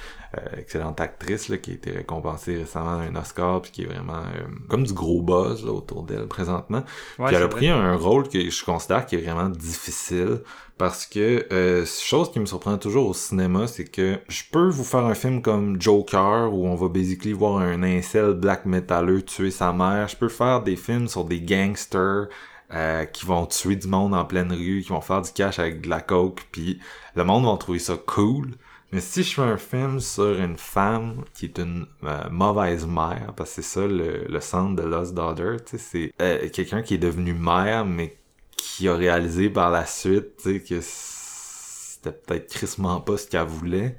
excellente 0.57 0.99
actrice 0.99 1.49
là, 1.49 1.57
qui 1.57 1.71
a 1.71 1.73
été 1.75 1.91
récompensée 1.91 2.57
récemment 2.57 2.99
d'un 2.99 3.15
Oscar, 3.15 3.61
puis 3.61 3.71
qui 3.71 3.83
est 3.83 3.87
vraiment 3.87 4.23
comme 4.67 4.85
du 4.85 4.93
gros 4.93 5.21
buzz 5.21 5.65
là, 5.65 5.71
autour 5.71 6.03
d'elle 6.03 6.27
présentement. 6.27 6.83
puis 7.17 7.35
elle 7.35 7.43
a 7.43 7.47
pris 7.47 7.69
un 7.69 7.95
rôle 7.95 8.27
que 8.27 8.49
je 8.49 8.65
considère 8.65 9.05
qui 9.05 9.15
est 9.15 9.21
vraiment 9.21 9.49
difficile 9.49 10.41
parce 10.77 11.07
que 11.07 11.47
euh, 11.51 11.85
chose 11.85 12.31
qui 12.31 12.39
me 12.39 12.45
surprend 12.45 12.77
toujours 12.77 13.09
au 13.09 13.13
cinéma, 13.13 13.65
c'est 13.65 13.85
que 13.85 14.19
je 14.27 14.43
peux 14.51 14.69
vous 14.69 14.83
faire 14.83 15.05
un 15.05 15.15
film 15.15 15.41
comme 15.41 15.81
Joker 15.81 16.53
où 16.53 16.67
on 16.67 16.75
va 16.75 16.87
basically 16.87 17.33
voir 17.33 17.57
un 17.57 17.81
incel 17.81 18.33
black 18.33 18.65
metalleux 18.65 19.23
tuer 19.23 19.49
sa 19.49 19.73
mère. 19.73 20.07
Je 20.07 20.15
peux 20.15 20.29
faire 20.29 20.61
des 20.61 20.75
films 20.75 21.07
sur 21.07 21.25
des 21.25 21.41
gangsters 21.41 22.27
euh, 22.73 23.05
qui 23.05 23.25
vont 23.25 23.45
tuer 23.45 23.75
du 23.75 23.87
monde 23.87 24.13
en 24.13 24.25
pleine 24.25 24.51
rue, 24.51 24.81
qui 24.81 24.89
vont 24.89 25.01
faire 25.01 25.21
du 25.21 25.31
cash 25.31 25.59
avec 25.59 25.81
de 25.81 25.89
la 25.89 26.01
coke, 26.01 26.41
puis 26.51 26.79
le 27.15 27.23
monde 27.23 27.45
va 27.45 27.57
trouver 27.57 27.79
ça 27.79 27.95
cool. 27.95 28.55
Mais 28.91 29.01
si 29.01 29.23
je 29.23 29.33
fais 29.33 29.41
un 29.41 29.57
film 29.57 29.99
sur 29.99 30.39
une 30.39 30.57
femme 30.57 31.25
qui 31.33 31.45
est 31.45 31.57
une 31.59 31.87
euh, 32.03 32.29
mauvaise 32.29 32.85
mère, 32.85 33.33
parce 33.35 33.55
que 33.55 33.61
c'est 33.61 33.79
ça 33.79 33.85
le, 33.85 34.25
le 34.29 34.39
centre 34.39 34.81
de 34.81 34.87
Lost 34.87 35.13
Daughter, 35.13 35.57
c'est 35.77 36.13
euh, 36.21 36.47
quelqu'un 36.49 36.81
qui 36.81 36.93
est 36.93 36.97
devenu 36.97 37.33
mère, 37.33 37.85
mais 37.85 38.17
qui 38.55 38.87
a 38.87 38.95
réalisé 38.95 39.49
par 39.49 39.71
la 39.71 39.85
suite 39.85 40.41
que 40.43 40.81
c'était 40.81 42.11
peut-être 42.11 42.49
crissement 42.49 43.01
pas 43.01 43.17
ce 43.17 43.27
qu'elle 43.27 43.47
voulait. 43.47 43.97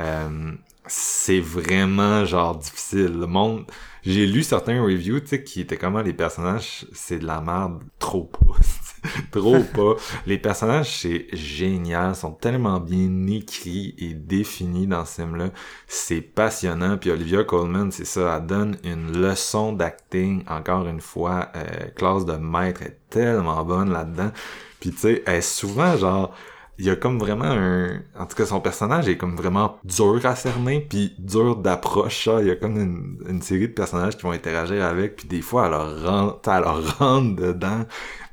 Euh, 0.00 0.52
c'est 0.90 1.40
vraiment 1.40 2.24
genre 2.24 2.56
difficile. 2.56 3.18
Le 3.18 3.26
monde. 3.26 3.64
J'ai 4.02 4.26
lu 4.26 4.42
certains 4.42 4.82
reviews, 4.82 5.20
tu 5.20 5.28
sais, 5.28 5.44
qui 5.44 5.60
étaient 5.60 5.76
comment 5.76 6.00
les 6.00 6.14
personnages, 6.14 6.86
c'est 6.92 7.18
de 7.18 7.26
la 7.26 7.40
merde 7.40 7.82
trop 7.98 8.24
pas. 8.24 8.56
trop 9.30 9.60
pas. 9.74 9.94
Les 10.26 10.38
personnages, 10.38 11.00
c'est 11.00 11.26
génial, 11.32 12.16
sont 12.16 12.32
tellement 12.32 12.80
bien 12.80 13.26
écrits 13.28 13.94
et 13.98 14.14
définis 14.14 14.86
dans 14.86 15.04
ce 15.04 15.16
film-là. 15.16 15.50
C'est 15.86 16.22
passionnant. 16.22 16.96
Puis 16.96 17.10
Olivia 17.10 17.44
Colman, 17.44 17.90
c'est 17.90 18.06
ça, 18.06 18.38
elle 18.38 18.46
donne 18.46 18.76
une 18.84 19.20
leçon 19.20 19.74
d'acting, 19.74 20.42
encore 20.48 20.86
une 20.88 21.00
fois, 21.00 21.50
euh, 21.54 21.88
classe 21.94 22.24
de 22.24 22.36
maître, 22.36 22.82
est 22.82 22.98
tellement 23.10 23.64
bonne 23.64 23.92
là-dedans. 23.92 24.32
Puis 24.80 24.90
tu 24.92 24.98
sais, 24.98 25.22
elle 25.26 25.36
est 25.36 25.40
souvent 25.42 25.96
genre 25.96 26.34
il 26.80 26.86
y 26.86 26.90
a 26.90 26.96
comme 26.96 27.18
vraiment 27.18 27.44
un 27.44 28.00
en 28.18 28.24
tout 28.24 28.34
cas 28.36 28.46
son 28.46 28.60
personnage 28.60 29.06
est 29.06 29.18
comme 29.18 29.36
vraiment 29.36 29.78
dur 29.84 30.24
à 30.24 30.34
cerner 30.34 30.86
puis 30.88 31.14
dur 31.18 31.56
d'approche 31.56 32.28
il 32.40 32.46
y 32.46 32.50
a 32.50 32.56
comme 32.56 33.18
une, 33.28 33.42
série 33.42 33.68
de 33.68 33.74
personnages 33.74 34.16
qui 34.16 34.22
vont 34.22 34.32
interagir 34.32 34.82
avec 34.84 35.16
puis 35.16 35.28
des 35.28 35.42
fois 35.42 35.66
elle 35.66 35.72
leur 35.72 36.04
rentre 36.04 36.48
elle 36.48 36.62
leur 36.62 36.98
rentre 36.98 37.36
dedans 37.36 37.84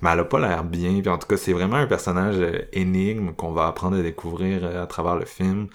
mais 0.02 0.12
elle 0.12 0.20
a 0.22 0.24
pas 0.24 0.40
l'air 0.40 0.64
bien 0.64 1.02
puis 1.02 1.10
en 1.10 1.18
tout 1.18 1.28
cas 1.28 1.36
c'est 1.36 1.52
vraiment 1.52 1.76
un 1.76 1.88
personnage 1.88 2.38
euh, 2.38 2.62
énigme 2.72 3.34
qu'on 3.34 3.52
va 3.52 3.68
apprendre 3.68 3.98
à 3.98 4.02
découvrir 4.02 4.64
euh, 4.64 4.82
à 4.82 4.88
travers 4.88 5.18
le 5.18 5.26
film 5.26 5.68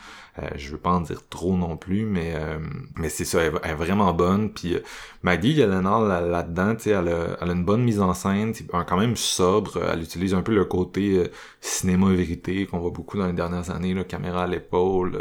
je 0.57 0.71
veux 0.71 0.79
pas 0.79 0.91
en 0.91 1.01
dire 1.03 1.21
trop 1.29 1.57
non 1.57 1.77
plus, 1.77 2.05
mais 2.05 2.33
euh, 2.35 2.59
mais 2.97 3.09
c'est 3.11 3.25
ça, 3.25 3.43
elle, 3.43 3.59
est 3.63 3.75
vraiment 3.75 4.13
bonne. 4.15 4.53
Puis 4.53 4.75
euh, 4.75 4.81
Maggie 5.23 5.55
Gyllenhaal 5.55 6.31
là-dedans, 6.31 6.75
tu 6.75 6.85
sais, 6.85 6.91
elle 6.91 7.09
elle 7.41 7.51
a 7.51 7.53
une 7.53 7.65
bonne 7.65 7.83
mise 7.83 8.01
en 8.01 8.15
scène, 8.15 8.55
quand 8.71 8.97
même 8.97 9.17
sobre. 9.17 9.79
Elle 9.93 10.03
utilise 10.03 10.35
un 10.35 10.43
peu 10.43 10.55
le 10.55 10.65
côté 10.65 11.31
cinéma 11.61 12.11
vérité 12.13 12.67
qu'on 12.67 12.79
voit 12.79 12.91
beaucoup 12.91 13.19
dans 13.19 13.27
les 13.27 13.33
dernières 13.35 13.71
années, 13.71 13.95
là, 13.95 14.05
caméra 14.05 14.45
à 14.45 14.47
l'épaule. 14.47 15.19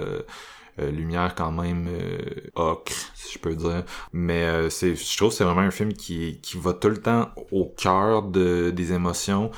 lumière 0.77 1.35
quand 1.35 1.51
même 1.51 1.89
ocre 2.55 2.93
si 3.13 3.33
je 3.33 3.39
peux 3.39 3.53
dire 3.53 3.83
mais 4.13 4.69
c'est 4.69 4.95
je 4.95 5.17
trouve 5.17 5.31
c'est 5.31 5.43
vraiment 5.43 5.61
un 5.61 5.71
film 5.71 5.93
qui 5.93 6.39
qui 6.41 6.57
va 6.57 6.73
tout 6.73 6.87
le 6.89 6.97
temps 6.97 7.29
au 7.51 7.65
cœur 7.65 8.23
de 8.23 8.71
des 8.71 8.93
émotions 8.93 9.51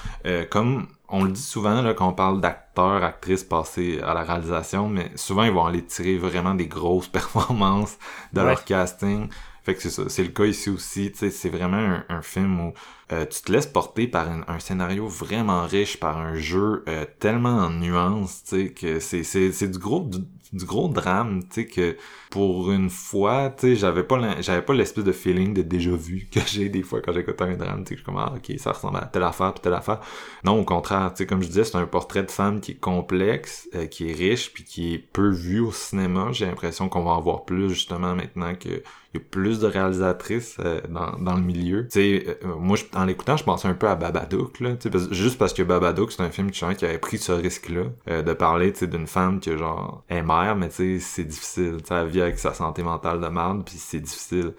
comme 0.50 0.88
on 1.14 1.24
le 1.24 1.32
dit 1.32 1.42
souvent 1.42 1.84
là, 1.84 1.94
quand 1.94 2.10
on 2.10 2.14
parle 2.14 2.42
d'acteurs, 2.42 3.04
actrices 3.04 3.44
passés 3.44 4.00
à 4.02 4.16
la 4.16 4.24
réalisation, 4.24 4.90
mais 4.90 5.12
souvent 5.16 5.44
ils 5.44 5.52
vont 5.52 5.66
aller 5.66 5.86
tirer 5.86 6.18
vraiment 6.18 6.56
des 6.56 6.66
grosses 6.66 7.08
performances 7.20 8.00
de 8.34 8.42
leur 8.42 8.66
casting. 8.66 9.30
Fait 9.62 9.76
que 9.76 9.82
c'est 9.82 9.92
ça, 9.92 10.10
c'est 10.10 10.24
le 10.24 10.30
cas 10.30 10.46
ici 10.46 10.70
aussi, 10.72 11.12
tu 11.12 11.20
sais, 11.20 11.30
c'est 11.30 11.50
vraiment 11.50 12.00
un, 12.10 12.22
film 12.22 12.60
où 12.60 12.74
euh, 13.14 13.26
tu 13.26 13.44
te 13.44 13.52
laisses 13.52 13.68
porter 13.68 14.08
par 14.08 14.28
un, 14.30 14.60
scénario 14.60 15.08
vraiment 15.08 15.66
riche, 15.66 16.00
par 16.00 16.18
un 16.18 16.36
jeu 16.36 16.84
euh, 16.90 17.06
tellement 17.20 17.58
en 17.60 17.70
nuances, 17.70 18.44
tu 18.44 18.50
sais, 18.50 18.74
que 18.74 19.00
c'est, 19.00 19.24
c'est, 19.24 19.54
c'est 19.54 19.70
du 19.70 19.80
gros 19.80 20.10
du 20.54 20.66
gros 20.66 20.88
drame, 20.88 21.44
tu 21.44 21.62
sais, 21.62 21.66
que 21.66 21.98
pour 22.30 22.72
une 22.72 22.90
fois, 22.90 23.50
tu 23.50 23.70
sais, 23.70 23.76
j'avais 23.76 24.04
pas 24.04 24.42
j'avais 24.42 24.62
pas 24.62 24.74
l'espèce 24.74 25.04
de 25.04 25.12
feeling 25.12 25.54
de 25.54 25.64
déjà 25.64 25.92
vu 25.92 26.28
que 26.32 26.40
j'ai 26.46 26.70
des 26.70 26.84
fois 26.84 27.02
quand 27.02 27.12
j'écoute 27.12 27.42
un 27.42 27.56
drame, 27.56 27.84
tu 27.84 27.90
sais, 27.90 27.96
je 27.96 28.00
suis 28.02 28.06
comme, 28.06 28.18
ah, 28.18 28.34
ok, 28.36 28.58
ça 28.60 28.72
ressemble 28.72 28.98
à 28.98 29.06
telle 29.06 29.24
affaire, 29.24 29.54
puis 29.54 29.62
telle 29.62 29.74
affaire. 29.74 30.00
Non, 30.44 30.60
au 30.60 30.64
contraire, 30.64 31.12
tu 31.12 31.18
sais, 31.18 31.26
comme 31.26 31.42
je 31.42 31.48
disais, 31.48 31.64
c'est 31.64 31.78
un 31.78 31.86
portrait 31.86 32.24
de 32.24 32.32
femme 32.32 32.62
qui 32.62 32.72
est 32.72 32.80
complexe, 32.80 33.68
euh, 33.76 33.88
qui 33.88 34.10
est 34.10 34.14
riche, 34.14 34.54
puis 34.54 34.64
qui 34.64 34.94
est 34.94 35.00
peu 35.00 35.30
vu 35.30 35.60
au 35.60 35.72
cinéma. 35.72 36.32
J'ai 36.32 36.46
l'impression 36.46 36.88
qu'on 36.88 37.04
va 37.04 37.12
en 37.12 37.22
voir 37.22 37.46
plus, 37.46 37.70
justement, 37.70 38.16
maintenant 38.16 38.54
que 38.56 38.84
y 39.14 39.18
a 39.18 39.26
plus 39.30 39.60
de 39.60 39.68
réalisatrices 39.68 40.58
euh, 40.60 40.82
dans, 40.90 41.18
dans 41.20 41.36
le 41.36 41.42
milieu. 41.42 41.88
Tu 41.88 42.00
sais, 42.00 42.38
euh, 42.44 42.56
moi, 42.58 42.78
je, 42.78 42.86
en 42.98 43.06
l'écoutant, 43.06 43.38
je 43.38 43.44
pensais 43.44 43.68
un 43.68 43.74
peu 43.74 43.88
à 43.88 43.96
Babadook, 43.96 44.60
là, 44.60 44.76
sais, 44.80 44.90
juste 45.12 45.38
parce 45.38 45.54
que 45.54 45.64
Babadook, 45.64 46.12
c'est 46.12 46.24
un 46.24 46.30
film 46.30 46.52
qui 46.52 46.64
avait 46.66 46.98
pris 46.98 47.18
ce 47.18 47.32
risque-là, 47.32 48.22
de 48.22 48.34
parler, 48.34 48.74
tu 48.74 48.80
sais, 48.80 48.88
d'une 48.88 49.08
femme 49.08 49.40
qui, 49.40 49.56
genre, 49.58 50.04
est 50.10 50.24
mère, 50.24 50.56
mais 50.56 50.70
tu 50.70 50.76
sais, 50.76 51.00
c'est 51.00 51.24
difficile, 51.24 51.78
tu 51.82 51.88
sais, 51.88 51.96
elle 51.96 52.08
vit 52.08 52.22
avec 52.22 52.40
sa 52.40 52.54
santé 52.54 52.84
mentale 52.84 53.20
de 53.20 53.28
merde, 53.28 53.64
puis 53.66 53.76
c'est 53.78 54.00
difficile. 54.00 54.54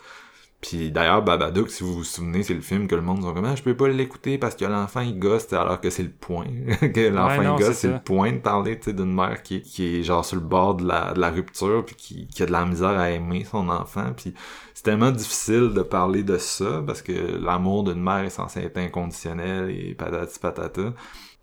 Puis 0.64 0.90
d'ailleurs, 0.90 1.22
Babadook, 1.22 1.68
si 1.68 1.82
vous 1.82 1.92
vous 1.92 2.04
souvenez, 2.04 2.42
c'est 2.42 2.54
le 2.54 2.62
film 2.62 2.88
que 2.88 2.94
le 2.94 3.02
monde 3.02 3.18
dit 3.18 3.26
comme 3.26 3.44
ah, 3.44 3.54
je 3.54 3.62
peux 3.62 3.76
pas 3.76 3.86
l'écouter 3.86 4.38
parce 4.38 4.54
que 4.54 4.64
l'enfant 4.64 5.02
il 5.02 5.18
gosse 5.18 5.52
alors 5.52 5.78
que 5.78 5.90
c'est 5.90 6.02
le 6.02 6.08
point. 6.08 6.46
que 6.80 7.08
l'enfant 7.10 7.42
il 7.42 7.62
gosse, 7.62 7.76
c'est 7.76 7.92
le 7.92 8.02
point 8.02 8.32
de 8.32 8.38
parler 8.38 8.80
d'une 8.86 9.14
mère 9.14 9.42
qui, 9.42 9.60
qui 9.60 9.96
est 9.96 10.02
genre 10.02 10.24
sur 10.24 10.36
le 10.36 10.42
bord 10.42 10.76
de 10.76 10.88
la, 10.88 11.12
de 11.12 11.20
la 11.20 11.28
rupture 11.28 11.84
puis 11.84 11.96
qui, 11.96 12.26
qui 12.28 12.42
a 12.42 12.46
de 12.46 12.52
la 12.52 12.64
misère 12.64 12.98
à 12.98 13.10
aimer 13.10 13.44
son 13.44 13.68
enfant. 13.68 14.14
Puis 14.16 14.32
c'est 14.72 14.84
tellement 14.84 15.10
difficile 15.10 15.74
de 15.74 15.82
parler 15.82 16.22
de 16.22 16.38
ça 16.38 16.82
parce 16.86 17.02
que 17.02 17.12
l'amour 17.12 17.84
d'une 17.84 18.02
mère 18.02 18.20
est 18.20 18.30
censé 18.30 18.60
être 18.60 18.78
inconditionnel 18.78 19.68
et 19.68 19.94
patati 19.94 20.38
patata 20.38 20.94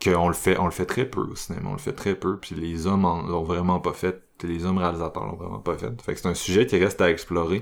qu'on 0.04 0.30
le 0.30 0.34
fait 0.34 0.58
on 0.58 0.66
le 0.66 0.72
fait 0.72 0.88
très 0.88 1.06
peu 1.06 1.22
au 1.22 1.36
cinéma, 1.36 1.70
on 1.70 1.74
le 1.74 1.78
fait 1.78 1.94
très 1.94 2.16
peu 2.16 2.38
puis 2.38 2.56
les 2.56 2.88
hommes 2.88 3.04
l'ont 3.04 3.44
vraiment 3.44 3.80
pas 3.80 3.94
fait 3.94 4.24
les 4.48 4.66
hommes 4.66 4.78
réalisateurs 4.78 5.26
l'ont 5.26 5.36
vraiment 5.36 5.60
pas 5.60 5.78
fait. 5.78 6.02
Fait 6.02 6.14
que 6.14 6.20
c'est 6.20 6.28
un 6.28 6.34
sujet 6.34 6.66
qui 6.66 6.78
reste 6.78 7.02
à 7.02 7.10
explorer. 7.10 7.62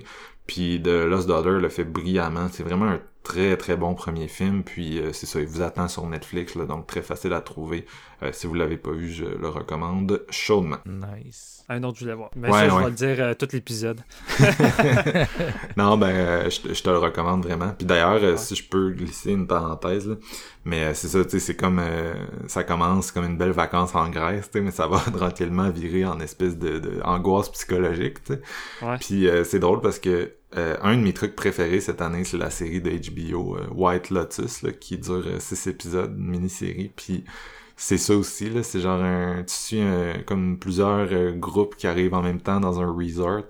Puis 0.50 0.82
The 0.82 1.06
Lost 1.06 1.28
Daughter 1.28 1.60
le 1.62 1.70
fait 1.70 1.84
brillamment. 1.84 2.48
C'est 2.52 2.64
vraiment 2.64 2.88
un 2.88 3.00
très 3.22 3.56
très 3.56 3.78
bon 3.78 3.94
premier 3.94 4.28
film. 4.28 4.64
Puis 4.64 4.98
euh, 4.98 5.14
c'est 5.14 5.28
ça, 5.28 5.40
il 5.40 5.46
vous 5.46 5.62
attend 5.62 5.88
sur 5.88 6.08
Netflix, 6.08 6.56
là, 6.56 6.66
donc 6.66 6.88
très 6.88 7.04
facile 7.04 7.34
à 7.34 7.42
trouver. 7.42 7.86
Euh, 8.24 8.32
si 8.34 8.48
vous 8.48 8.56
l'avez 8.56 8.78
pas 8.78 8.90
vu, 8.90 9.12
je 9.12 9.26
le 9.26 9.48
recommande 9.48 10.24
chaudement. 10.32 10.80
Nice. 10.88 11.64
Un 11.70 11.84
autre, 11.84 12.00
je 12.00 12.06
voulais 12.06 12.16
voir. 12.16 12.32
Mais 12.36 12.52
ça, 12.52 12.68
je 12.68 12.76
vais 12.76 12.86
le 12.86 12.92
dire 12.92 13.16
euh, 13.20 13.34
tout 13.36 13.48
l'épisode. 13.54 14.02
non, 15.78 16.00
ben, 16.00 16.50
je, 16.50 16.82
te 16.82 16.90
le 16.90 16.98
recommande 16.98 17.44
vraiment. 17.46 17.76
Puis 17.78 17.86
d'ailleurs, 17.86 18.40
si 18.40 18.56
je 18.56 18.68
peux 18.68 18.90
glisser 18.90 19.34
une 19.34 19.46
parenthèse, 19.46 20.08
là, 20.08 20.16
mais 20.66 20.96
c'est 20.96 21.10
ça, 21.10 21.24
tu 21.24 21.30
sais, 21.30 21.40
c'est 21.40 21.56
comme, 21.56 21.80
ça 22.48 22.64
commence 22.64 23.12
comme 23.12 23.26
une 23.26 23.38
belle 23.38 23.52
vacance 23.52 23.94
en 23.94 24.10
Grèce, 24.10 24.50
tu 24.50 24.58
sais, 24.58 24.62
mais 24.62 24.72
ça 24.72 24.88
va 24.88 24.98
tranquillement 25.16 25.70
virer 25.70 26.06
en 26.06 26.20
espèce 26.20 26.58
de, 26.58 26.80
de 26.80 27.02
angoisse 27.04 27.50
psychologique, 27.50 28.24
tu 28.24 28.34
sais. 28.34 28.42
Puis 29.00 29.28
c'est 29.44 29.60
drôle 29.60 29.82
parce 29.82 30.00
que 30.00 30.32
euh, 30.58 30.78
un 30.82 30.98
de 30.98 31.02
mes 31.02 31.14
trucs 31.14 31.36
préférés 31.36 31.80
cette 31.80 32.02
année, 32.02 32.24
c'est 32.24 32.38
la 32.38 32.50
série 32.50 32.82
de 32.82 32.90
HBO 32.90 33.58
euh, 33.58 33.68
White 33.72 34.10
Lotus, 34.10 34.64
là, 34.64 34.72
qui 34.72 34.98
dure 34.98 35.26
6 35.40 35.68
euh, 35.68 35.72
épisodes, 35.72 36.18
mini-série. 36.18 36.92
Puis 36.96 37.24
c'est 37.76 37.98
ça 38.00 38.16
aussi, 38.16 38.50
là, 38.50 38.64
c'est 38.64 38.80
genre 38.80 39.02
un... 39.02 39.44
Tu 39.44 39.54
suis 39.54 39.82
comme 40.26 40.58
plusieurs 40.58 41.34
groupes 41.38 41.76
qui 41.76 41.88
arrivent 41.88 42.14
en 42.16 42.22
même 42.24 42.42
temps 42.42 42.60
dans 42.60 42.82
un 42.82 42.92
resort. 42.92 43.46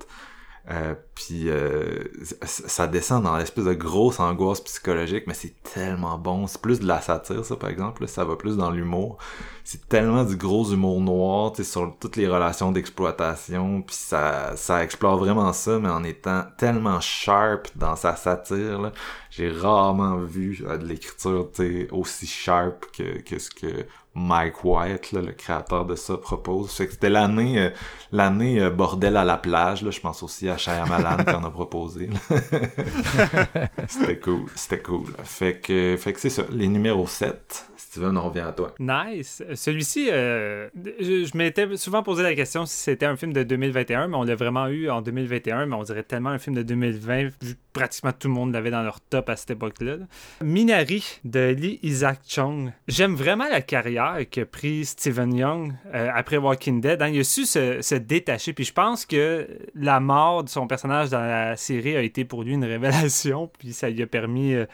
Euh, 0.71 0.93
puis 1.15 1.49
euh, 1.49 2.03
ça 2.43 2.85
descend 2.85 3.23
dans 3.23 3.35
l'espèce 3.37 3.65
de 3.65 3.73
grosse 3.73 4.19
angoisse 4.19 4.61
psychologique, 4.61 5.23
mais 5.25 5.33
c'est 5.33 5.55
tellement 5.63 6.17
bon. 6.19 6.45
C'est 6.45 6.61
plus 6.61 6.79
de 6.79 6.85
la 6.85 7.01
satire, 7.01 7.43
ça, 7.43 7.55
par 7.55 7.71
exemple. 7.71 8.07
ça 8.07 8.23
va 8.23 8.35
plus 8.35 8.55
dans 8.55 8.69
l'humour. 8.69 9.17
C'est 9.63 9.87
tellement 9.89 10.23
du 10.23 10.35
gros 10.35 10.71
humour 10.71 11.01
noir, 11.01 11.53
tu 11.53 11.63
sur 11.63 11.95
toutes 11.99 12.17
les 12.17 12.27
relations 12.27 12.71
d'exploitation. 12.71 13.81
Puis 13.81 13.95
ça, 13.95 14.55
ça 14.55 14.83
explore 14.83 15.17
vraiment 15.17 15.53
ça, 15.53 15.79
mais 15.79 15.89
en 15.89 16.03
étant 16.03 16.45
tellement 16.57 16.99
sharp 16.99 17.69
dans 17.75 17.95
sa 17.95 18.15
satire. 18.15 18.91
J'ai 19.31 19.51
rarement 19.51 20.17
vu 20.17 20.63
euh, 20.67 20.77
de 20.77 20.85
l'écriture 20.85 21.49
aussi 21.91 22.27
sharp 22.27 22.85
que, 22.95 23.21
que 23.21 23.39
ce 23.39 23.49
que 23.49 23.85
Mike 24.15 24.63
White, 24.63 25.11
le 25.11 25.31
créateur 25.31 25.85
de 25.85 25.95
ça, 25.95 26.17
propose. 26.17 26.71
Fait 26.71 26.87
que 26.87 26.93
c'était 26.93 27.09
l'année 27.09 27.59
euh, 27.59 27.69
l'année 28.11 28.59
euh, 28.59 28.69
bordel 28.69 29.15
à 29.17 29.23
la 29.23 29.37
plage. 29.37 29.83
Là. 29.83 29.91
Je 29.91 29.99
pense 29.99 30.23
aussi 30.23 30.49
à 30.49 30.57
Shyamalan 30.57 31.23
qui 31.23 31.33
en 31.33 31.43
a 31.43 31.51
proposé. 31.51 32.09
c'était 33.87 34.19
cool, 34.19 34.45
c'était 34.55 34.81
cool. 34.81 35.13
Fait 35.23 35.59
que, 35.59 35.95
fait 35.97 36.13
que 36.13 36.19
c'est 36.19 36.29
ça, 36.29 36.43
les 36.51 36.67
numéros 36.67 37.07
7. 37.07 37.68
Steven, 37.89 38.15
on 38.17 38.29
revient 38.29 38.41
à 38.41 38.51
toi. 38.51 38.75
Nice. 38.77 39.41
Celui-ci, 39.55 40.09
euh, 40.11 40.69
je, 40.99 41.35
m'étais 41.35 41.75
souvent 41.75 42.03
posé 42.03 42.21
la 42.21 42.35
question 42.35 42.67
si 42.67 42.77
c'était 42.77 43.07
un 43.07 43.15
film 43.15 43.33
de 43.33 43.41
2021, 43.41 44.09
mais 44.09 44.15
on 44.15 44.21
l'a 44.21 44.35
vraiment 44.35 44.67
eu 44.67 44.91
en 44.91 45.01
2021, 45.01 45.65
mais 45.65 45.75
on 45.75 45.81
dirait 45.81 46.03
tellement 46.03 46.29
un 46.29 46.37
film 46.37 46.55
de 46.55 46.61
2020, 46.61 47.23
vu 47.23 47.31
que 47.31 47.45
pratiquement 47.73 48.11
tout 48.11 48.27
le 48.27 48.35
monde 48.35 48.53
l'avait 48.53 48.69
dans 48.69 48.83
leur 48.83 49.01
top 49.01 49.27
à 49.29 49.35
cette 49.35 49.49
époque-là. 49.49 49.95
Minari 50.43 51.19
de 51.23 51.55
Lee 51.57 51.79
Isaac 51.81 52.19
Chung. 52.27 52.71
J'aime 52.87 53.15
vraiment 53.15 53.49
la 53.49 53.61
carrière 53.61 54.19
qu'a 54.29 54.45
pris 54.45 54.85
Steven 54.85 55.33
Young 55.33 55.73
euh, 55.91 56.11
après 56.13 56.37
Walking 56.37 56.81
Dead. 56.81 57.01
Hein. 57.01 57.07
Il 57.07 57.21
a 57.21 57.23
su 57.23 57.47
se, 57.47 57.95
détacher, 57.95 58.53
puis 58.53 58.65
je 58.65 58.73
pense 58.73 59.07
que 59.07 59.47
la 59.73 59.99
mort 59.99 60.43
de 60.43 60.49
son 60.49 60.67
personnage 60.67 61.09
dans 61.09 61.21
la 61.21 61.57
série 61.57 61.95
a 61.95 62.03
été 62.03 62.23
pour 62.23 62.43
lui 62.43 62.53
une 62.53 62.65
révélation, 62.65 63.49
puis 63.57 63.73
ça 63.73 63.89
lui 63.89 64.03
a 64.03 64.07
permis... 64.07 64.53
Euh, 64.53 64.67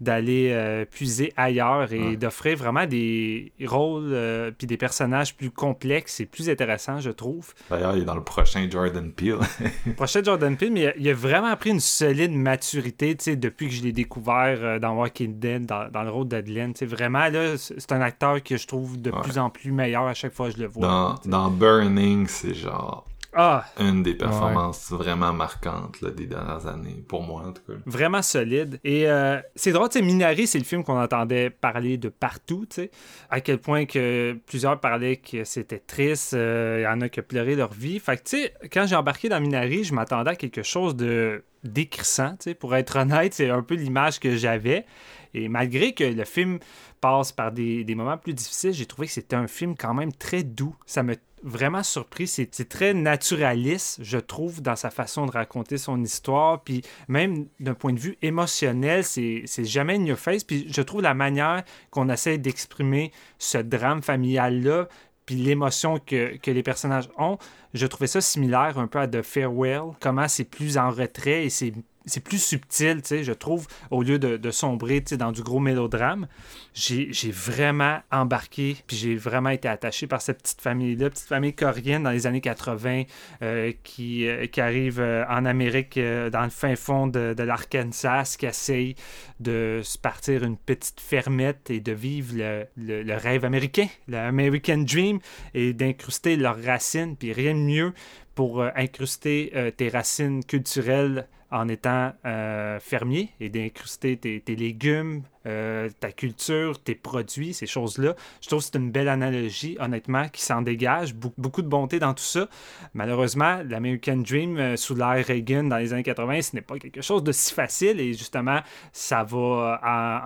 d'aller 0.00 0.50
euh, 0.50 0.84
puiser 0.84 1.32
ailleurs 1.36 1.92
et 1.92 2.16
d'offrir 2.16 2.56
vraiment 2.56 2.86
des 2.86 3.52
rôles 3.66 4.10
euh, 4.12 4.50
puis 4.56 4.66
des 4.66 4.78
personnages 4.78 5.36
plus 5.36 5.50
complexes 5.50 6.20
et 6.20 6.26
plus 6.26 6.48
intéressants, 6.48 7.00
je 7.00 7.10
trouve. 7.10 7.52
D'ailleurs, 7.68 7.94
il 7.96 8.02
est 8.02 8.06
dans 8.06 8.14
le 8.14 8.24
prochain 8.24 8.66
Jordan 8.70 9.12
Peele. 9.12 9.38
prochain 9.96 10.22
Jordan 10.22 10.56
Peele, 10.56 10.72
mais 10.72 10.94
il 10.98 11.08
a, 11.08 11.14
vraiment 11.14 11.54
pris 11.56 11.70
une 11.70 11.80
solide 11.80 12.32
maturité 12.32 13.14
depuis 13.14 13.68
que 13.68 13.74
je 13.74 13.82
l'ai 13.82 13.92
découvert 13.92 14.58
euh, 14.62 14.78
dans 14.78 14.94
Walking 14.96 15.38
Dead, 15.38 15.66
dans, 15.66 15.90
dans 15.90 16.02
le 16.02 16.10
rôle 16.10 16.28
d'Adeline. 16.28 16.72
Vraiment, 16.82 17.28
là, 17.28 17.56
c'est 17.58 17.92
un 17.92 18.00
acteur 18.00 18.42
que 18.42 18.56
je 18.56 18.66
trouve 18.66 19.00
de 19.00 19.10
plus 19.10 19.38
en 19.38 19.50
plus 19.50 19.70
meilleur 19.70 20.06
à 20.06 20.14
chaque 20.14 20.32
fois 20.32 20.48
que 20.48 20.56
je 20.56 20.62
le 20.62 20.68
vois. 20.68 20.86
Dans, 20.86 21.14
dans 21.30 21.50
Burning, 21.50 22.26
c'est 22.26 22.54
genre 22.54 23.04
ah. 23.32 23.64
Une 23.78 24.02
des 24.02 24.14
performances 24.14 24.90
vraiment 24.90 25.32
marquantes 25.32 26.04
des 26.04 26.26
dernières 26.26 26.66
années, 26.66 27.04
pour 27.06 27.22
moi 27.22 27.42
en 27.46 27.52
tout 27.52 27.62
cas. 27.66 27.78
Vraiment 27.86 28.22
solide. 28.22 28.80
Et 28.82 29.08
euh, 29.08 29.40
c'est 29.54 29.72
drôle, 29.72 29.88
tu 29.88 29.98
sais, 29.98 30.04
Minari, 30.04 30.46
c'est 30.46 30.58
le 30.58 30.64
film 30.64 30.82
qu'on 30.82 31.00
entendait 31.00 31.50
parler 31.50 31.96
de 31.96 32.08
partout, 32.08 32.66
tu 32.68 32.82
sais. 32.82 32.90
À 33.30 33.40
quel 33.40 33.58
point 33.58 33.86
que 33.86 34.36
plusieurs 34.46 34.80
parlaient 34.80 35.16
que 35.16 35.44
c'était 35.44 35.78
triste, 35.78 36.34
euh, 36.34 36.78
il 36.80 36.82
y 36.82 36.86
en 36.86 37.00
a 37.00 37.08
qui 37.08 37.22
pleuraient 37.22 37.54
leur 37.54 37.72
vie. 37.72 38.00
Fait 38.00 38.16
que, 38.16 38.22
tu 38.22 38.36
sais, 38.36 38.54
quand 38.72 38.86
j'ai 38.86 38.96
embarqué 38.96 39.28
dans 39.28 39.40
Minari, 39.40 39.84
je 39.84 39.94
m'attendais 39.94 40.30
à 40.30 40.36
quelque 40.36 40.62
chose 40.62 40.96
de 40.96 41.44
décrissant, 41.62 42.30
tu 42.32 42.50
sais, 42.50 42.54
pour 42.54 42.74
être 42.74 42.96
honnête, 42.96 43.34
c'est 43.34 43.50
un 43.50 43.62
peu 43.62 43.74
l'image 43.74 44.18
que 44.18 44.34
j'avais. 44.36 44.86
Et 45.34 45.48
malgré 45.48 45.92
que 45.92 46.04
le 46.04 46.24
film 46.24 46.58
passe 47.00 47.32
par 47.32 47.52
des, 47.52 47.84
moments 47.94 48.18
plus 48.18 48.34
difficiles, 48.34 48.72
j'ai 48.72 48.86
trouvé 48.86 49.06
que 49.06 49.12
c'était 49.12 49.36
un 49.36 49.46
film 49.46 49.74
quand 49.76 49.94
même 49.94 50.12
très 50.12 50.42
doux. 50.42 50.74
Ça 50.86 51.02
m'a 51.02 51.14
vraiment 51.42 51.82
surpris. 51.82 52.26
C'est 52.26 52.68
très 52.68 52.94
naturaliste, 52.94 54.00
je 54.02 54.18
trouve, 54.18 54.60
dans 54.60 54.76
sa 54.76 54.90
façon 54.90 55.26
de 55.26 55.30
raconter 55.30 55.78
son 55.78 56.02
histoire. 56.02 56.62
Puis 56.62 56.82
même 57.08 57.46
d'un 57.58 57.74
point 57.74 57.92
de 57.92 57.98
vue 57.98 58.18
émotionnel, 58.22 59.04
c'est 59.04 59.64
jamais 59.64 59.96
your 59.98 60.18
face. 60.18 60.44
Puis 60.44 60.66
je 60.68 60.82
trouve 60.82 61.02
la 61.02 61.14
manière 61.14 61.64
qu'on 61.90 62.08
essaie 62.08 62.38
d'exprimer 62.38 63.12
ce 63.38 63.58
drame 63.58 64.02
familial-là, 64.02 64.88
puis 65.26 65.36
l'émotion 65.36 65.98
que, 65.98 66.36
que 66.38 66.50
les 66.50 66.62
personnages 66.62 67.08
ont, 67.16 67.38
je 67.72 67.86
trouvais 67.86 68.08
ça 68.08 68.20
similaire 68.20 68.78
un 68.78 68.88
peu 68.88 68.98
à 68.98 69.06
The 69.06 69.22
Farewell. 69.22 69.92
Comment 70.00 70.26
c'est 70.26 70.44
plus 70.44 70.76
en 70.76 70.90
retrait 70.90 71.44
et 71.44 71.50
c'est 71.50 71.72
c'est 72.06 72.22
plus 72.22 72.42
subtil, 72.42 73.02
je 73.04 73.32
trouve, 73.32 73.66
au 73.90 74.02
lieu 74.02 74.18
de, 74.18 74.50
sombrer 74.50 75.00
dans 75.00 75.32
du 75.32 75.42
gros 75.42 75.60
mélodrame. 75.60 76.26
J'ai 76.74 77.30
vraiment 77.30 78.00
embarqué, 78.10 78.76
puis 78.86 78.96
j'ai 78.96 79.16
vraiment 79.16 79.50
été 79.50 79.68
attaché 79.68 80.06
par 80.06 80.22
cette 80.22 80.42
petite 80.42 80.60
famille-là, 80.60 81.10
petite 81.10 81.28
famille 81.28 81.54
coréenne 81.54 82.04
dans 82.04 82.10
les 82.10 82.26
années 82.26 82.40
80 82.40 83.04
euh, 83.42 83.72
qui, 83.84 84.26
euh, 84.26 84.46
qui 84.46 84.60
arrive 84.60 85.00
euh, 85.00 85.24
en 85.28 85.44
Amérique, 85.44 85.98
dans 85.98 86.44
le 86.44 86.50
fin 86.50 86.74
fond 86.74 87.06
de, 87.06 87.34
l'Arkansas, 87.42 88.36
qui 88.38 88.46
essaye 88.46 88.94
de 89.38 89.80
se 89.82 89.98
partir 89.98 90.44
une 90.44 90.56
petite 90.56 91.00
fermette 91.00 91.70
et 91.70 91.80
de 91.80 91.92
vivre 91.92 92.34
le, 92.36 92.66
le- 92.76 93.16
rêve 93.16 93.44
américain, 93.44 93.86
l'American 94.08 94.78
Dream, 94.78 95.18
et 95.54 95.72
d'incruster 95.72 96.36
leurs 96.36 96.62
racines, 96.62 97.16
puis 97.16 97.32
rien 97.32 97.54
de 97.54 97.60
mieux 97.60 97.92
pour 98.34 98.62
incruster 98.74 99.52
tes 99.76 99.88
racines 99.88 100.42
culturelles 100.44 101.26
en 101.50 101.68
étant 101.68 102.12
euh, 102.24 102.78
fermier 102.80 103.30
et 103.40 103.48
d'incruster 103.48 104.16
tes, 104.16 104.40
tes 104.40 104.56
légumes, 104.56 105.22
euh, 105.46 105.88
ta 106.00 106.12
culture, 106.12 106.82
tes 106.82 106.94
produits, 106.94 107.54
ces 107.54 107.66
choses-là. 107.66 108.14
Je 108.42 108.48
trouve 108.48 108.60
que 108.60 108.66
c'est 108.66 108.78
une 108.78 108.90
belle 108.90 109.08
analogie, 109.08 109.76
honnêtement, 109.80 110.28
qui 110.28 110.42
s'en 110.42 110.62
dégage. 110.62 111.14
Be- 111.14 111.32
beaucoup 111.38 111.62
de 111.62 111.68
bonté 111.68 111.98
dans 111.98 112.12
tout 112.14 112.22
ça. 112.22 112.48
Malheureusement, 112.94 113.60
l'American 113.68 114.18
Dream 114.18 114.58
euh, 114.58 114.76
sous 114.76 114.94
l'ère 114.94 115.24
Reagan 115.26 115.64
dans 115.64 115.76
les 115.78 115.92
années 115.92 116.02
80, 116.02 116.42
ce 116.42 116.56
n'est 116.56 116.62
pas 116.62 116.78
quelque 116.78 117.02
chose 117.02 117.22
de 117.22 117.32
si 117.32 117.54
facile 117.54 118.00
et 118.00 118.12
justement, 118.12 118.60
ça 118.92 119.22
va 119.24 119.38
euh, 119.38 119.76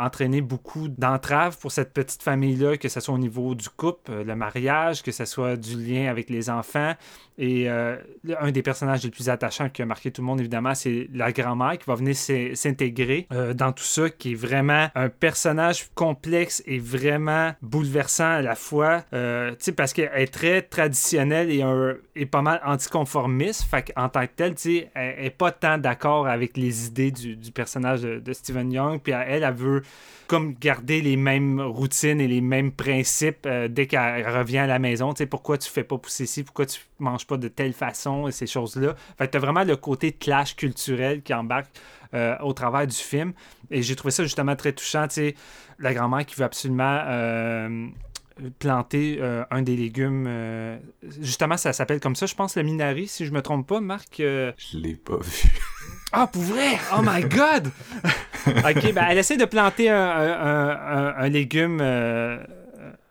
en- 0.01 0.05
entraîner 0.07 0.41
beaucoup 0.41 0.89
d'entraves 0.89 1.59
pour 1.59 1.73
cette 1.73 1.93
petite 1.93 2.23
famille-là, 2.23 2.77
que 2.77 2.89
ce 2.89 3.01
soit 3.01 3.15
au 3.15 3.19
niveau 3.19 3.55
du 3.55 3.69
couple, 3.69 4.13
le 4.23 4.37
mariage, 4.37 5.03
que 5.03 5.13
ce 5.13 5.25
soit 5.25 5.57
du 5.57 5.77
lien 5.77 6.11
avec 6.11 6.31
les 6.31 6.51
enfants. 6.51 6.95
Et 7.37 7.69
un 7.69 7.99
des 8.53 8.63
personnages 8.63 9.03
les 9.03 9.11
plus 9.11 9.29
attachants 9.29 9.69
qui 9.69 9.83
a 9.83 9.87
marqué 9.87 10.13
tout 10.13 10.23
le 10.23 10.27
monde, 10.27 10.39
évidemment, 10.39 10.75
c'est 10.77 11.09
la 11.13 11.33
grand-mère 11.33 11.77
qui 11.79 11.85
va 11.87 11.97
venir 11.97 12.15
s'in- 12.15 12.55
s'intégrer 12.55 13.27
dans 13.57 13.73
tout 13.73 13.83
ça, 13.83 14.09
qui 14.09 14.33
est 14.33 14.37
vraiment 14.37 14.89
un 14.95 15.04
personnage 15.09 15.89
complexe 15.95 16.63
et 16.67 16.79
vraiment 16.79 17.53
bouleversant 17.63 18.31
à 18.31 18.43
la 18.43 18.55
fois. 18.55 19.05
Euh, 19.13 19.55
parce 19.77 19.93
qu'elle 19.93 20.11
est 20.15 20.33
très 20.33 20.63
traditionnelle 20.63 21.51
et, 21.51 21.63
un- 21.63 21.97
pas 22.31 22.43
mal 22.43 22.61
anticonformiste. 22.65 23.65
Fait 23.65 23.93
qu'en 23.93 24.09
tant 24.09 24.27
que 24.27 24.33
telle, 24.37 24.55
elle 24.95 25.23
n'est 25.23 25.31
pas 25.31 25.53
tant 25.53 25.79
d'accord 25.79 26.27
avec 26.27 26.57
les 26.57 26.87
idées 26.87 27.11
du, 27.11 27.37
personnage 27.53 28.03
de, 28.03 28.33
Stephen 28.33 28.73
Young. 28.73 29.01
Puis 29.01 29.13
elle, 29.13 29.43
elle 29.43 29.55
veut 29.55 29.83
comme 30.27 30.55
garder 30.55 31.01
les 31.01 31.17
mêmes 31.17 31.61
routines 31.61 32.21
et 32.21 32.29
les 32.29 32.41
mêmes 32.41 32.73
principes 32.73 33.47
euh, 33.47 33.69
dès 33.69 33.87
qu'elle 33.87 34.27
revient 34.29 34.59
à 34.59 34.67
la 34.67 34.79
maison. 34.79 35.13
Tu 35.13 35.27
pourquoi 35.27 35.59
tu 35.59 35.71
fais 35.71 35.85
pas 35.85 35.99
pousser 35.99 36.27
ci, 36.27 36.45
pourquoi 36.45 36.67
tu 36.67 36.81
manges 36.99 37.27
pas 37.27 37.37
de 37.37 37.49
telle 37.49 37.73
façon 37.73 38.29
et 38.29 38.33
ces 38.33 38.47
choses-là? 38.47 38.95
Fait 39.19 39.27
que 39.27 39.33
t'as 39.33 39.39
vraiment 39.39 39.65
le 39.65 39.77
côté 39.77 40.13
clash 40.13 40.57
culturel 40.57 41.23
qui 41.23 41.35
embarque 41.35 41.69
euh, 42.15 42.37
au 42.41 42.53
travers 42.53 42.87
du 42.87 42.97
film. 42.97 43.33
Et 43.71 43.83
j'ai 43.83 43.97
trouvé 43.97 44.11
ça 44.13 44.23
justement 44.23 44.57
très 44.57 44.73
touchant. 44.73 45.07
Tu 45.09 45.15
sais, 45.15 45.35
la 45.79 45.93
grand-mère 45.95 46.25
qui 46.25 46.37
veut 46.37 46.45
absolument 46.45 47.01
euh, 47.07 47.87
planter 48.59 49.19
euh, 49.21 49.45
un 49.51 49.63
des 49.63 49.77
légumes. 49.77 50.29
justement, 51.21 51.57
ça 51.57 51.73
s'appelle 51.73 52.01
comme 52.01 52.17
ça, 52.17 52.27
je 52.27 52.35
pense, 52.35 52.57
le 52.57 52.63
minari, 52.63 53.07
si 53.09 53.27
je 53.27 53.33
me 53.33 53.43
trompe 53.43 53.67
pas, 53.67 53.81
Marc. 53.81 54.17
Je 54.19 54.53
l'ai 54.79 54.95
pas 54.95 55.17
vu. 55.19 55.49
ah, 56.13 56.27
pour 56.27 56.43
vrai? 56.43 56.79
Oh 56.97 57.01
my 57.03 57.23
God! 57.23 57.71
ok, 58.47 58.93
ben 58.93 59.07
elle 59.11 59.19
essaie 59.19 59.37
de 59.37 59.45
planter 59.45 59.89
un, 59.91 59.97
un- 59.97 60.71
un- 60.71 61.15
un 61.17 61.29
légume. 61.29 61.81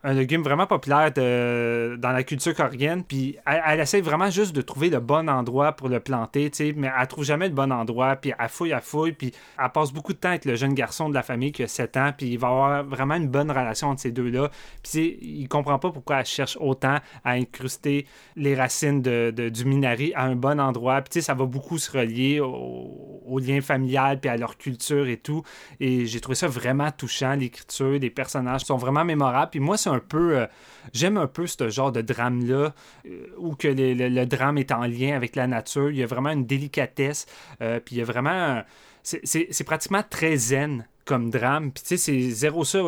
Un 0.03 0.13
légume 0.13 0.41
vraiment 0.43 0.67
populaire 0.67 1.11
de- 1.13 1.95
dans 1.97 2.11
la 2.11 2.23
culture 2.23 2.53
coréenne. 2.53 3.03
Puis 3.03 3.38
elle, 3.45 3.61
elle 3.65 3.80
essaie 3.80 4.01
vraiment 4.01 4.30
juste 4.30 4.53
de 4.55 4.61
trouver 4.61 4.89
le 4.89 4.99
bon 4.99 5.30
endroit 5.30 5.71
pour 5.73 5.88
le 5.88 5.99
planter, 5.99 6.49
tu 6.49 6.57
sais, 6.57 6.73
mais 6.75 6.91
elle 6.99 7.07
trouve 7.07 7.23
jamais 7.23 7.47
le 7.47 7.53
bon 7.53 7.71
endroit. 7.71 8.15
Puis 8.17 8.34
elle 8.38 8.49
fouille, 8.49 8.71
elle 8.71 8.81
fouille. 8.81 9.13
Puis 9.13 9.31
elle 9.57 9.69
passe 9.71 9.93
beaucoup 9.93 10.11
de 10.13 10.17
temps 10.17 10.30
avec 10.30 10.45
le 10.45 10.55
jeune 10.55 10.73
garçon 10.73 11.07
de 11.09 11.13
la 11.13 11.23
famille 11.23 11.51
qui 11.51 11.63
a 11.63 11.67
7 11.67 11.97
ans. 11.97 12.11
Puis 12.17 12.27
il 12.27 12.38
va 12.38 12.47
avoir 12.49 12.84
vraiment 12.84 13.15
une 13.15 13.30
bonne 13.30 13.49
relation 13.49 13.89
entre 13.89 14.01
ces 14.01 14.11
deux-là. 14.11 14.49
Puis 14.84 15.17
il 15.21 15.47
comprend 15.47 15.80
pas 15.80 15.91
pourquoi 15.91 16.19
elle 16.19 16.25
cherche 16.25 16.57
autant 16.59 16.97
à 17.23 17.31
incruster 17.31 18.05
les 18.35 18.55
racines 18.55 19.01
de, 19.01 19.31
du 19.31 19.65
minari 19.65 20.11
à 20.15 20.25
un 20.25 20.35
bon 20.35 20.59
endroit. 20.59 21.01
Puis 21.01 21.21
ça 21.21 21.34
va 21.34 21.45
beaucoup 21.45 21.77
se 21.77 21.89
relier 21.97 22.39
au, 22.41 23.21
au 23.25 23.39
lien 23.39 23.61
familial 23.61 24.19
puis 24.19 24.30
à 24.30 24.35
leur 24.38 24.57
culture 24.57 25.07
et 25.07 25.17
tout. 25.17 25.43
Et 25.80 26.05
j'ai 26.05 26.19
trouvé 26.19 26.35
ça 26.35 26.47
vraiment 26.47 26.91
touchant, 26.91 27.35
l'écriture, 27.35 27.91
les 27.99 28.09
personnages 28.09 28.61
sont 28.65 28.77
vraiment 28.77 29.05
mémorables. 29.05 29.51
Puis 29.51 29.59
moi, 29.59 29.77
c'est 29.77 29.92
un 29.93 29.99
peu... 29.99 30.37
euh, 30.37 30.47
J'aime 30.93 31.17
un 31.17 31.27
peu 31.27 31.47
ce 31.47 31.69
genre 31.69 31.91
de 31.91 32.01
drame-là, 32.01 32.73
euh, 33.05 33.27
où 33.37 33.55
que 33.55 33.67
le, 33.69 34.25
drame 34.25 34.57
est 34.57 34.71
en 34.71 34.85
lien 34.85 35.15
avec 35.15 35.35
la 35.35 35.47
nature. 35.47 35.89
Il 35.89 35.97
y 35.97 36.03
a 36.03 36.05
vraiment 36.05 36.31
une 36.31 36.45
délicatesse. 36.45 37.25
euh, 37.61 37.79
puis 37.79 37.95
il 37.95 37.99
y 37.99 38.01
a 38.01 38.05
vraiment... 38.05 38.63
c'est- 39.03 39.63
pratiquement 39.63 40.03
très 40.07 40.35
zen 40.35 40.85
comme 41.05 41.29
drame. 41.29 41.71
Puis 41.71 41.83
tu 41.83 41.87
sais, 41.89 41.97
c'est 41.97 42.29
zéro 42.31 42.63
ça, 42.63 42.79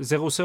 zéro 0.00 0.30
ça 0.30 0.44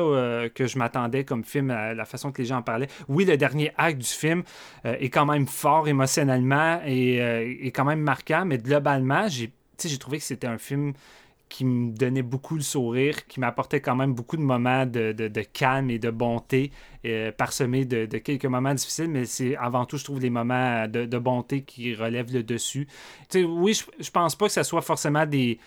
que 0.53 0.67
je 0.67 0.77
m'attendais 0.77 1.23
comme 1.23 1.43
film, 1.43 1.71
à 1.71 1.93
la 1.93 2.05
façon 2.05 2.31
que 2.31 2.41
les 2.41 2.47
gens 2.47 2.57
en 2.57 2.61
parlaient. 2.61 2.89
Oui, 3.07 3.25
le 3.25 3.37
dernier 3.37 3.71
acte 3.77 3.99
du 3.99 4.07
film 4.07 4.43
est 4.83 5.09
quand 5.09 5.25
même 5.25 5.47
fort 5.47 5.87
émotionnellement 5.87 6.81
et 6.85 7.15
est 7.17 7.71
quand 7.71 7.85
même 7.85 8.01
marquant, 8.01 8.43
mais 8.45 8.57
globalement, 8.57 9.27
j'ai 9.29 9.51
trouvé 9.97 10.17
que 10.17 10.25
c'était 10.25 10.47
un 10.47 10.57
film 10.57 10.93
qui 11.55 11.63
me 11.63 11.93
donnait 11.93 12.21
beaucoup 12.21 12.55
le 12.55 12.61
sourire, 12.61 13.27
qui 13.27 13.39
m'apportait 13.39 13.79
quand 13.79 13.95
même 13.95 14.13
beaucoup 14.13 14.35
de 14.35 14.41
moments 14.41 14.85
de, 14.85 15.13
de- 15.13 15.41
calme 15.41 15.89
et 15.89 15.99
de 15.99 16.09
bonté, 16.09 16.71
euh, 17.05 17.31
parsemés 17.31 17.85
de, 17.85 18.05
quelques 18.17 18.45
moments 18.45 18.73
difficiles, 18.73 19.07
mais 19.07 19.23
c'est 19.23 19.55
avant 19.55 19.85
tout, 19.85 19.95
je 19.95 20.03
trouve, 20.03 20.19
des 20.19 20.29
moments 20.29 20.85
de, 20.89 21.17
bonté 21.17 21.61
qui 21.61 21.95
relèvent 21.95 22.33
le 22.33 22.43
dessus. 22.43 22.87
Oui, 23.33 23.73
je, 23.73 23.85
je 24.03 24.11
pense 24.11 24.35
pas 24.35 24.47
que 24.47 24.51
ce 24.51 24.63
soit 24.63 24.81
forcément 24.81 25.25
des, 25.25 25.57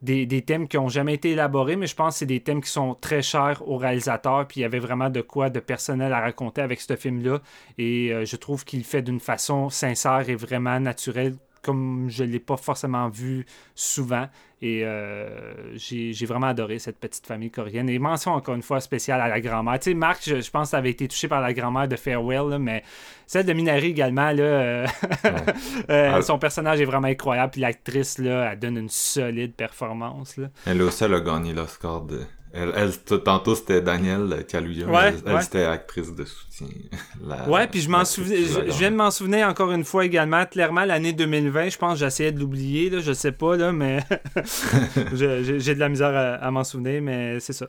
des, 0.00 0.24
des 0.24 0.40
thèmes 0.40 0.68
qui 0.68 0.78
ont 0.78 0.88
jamais 0.88 1.12
été 1.12 1.32
élaborés, 1.32 1.76
mais 1.76 1.86
je 1.86 1.94
pense 1.94 2.14
que 2.14 2.18
c'est 2.20 2.26
des 2.26 2.40
thèmes 2.40 2.62
qui 2.62 2.70
sont 2.70 2.94
très 2.94 3.20
chers 3.20 3.66
au 3.68 3.76
réalisateur, 3.76 4.48
puis 4.48 4.60
il 4.60 4.62
y 4.62 4.64
avait 4.64 4.78
vraiment 4.78 5.10
de 5.10 5.20
quoi 5.20 5.50
de 5.50 5.60
personnel 5.60 6.14
à 6.14 6.20
raconter 6.20 6.62
avec 6.62 6.80
ce 6.80 6.96
film-là, 6.96 7.42
et 7.76 8.10
euh, 8.10 8.24
je 8.24 8.36
trouve 8.36 8.64
qu'il 8.64 8.78
le 8.78 8.86
fait 8.86 9.02
d'une 9.02 9.20
façon 9.20 9.68
sincère 9.68 10.30
et 10.30 10.34
vraiment 10.34 10.80
naturelle, 10.80 11.36
comme 11.66 12.06
je 12.08 12.22
ne 12.22 12.30
l'ai 12.30 12.38
pas 12.38 12.56
forcément 12.56 13.08
vu 13.08 13.44
souvent. 13.74 14.28
Et 14.62 14.84
euh, 14.84 15.76
j'ai 15.76 16.26
vraiment 16.26 16.46
adoré 16.46 16.78
cette 16.78 16.98
petite 16.98 17.26
famille 17.26 17.50
coréenne. 17.50 17.90
Et 17.90 17.98
mention 17.98 18.32
encore 18.32 18.54
une 18.54 18.62
fois 18.62 18.80
spéciale 18.80 19.20
à 19.20 19.28
la 19.28 19.40
grand-mère. 19.40 19.78
Tu 19.80 19.90
sais, 19.90 19.94
Marc, 19.94 20.22
je, 20.24 20.40
je 20.40 20.50
pense 20.50 20.68
que 20.68 20.70
tu 20.70 20.76
avais 20.76 20.90
été 20.90 21.08
touché 21.08 21.28
par 21.28 21.40
la 21.40 21.52
grand-mère 21.52 21.88
de 21.88 21.96
Farewell, 21.96 22.48
là, 22.48 22.58
mais 22.58 22.82
celle 23.26 23.44
de 23.44 23.52
Minari 23.52 23.88
également, 23.88 24.30
là, 24.30 24.42
euh, 24.42 24.86
euh, 25.90 26.22
son 26.22 26.38
personnage 26.38 26.80
est 26.80 26.84
vraiment 26.84 27.08
incroyable. 27.08 27.50
Puis 27.50 27.60
l'actrice, 27.60 28.18
elle 28.20 28.58
donne 28.58 28.78
une 28.78 28.88
solide 28.88 29.54
performance. 29.54 30.36
Là. 30.36 30.48
Elle 30.64 30.80
aussi, 30.82 31.04
elle 31.04 31.14
a 31.14 31.20
gagné 31.20 31.52
l'Oscar 31.52 32.02
de... 32.02 32.20
Elle, 32.56 32.96
tantôt, 33.22 33.54
c'était 33.54 33.80
Daniel 33.82 34.44
Kaluuya. 34.48 34.86
Ouais, 34.86 35.14
elle, 35.26 35.34
ouais. 35.34 35.42
c'était 35.42 35.64
actrice 35.64 36.14
de 36.14 36.24
soutien. 36.24 36.68
La- 37.26 37.48
Ouais, 37.48 37.66
puis 37.66 37.80
je 37.80 37.88
m'en 37.90 38.04
souviens, 38.04 38.36
je, 38.38 38.72
viens 38.78 38.90
de 38.90 38.96
m'en 38.96 39.10
souvenir 39.10 39.46
encore 39.48 39.70
une 39.72 39.84
fois 39.84 40.04
également. 40.06 40.44
Clairement, 40.46 40.84
l'année 40.84 41.12
2020, 41.12 41.68
je 41.68 41.78
pense 41.78 41.94
que 41.94 41.98
j'essayais 42.04 42.32
de 42.32 42.40
l'oublier, 42.40 42.88
là, 42.90 43.00
je 43.00 43.12
sais 43.12 43.32
pas, 43.32 43.56
là, 43.56 43.72
mais 43.72 44.02
j'ai 45.14 45.60
j'ai 45.60 45.74
de 45.74 45.80
la 45.80 45.88
misère 45.88 46.14
à, 46.14 46.34
à 46.36 46.50
m'en 46.50 46.64
souvenir, 46.64 47.02
mais 47.02 47.40
c'est 47.40 47.52
ça. 47.52 47.66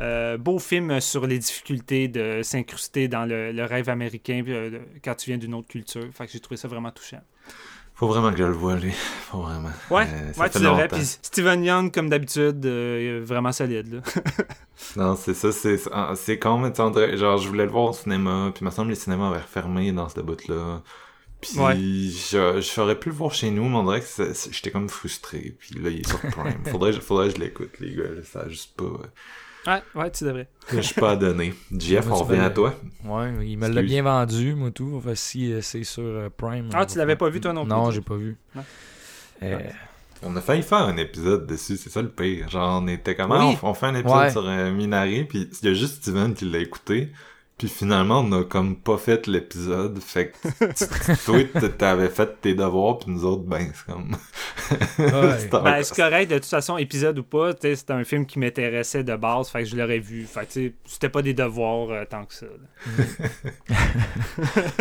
Euh, 0.00 0.36
beau 0.38 0.58
film 0.58 1.00
sur 1.00 1.26
les 1.26 1.38
difficultés 1.38 2.08
de 2.08 2.40
s'incruster 2.42 3.08
dans 3.08 3.24
le, 3.26 3.52
le 3.52 3.64
rêve 3.64 3.88
américain 3.88 4.42
euh, 4.48 4.78
quand 5.04 5.14
tu 5.14 5.30
viens 5.30 5.38
d'une 5.38 5.54
autre 5.54 5.68
culture. 5.68 6.02
Fait 6.12 6.26
que 6.26 6.32
j'ai 6.32 6.40
trouvé 6.40 6.56
ça 6.56 6.68
vraiment 6.68 6.90
touchant. 6.90 7.20
Faut 8.00 8.08
vraiment 8.08 8.30
que 8.32 8.38
je 8.38 8.44
le 8.44 8.52
voie, 8.52 8.76
lui. 8.76 8.92
Faut 9.30 9.42
vraiment. 9.42 9.68
Ouais, 9.90 10.06
Euh, 10.10 10.40
ouais, 10.40 10.48
tu 10.48 10.58
devrais. 10.58 10.88
Puis 10.88 11.04
Steven 11.04 11.62
Young, 11.62 11.92
comme 11.92 12.08
d'habitude, 12.08 12.64
euh, 12.64 13.20
vraiment 13.22 13.52
solide. 13.52 13.92
Là. 13.94 14.00
Non, 14.96 15.14
c'est 15.14 15.34
ça, 15.34 15.52
c'est 15.52 15.78
ah, 15.92 16.14
con, 16.40 16.56
mais 16.58 16.70
dirait- 16.70 17.14
genre, 17.18 17.36
je 17.36 17.46
voulais 17.46 17.66
le 17.66 17.70
voir 17.70 17.90
au 17.90 17.92
cinéma, 17.92 18.50
puis 18.54 18.62
il 18.62 18.64
me 18.64 18.70
semble 18.70 18.88
que 18.88 18.94
les 18.94 18.98
cinémas 19.00 19.28
avaient 19.28 19.42
refermé 19.42 19.92
dans 19.92 20.08
cette 20.08 20.24
bout-là. 20.24 20.80
Puis 21.42 21.58
Ouais. 21.58 21.76
je, 21.76 22.60
j'aurais 22.74 22.98
pu 22.98 23.10
le 23.10 23.14
voir 23.14 23.34
chez 23.34 23.50
nous, 23.50 23.68
mais 23.68 23.76
on 23.76 23.84
dirait 23.84 24.00
que 24.00 24.06
j'étais 24.50 24.70
comme 24.70 24.88
frustré. 24.88 25.54
Puis 25.58 25.74
là, 25.78 25.90
il 25.90 26.00
est 26.00 26.08
sur 26.08 26.18
Prime. 26.20 26.64
faudrait, 26.70 26.92
faudrait 26.94 27.28
que 27.28 27.34
je 27.36 27.40
l'écoute, 27.40 27.78
les 27.80 27.94
gars. 27.94 28.04
ça 28.24 28.40
a 28.40 28.48
juste 28.48 28.74
pas... 28.76 28.86
Ouais, 29.66 29.82
ouais, 29.94 30.10
tu 30.10 30.24
devrais. 30.24 30.48
Je 30.72 30.80
suis 30.80 30.98
pas 31.00 31.12
à 31.12 31.16
donner. 31.16 31.54
Jeff, 31.76 32.06
on 32.10 32.14
revient 32.14 32.40
à 32.40 32.50
toi. 32.50 32.74
Ouais, 33.04 33.30
il 33.46 33.58
me 33.58 33.68
l'a 33.68 33.82
bien 33.82 34.02
vendu, 34.02 34.54
moi 34.54 34.70
tout. 34.70 34.94
Enfin, 34.96 35.14
si 35.14 35.52
euh, 35.52 35.60
c'est 35.60 35.84
sur 35.84 36.02
euh, 36.02 36.28
Prime. 36.34 36.70
Ah, 36.72 36.86
tu 36.86 36.94
va 36.94 37.00
l'avais 37.00 37.16
pas 37.16 37.28
vu, 37.28 37.40
toi, 37.40 37.52
non 37.52 37.64
plus, 37.64 37.70
Non, 37.70 37.90
j'ai 37.90 38.00
pas 38.00 38.14
vu. 38.16 38.38
Euh, 39.42 39.58
On 40.22 40.34
a 40.36 40.40
failli 40.40 40.62
faire 40.62 40.78
un 40.78 40.96
épisode 40.96 41.46
dessus, 41.46 41.76
c'est 41.76 41.90
ça 41.90 42.00
le 42.02 42.08
pire. 42.10 42.48
Genre, 42.48 42.80
on 42.82 42.86
était 42.88 43.14
comment? 43.14 43.50
Oui. 43.50 43.58
On, 43.62 43.70
on 43.70 43.74
fait 43.74 43.86
un 43.86 43.94
épisode 43.94 44.18
Ouais. 44.18 44.30
sur 44.30 44.46
euh, 44.46 44.70
Minari, 44.72 45.24
puis 45.24 45.48
il 45.62 45.68
y 45.68 45.70
a 45.70 45.74
juste 45.74 46.02
Steven 46.02 46.34
qui 46.34 46.44
l'a 46.50 46.58
écouté. 46.58 47.10
Puis 47.60 47.68
finalement, 47.68 48.20
on 48.20 48.32
a 48.40 48.44
comme 48.44 48.74
pas 48.74 48.96
fait 48.96 49.26
l'épisode. 49.26 49.98
Fait 50.00 50.32
que 50.32 51.24
toi, 51.26 51.38
t'avais 51.76 52.08
fait 52.08 52.40
tes 52.40 52.54
devoirs, 52.54 52.98
puis 53.00 53.10
nous 53.12 53.22
autres, 53.26 53.42
ben, 53.42 53.70
c'est 53.74 53.92
comme... 53.92 54.10
Ouais. 54.98 55.36
C'est 55.38 55.52
en- 55.54 55.62
Ben, 55.62 55.82
c'est 55.82 55.94
correct, 55.94 56.30
de 56.30 56.36
toute 56.38 56.46
façon, 56.46 56.78
épisode 56.78 57.18
ou 57.18 57.22
pas, 57.22 57.52
tu 57.52 57.60
sais, 57.62 57.76
c'était 57.76 57.92
un 57.92 58.04
film 58.04 58.24
qui 58.24 58.38
m'intéressait 58.38 59.04
de 59.04 59.14
base, 59.14 59.50
fait 59.50 59.64
que 59.64 59.68
je 59.68 59.76
l'aurais 59.76 59.98
vu. 59.98 60.24
Fait 60.24 60.46
que, 60.46 60.52
tu 60.52 60.68
sais, 60.68 60.72
c'était 60.86 61.08
pas 61.10 61.20
des 61.20 61.34
devoirs 61.34 61.90
euh, 61.90 62.04
tant 62.08 62.24
que 62.24 62.32
ça. 62.32 62.46
là. 62.46 63.76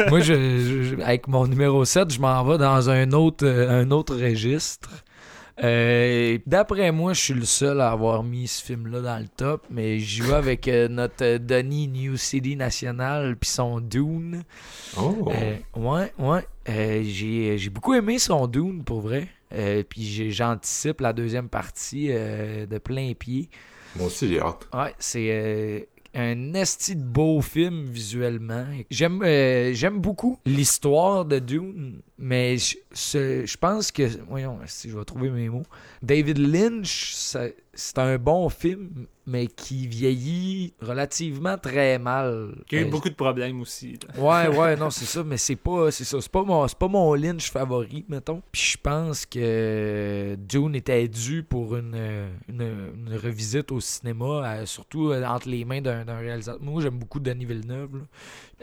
Moi, 0.10 0.20
je- 0.22 1.02
avec 1.02 1.28
mon 1.28 1.48
numéro 1.48 1.84
7, 1.86 2.12
je 2.14 2.20
m'en 2.22 2.44
vais 2.46 2.58
dans 2.58 2.90
un 2.90 3.12
autre, 3.12 3.46
euh, 3.46 3.82
un 3.82 3.92
autre 3.92 4.16
registre. 4.16 4.90
Euh, 5.64 6.38
D'après 6.46 6.92
moi, 6.92 7.14
je 7.14 7.22
suis 7.22 7.34
le 7.34 7.46
seul 7.46 7.82
à 7.82 7.92
avoir 7.92 8.24
mis 8.24 8.48
ce 8.48 8.64
film-là 8.64 9.02
dans 9.02 9.20
le 9.20 9.28
top, 9.28 9.66
mais 9.70 10.00
j'y 10.00 10.22
vais 10.22 10.34
avec 10.36 10.68
euh, 10.68 10.88
notre 10.88 11.24
euh, 11.24 11.38
Denis 11.40 11.88
New 11.88 12.18
City 12.18 12.56
National 12.56 13.36
puis 13.36 13.50
son 13.50 13.80
Dune. 13.80 14.44
Oh! 14.98 15.30
Euh, 15.32 15.58
ouais, 15.76 16.14
ouais. 16.18 17.04
J'ai 17.04 17.70
beaucoup 17.70 17.94
aimé 17.94 18.20
son 18.20 18.48
Dune, 18.48 18.84
pour 18.84 19.02
vrai. 19.02 19.28
Puis 19.90 20.32
j'anticipe 20.32 21.02
la 21.02 21.12
deuxième 21.12 21.50
partie 21.50 22.10
de 22.10 22.78
plein 22.78 23.14
pied. 23.14 23.50
Moi 23.96 24.06
aussi, 24.06 24.28
j'ai 24.28 24.40
hâte. 24.40 24.68
Ouais, 24.72 24.94
c'est 25.00 25.89
un 26.14 26.54
esti 26.54 26.96
de 26.96 27.04
beau 27.04 27.42
film 27.42 27.86
visuellement. 27.86 28.66
J'aime 28.90 29.22
euh, 29.24 29.74
j'aime 29.74 30.00
beaucoup 30.00 30.40
l'histoire 30.46 31.26
de 31.26 31.40
Dune, 31.40 32.02
mais 32.18 32.58
je, 32.58 32.76
je 33.46 33.58
pense 33.58 33.92
que 33.92 34.04
voyons 34.28 34.60
si 34.66 34.90
je 34.90 34.98
vais 34.98 35.06
trouver 35.06 35.30
mes 35.30 35.50
mots. 35.50 35.66
David 36.02 36.38
Lynch, 36.38 37.14
c'est 37.74 37.98
un 37.98 38.18
bon 38.18 38.50
film, 38.50 39.08
mais 39.30 39.48
qui 39.48 39.88
vieillit 39.88 40.74
relativement 40.82 41.58
très 41.58 42.00
mal. 42.00 42.56
Y 42.72 42.78
a 42.78 42.82
eu 42.82 42.86
beaucoup 42.86 43.10
de 43.10 43.16
problèmes 43.16 43.62
aussi. 43.62 43.98
là. 44.18 44.22
Ouais, 44.22 44.58
ouais, 44.58 44.76
non, 44.76 44.90
c'est 44.90 45.06
ça, 45.06 45.24
mais 45.24 45.38
c'est 45.38 45.56
pas, 45.56 45.92
c'est 45.92 46.04
ça, 46.04 46.20
c'est 46.20 46.32
pas 46.32 46.44
mon, 46.44 46.68
c'est 46.68 46.78
pas 46.78 46.88
mon 46.88 47.14
Lynch 47.14 47.52
favori, 47.52 48.06
mettons. 48.10 48.42
Puis 48.52 48.72
je 48.74 48.78
pense 48.78 49.26
que 49.26 50.36
Dune 50.36 50.76
était 50.76 51.08
dû 51.08 51.44
pour 51.44 51.76
une, 51.76 51.96
une, 52.48 52.92
une 52.96 53.16
revisite 53.16 53.72
au 53.72 53.80
cinéma, 53.80 54.66
surtout 54.66 55.12
euh, 55.12 55.24
entre 55.26 55.50
les 55.50 55.66
mains 55.66 55.82
d'un 55.82 56.04
réalisateur. 56.18 56.62
Moi, 56.62 56.82
j'aime 56.82 56.98
beaucoup 56.98 57.20
Denis 57.20 57.46
Villeneuve. 57.46 58.06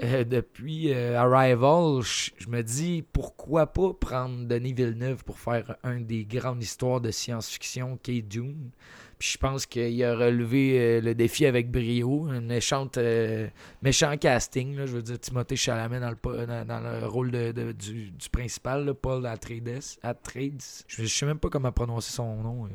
Euh, 0.03 0.25
depuis 0.25 0.93
euh, 0.93 1.19
Arrival, 1.19 2.03
je 2.03 2.49
me 2.49 2.63
dis 2.63 3.05
pourquoi 3.13 3.67
pas 3.67 3.95
prendre 3.95 4.47
Denis 4.47 4.75
Villeneuve 4.75 5.25
pour 5.25 5.39
faire 5.39 5.77
un 5.83 6.01
des 6.01 6.25
grandes 6.25 6.63
histoires 6.63 7.01
de 7.01 7.11
science-fiction 7.11 7.99
qu'est 8.03 8.23
Dune? 8.23 8.71
Puis 9.19 9.31
je 9.33 9.39
pense 9.39 9.65
qu'il 9.65 10.05
a 10.05 10.15
relevé 10.15 10.79
euh, 10.79 11.01
le 11.01 11.15
défi 11.15 11.47
avec 11.47 11.71
brio. 11.71 12.27
Un 12.31 12.41
méchant, 12.43 12.87
euh, 12.99 13.49
méchant 13.81 14.15
casting. 14.19 14.77
là. 14.77 14.85
je 14.85 14.93
veux 14.93 15.03
dire, 15.03 15.19
Timothée 15.19 15.57
Chalamet 15.57 16.01
dans 16.01 16.11
le, 16.11 16.47
dans, 16.47 16.65
dans 16.67 16.81
le 16.81 17.07
rôle 17.07 17.31
de, 17.31 17.51
de- 17.53 17.73
du, 17.73 18.11
du 18.11 18.29
principal, 18.31 18.85
là, 18.85 18.93
Paul 18.93 19.25
Atreides. 19.27 19.81
Atreides. 20.03 20.61
Je, 20.87 21.03
je 21.05 21.09
sais 21.09 21.25
même 21.25 21.39
pas 21.39 21.49
comment 21.49 21.73
prononcer 21.73 22.13
son 22.13 22.37
nom. 22.43 22.69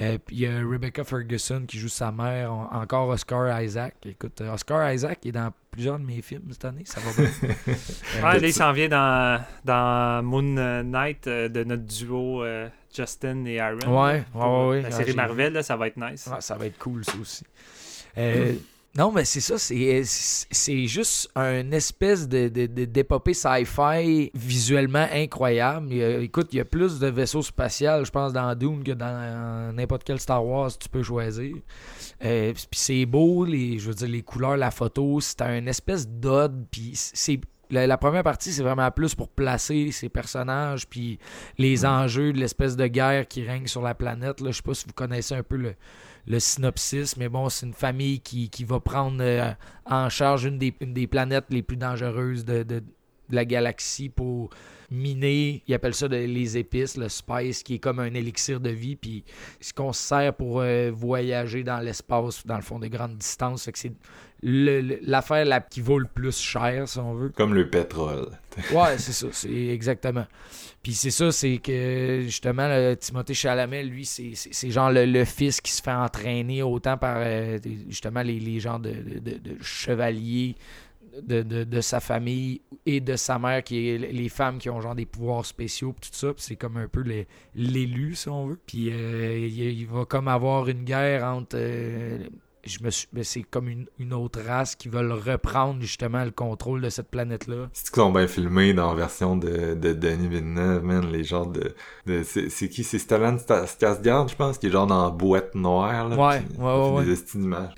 euh. 0.00 0.16
Puis 0.24 0.36
il 0.36 0.40
y 0.42 0.46
a 0.46 0.58
Rebecca 0.66 1.04
Ferguson 1.04 1.64
qui 1.68 1.78
joue 1.78 1.88
sa 1.88 2.10
mère. 2.12 2.52
En- 2.52 2.70
encore 2.72 3.08
Oscar 3.08 3.60
Isaac. 3.62 3.94
Écoute, 4.06 4.40
Oscar 4.40 4.90
Isaac 4.92 5.26
est 5.26 5.32
dans 5.32 5.52
plusieurs 5.70 5.98
de 5.98 6.04
mes 6.04 6.22
films 6.22 6.44
cette 6.50 6.64
année. 6.64 6.84
Ça 6.86 7.00
va 7.00 7.12
bien. 7.12 7.30
Euh, 7.44 7.52
Ouais, 8.24 8.40
là, 8.40 8.46
il 8.46 8.52
s'en 8.54 8.72
vient 8.72 8.88
dans, 8.88 9.44
dans 9.64 10.22
Moon 10.24 10.82
Knight 10.82 11.26
euh, 11.26 11.48
de 11.50 11.62
notre 11.62 11.82
duo 11.84 12.42
euh, 12.42 12.68
Justin 12.94 13.44
et 13.44 13.58
Aaron. 13.60 13.78
Ouais, 13.86 14.24
ouais, 14.34 14.40
ouais, 14.40 14.78
euh. 14.78 14.82
La 14.82 14.88
Ah, 14.88 14.90
série 14.90 15.14
Marvel, 15.14 15.52
là, 15.52 15.62
ça 15.62 15.76
va 15.76 15.88
être 15.88 15.96
nice. 15.96 16.26
Ouais, 16.32 16.40
ça 16.40 16.54
va 16.56 16.66
être 16.66 16.78
cool, 16.78 17.04
ça 17.04 17.12
aussi. 17.20 17.44
Euh, 18.16 18.54
non, 18.96 19.12
mais 19.12 19.24
c'est 19.24 19.40
ça, 19.40 19.58
c'est, 19.58 20.02
c'est 20.04 20.86
juste 20.86 21.28
un 21.36 21.70
espèce 21.70 22.26
de, 22.26 22.48
de, 22.48 22.66
de- 22.66 22.84
d'épopée 22.86 23.34
sci-fi 23.34 24.30
visuellement 24.34 25.06
incroyable. 25.12 25.86
Il 25.90 25.96
y 25.98 26.02
a- 26.02 26.18
écoute, 26.18 26.48
il 26.52 26.56
y 26.56 26.60
a 26.60 26.64
plus 26.64 26.98
de 26.98 27.06
vaisseaux 27.06 27.42
spatials, 27.42 28.04
je 28.06 28.10
pense, 28.10 28.32
dans 28.32 28.52
Dune 28.56 28.82
que 28.82 28.92
dans 28.92 29.72
n'importe 29.74 30.02
quel 30.04 30.18
Star 30.18 30.44
Wars 30.44 30.76
tu 30.76 30.88
peux 30.88 31.02
choisir. 31.02 31.54
Euh, 32.24 32.52
puis 32.52 32.66
c'est 32.72 33.06
beau, 33.06 33.44
les, 33.44 33.78
je 33.78 33.88
veux 33.88 33.94
dire, 33.94 34.08
les 34.08 34.22
couleurs, 34.22 34.56
la 34.56 34.72
photo, 34.72 35.20
c'est 35.20 35.42
un 35.42 35.66
espèce 35.66 36.08
d'ode, 36.08 36.66
puis 36.70 36.92
c'est... 36.94 37.38
La, 37.70 37.86
la 37.86 37.98
première 37.98 38.22
partie, 38.22 38.52
c'est 38.52 38.62
vraiment 38.62 38.90
plus 38.90 39.14
pour 39.14 39.28
placer 39.28 39.92
ces 39.92 40.08
personnages, 40.08 40.86
puis 40.88 41.18
les 41.58 41.84
enjeux 41.84 42.32
de 42.32 42.38
l'espèce 42.38 42.76
de 42.76 42.86
guerre 42.86 43.28
qui 43.28 43.44
règne 43.44 43.66
sur 43.66 43.82
la 43.82 43.94
planète. 43.94 44.40
Là. 44.40 44.50
Je 44.50 44.56
sais 44.56 44.62
pas 44.62 44.74
si 44.74 44.86
vous 44.86 44.92
connaissez 44.94 45.34
un 45.34 45.42
peu 45.42 45.56
le, 45.56 45.74
le 46.26 46.40
synopsis, 46.40 47.16
mais 47.16 47.28
bon, 47.28 47.48
c'est 47.48 47.66
une 47.66 47.74
famille 47.74 48.20
qui, 48.20 48.48
qui 48.50 48.64
va 48.64 48.80
prendre 48.80 49.18
euh, 49.20 49.50
en 49.86 50.08
charge 50.08 50.44
une 50.44 50.58
des, 50.58 50.74
une 50.80 50.94
des 50.94 51.06
planètes 51.06 51.46
les 51.50 51.62
plus 51.62 51.76
dangereuses 51.76 52.44
de, 52.44 52.62
de- 52.62 52.82
de 53.30 53.36
la 53.36 53.44
galaxie 53.44 54.08
pour 54.08 54.48
miner, 54.90 55.62
ils 55.68 55.74
appellent 55.74 55.92
ça 55.94 56.08
de- 56.08 56.16
les 56.16 56.56
épices, 56.56 56.96
le 56.96 57.10
spice, 57.10 57.62
qui 57.62 57.74
est 57.74 57.78
comme 57.78 57.98
un 57.98 58.14
élixir 58.14 58.58
de 58.58 58.70
vie, 58.70 58.96
puis 58.96 59.22
ce 59.60 59.74
qu'on 59.74 59.92
se 59.92 60.00
sert 60.02 60.32
pour 60.34 60.60
euh, 60.60 60.90
voyager 60.90 61.62
dans 61.62 61.78
l'espace, 61.80 62.46
dans 62.46 62.56
le 62.56 62.62
fond, 62.62 62.78
de 62.78 62.86
grandes 62.86 63.18
distances. 63.18 63.64
Fait 63.66 63.72
que 63.72 63.78
c'est 63.78 63.92
l'affaire 64.42 65.44
la- 65.44 65.60
qui 65.60 65.80
vaut 65.80 65.98
le 65.98 66.06
plus 66.06 66.38
cher, 66.38 66.88
si 66.88 66.98
on 66.98 67.14
veut. 67.14 67.28
Comme 67.30 67.54
le 67.54 67.68
pétrole. 67.68 68.28
Ouais, 68.72 68.98
c'est 68.98 69.12
ça, 69.12 69.28
c'est 69.30 69.66
exactement. 69.68 70.26
Puis 70.82 70.92
c'est 70.94 71.10
ça, 71.12 71.30
c'est 71.30 71.58
que 71.58 72.22
justement, 72.24 72.66
le 72.66 72.94
Timothée 72.96 73.34
Chalamet, 73.34 73.84
lui, 73.84 74.04
c'est 74.04 74.70
genre 74.70 74.90
le, 74.90 75.04
le 75.06 75.24
fils 75.24 75.60
qui 75.60 75.70
se 75.70 75.80
fait 75.82 75.92
entraîner 75.92 76.62
autant 76.62 76.96
par 76.96 77.16
euh, 77.18 77.58
justement 77.88 78.22
les, 78.22 78.40
les 78.40 78.58
gens 78.58 78.78
de, 78.80 78.90
de- 78.90 79.18
de- 79.20 79.38
de 79.38 79.56
chevaliers 79.62 80.56
de, 81.22 81.42
de- 81.42 81.64
de 81.64 81.80
sa 81.80 82.00
famille 82.00 82.60
et 82.86 83.00
de 83.00 83.16
sa 83.16 83.38
mère, 83.38 83.62
qui 83.64 83.88
est 83.90 83.98
les 83.98 84.28
femmes 84.28 84.58
qui 84.58 84.70
ont 84.70 84.80
genre 84.80 84.94
des 84.94 85.06
pouvoirs 85.06 85.44
spéciaux, 85.44 85.92
pis 85.92 86.10
tout 86.10 86.16
ça. 86.16 86.32
C'est 86.36 86.56
comme 86.56 86.76
un 86.78 86.86
peu 86.88 87.04
l'élu, 87.54 88.14
si 88.14 88.28
on 88.28 88.46
veut. 88.48 88.58
Puis 88.66 88.90
euh, 88.92 89.36
il, 89.48 89.58
il 89.60 89.86
va 89.86 90.04
comme 90.04 90.26
avoir 90.28 90.68
une 90.68 90.84
guerre 90.84 91.24
entre. 91.24 91.56
euh, 91.56 92.18
je 92.68 92.82
me 92.82 92.90
suis- 92.90 93.08
mais 93.12 93.24
c'est 93.24 93.42
comme 93.42 93.68
une, 93.68 93.86
une 93.98 94.12
autre 94.12 94.40
race 94.46 94.76
qui 94.76 94.88
veulent 94.88 95.12
reprendre 95.12 95.80
justement 95.80 96.24
le 96.24 96.30
contrôle 96.30 96.80
de 96.80 96.88
cette 96.90 97.08
planète-là. 97.10 97.68
C'est 97.72 97.86
qu'ils 97.92 98.02
sont 98.02 98.12
bien 98.12 98.26
filmés 98.28 98.72
dans 98.74 98.90
la 98.90 98.94
version 98.96 99.36
de, 99.36 99.74
de 99.74 99.92
Denis 99.92 100.28
Villeneuve, 100.28 100.82
man, 100.84 101.10
les 101.10 101.24
genres 101.24 101.46
de... 101.46 101.74
de 102.06 102.22
c'est 102.22 102.68
qui? 102.68 102.84
C'est 102.84 102.98
Stellan 102.98 103.36
Skarsgård, 103.36 104.30
je 104.30 104.36
pense, 104.36 104.58
qui 104.58 104.66
est 104.66 104.70
genre 104.70 104.86
dans 104.86 105.04
la 105.04 105.10
boîte 105.10 105.54
noire, 105.54 106.08
là. 106.08 106.16
Ouais, 106.16 106.40
puis 106.40 106.58
ouais, 106.58 106.90
ouais, 106.90 107.04
Des. 107.04 107.18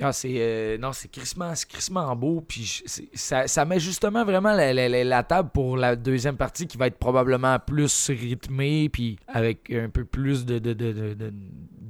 Ah, 0.01 0.13
c'est 0.13 0.35
euh, 0.39 0.79
non, 0.79 0.93
c'est 0.93 1.09
crissement, 1.11 1.55
c'est 1.55 1.69
crissement 1.69 2.15
beau. 2.17 2.41
Puis 2.47 2.83
je- 2.87 3.03
ça, 3.15 3.47
ça 3.47 3.65
met 3.65 3.81
justement 3.81 4.25
vraiment 4.25 4.53
la, 4.53 4.73
la- 4.73 4.89
la- 4.89 5.05
la 5.05 5.23
table 5.23 5.51
pour 5.53 5.77
la 5.77 5.97
deuxième 5.97 6.37
partie 6.37 6.67
qui 6.67 6.77
va 6.77 6.87
être 6.87 6.99
probablement 6.99 7.59
plus 7.59 8.11
rythmée, 8.11 8.89
puis 8.89 9.19
avec 9.29 9.71
un 9.71 9.89
peu 9.89 10.05
plus 10.05 10.45
de 10.45 10.59
de, 10.59 10.73
de, 10.73 11.33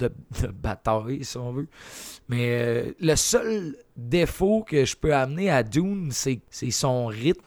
de, 0.01 0.12
de, 0.43 0.48
bataille, 0.48 1.24
si 1.24 1.36
on 1.36 1.52
veut. 1.52 1.68
Mais 2.28 2.48
euh, 2.51 2.93
le 3.01 3.16
seul 3.16 3.77
défaut 3.97 4.64
que 4.66 4.85
je 4.85 4.97
peux 4.97 5.14
amener 5.14 5.51
à 5.51 5.62
Dune, 5.62 6.10
c'est 6.12 6.40
son 6.70 7.06
rythme. 7.06 7.43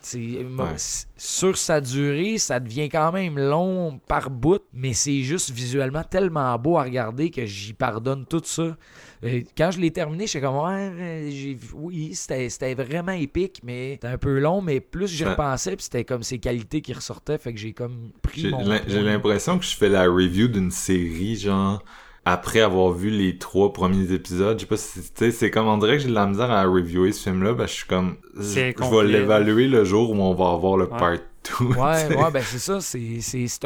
Sur 1.17 1.57
sa 1.57 1.81
durée, 1.81 2.37
ça 2.37 2.59
devient 2.59 2.89
quand 2.89 3.11
même 3.11 3.39
long 3.39 3.99
par 4.07 4.29
bout, 4.29 4.61
mais 4.73 4.93
c'est 4.93 5.21
juste 5.21 5.51
visuellement 5.51 6.03
tellement 6.03 6.57
beau 6.59 6.77
à 6.77 6.83
regarder 6.83 7.31
que 7.31 7.45
j'y 7.45 7.73
pardonne 7.73 8.25
tout 8.25 8.41
ça. 8.43 8.77
Euh, 9.23 9.41
Quand 9.57 9.71
je 9.71 9.79
l'ai 9.79 9.91
terminé, 9.91 10.27
j'étais 10.27 10.45
comme, 10.45 10.57
ouais, 10.57 11.55
oui, 11.73 12.13
c'était 12.13 12.73
vraiment 12.73 13.13
épique, 13.13 13.61
mais 13.63 13.93
c'était 13.93 14.07
un 14.07 14.17
peu 14.17 14.39
long, 14.39 14.61
mais 14.61 14.79
plus 14.79 15.07
j'y 15.07 15.23
repensais, 15.23 15.75
puis 15.75 15.83
c'était 15.85 16.03
comme 16.03 16.23
ses 16.23 16.39
qualités 16.39 16.81
qui 16.81 16.93
ressortaient, 16.93 17.37
fait 17.37 17.53
que 17.53 17.59
j'ai 17.59 17.73
comme 17.73 18.11
pris 18.21 18.49
mon... 18.49 18.63
j'ai 18.87 19.01
l'impression 19.01 19.57
que 19.57 19.65
je 19.65 19.75
fais 19.75 19.89
la 19.89 20.03
review 20.03 20.47
d'une 20.47 20.71
série, 20.71 21.37
genre, 21.37 21.83
après 22.25 22.61
avoir 22.61 22.91
vu 22.91 23.09
les 23.09 23.37
trois 23.37 23.73
premiers 23.73 24.11
épisodes. 24.13 24.57
Je 24.57 24.61
sais 24.61 24.67
pas 24.67 24.77
si, 24.77 25.01
tu 25.01 25.07
sais, 25.15 25.31
c'est 25.31 25.51
comme, 25.51 25.67
on 25.67 25.77
dirait 25.77 25.97
que 25.97 26.03
j'ai 26.03 26.09
de 26.09 26.13
la 26.13 26.25
misère 26.27 26.51
à 26.51 26.63
reviewer 26.65 27.11
ce 27.11 27.23
film-là, 27.29 27.53
je 27.61 27.65
suis 27.67 27.85
comme, 27.87 28.15
je 28.39 28.71
vais 28.95 29.07
l'évaluer 29.07 29.67
le 29.67 29.83
jour 29.83 30.11
où 30.11 30.15
on 30.15 30.33
va 30.33 30.51
avoir 30.51 30.77
le 30.77 30.85
Ouais. 30.85 30.97
part 30.97 31.11
2. 31.59 31.65
Ouais, 31.75 32.15
ouais, 32.15 32.31
ben 32.31 32.41
c'est 32.41 32.57
ça. 32.57 32.79
C'est, 32.79 33.19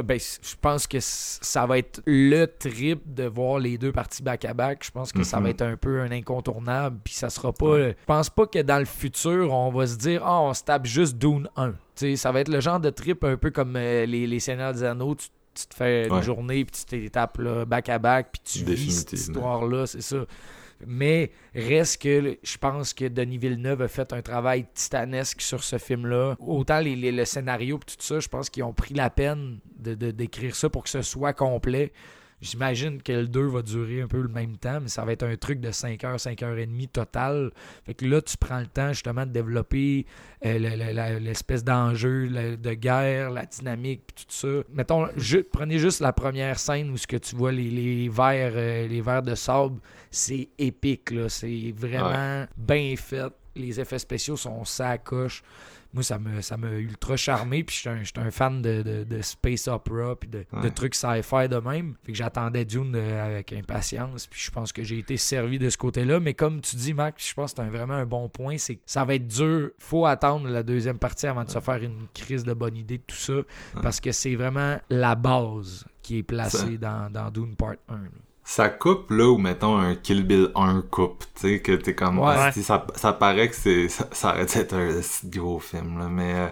ben, 0.04 0.18
je 0.20 0.56
pense 0.60 0.88
que 0.88 0.98
ça 1.00 1.68
va 1.68 1.78
être 1.78 2.02
le 2.08 2.46
trip 2.48 3.02
de 3.06 3.26
voir 3.26 3.60
les 3.60 3.78
deux 3.78 3.92
parties 3.92 4.24
back-à-back. 4.24 4.84
Je 4.84 4.90
pense 4.90 5.12
que 5.12 5.22
ça 5.24 5.38
Mhm. 5.38 5.44
va 5.44 5.50
être 5.52 5.62
un 5.62 5.78
peu 5.78 6.02
un 6.02 6.12
incontournable. 6.12 6.98
Puis 7.04 7.14
ça 7.14 7.30
sera 7.30 7.54
pas. 7.54 7.78
Je 7.90 7.94
pense 8.08 8.32
pas 8.32 8.48
que 8.48 8.64
dans 8.64 8.80
le 8.80 8.86
futur, 8.86 9.54
on 9.54 9.70
va 9.72 9.86
se 9.86 9.96
dire, 9.96 10.24
ah, 10.26 10.42
on 10.42 10.56
se 10.56 10.64
tape 10.64 10.88
juste 10.88 11.20
Dune 11.20 11.48
1. 11.56 11.70
Tu 11.70 11.76
sais, 11.96 12.16
ça 12.16 12.32
va 12.32 12.40
être 12.40 12.50
le 12.50 12.60
genre 12.62 12.80
de 12.80 12.90
trip 12.90 13.24
un 13.24 13.38
peu 13.38 13.52
comme 13.52 13.76
euh, 13.76 14.08
les, 14.08 14.26
les 14.26 14.40
Seigneurs 14.40 14.74
des 14.74 14.84
Anneaux. 14.84 15.14
Tu, 15.14 15.28
tu 15.58 15.68
te 15.68 15.76
fais 15.76 16.08
une 16.08 16.14
Ouais. 16.14 16.22
journée, 16.24 16.66
puis 16.66 16.76
tu 16.88 17.02
te 17.02 17.08
tapes 17.10 17.38
là, 17.40 17.66
back-à-back, 17.66 18.30
puis 18.34 18.42
tu 18.44 18.66
vis 18.66 18.92
cette 19.00 19.14
histoire-là, 19.14 19.86
c'est 19.88 20.02
ça. 20.02 20.26
Mais 20.86 21.32
reste 21.56 22.04
que 22.04 22.38
je 22.44 22.58
pense 22.60 22.94
que 22.94 23.06
Denis 23.06 23.40
Villeneuve 23.40 23.82
a 23.82 23.88
fait 23.88 24.14
un 24.14 24.22
travail 24.22 24.68
titanesque 24.76 25.42
sur 25.42 25.64
ce 25.64 25.80
film-là. 25.80 26.36
Autant 26.40 26.80
les, 26.80 26.96
les- 26.96 27.12
le 27.12 27.26
scénario 27.26 27.78
et 27.78 27.80
tout 27.80 27.96
ça, 27.98 28.20
je 28.20 28.28
pense 28.28 28.50
qu'ils 28.52 28.62
ont 28.64 28.74
pris 28.74 28.94
la 28.94 29.10
peine 29.10 29.58
de- 29.80 30.12
d'écrire 30.12 30.56
ça 30.56 30.70
pour 30.70 30.84
que 30.84 30.90
ce 30.90 31.02
soit 31.02 31.34
complet. 31.34 31.92
J'imagine 32.40 33.02
que 33.02 33.12
le 33.12 33.28
2 33.28 33.48
va 33.48 33.62
durer 33.64 34.02
un 34.02 34.08
peu 34.08 34.22
le 34.22 34.28
même 34.28 34.58
temps, 34.58 34.80
mais 34.80 34.90
ça 34.90 35.04
va 35.04 35.12
être 35.12 35.24
un 35.24 35.36
truc 35.38 35.60
de 35.60 35.72
5 35.72 36.04
heures, 36.04 36.20
5 36.20 36.44
heures 36.44 36.58
et 36.58 36.68
demie 36.68 36.88
total. 36.88 37.52
Fait 37.84 37.96
que 37.96 38.06
là, 38.06 38.22
tu 38.22 38.38
prends 38.38 38.60
le 38.60 38.68
temps 38.68 38.94
justement 38.94 39.26
de 39.26 39.32
développer 39.32 40.06
euh, 40.46 41.20
l'espèce 41.20 41.64
d'enjeu 41.64 42.58
de 42.58 42.74
guerre, 42.74 43.32
la 43.32 43.46
dynamique, 43.46 44.04
puis 44.06 44.26
tout 44.26 44.32
ça. 44.32 44.64
Mettons, 44.72 45.08
prenez 45.52 45.80
juste 45.80 46.00
la 46.00 46.14
première 46.14 46.60
scène 46.60 46.92
où 46.92 46.98
ce 46.98 47.08
que 47.08 47.18
tu 47.18 47.36
vois 47.36 47.52
les, 47.52 47.72
les 47.72 48.08
verres, 48.08 48.54
euh, 48.56 48.88
les 48.88 49.02
verres 49.02 49.24
de 49.24 49.34
sable, 49.34 49.80
c'est 50.12 50.50
épique, 50.60 51.10
là. 51.10 51.30
C'est 51.30 51.74
vraiment 51.76 52.46
bien 52.56 52.94
fait. 52.98 53.34
Les 53.56 53.80
effets 53.80 53.98
spéciaux 53.98 54.38
sont 54.38 54.64
sacoches. 54.64 55.42
Moi, 55.98 56.04
ça 56.04 56.20
me, 56.20 56.42
ça 56.42 56.58
m'a 56.58 56.70
ultra 56.74 57.18
charmé. 57.18 57.64
Puis 57.64 57.78
j'étais 57.78 57.90
un, 57.90 58.04
j'étais 58.04 58.20
un 58.20 58.30
fan 58.30 58.62
de, 58.62 58.84
de- 58.84 59.04
de 59.04 59.22
space 59.24 59.68
opera 59.68 60.16
puis 60.16 60.30
de, 60.30 60.40
de 60.54 60.58
Ouais. 60.60 60.70
trucs 60.70 60.94
sci-fi 60.94 61.50
de 61.50 61.58
même. 61.58 61.96
Fait 62.04 62.12
que 62.12 62.18
j'attendais 62.18 62.66
Dune 62.66 62.94
euh, 62.96 63.26
avec 63.26 63.52
impatience. 63.52 64.28
Puis 64.28 64.40
je 64.46 64.52
pense 64.52 64.72
que 64.72 64.84
j'ai 64.84 65.00
été 65.00 65.18
servi 65.18 65.58
de 65.58 65.70
ce 65.72 65.78
côté-là. 65.78 66.20
Mais 66.20 66.34
comme 66.36 66.62
tu 66.62 66.76
dis, 66.76 66.94
Max, 66.94 67.28
je 67.30 67.34
pense 67.34 67.54
que 67.54 67.58
c'est 67.64 67.68
un- 67.68 67.72
vraiment 67.72 67.96
un 67.96 68.06
bon 68.06 68.30
point. 68.30 68.58
C'est 68.60 68.76
que 68.76 68.82
ça 68.86 69.04
va 69.06 69.16
être 69.16 69.28
dur. 69.28 69.72
Faut 69.80 70.06
attendre 70.06 70.48
la 70.48 70.62
deuxième 70.64 71.00
partie 71.00 71.26
avant 71.28 71.44
de 71.44 71.50
se 71.50 71.60
faire 71.60 71.82
une 71.82 72.08
crise 72.14 72.44
de 72.44 72.54
bonne 72.54 72.78
idée 72.78 73.00
de 73.00 73.04
tout 73.08 73.16
ça. 73.16 73.34
Parce 73.82 74.00
que 74.00 74.12
c'est 74.12 74.36
vraiment 74.36 74.78
la 74.92 75.16
base 75.16 75.86
qui 76.04 76.20
est 76.20 76.24
placée 76.24 76.78
dans, 76.78 77.12
dans 77.12 77.32
Dune 77.32 77.56
Part 77.56 77.76
1. 77.90 77.96
là. 77.96 78.00
Ça 78.50 78.70
coupe 78.70 79.12
là 79.12 79.28
où 79.30 79.38
mettons 79.38 79.76
un 79.78 79.96
Kill 79.96 80.26
Bill 80.26 80.52
1 80.56 80.84
coupe, 80.90 81.26
tu 81.36 81.42
sais 81.42 81.60
que 81.60 81.74
t'es 81.74 81.94
comme 81.94 82.18
Ouais. 82.20 82.34
ah, 82.38 82.52
si, 82.54 82.64
ça, 82.64 82.88
ça 82.96 83.12
paraît 83.12 83.50
que 83.50 83.56
c'est 83.56 83.90
ça, 83.90 84.08
ça 84.14 84.30
aurait 84.34 84.46
dû 84.46 84.58
être 84.58 84.74
un 84.74 84.90
gros 85.30 85.60
film 85.60 86.00
là, 86.00 86.08
mais 86.08 86.34
euh, 86.34 86.48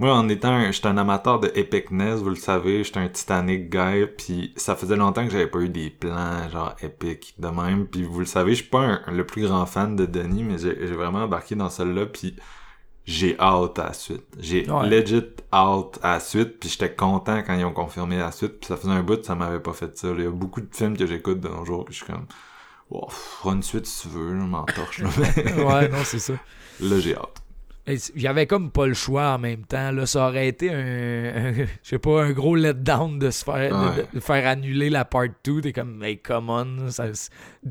moi 0.00 0.14
en 0.16 0.28
étant 0.28 0.70
j'étais 0.72 0.88
un 0.88 0.98
amateur 0.98 1.38
de 1.38 1.52
epicness, 1.54 2.18
vous 2.20 2.30
le 2.30 2.34
savez, 2.34 2.82
j'étais 2.82 2.98
un 2.98 3.08
Titanic 3.08 3.70
guy, 3.70 4.06
puis 4.18 4.52
ça 4.56 4.74
faisait 4.74 4.96
longtemps 4.96 5.24
que 5.24 5.30
j'avais 5.30 5.46
pas 5.46 5.60
eu 5.60 5.68
des 5.68 5.90
plans 5.90 6.48
genre 6.50 6.74
épiques 6.82 7.34
de 7.38 7.46
même, 7.48 7.86
puis 7.86 8.02
vous 8.02 8.18
le 8.18 8.26
savez, 8.26 8.50
je 8.56 8.62
suis 8.62 8.70
pas 8.70 8.80
un- 9.06 9.12
le 9.12 9.24
plus 9.24 9.42
grand 9.46 9.64
fan 9.64 9.94
de 9.94 10.06
Denis, 10.06 10.42
mais 10.42 10.58
j'ai 10.58 10.76
j'ai 10.88 10.94
vraiment 10.94 11.22
embarqué 11.22 11.54
dans 11.54 11.70
celle-là, 11.70 12.06
puis 12.06 12.34
j'ai 13.10 13.38
hâte 13.40 13.78
à 13.78 13.84
la 13.86 13.92
suite. 13.94 14.26
J'ai 14.38 14.70
Ouais. 14.70 14.86
legit 14.88 15.24
hâte 15.52 15.98
à 16.02 16.12
la 16.14 16.20
suite, 16.20 16.60
puis 16.60 16.68
j'étais 16.68 16.94
content 16.94 17.38
quand 17.42 17.54
ils 17.56 17.64
ont 17.64 17.72
confirmé 17.72 18.18
la 18.18 18.30
suite, 18.32 18.60
puis 18.60 18.66
ça 18.68 18.76
faisait 18.76 18.92
un 18.92 19.02
bout, 19.02 19.24
ça 19.24 19.34
m'avait 19.34 19.60
pas 19.60 19.72
fait 19.72 19.96
ça. 19.96 20.08
Il 20.16 20.24
y 20.24 20.26
a 20.26 20.30
beaucoup 20.30 20.60
de 20.60 20.68
films 20.70 20.96
que 20.96 21.06
j'écoute 21.06 21.40
de 21.40 21.48
nos 21.48 21.64
jours, 21.64 21.86
que 21.86 21.92
je 21.92 21.96
suis 22.04 22.06
comme, 22.06 22.26
wow, 22.90 23.08
fera 23.08 23.54
une 23.54 23.62
suite 23.62 23.86
si 23.86 24.02
tu 24.02 24.14
veux, 24.14 24.38
je 24.38 24.44
m'en 24.44 24.64
torche. 24.64 24.98
là. 25.00 25.08
Mais 25.18 25.52
ouais, 25.64 25.88
non, 25.88 25.98
c'est 26.04 26.18
ça. 26.18 26.34
là, 26.80 27.00
j'ai 27.00 27.16
hâte. 27.16 27.42
J'avais 28.14 28.46
comme 28.46 28.70
pas 28.70 28.86
le 28.86 28.92
choix 28.92 29.28
en 29.30 29.38
même 29.38 29.64
temps. 29.64 29.90
Là, 29.92 30.04
ça 30.04 30.28
aurait 30.28 30.46
été 30.48 30.70
un, 30.70 30.74
un- 30.76 31.52
je 31.54 31.64
sais 31.82 31.98
pas, 31.98 32.22
un 32.24 32.32
gros 32.32 32.54
letdown 32.54 33.18
de 33.18 33.30
se 33.30 33.42
faire, 33.42 33.70
de- 33.74 33.88
Ouais. 34.00 34.06
de, 34.12 34.20
faire 34.20 34.46
annuler 34.46 34.90
la 34.90 35.06
part 35.06 35.24
2. 35.44 35.62
T'es 35.62 35.72
comme, 35.72 35.96
mais 35.96 36.18
come 36.18 36.50
on. 36.50 36.90
Ça, 36.90 37.06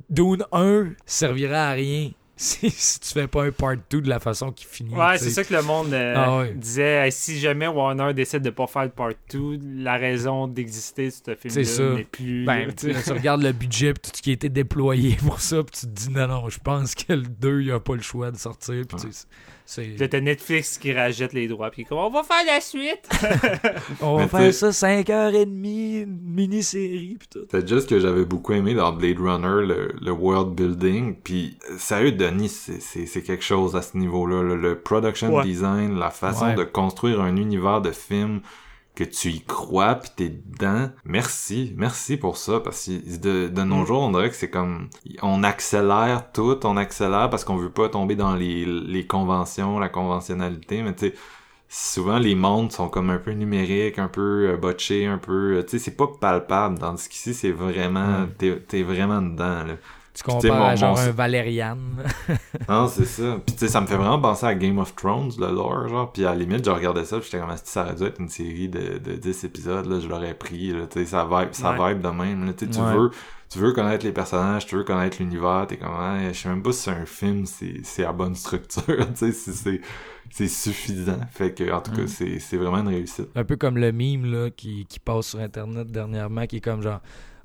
Dune 0.09 0.43
1 0.51 0.93
servira 1.05 1.67
à 1.67 1.71
rien 1.73 2.09
si, 2.39 2.69
si 2.69 2.99
tu 2.99 3.09
fais 3.13 3.27
pas 3.27 3.43
un 3.45 3.51
part 3.51 3.75
2 3.89 4.01
de 4.01 4.09
la 4.09 4.19
façon 4.19 4.51
qu'il 4.51 4.67
finit. 4.67 4.93
Ouais, 4.93 5.17
c'est 5.17 5.31
ça 5.31 5.43
que 5.43 5.53
le 5.53 5.61
monde 5.63 5.91
euh, 5.93 6.13
Ah 6.15 6.37
ouais. 6.37 6.53
disait. 6.53 7.05
Hey, 7.07 7.11
si 7.11 7.39
jamais 7.39 7.67
Warner 7.67 8.13
décide 8.13 8.41
de 8.43 8.49
pas 8.51 8.67
faire 8.67 8.83
le 8.83 8.89
part 8.89 9.11
2, 9.31 9.59
la 9.83 9.97
raison 9.97 10.47
d'exister 10.47 11.07
de 11.07 11.11
ce 11.11 11.49
C'est 11.49 11.63
ça. 11.63 11.77
film-là 11.77 11.95
n'est 11.97 12.03
plus. 12.05 12.45
Ben, 12.45 12.73
tu 12.73 12.91
regardes 13.11 13.41
le 13.43 13.51
budget 13.51 13.93
tout 13.93 14.11
ce 14.15 14.21
qui 14.21 14.29
a 14.29 14.33
été 14.33 14.49
déployé 14.49 15.15
pour 15.25 15.41
ça, 15.41 15.63
puis 15.63 15.79
tu 15.81 15.87
te 15.87 15.91
dis 15.91 16.09
non, 16.09 16.27
non, 16.27 16.49
je 16.49 16.59
pense 16.59 16.95
que 16.95 17.13
le 17.13 17.23
2, 17.23 17.61
il 17.61 17.71
a 17.71 17.79
pas 17.79 17.95
le 17.95 18.01
choix 18.01 18.31
de 18.31 18.37
sortir. 18.37 18.83
Puis 18.87 18.97
t'as 20.09 20.21
Netflix 20.21 20.77
qui 20.77 20.93
rachète 20.93 21.33
les 21.33 21.47
droits, 21.47 21.69
puis 21.71 21.83
comme 21.83 21.97
on 21.97 22.09
va 22.09 22.23
faire 22.23 22.45
la 22.45 22.61
suite. 22.61 23.07
On 24.01 24.17
va 24.17 24.27
faire 24.27 24.53
ça 24.53 24.69
5h30, 24.69 26.03
une 26.03 26.19
mini-série, 26.23 27.17
pis 27.19 27.27
tout. 27.27 27.45
C'est 27.51 27.67
juste 27.67 27.89
que 27.89 27.99
j'avais 27.99 28.25
beaucoup 28.25 28.53
aimé 28.53 28.73
dans 28.73 28.91
Blade 28.93 29.19
Runner 29.19 29.65
le, 29.67 29.93
le 30.01 30.11
world 30.11 30.53
building. 30.55 31.15
Puis 31.23 31.57
sérieux, 31.77 32.11
Denis, 32.13 32.49
c'est- 32.49 32.81
c'est 32.81 33.05
c'est 33.05 33.21
quelque 33.21 33.43
chose 33.43 33.75
à 33.75 33.81
ce 33.81 33.97
niveau-là. 33.97 34.41
Le, 34.43 34.55
le 34.55 34.79
production 34.79 35.33
Ouais. 35.35 35.43
design, 35.43 35.97
la 35.99 36.09
façon 36.11 36.45
Ouais. 36.47 36.55
de 36.55 36.63
construire 36.63 37.21
un 37.21 37.35
univers 37.35 37.81
de 37.81 37.91
film 37.91 38.41
que 38.97 39.03
tu 39.03 39.29
y 39.29 39.41
crois 39.41 39.95
puis 39.95 40.09
t'es 40.15 40.29
dedans. 40.29 40.89
Merci, 41.05 41.73
merci 41.77 42.17
pour 42.17 42.35
ça 42.37 42.59
parce 42.59 42.85
que 42.87 43.17
de, 43.19 43.47
de 43.47 43.61
nos 43.63 43.83
Mm. 43.83 43.85
jours, 43.85 44.01
on 44.01 44.11
dirait 44.11 44.29
que 44.29 44.35
c'est 44.35 44.49
comme 44.49 44.89
on 45.21 45.43
accélère 45.43 46.31
tout, 46.33 46.59
on 46.65 46.77
accélère 46.77 47.29
parce 47.29 47.43
qu'on 47.45 47.57
veut 47.57 47.69
pas 47.69 47.89
tomber 47.89 48.15
dans 48.15 48.33
les, 48.35 48.65
les 48.65 49.05
conventions, 49.05 49.77
la 49.79 49.89
conventionnalité, 49.89 50.81
mais 50.81 50.93
tu 50.95 51.09
sais 51.09 51.13
souvent 51.69 52.17
les 52.17 52.33
mondes 52.33 52.71
sont 52.71 52.87
comme 52.89 53.09
un 53.09 53.17
peu 53.17 53.31
numériques, 53.31 53.99
un 53.99 54.07
peu 54.07 54.51
euh, 54.53 54.57
botchés, 54.57 55.05
un 55.05 55.17
peu, 55.17 55.57
euh, 55.57 55.63
tu 55.63 55.71
sais, 55.71 55.79
c'est 55.79 55.97
pas 55.97 56.07
palpable. 56.19 56.79
Tandis 56.79 57.09
qu'ici, 57.09 57.33
c'est 57.33 57.51
vraiment, 57.51 58.21
Mm. 58.21 58.29
t'es, 58.37 58.59
t'es 58.67 58.83
vraiment 58.83 59.21
dedans. 59.21 59.63
Là. 59.65 59.73
Tu 60.17 60.23
compares 60.23 60.57
mon- 60.57 60.65
à 60.65 60.75
genre 60.75 60.97
un 60.99 61.11
Valérian. 61.11 61.77
Non, 62.69 62.87
c'est 62.87 63.05
ça. 63.05 63.39
Puis 63.45 63.55
tu 63.55 63.59
sais, 63.59 63.67
ça 63.71 63.79
me 63.81 63.87
fait 63.87 63.95
vraiment 63.95 64.19
penser 64.19 64.45
à 64.45 64.55
Game 64.55 64.77
of 64.79 64.95
Thrones, 64.95 65.31
le 65.39 65.51
lore, 65.53 65.87
genre. 65.87 66.11
Puis 66.11 66.25
à 66.25 66.31
la 66.31 66.35
limite, 66.35 66.65
je 66.65 66.71
regardais 66.71 67.05
ça, 67.05 67.17
puis 67.19 67.29
j'étais 67.31 67.39
comme, 67.45 67.55
si 67.55 67.61
ça 67.71 67.83
aurait 67.83 67.95
dû 67.95 68.03
être 68.03 68.19
une 68.19 68.29
série 68.29 68.67
de, 68.67 68.97
de 68.97 69.13
10 69.15 69.43
épisodes, 69.45 69.85
là, 69.85 69.99
je 69.99 70.07
l'aurais 70.07 70.33
pris, 70.33 70.71
là. 70.73 70.87
Tu 70.87 70.99
sais, 70.99 71.05
ça 71.05 71.23
vibe, 71.29 71.49
ça 71.53 71.77
Ouais. 71.79 71.93
vibe 71.93 72.01
de 72.01 72.09
même, 72.09 72.45
là. 72.45 72.53
Tu 72.53 72.65
sais, 72.65 72.71
tu 72.71 72.79
Ouais. 72.79 72.93
veux, 72.93 73.11
tu 73.49 73.59
veux 73.59 73.71
connaître 73.73 74.05
les 74.05 74.11
personnages, 74.11 74.65
tu 74.65 74.75
veux 74.75 74.83
connaître 74.83 75.17
l'univers, 75.19 75.65
t'es 75.67 75.77
comme, 75.77 75.93
ah, 75.97 76.17
je 76.31 76.37
sais 76.37 76.49
même 76.49 76.61
pas 76.63 76.71
si 76.73 76.81
c'est 76.81 76.91
un 76.91 77.05
film, 77.05 77.45
c'est, 77.45 77.75
c'est 77.83 78.03
à 78.03 78.11
bonne 78.11 78.35
structure, 78.35 78.83
tu 79.13 79.15
sais, 79.15 79.31
si 79.31 79.53
c'est, 79.53 79.81
c'est 80.29 80.47
suffisant. 80.49 81.19
Fait 81.31 81.53
que, 81.53 81.71
en 81.71 81.79
tout 81.79 81.91
cas, 81.91 82.01
Mm. 82.01 82.07
c'est, 82.07 82.39
c'est 82.39 82.57
vraiment 82.57 82.79
une 82.79 82.89
réussite. 82.89 83.29
Un 83.35 83.45
peu 83.45 83.55
comme 83.55 83.77
le 83.77 83.91
meme 83.93 84.25
là, 84.29 84.49
qui, 84.49 84.85
qui 84.89 84.99
passe 84.99 85.27
sur 85.27 85.39
Internet 85.39 85.87
dernièrement, 85.89 86.45
qui 86.47 86.57
est 86.57 86.61
comme 86.61 86.81
genre 86.81 86.99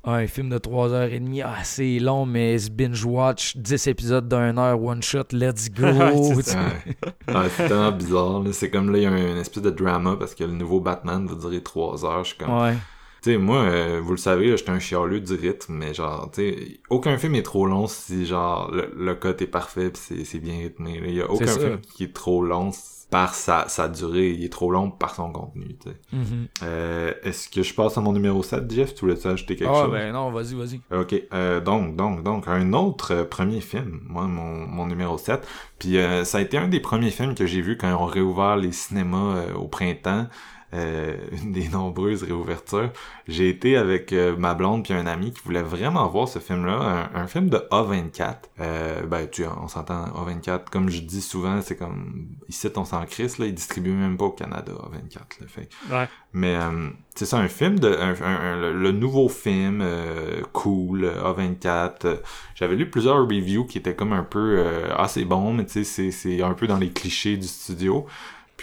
un 0.04 0.26
film 0.26 0.48
de 0.48 0.58
3h30, 0.58 1.42
ah, 1.44 1.62
c'est 1.62 1.98
long, 2.00 2.26
mais 2.26 2.58
c'est 2.58 2.74
binge-watch, 2.74 3.56
10 3.56 3.86
épisodes 3.86 4.28
d'une 4.28 4.58
heure, 4.58 4.82
one 4.82 5.02
shot, 5.02 5.24
let's 5.32 5.70
go. 5.70 5.86
C'est. 6.42 6.56
Ouais. 7.28 7.48
Tellement 7.56 7.92
bizarre. 7.92 8.42
C'est 8.52 8.68
comme 8.70 8.90
là, 8.90 8.98
il 8.98 9.04
y 9.04 9.06
a 9.06 9.10
un- 9.10 9.16
une 9.32 9.36
espèce 9.38 9.62
de 9.62 9.70
drama 9.70 10.16
parce 10.18 10.34
que 10.34 10.42
le 10.44 10.52
nouveau 10.52 10.80
Batman 10.80 11.26
va 11.26 11.34
durer 11.36 11.62
trois 11.62 12.04
heures. 12.04 12.24
Je 12.24 12.30
suis 12.30 12.38
comme, 12.38 12.50
Ouais. 12.60 12.74
Tu 13.22 13.30
sais, 13.30 13.38
moi, 13.38 13.58
euh, 13.62 14.00
vous 14.02 14.10
le 14.10 14.16
savez, 14.16 14.56
j'étais 14.56 14.70
un 14.72 14.80
chialeux 14.80 15.20
du 15.20 15.34
rythme, 15.34 15.74
mais 15.74 15.94
genre, 15.94 16.28
tu 16.34 16.40
sais, 16.40 16.80
aucun 16.90 17.16
film 17.18 17.36
est 17.36 17.44
trop 17.44 17.66
long 17.66 17.86
si, 17.86 18.26
genre, 18.26 18.68
le, 18.72 18.92
le 18.98 19.14
cut 19.14 19.28
est 19.40 19.46
parfait 19.46 19.90
pis 19.90 20.00
c'est, 20.02 20.24
c'est 20.24 20.40
bien 20.40 20.54
rythmé. 20.58 21.00
Il 21.06 21.14
y 21.14 21.20
a 21.22 21.30
aucun 21.30 21.46
film 21.46 21.78
qui 21.94 22.02
est 22.04 22.12
trop 22.12 22.42
long 22.42 22.72
par 23.12 23.34
sa, 23.34 23.68
sa 23.68 23.88
durée, 23.88 24.30
il 24.30 24.42
est 24.42 24.48
trop 24.48 24.70
long 24.72 24.90
par 24.90 25.14
son 25.14 25.30
contenu. 25.30 25.76
Mhm. 26.12 26.48
Euh, 26.62 27.12
est-ce 27.22 27.50
que 27.50 27.62
je 27.62 27.74
passe 27.74 27.98
à 27.98 28.00
mon 28.00 28.14
numéro 28.14 28.42
7, 28.42 28.68
Jeff? 28.72 28.94
Tu 28.94 29.02
voulais-tu 29.02 29.28
ajouter 29.28 29.54
quelque 29.54 29.70
Ah, 29.70 29.82
chose? 29.84 29.92
ben 29.92 30.12
non, 30.14 30.32
vas-y, 30.32 30.54
vas-y. 30.54 30.80
Ok, 30.98 31.14
euh, 31.34 31.60
donc, 31.60 31.94
donc, 31.94 32.22
donc, 32.22 32.48
un 32.48 32.72
autre 32.72 33.12
euh, 33.12 33.24
premier 33.24 33.60
film, 33.60 34.00
moi, 34.08 34.24
mon, 34.26 34.66
mon 34.66 34.86
numéro 34.86 35.18
7. 35.18 35.46
Puis 35.78 35.98
euh, 35.98 36.24
ça 36.24 36.38
a 36.38 36.40
été 36.40 36.56
un 36.56 36.68
des 36.68 36.80
premiers 36.80 37.10
films 37.10 37.34
que 37.34 37.44
j'ai 37.44 37.60
vu 37.60 37.76
quand 37.76 37.94
on 37.94 38.06
réouvert 38.06 38.56
les 38.56 38.72
cinémas 38.72 39.36
euh, 39.36 39.54
au 39.56 39.68
printemps. 39.68 40.26
Euh, 40.74 41.16
une 41.42 41.52
des 41.52 41.68
nombreuses 41.68 42.22
réouvertures. 42.22 42.90
J'ai 43.28 43.48
été 43.50 43.76
avec 43.76 44.12
euh, 44.12 44.34
ma 44.36 44.54
blonde 44.54 44.84
puis 44.84 44.94
un 44.94 45.06
ami 45.06 45.32
qui 45.32 45.40
voulait 45.44 45.62
vraiment 45.62 46.06
voir 46.08 46.28
ce 46.28 46.38
film-là, 46.38 47.08
un, 47.14 47.20
un 47.22 47.26
film 47.26 47.50
de 47.50 47.58
A24. 47.70 48.36
Euh, 48.60 49.02
ben, 49.06 49.28
tu 49.30 49.44
on 49.46 49.68
s'entend 49.68 50.06
A24. 50.06 50.70
Comme 50.70 50.88
je 50.88 51.00
dis 51.02 51.20
souvent, 51.20 51.60
c'est 51.60 51.76
comme 51.76 52.26
ici 52.48 52.68
on 52.76 52.84
s'en 52.86 53.04
crisse 53.04 53.38
là, 53.38 53.46
ils 53.46 53.54
distribuent 53.54 53.92
même 53.92 54.16
pas 54.16 54.24
au 54.26 54.30
Canada 54.30 54.72
A24. 54.72 55.40
Là, 55.40 55.46
fait 55.46 55.68
Ouais. 55.90 56.08
mais 56.32 56.56
euh, 56.56 56.88
c'est 57.14 57.26
ça, 57.26 57.38
un 57.38 57.48
film 57.48 57.78
de 57.78 57.88
un, 57.94 58.14
un- 58.24 58.72
le, 58.72 58.92
nouveau 58.92 59.28
film 59.28 59.80
euh, 59.82 60.40
cool 60.52 61.04
euh, 61.04 61.22
A24. 61.34 61.92
euh, 62.06 62.16
J'avais 62.54 62.76
lu 62.76 62.88
plusieurs 62.88 63.16
reviews 63.26 63.64
qui 63.66 63.78
étaient 63.78 63.94
comme 63.94 64.12
un 64.14 64.22
peu 64.24 64.56
euh, 64.58 64.88
ah 64.96 65.08
c'est 65.08 65.24
bon, 65.24 65.52
mais 65.52 65.66
tu 65.66 65.72
sais 65.72 65.84
c'est 65.84 66.10
c'est 66.10 66.42
un 66.42 66.54
peu 66.54 66.66
dans 66.66 66.78
les 66.78 66.90
clichés 66.90 67.36
du 67.36 67.46
studio. 67.46 68.06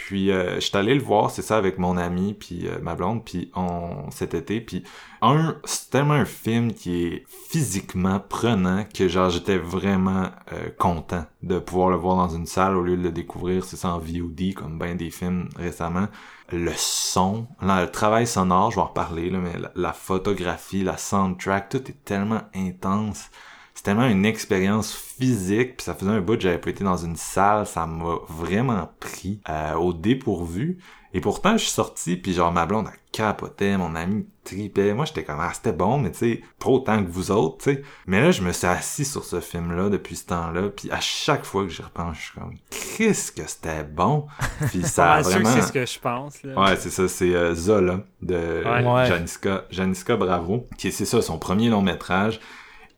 Puis 0.06 0.32
euh, 0.32 0.60
j'étais 0.60 0.78
allé 0.78 0.96
le 0.96 1.02
voir, 1.02 1.30
c'est 1.30 1.42
ça 1.42 1.58
avec 1.58 1.78
mon 1.78 1.98
ami 1.98 2.34
puis 2.34 2.68
euh, 2.68 2.80
ma 2.82 2.96
blonde 2.96 3.24
puis 3.24 3.52
on 3.56 4.10
cet 4.12 4.34
été 4.34 4.62
puis 4.62 4.84
un 5.22 5.58
c'est 5.66 5.90
tellement 5.90 6.14
un 6.14 6.26
film 6.26 6.74
qui 6.74 7.04
est 7.04 7.26
physiquement 7.28 8.20
prenant 8.20 8.86
que 8.92 9.08
genre 9.08 9.30
j'étais 9.30 9.58
vraiment 9.58 10.30
euh, 10.54 10.70
content 10.80 11.26
de 11.44 11.60
pouvoir 11.60 11.90
le 11.90 11.98
voir 11.98 12.16
dans 12.16 12.30
une 12.30 12.46
salle 12.46 12.76
au 12.76 12.82
lieu 12.82 12.98
de 12.98 13.04
le 13.04 13.12
découvrir 13.12 13.64
c'est 13.66 13.76
ça 13.76 13.90
en 13.90 14.00
VOD 14.00 14.54
comme 14.56 14.80
ben 14.80 14.98
des 14.98 15.12
films 15.12 15.50
récemment 15.58 16.08
le 16.52 16.72
son, 16.76 17.48
là, 17.62 17.84
le 17.84 17.92
travail 17.92 18.26
sonore, 18.26 18.72
je 18.72 18.78
vais 18.78 18.82
en 18.82 18.86
reparler, 18.86 19.30
là, 19.30 19.38
mais 19.38 19.58
la, 19.60 19.72
la 19.76 19.94
photographie, 19.94 20.84
la 20.84 20.98
soundtrack, 20.98 21.70
tout 21.70 21.90
est 21.90 22.04
tellement 22.04 22.42
intense. 22.56 23.30
C'est 23.76 23.84
tellement 23.84 24.08
une 24.08 24.26
expérience 24.26 24.92
physique, 25.20 25.78
puis 25.78 25.84
ça 25.84 25.94
faisait 25.94 26.12
un 26.12 26.22
bout 26.22 26.36
que 26.36 26.42
j'avais 26.42 26.58
pas 26.58 26.70
été 26.70 26.84
dans 26.84 26.98
une 26.98 27.16
salle, 27.16 27.66
ça 27.66 27.86
m'a 27.86 28.16
vraiment 28.28 28.90
pris 29.00 29.42
euh, 29.50 29.74
au 29.76 29.94
dépourvu. 29.94 30.80
Et 31.14 31.22
pourtant, 31.22 31.54
je 31.54 31.64
suis 31.64 31.72
sorti, 31.72 32.18
puis 32.18 32.34
genre 32.34 32.52
ma 32.52 32.68
blonde 32.68 32.88
a 32.88 32.92
capotait, 33.12 33.78
mon 33.78 33.96
ami 33.96 34.28
tripait. 34.44 34.94
Moi, 34.94 35.06
j'étais 35.06 35.24
comme, 35.24 35.40
ah, 35.40 35.50
c'était 35.54 35.74
bon, 35.74 35.98
mais 35.98 36.12
tu 36.12 36.20
sais, 36.20 36.42
pas 36.60 36.70
autant 36.70 37.04
que 37.04 37.10
vous 37.10 37.32
autres, 37.32 37.58
tu 37.64 37.74
sais. 37.74 37.84
Mais 38.06 38.22
là, 38.22 38.30
je 38.30 38.44
me 38.44 38.52
suis 38.52 38.68
assis 38.68 39.06
sur 39.06 39.26
ce 39.26 39.40
film-là 39.40 39.90
depuis 39.90 40.16
ce 40.16 40.28
temps-là, 40.28 40.70
puis 40.70 40.92
à 40.92 41.00
chaque 41.00 41.46
fois 41.46 41.64
que 41.64 41.70
j'y 41.70 41.82
repense, 41.82 42.18
je 42.18 42.22
suis 42.22 42.34
comme, 42.34 42.54
qu'est-ce 42.70 43.32
que 43.32 43.48
c'était 43.48 43.84
bon! 43.84 44.28
Puis 44.70 44.84
ça 44.84 45.14
a 45.14 45.22
vraiment... 45.22 45.50
c'est 45.50 45.62
ce 45.64 45.72
que 45.72 45.86
je 45.86 46.00
pense, 46.00 46.44
là. 46.44 46.62
Ouais, 46.62 46.76
c'est 46.76 46.92
ça, 46.92 47.08
c'est 47.08 47.34
euh, 47.34 47.56
Zola, 47.56 48.02
de 48.22 48.36
Ouais. 48.36 49.08
Janiska, 49.08 49.66
Janiska 49.72 50.16
Bravo, 50.16 50.68
qui 50.78 50.90
est, 50.90 50.92
c'est 50.92 51.06
ça, 51.06 51.22
son 51.24 51.40
premier 51.40 51.70
long 51.70 51.82
métrage, 51.82 52.40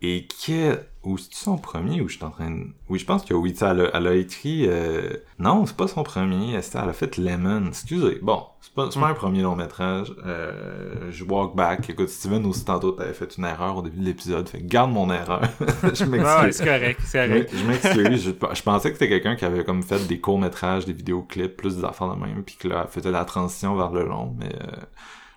et 0.02 0.28
qui 0.28 0.56
est, 0.56 0.91
ou 1.04 1.18
c'est 1.18 1.34
son 1.34 1.58
premier, 1.58 2.00
ou 2.02 2.08
je 2.08 2.16
suis 2.18 2.24
en 2.24 2.30
train 2.30 2.52
de... 2.52 2.66
Oui, 2.88 3.00
je 3.00 3.06
pense 3.06 3.26
que 3.26 3.34
oui, 3.34 3.56
elle, 3.62 3.82
a- 3.82 3.90
elle 3.96 4.06
a 4.08 4.14
écrit, 4.14 4.68
euh... 4.68 5.10
non, 5.40 5.66
c'est 5.66 5.76
pas 5.76 5.88
son 5.88 6.04
premier, 6.04 6.54
elle, 6.54 6.64
elle 6.74 6.90
a 6.90 6.94
fait 6.94 7.18
Lemon, 7.18 7.66
excusez, 7.70 8.20
bon, 8.22 8.44
c'est 8.62 8.74
pas, 8.76 8.88
pas 8.88 9.08
un 9.08 9.14
premier 9.16 9.42
long 9.42 9.56
métrage, 9.56 10.14
euh, 10.28 11.10
je 11.10 11.24
walk 11.24 11.56
back, 11.56 11.90
écoute, 11.90 12.10
Steven, 12.10 12.46
aussi 12.46 12.66
tantôt, 12.66 12.92
t'avais 12.92 13.14
fait 13.14 13.36
une 13.38 13.46
erreur 13.46 13.78
au 13.78 13.82
début 13.82 13.98
de 14.00 14.06
l'épisode, 14.06 14.48
fait 14.48 14.62
garde 14.62 14.92
mon 14.92 15.12
erreur, 15.12 15.42
je 15.94 16.06
m'excuse. 16.06 16.44
Ouais, 16.44 16.52
c'est 16.52 16.66
correct, 16.66 17.00
c'est 17.04 17.28
Je 17.28 17.34
correct. 17.34 17.52
je 17.56 17.66
m'excuse, 17.66 18.24
je, 18.26 18.56
je 18.56 18.62
pensais 18.62 18.90
que 18.92 18.96
c'était 18.98 19.10
quelqu'un 19.10 19.36
qui 19.36 19.46
avait 19.46 19.64
comme 19.64 19.82
fait 19.82 20.06
des 20.08 20.20
courts-métrages, 20.20 20.86
des 20.86 20.94
vidéoclips, 20.94 21.58
plus 21.58 21.78
des 21.78 21.84
affaires 21.84 22.16
de 22.16 22.20
même, 22.22 22.44
puis 22.44 22.58
que 22.60 22.68
là, 22.68 22.84
elle 22.86 22.92
faisait 22.92 23.10
la 23.12 23.26
transition 23.26 23.76
vers 23.76 23.90
le 23.92 24.06
long, 24.06 24.36
mais 24.38 24.54
euh, 24.54 24.76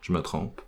je 0.02 0.12
me 0.12 0.20
trompe. 0.20 0.60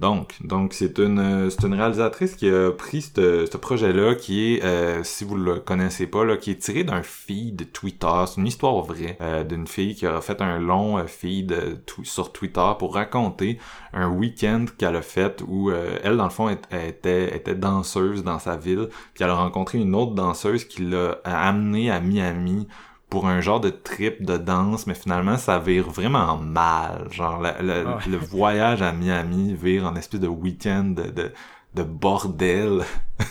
Donc, 0.00 0.36
donc 0.44 0.74
c'est 0.74 0.98
une 0.98 1.50
c'est 1.50 1.66
une 1.66 1.74
réalisatrice 1.74 2.36
qui 2.36 2.48
a 2.48 2.70
pris 2.70 3.02
ce 3.02 3.56
projet-là, 3.56 4.14
qui 4.14 4.54
est, 4.54 4.64
euh, 4.64 5.02
si 5.02 5.24
vous 5.24 5.34
le 5.34 5.56
connaissez 5.58 6.06
pas, 6.06 6.24
là, 6.24 6.36
qui 6.36 6.52
est 6.52 6.62
tiré 6.62 6.84
d'un 6.84 7.02
feed 7.02 7.72
Twitter. 7.72 8.24
C'est 8.26 8.40
une 8.40 8.46
histoire 8.46 8.80
vraie 8.82 9.18
euh, 9.20 9.42
d'une 9.42 9.66
fille 9.66 9.96
qui 9.96 10.06
a 10.06 10.20
fait 10.20 10.40
un 10.40 10.60
long 10.60 10.98
euh, 10.98 11.06
feed 11.06 11.50
euh, 11.50 11.74
sur 12.04 12.32
Twitter 12.32 12.70
pour 12.78 12.94
raconter 12.94 13.58
un 13.92 14.08
week-end 14.08 14.66
qu'elle 14.78 14.94
a 14.94 15.02
fait 15.02 15.42
où 15.46 15.70
euh, 15.70 15.98
elle, 16.04 16.16
dans 16.16 16.24
le 16.24 16.30
fond, 16.30 16.48
était, 16.48 17.34
était 17.36 17.56
danseuse 17.56 18.22
dans 18.22 18.38
sa 18.38 18.56
ville, 18.56 18.88
puis 19.14 19.24
elle 19.24 19.30
a 19.30 19.34
rencontré 19.34 19.78
une 19.78 19.96
autre 19.96 20.12
danseuse 20.14 20.64
qui 20.64 20.82
l'a 20.82 21.18
amenée 21.24 21.90
à 21.90 22.00
Miami 22.00 22.68
pour 23.10 23.26
un 23.26 23.40
genre 23.40 23.60
de 23.60 23.70
trip 23.70 24.22
de 24.24 24.36
danse, 24.36 24.86
mais 24.86 24.94
finalement, 24.94 25.38
ça 25.38 25.58
vire 25.58 25.88
vraiment 25.88 26.36
mal. 26.36 27.08
Genre, 27.10 27.40
le, 27.42 27.50
le- 27.66 27.84
Ah 27.86 27.96
ouais. 27.96 28.02
le 28.10 28.16
voyage 28.18 28.82
à 28.82 28.92
Miami 28.92 29.54
vire 29.54 29.86
en 29.86 29.96
espèce 29.96 30.20
de 30.20 30.28
week-end 30.28 30.84
de, 30.84 31.04
de, 31.10 31.32
de 31.74 31.82
bordel. 31.82 32.82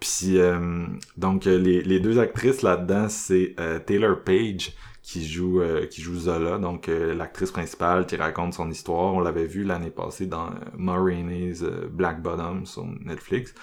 Puis, 0.00 0.38
euh, 0.38 0.86
donc, 1.16 1.44
les, 1.44 1.80
les 1.82 2.00
deux 2.00 2.18
actrices 2.18 2.62
là-dedans, 2.62 3.08
c'est 3.08 3.54
euh, 3.60 3.78
Taylor 3.78 4.20
Page, 4.24 4.72
qui 5.02 5.26
joue 5.26 5.60
euh, 5.60 5.86
qui 5.86 6.00
joue 6.00 6.16
Zola, 6.18 6.58
donc 6.58 6.88
euh, 6.88 7.14
l'actrice 7.14 7.50
principale 7.50 8.06
qui 8.06 8.16
raconte 8.16 8.54
son 8.54 8.70
histoire. 8.70 9.14
On 9.14 9.20
l'avait 9.20 9.46
vu 9.46 9.64
l'année 9.64 9.90
passée 9.90 10.26
dans 10.26 10.46
euh, 10.46 10.54
Ma 10.76 10.94
Rainey's 11.00 11.62
Black 11.90 12.22
Bottom 12.22 12.66
sur 12.66 12.84
Netflix. 13.04 13.54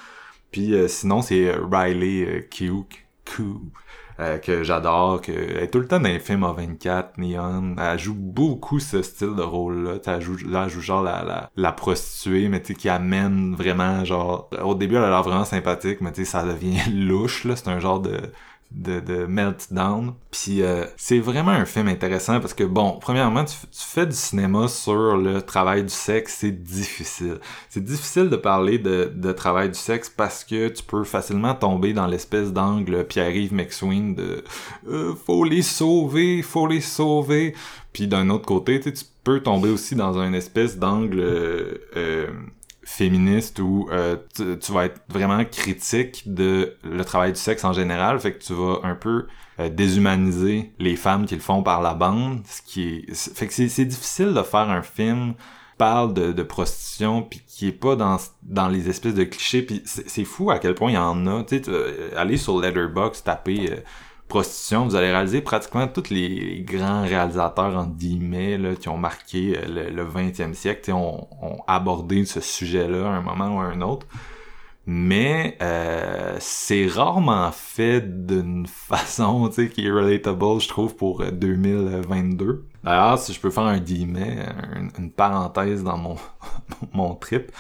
Puis 0.52 0.74
sinon 0.90 1.22
c'est 1.22 1.52
Riley 1.72 2.48
Keough, 2.52 2.88
euh, 4.20 4.38
que 4.38 4.64
j'adore, 4.64 5.22
que 5.22 5.32
elle 5.32 5.64
est 5.64 5.68
tout 5.70 5.80
le 5.80 5.88
temps 5.88 6.00
dans 6.00 6.10
les 6.10 6.20
films 6.20 6.44
A24, 6.44 7.12
Neon. 7.18 7.76
Elle 7.78 8.00
joue 8.00 8.16
beaucoup 8.16 8.80
ce 8.80 9.02
style 9.02 9.36
de 9.36 9.42
rôle-là. 9.42 10.00
Elle 10.06 10.22
joue, 10.22 10.36
là, 10.46 10.64
elle 10.66 10.70
joue 10.70 10.82
genre 10.82 11.02
la, 11.02 11.24
la, 11.24 11.50
la 11.56 11.72
prostituée, 11.72 12.50
mais 12.50 12.62
tu 12.62 12.74
qui 12.74 12.90
amène 12.90 13.56
vraiment 13.56 14.04
genre... 14.04 14.50
Au 14.64 14.76
début, 14.76 14.96
elle 14.96 15.04
a 15.04 15.10
l'air 15.10 15.24
vraiment 15.24 15.46
sympathique, 15.46 16.02
mais 16.02 16.12
tu 16.12 16.26
ça 16.26 16.44
devient 16.44 16.82
louche, 16.94 17.46
là. 17.46 17.56
C'est 17.56 17.70
un 17.70 17.80
genre 17.80 18.00
de 18.02 18.20
de, 18.72 19.00
de 19.00 19.26
meltdown. 19.26 20.14
Puis 20.32 20.62
euh, 20.62 20.86
c'est 20.96 21.20
vraiment 21.20 21.52
un 21.52 21.66
film 21.66 21.88
intéressant 21.88 22.40
parce 22.40 22.54
que 22.54 22.64
bon, 22.64 22.98
premièrement, 23.02 23.44
tu, 23.44 23.56
tu 23.72 23.84
fais 23.84 24.06
du 24.06 24.16
cinéma 24.16 24.68
sur 24.68 25.18
le 25.18 25.42
travail 25.42 25.84
du 25.84 25.94
sexe, 25.94 26.38
c'est 26.40 26.52
difficile. 26.52 27.40
C'est 27.70 27.84
difficile 27.84 28.30
de 28.30 28.36
parler 28.36 28.78
de, 28.78 29.12
de 29.14 29.32
travail 29.32 29.70
du 29.70 29.80
sexe 29.80 30.10
parce 30.10 30.44
que 30.44 30.70
tu 30.70 30.84
peux 30.84 31.04
facilement 31.04 31.56
tomber 31.56 31.94
dans 31.94 32.08
l'espèce 32.08 32.54
d'angle 32.54 33.06
Pierre-Yves 33.06 33.54
McSween 33.54 34.16
de 34.16 34.44
euh, 34.88 35.16
faut 35.16 35.44
les 35.44 35.64
sauver, 35.64 36.42
faut 36.42 36.68
les 36.68 36.82
sauver. 36.82 37.56
Puis 37.94 38.08
d'un 38.08 38.30
autre 38.30 38.46
côté, 38.46 38.80
tu 38.80 38.92
peux 39.24 39.42
tomber 39.42 39.70
aussi 39.70 39.96
dans 39.96 40.20
une 40.20 40.36
espèce 40.36 40.78
d'angle 40.78 41.20
euh, 41.20 41.78
euh, 41.98 42.28
féministe 42.90 43.60
où 43.60 43.88
euh, 43.92 44.18
tu, 44.36 44.72
vas 44.72 44.86
être 44.86 45.02
vraiment 45.10 45.46
critique 45.46 46.24
de 46.26 46.76
le 46.84 47.06
travail 47.06 47.32
du 47.32 47.40
sexe 47.40 47.64
en 47.64 47.72
général, 47.72 48.20
fait 48.20 48.34
que 48.34 48.44
tu 48.44 48.54
vas 48.54 48.80
un 48.84 48.96
peu 48.96 49.28
euh, 49.60 49.70
déshumaniser 49.70 50.74
les 50.80 50.96
femmes 50.96 51.26
qui 51.26 51.36
le 51.36 51.42
font 51.42 51.62
par 51.62 51.82
la 51.82 51.94
bande, 51.94 52.42
ce 52.46 52.62
qui 52.62 53.06
est 53.08 53.36
fait 53.36 53.48
que 53.48 53.54
c'est 53.54 53.86
difficile 53.86 54.34
de 54.34 54.42
faire 54.42 54.70
un 54.70 54.82
film 54.82 55.36
qui 55.36 55.44
parle 55.78 56.14
de, 56.14 56.44
prostitution 56.44 57.22
puis 57.22 57.42
qui 57.48 57.68
est 57.68 57.72
pas 57.72 57.96
dans 57.96 58.18
dans 58.44 58.68
les 58.68 58.90
espèces 58.90 59.16
de 59.16 59.24
clichés 59.24 59.62
puis 59.62 59.82
c'est 59.86 60.26
fou 60.26 60.52
à 60.52 60.60
quel 60.60 60.74
point 60.74 60.92
il 60.92 60.96
y 60.96 60.98
en 60.98 61.26
a. 61.28 61.44
Tu 61.44 61.58
sais 61.58 61.70
euh, 61.70 62.10
aller 62.18 62.38
sur 62.38 62.60
Letterboxd 62.60 63.24
taper 63.24 63.72
euh, 63.72 63.76
prostitution, 64.30 64.86
vous 64.86 64.96
allez 64.96 65.12
réaliser 65.12 65.42
pratiquement 65.42 65.88
tous 65.88 66.10
les 66.12 66.62
grands 66.66 67.02
réalisateurs 67.04 67.76
en 67.78 67.86
guillemets 67.88 68.58
là, 68.58 68.76
qui 68.76 68.88
ont 68.90 68.98
marqué 68.98 69.58
euh, 69.58 69.90
le, 69.90 69.90
le 69.90 70.06
20e 70.06 70.54
siècle, 70.54 70.94
ont, 70.94 71.28
ont 71.42 71.58
abordé 71.68 72.24
ce 72.26 72.40
sujet-là 72.40 73.08
à 73.08 73.12
un 73.18 73.22
moment 73.22 73.58
ou 73.58 73.60
à 73.60 73.66
un 73.66 73.82
autre. 73.82 74.08
Mais 74.86 75.56
euh, 75.62 76.36
c'est 76.40 76.88
rarement 76.88 77.52
fait 77.52 78.02
d'une 78.26 78.66
façon 78.90 79.50
qui 79.50 79.86
est 79.86 79.92
relatable, 79.92 80.60
je 80.62 80.68
trouve, 80.68 80.96
pour 80.96 81.22
euh, 81.22 81.32
2022. 81.32 82.66
D'ailleurs, 82.84 83.20
si 83.20 83.34
je 83.34 83.40
peux 83.40 83.52
faire 83.52 83.64
un 83.66 83.78
guillemet, 83.80 84.40
un- 84.48 84.88
une 84.98 85.12
parenthèse 85.12 85.84
dans 85.84 85.98
mon, 85.98 86.16
mon 86.94 87.14
trip, 87.16 87.52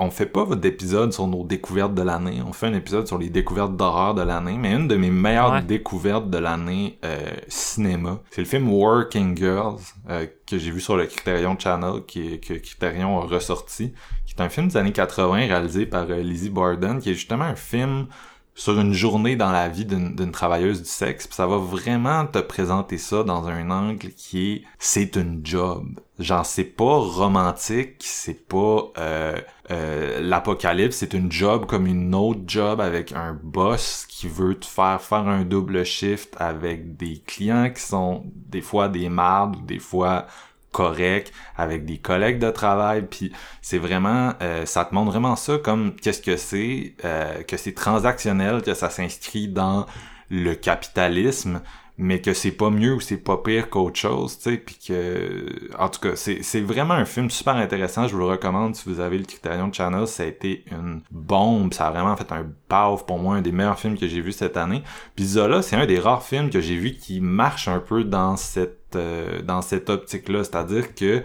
on 0.00 0.10
fait 0.10 0.26
pas 0.26 0.44
d'épisode 0.54 1.12
sur 1.12 1.26
nos 1.26 1.44
découvertes 1.44 1.94
de 1.94 2.02
l'année. 2.02 2.40
On 2.46 2.52
fait 2.52 2.66
un 2.66 2.74
épisode 2.74 3.06
sur 3.06 3.18
les 3.18 3.28
découvertes 3.30 3.76
d'horreur 3.76 4.14
de 4.14 4.22
l'année. 4.22 4.56
Mais 4.58 4.72
une 4.72 4.88
de 4.88 4.96
mes 4.96 5.10
meilleures 5.10 5.52
Ouais. 5.52 5.62
découvertes 5.62 6.30
de 6.30 6.38
l'année 6.38 6.98
euh, 7.04 7.18
cinéma, 7.48 8.20
c'est 8.30 8.40
le 8.42 8.46
film 8.46 8.70
Working 8.70 9.36
Girls 9.36 9.80
euh, 10.10 10.26
que 10.46 10.58
j'ai 10.58 10.70
vu 10.70 10.80
sur 10.80 10.96
le 10.96 11.06
Criterion 11.06 11.58
Channel, 11.58 12.02
qui 12.06 12.34
est, 12.34 12.38
que 12.38 12.54
Criterion 12.54 13.18
a 13.20 13.24
ressorti, 13.26 13.92
qui 14.26 14.34
est 14.34 14.42
un 14.42 14.48
film 14.48 14.68
des 14.68 14.76
années 14.76 14.92
80 14.92 15.46
réalisé 15.46 15.86
par 15.86 16.06
euh, 16.10 16.22
Lizzie 16.22 16.50
Borden, 16.50 17.00
qui 17.00 17.10
est 17.10 17.14
justement 17.14 17.44
un 17.44 17.56
film 17.56 18.06
sur 18.54 18.80
une 18.80 18.92
journée 18.92 19.36
dans 19.36 19.52
la 19.52 19.68
vie 19.68 19.84
d'une 19.84 20.16
d'une 20.16 20.32
travailleuse 20.32 20.82
du 20.82 20.88
sexe, 20.88 21.28
puis 21.28 21.36
ça 21.36 21.46
va 21.46 21.58
vraiment 21.58 22.26
te 22.26 22.40
présenter 22.40 22.98
ça 22.98 23.22
dans 23.22 23.46
un 23.46 23.70
angle 23.70 24.08
qui 24.16 24.50
est 24.52 24.62
c'est 24.80 25.14
une 25.14 25.42
job. 25.44 25.84
Genre 26.18 26.44
c'est 26.44 26.64
pas 26.64 26.96
romantique, 26.98 27.96
c'est 28.00 28.48
pas 28.48 28.82
euh, 28.98 29.36
euh, 29.70 30.20
l'apocalypse, 30.20 30.96
c'est 30.96 31.12
une 31.12 31.30
job 31.30 31.66
comme 31.66 31.86
une 31.86 32.14
autre 32.14 32.40
job 32.46 32.80
avec 32.80 33.12
un 33.12 33.38
boss 33.42 34.06
qui 34.08 34.26
veut 34.26 34.54
te 34.54 34.64
faire 34.64 35.00
faire 35.02 35.28
un 35.28 35.42
double 35.42 35.84
shift 35.84 36.34
avec 36.38 36.96
des 36.96 37.18
clients 37.26 37.70
qui 37.70 37.82
sont 37.82 38.24
des 38.24 38.62
fois 38.62 38.88
des 38.88 39.08
mardes 39.10 39.66
des 39.66 39.78
fois 39.78 40.26
corrects 40.72 41.32
avec 41.56 41.84
des 41.84 41.98
collègues 41.98 42.38
de 42.38 42.50
travail. 42.50 43.06
Puis 43.08 43.32
c'est 43.60 43.78
vraiment 43.78 44.32
euh, 44.40 44.64
ça 44.64 44.84
te 44.84 44.94
montre 44.94 45.10
vraiment 45.10 45.36
ça 45.36 45.58
comme 45.58 45.94
qu'est-ce 45.96 46.22
que 46.22 46.36
c'est 46.36 46.94
euh, 47.04 47.42
que 47.42 47.56
c'est 47.56 47.74
transactionnel 47.74 48.62
que 48.62 48.74
ça 48.74 48.88
s'inscrit 48.88 49.48
dans 49.48 49.86
le 50.30 50.54
capitalisme 50.54 51.60
mais 51.98 52.20
que 52.20 52.32
c'est 52.32 52.52
pas 52.52 52.70
mieux 52.70 52.94
ou 52.94 53.00
c'est 53.00 53.16
pas 53.16 53.36
pire 53.36 53.68
qu'autre 53.68 53.98
chose, 53.98 54.38
tu 54.38 54.50
sais, 54.50 54.56
puis 54.56 54.78
que, 54.86 55.76
en 55.76 55.88
tout 55.88 56.00
cas, 56.00 56.14
c'est, 56.14 56.60
vraiment 56.60 56.94
un 56.94 57.04
film 57.04 57.28
super 57.28 57.56
intéressant, 57.56 58.06
je 58.06 58.14
vous 58.14 58.20
le 58.20 58.26
recommande 58.26 58.76
si 58.76 58.88
vous 58.88 59.00
avez 59.00 59.18
le 59.18 59.24
Criterion 59.24 59.72
Channel, 59.72 60.06
ça 60.06 60.22
a 60.22 60.26
été 60.26 60.64
une 60.70 61.00
bombe, 61.10 61.74
ça 61.74 61.88
a 61.88 61.90
vraiment 61.90 62.16
fait 62.16 62.30
un 62.30 62.46
paf 62.68 63.04
pour 63.04 63.18
moi, 63.18 63.34
un 63.36 63.42
des 63.42 63.50
meilleurs 63.50 63.80
films 63.80 63.98
que 63.98 64.06
j'ai 64.06 64.20
vu 64.20 64.30
cette 64.30 64.56
année, 64.56 64.84
puis 65.16 65.26
Zola, 65.26 65.60
c'est 65.60 65.74
un 65.74 65.86
des 65.86 65.98
rares 65.98 66.22
films 66.22 66.50
que 66.50 66.60
j'ai 66.60 66.76
vu 66.76 66.92
qui 66.92 67.20
marche 67.20 67.66
un 67.66 67.80
peu 67.80 68.04
dans 68.04 68.36
cette, 68.36 68.94
euh, 68.94 69.42
dans 69.42 69.60
cette 69.60 69.90
optique-là, 69.90 70.44
c'est-à-dire 70.44 70.94
que 70.94 71.24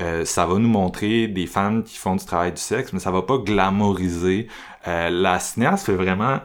euh, 0.00 0.24
ça 0.24 0.46
va 0.46 0.54
nous 0.58 0.68
montrer 0.68 1.26
des 1.26 1.46
femmes 1.46 1.82
qui 1.82 1.98
font 1.98 2.16
du 2.16 2.24
travail 2.24 2.52
du 2.52 2.60
sexe, 2.60 2.92
mais 2.92 3.00
ça 3.00 3.10
va 3.10 3.22
pas 3.22 3.36
glamouriser. 3.36 4.48
Euh, 4.88 5.10
la 5.10 5.38
cinéaste. 5.38 5.86
Fait 5.86 5.94
vraiment 5.94 6.40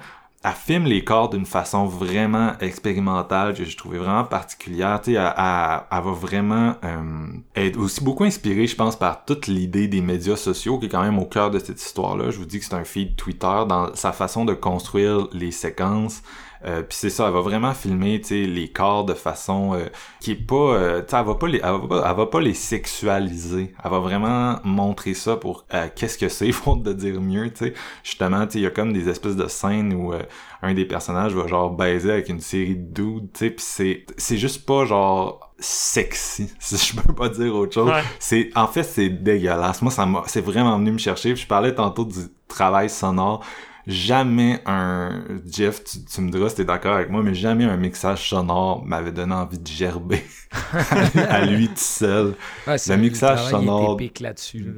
elle 0.48 0.54
filme 0.54 0.86
les 0.86 1.04
corps 1.04 1.30
d'une 1.30 1.46
façon 1.46 1.86
vraiment 1.86 2.54
expérimentale 2.60 3.54
que 3.54 3.66
j'ai 3.66 3.76
trouvé 3.76 3.98
vraiment 3.98 4.24
particulière. 4.24 5.02
Tu 5.02 5.12
sais, 5.12 5.18
elle, 5.18 5.34
elle- 5.38 6.04
va 6.04 6.12
vraiment 6.12 6.76
euh, 6.84 7.28
être 7.56 7.78
aussi 7.78 8.04
beaucoup 8.04 8.24
inspirée, 8.24 8.68
je 8.68 8.76
pense, 8.76 8.96
par 8.96 9.26
toute 9.26 9.48
l'idée 9.48 9.88
des 9.88 10.02
médias 10.02 10.36
sociaux 10.38 10.80
qui 10.80 10.86
est 10.86 10.90
quand 10.90 11.02
même 11.04 11.20
au 11.20 11.26
cœur 11.26 11.52
de 11.52 11.60
cette 11.60 11.82
histoire-là. 11.82 12.30
Je 12.32 12.38
vous 12.38 12.46
dis 12.46 12.60
que 12.60 12.66
c'est 12.66 12.76
un 12.76 12.86
feed 12.86 13.16
Twitter 13.16 13.64
dans 13.68 13.94
sa 13.96 14.12
façon 14.12 14.46
de 14.46 14.54
construire 14.54 15.28
les 15.34 15.52
séquences. 15.52 16.22
Euh, 16.66 16.82
puis 16.82 16.98
c'est 16.98 17.10
ça, 17.10 17.28
elle 17.28 17.34
va 17.34 17.42
vraiment 17.42 17.74
filmer, 17.74 18.20
tu 18.20 18.28
sais, 18.28 18.48
les 18.48 18.70
corps 18.70 19.06
de 19.06 19.14
façon 19.14 19.74
euh, 19.74 19.86
qui 20.20 20.32
est 20.32 20.36
pas, 20.36 20.56
euh, 20.56 21.02
tu 21.02 21.12
sais, 21.12 21.18
elle 21.18 21.26
va 21.26 21.36
pas 21.36 21.48
les, 21.48 21.60
elle 21.64 21.72
va 21.72 21.88
pas, 21.88 22.10
elle 22.10 22.18
va 22.18 22.26
pas 22.26 22.42
les 22.42 22.54
sexualiser. 22.54 23.74
Elle 23.84 23.92
va 23.92 24.00
vraiment 24.00 24.60
montrer 24.64 25.14
ça 25.14 25.36
pour 25.36 25.66
euh, 25.74 25.88
qu'est-ce 25.96 26.18
que 26.18 26.30
c'est, 26.30 26.52
faute 26.52 26.84
de 26.84 26.94
dire 26.94 27.22
mieux, 27.22 27.50
tu 27.52 27.66
sais. 27.66 27.74
Justement, 28.04 28.46
tu 28.46 28.54
sais, 28.54 28.60
il 28.60 28.64
y 28.64 28.68
a 28.68 28.72
comme 28.72 28.94
des 28.94 29.10
espèces 29.10 29.36
de 29.36 29.48
scènes 29.48 29.94
où 29.94 30.14
euh, 30.14 30.24
un 30.62 30.74
des 30.74 30.86
personnages 30.86 31.34
va 31.34 31.48
genre 31.48 31.70
baiser 31.72 32.12
avec 32.12 32.30
une 32.30 32.42
série 32.42 32.76
de 32.76 32.94
dudes, 32.94 33.32
tu 33.34 33.40
sais, 33.40 33.50
puis 33.52 33.66
c'est, 33.66 34.06
c'est 34.18 34.38
juste 34.38 34.66
pas 34.66 34.86
genre 34.86 35.48
sexy, 35.60 36.52
si 36.60 36.78
je 36.78 37.00
peux 37.00 37.14
pas 37.14 37.30
dire 37.30 37.56
autre 37.56 37.74
chose. 37.74 37.90
Ouais. 37.90 38.04
C'est 38.20 38.50
en 38.56 38.68
fait 38.68 38.84
c'est 38.84 39.10
dégueulasse. 39.10 39.82
Moi 39.82 39.92
ça 39.92 40.06
m'a 40.06 40.24
c'est 40.28 40.42
vraiment 40.42 40.78
venu 40.78 40.92
me 40.92 40.98
chercher. 40.98 41.34
Puis 41.34 41.44
je 41.44 41.48
parlais 41.48 41.74
tantôt 41.74 42.06
du 42.06 42.20
travail 42.48 42.90
sonore. 42.90 43.44
Jamais 43.88 44.62
un 44.66 45.24
Jeff, 45.50 45.84
tu, 45.84 46.04
tu 46.04 46.22
me 46.22 46.30
diras 46.30 46.50
si 46.50 46.56
t'es 46.58 46.66
d'accord 46.66 46.96
avec 46.96 47.10
moi, 47.10 47.24
mais 47.24 47.34
jamais 47.34 47.64
un 47.64 47.78
mixage 47.78 48.30
sonore 48.30 48.86
m'avait 48.86 49.14
donné 49.14 49.34
envie 49.34 49.60
de 49.60 49.68
gerber 49.68 50.24
à 51.30 51.46
lui 51.46 51.70
tout 51.70 51.76
seul. 51.78 52.36
Ouais, 52.68 52.78
c'est- 52.78 52.98
mixage 52.98 53.40
sonore- 53.50 53.94
épique 53.94 54.20
là-dessus. 54.20 54.60
là. 54.60 54.74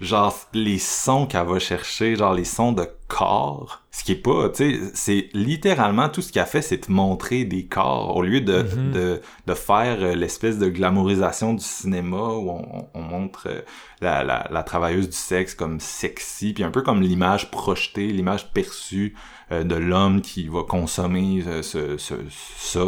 Genre 0.00 0.34
les 0.54 0.78
sons 0.78 1.26
qu'elle 1.26 1.46
va 1.46 1.58
chercher, 1.58 2.16
genre 2.16 2.32
les 2.34 2.44
sons 2.44 2.72
de 2.72 2.86
corps, 3.08 3.82
ce 3.90 4.04
qui 4.04 4.12
est 4.12 4.22
pas, 4.22 4.48
tu 4.48 4.56
sais, 4.74 4.80
c'est 4.94 5.28
littéralement 5.34 6.08
tout 6.08 6.22
ce 6.22 6.32
qu'elle 6.32 6.46
fait, 6.46 6.62
c'est 6.62 6.78
te 6.78 6.92
montrer 6.92 7.44
des 7.44 7.66
corps 7.66 8.16
au 8.16 8.22
lieu 8.22 8.40
de, 8.40 8.62
Mhm. 8.62 8.92
de, 8.92 9.20
de 9.46 9.54
faire 9.54 9.98
euh, 10.00 10.14
l'espèce 10.14 10.58
de 10.58 10.68
glamourisation 10.68 11.52
du 11.54 11.64
cinéma 11.64 12.16
où 12.16 12.50
on, 12.50 12.88
on 12.94 13.02
montre 13.02 13.48
euh, 13.48 13.60
la, 14.00 14.24
la, 14.24 14.46
la 14.50 14.62
travailleuse 14.62 15.08
du 15.10 15.16
sexe 15.16 15.54
comme 15.54 15.80
sexy, 15.80 16.52
puis 16.54 16.64
un 16.64 16.70
peu 16.70 16.82
comme 16.82 17.02
l'image 17.02 17.50
projetée, 17.50 18.06
l'image 18.06 18.52
perçue 18.52 19.14
euh, 19.52 19.64
de 19.64 19.74
l'homme 19.74 20.22
qui 20.22 20.48
va 20.48 20.62
consommer 20.62 21.44
ce, 21.62 21.98
ce, 21.98 22.14
ça. 22.58 22.84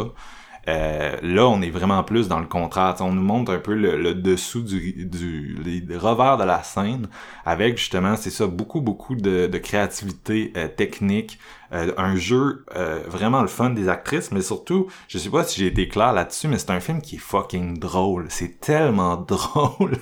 Euh, 0.67 1.17
là, 1.21 1.47
on 1.47 1.61
est 1.61 1.69
vraiment 1.69 2.03
plus 2.03 2.27
dans 2.27 2.39
le 2.39 2.45
contraire. 2.45 2.95
On 3.01 3.11
nous 3.11 3.21
montre 3.21 3.51
un 3.51 3.59
peu 3.59 3.73
le, 3.73 3.97
le 3.97 4.13
dessous 4.13 4.61
du, 4.61 5.05
du 5.05 5.57
les 5.63 5.97
revers 5.97 6.37
de 6.37 6.43
la 6.43 6.63
scène 6.63 7.07
avec 7.45 7.77
justement, 7.77 8.15
c'est 8.15 8.29
ça, 8.29 8.47
beaucoup, 8.47 8.81
beaucoup 8.81 9.15
de, 9.15 9.47
de 9.47 9.57
créativité 9.57 10.53
euh, 10.55 10.67
technique, 10.67 11.39
euh, 11.73 11.91
un 11.97 12.15
jeu 12.15 12.65
euh, 12.75 13.01
vraiment 13.07 13.41
le 13.41 13.47
fun 13.47 13.71
des 13.71 13.89
actrices, 13.89 14.31
mais 14.31 14.41
surtout, 14.41 14.87
je 15.07 15.17
sais 15.17 15.29
pas 15.29 15.43
si 15.43 15.59
j'ai 15.59 15.67
été 15.67 15.87
clair 15.87 16.13
là-dessus, 16.13 16.47
mais 16.47 16.59
c'est 16.59 16.69
un 16.69 16.79
film 16.79 17.01
qui 17.01 17.15
est 17.15 17.19
fucking 17.19 17.79
drôle. 17.79 18.27
C'est 18.29 18.59
tellement 18.59 19.17
drôle. 19.27 19.97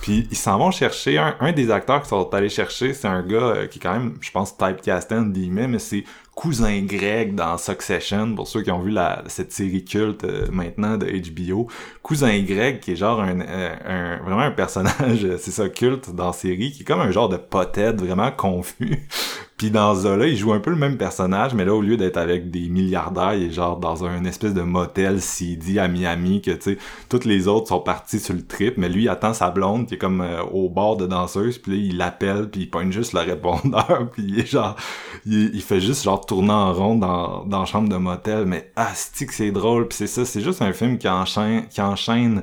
Puis 0.00 0.28
ils 0.30 0.36
s'en 0.36 0.58
vont 0.58 0.70
chercher 0.70 1.18
un, 1.18 1.36
un 1.40 1.52
des 1.52 1.70
acteurs 1.70 2.02
qui 2.02 2.08
sont 2.08 2.32
allés 2.32 2.48
chercher, 2.48 2.94
c'est 2.94 3.08
un 3.08 3.22
gars 3.22 3.38
euh, 3.38 3.66
qui 3.66 3.78
est 3.78 3.82
quand 3.82 3.92
même, 3.92 4.14
je 4.20 4.30
pense, 4.30 4.56
typecasté 4.56 5.16
entre 5.16 5.32
guillemets, 5.32 5.66
mais 5.66 5.80
c'est 5.80 6.04
cousin 6.36 6.82
Greg 6.82 7.34
dans 7.34 7.58
Succession, 7.58 8.34
pour 8.36 8.46
ceux 8.46 8.62
qui 8.62 8.70
ont 8.70 8.80
vu 8.80 8.92
la, 8.92 9.24
cette 9.26 9.52
série 9.52 9.84
culte 9.84 10.22
euh, 10.24 10.46
maintenant 10.52 10.98
de 10.98 11.06
HBO. 11.08 11.66
Cousin 12.02 12.40
Greg, 12.42 12.80
qui 12.80 12.92
est 12.92 12.96
genre 12.96 13.20
un, 13.22 13.40
euh, 13.40 13.74
un- 13.86 14.22
vraiment 14.22 14.42
un 14.42 14.52
personnage, 14.52 15.26
c'est 15.38 15.50
ça, 15.50 15.68
culte 15.70 16.14
dans 16.14 16.28
la 16.28 16.32
série, 16.34 16.72
qui 16.72 16.82
est 16.82 16.84
comme 16.84 17.00
un 17.00 17.10
genre 17.10 17.28
de 17.30 17.38
pothède 17.38 18.00
vraiment 18.00 18.30
confus. 18.30 19.08
Puis 19.56 19.70
dans 19.70 19.94
Zola, 19.94 20.26
il 20.26 20.36
joue 20.36 20.52
un 20.52 20.60
peu 20.60 20.68
le 20.68 20.76
même 20.76 20.98
personnage, 20.98 21.54
mais 21.54 21.64
là, 21.64 21.74
au 21.74 21.80
lieu 21.80 21.96
d'être 21.96 22.18
avec 22.18 22.50
des 22.50 22.68
milliardaires, 22.68 23.32
il 23.32 23.44
est 23.44 23.50
genre 23.50 23.78
dans 23.78 24.04
un 24.04 24.26
espèce 24.26 24.52
de 24.52 24.60
motel 24.60 25.22
CD 25.22 25.78
à 25.78 25.88
Miami, 25.88 26.42
que 26.42 26.50
tu 26.50 26.74
sais, 26.74 26.78
toutes 27.08 27.24
les 27.24 27.48
autres 27.48 27.68
sont 27.68 27.80
partis 27.80 28.20
sur 28.20 28.34
le 28.34 28.46
trip, 28.46 28.74
mais 28.76 28.90
lui, 28.90 29.04
il 29.04 29.08
attend 29.08 29.32
sa 29.32 29.50
blonde 29.50 29.86
qui 29.86 29.94
est 29.94 29.98
comme 29.98 30.20
euh, 30.20 30.42
au 30.42 30.68
bord 30.68 30.98
de 30.98 31.06
danseuse, 31.06 31.56
puis 31.56 31.72
là, 31.72 31.78
il 31.78 31.96
l'appelle, 31.96 32.50
puis 32.50 32.62
il 32.62 32.70
pointe 32.70 32.92
juste 32.92 33.14
le 33.14 33.20
répondeur, 33.20 34.10
puis 34.12 34.24
il 34.28 34.40
est 34.40 34.46
genre, 34.46 34.76
il, 35.24 35.62
fait 35.62 35.80
juste 35.80 36.04
genre 36.04 36.24
tourner 36.26 36.52
en 36.52 36.74
rond 36.74 36.96
dans, 36.96 37.46
dans 37.46 37.60
la 37.60 37.64
chambre 37.64 37.88
de 37.88 37.96
motel, 37.96 38.44
mais 38.44 38.70
c'est 38.94 39.24
que 39.24 39.32
c'est 39.32 39.52
drôle, 39.52 39.88
puis 39.88 39.96
c'est 39.96 40.06
ça, 40.06 40.26
c'est 40.26 40.42
juste 40.42 40.60
un 40.60 40.74
film 40.74 40.98
qui 40.98 41.08
enchaîne, 41.08 41.66
qui 41.68 41.80
enchaîne 41.80 42.42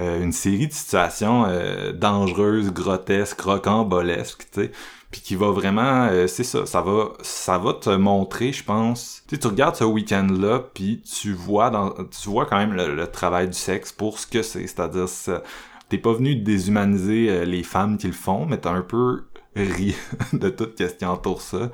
euh, 0.00 0.22
une 0.22 0.32
série 0.32 0.68
de 0.68 0.72
situations 0.72 1.46
euh, 1.48 1.92
dangereuses, 1.92 2.72
grotesques, 2.72 3.40
rocambolesques, 3.40 4.46
tu 4.52 4.62
sais, 4.62 4.72
puis 5.14 5.20
qui 5.20 5.36
va 5.36 5.52
vraiment, 5.52 6.08
euh, 6.10 6.26
c'est 6.26 6.42
ça, 6.42 6.66
ça 6.66 6.80
va, 6.80 7.12
ça 7.20 7.56
va 7.56 7.72
te 7.74 7.90
montrer, 7.90 8.52
je 8.52 8.64
pense. 8.64 9.22
Tu 9.28 9.38
tu 9.38 9.46
regardes 9.46 9.76
ce 9.76 9.84
week-end-là, 9.84 10.64
puis 10.74 11.02
tu 11.02 11.32
vois 11.32 11.70
dans, 11.70 11.90
tu 11.90 12.28
vois 12.28 12.46
quand 12.46 12.56
même 12.56 12.72
le, 12.72 12.96
le 12.96 13.06
travail 13.06 13.46
du 13.46 13.56
sexe 13.56 13.92
pour 13.92 14.18
ce 14.18 14.26
que 14.26 14.42
c'est, 14.42 14.66
c'est-à-dire, 14.66 15.06
t'es 15.88 15.98
pas 15.98 16.12
venu 16.14 16.34
déshumaniser 16.34 17.30
euh, 17.30 17.44
les 17.44 17.62
femmes 17.62 17.96
qui 17.96 18.08
le 18.08 18.12
font, 18.12 18.44
mais 18.44 18.58
t'as 18.58 18.72
un 18.72 18.80
peu 18.82 19.26
ri 19.54 19.94
de 20.32 20.48
tout 20.48 20.68
ce 20.76 20.82
qui 20.82 21.04
entoure 21.04 21.42
ça. 21.42 21.70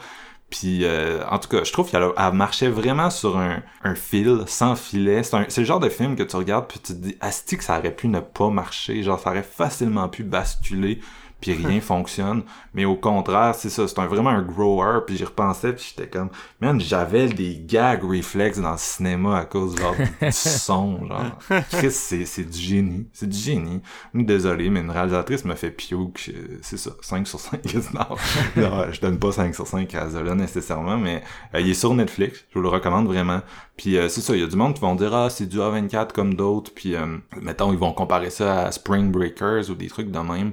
Puis, 0.51 0.85
euh, 0.85 1.25
en 1.31 1.39
tout 1.39 1.49
cas, 1.49 1.65
je 1.65 1.73
trouve 1.73 1.91
qu'elle 1.91 2.05
elle 2.19 2.33
marchait 2.35 2.69
vraiment 2.69 3.09
sur 3.09 3.39
un, 3.39 3.63
un 3.85 3.95
fil, 3.95 4.43
sans 4.49 4.77
filet. 4.77 5.23
C'est 5.23 5.57
le 5.57 5.65
genre 5.65 5.81
de 5.81 5.89
film 5.89 6.15
que 6.15 6.25
tu 6.25 6.37
regardes 6.37 6.67
puis 6.69 6.79
tu 6.79 6.93
te 6.93 6.99
dis, 6.99 7.17
asti 7.23 7.57
que 7.57 7.65
ça 7.65 7.79
aurait 7.79 7.97
pu 7.97 8.09
ne 8.09 8.21
pas 8.21 8.51
marcher. 8.51 9.03
Genre, 9.03 9.19
ça 9.19 9.31
aurait 9.31 9.43
facilement 9.43 10.11
pu 10.11 10.25
basculer 10.25 11.01
puis 11.41 11.53
rien 11.53 11.81
fonctionne. 11.81 12.43
Mais 12.75 12.85
au 12.85 12.97
contraire, 12.97 13.55
c'est 13.55 13.71
ça, 13.71 13.87
c'est 13.89 13.99
un, 13.99 14.07
vraiment 14.07 14.31
un 14.31 14.43
grower. 14.43 15.01
Puis 15.07 15.17
j'y 15.17 15.25
repensais 15.25 15.73
puis 15.73 15.93
j'étais 15.97 16.09
comme, 16.09 16.31
man, 16.61 16.81
j'avais 16.81 17.29
des 17.29 17.61
gag 17.65 18.03
reflex 18.05 18.59
dans 18.59 18.73
le 18.73 18.79
cinéma 18.79 19.39
à 19.39 19.45
cause 19.45 19.77
genre 19.77 19.95
du 19.97 20.31
son, 20.33 21.07
genre. 21.07 21.39
Chris, 21.71 21.91
c'est, 21.91 22.25
c'est 22.25 22.45
du 22.45 22.59
génie. 22.59 23.07
C'est 23.13 23.29
du 23.29 23.39
génie. 23.39 23.81
Désolé, 24.15 24.71
mais 24.71 24.81
une 24.81 24.91
réalisatrice 24.91 25.45
me 25.45 25.55
fait 25.55 25.71
piouk. 25.71 26.31
euh, 26.35 26.59
C'est 26.63 26.77
ça, 26.77 26.91
5 27.01 27.27
sur 27.27 27.41
5. 27.41 27.61
non, 27.95 28.17
non, 28.57 28.93
je 28.93 29.01
donne 29.01 29.19
pas 29.19 29.33
5 29.33 29.55
sur 29.55 29.67
5 29.67 29.95
à 29.95 30.09
Zola 30.11 30.35
nécessairement, 30.35 30.97
mais 30.97 31.23
euh, 31.55 31.61
il 31.61 31.71
est 31.71 31.75
sur 31.75 31.95
Netflix. 31.95 32.45
Je 32.51 32.55
vous 32.59 32.63
le 32.63 32.69
recommande 32.69 33.07
vraiment. 33.07 33.41
Puis 33.77 33.97
euh, 33.97 34.09
c'est 34.09 34.21
ça, 34.21 34.35
il 34.35 34.41
y 34.41 34.45
a 34.45 34.47
du 34.47 34.57
monde 34.57 34.75
qui 34.75 34.81
vont 34.81 34.95
dire 34.95 35.15
ah 35.15 35.31
c'est 35.31 35.47
du 35.47 35.59
A24 35.59 36.13
comme 36.13 36.35
d'autres. 36.35 36.73
Puis 36.75 36.95
euh, 36.95 37.07
mettons 37.41 37.73
ils 37.73 37.79
vont 37.79 37.93
comparer 37.93 38.31
ça 38.31 38.67
à 38.67 38.73
Spring 38.73 39.11
Breakers 39.11 39.71
ou 39.71 39.75
des 39.75 39.89
trucs 39.89 40.11
de 40.11 40.19
même. 40.19 40.53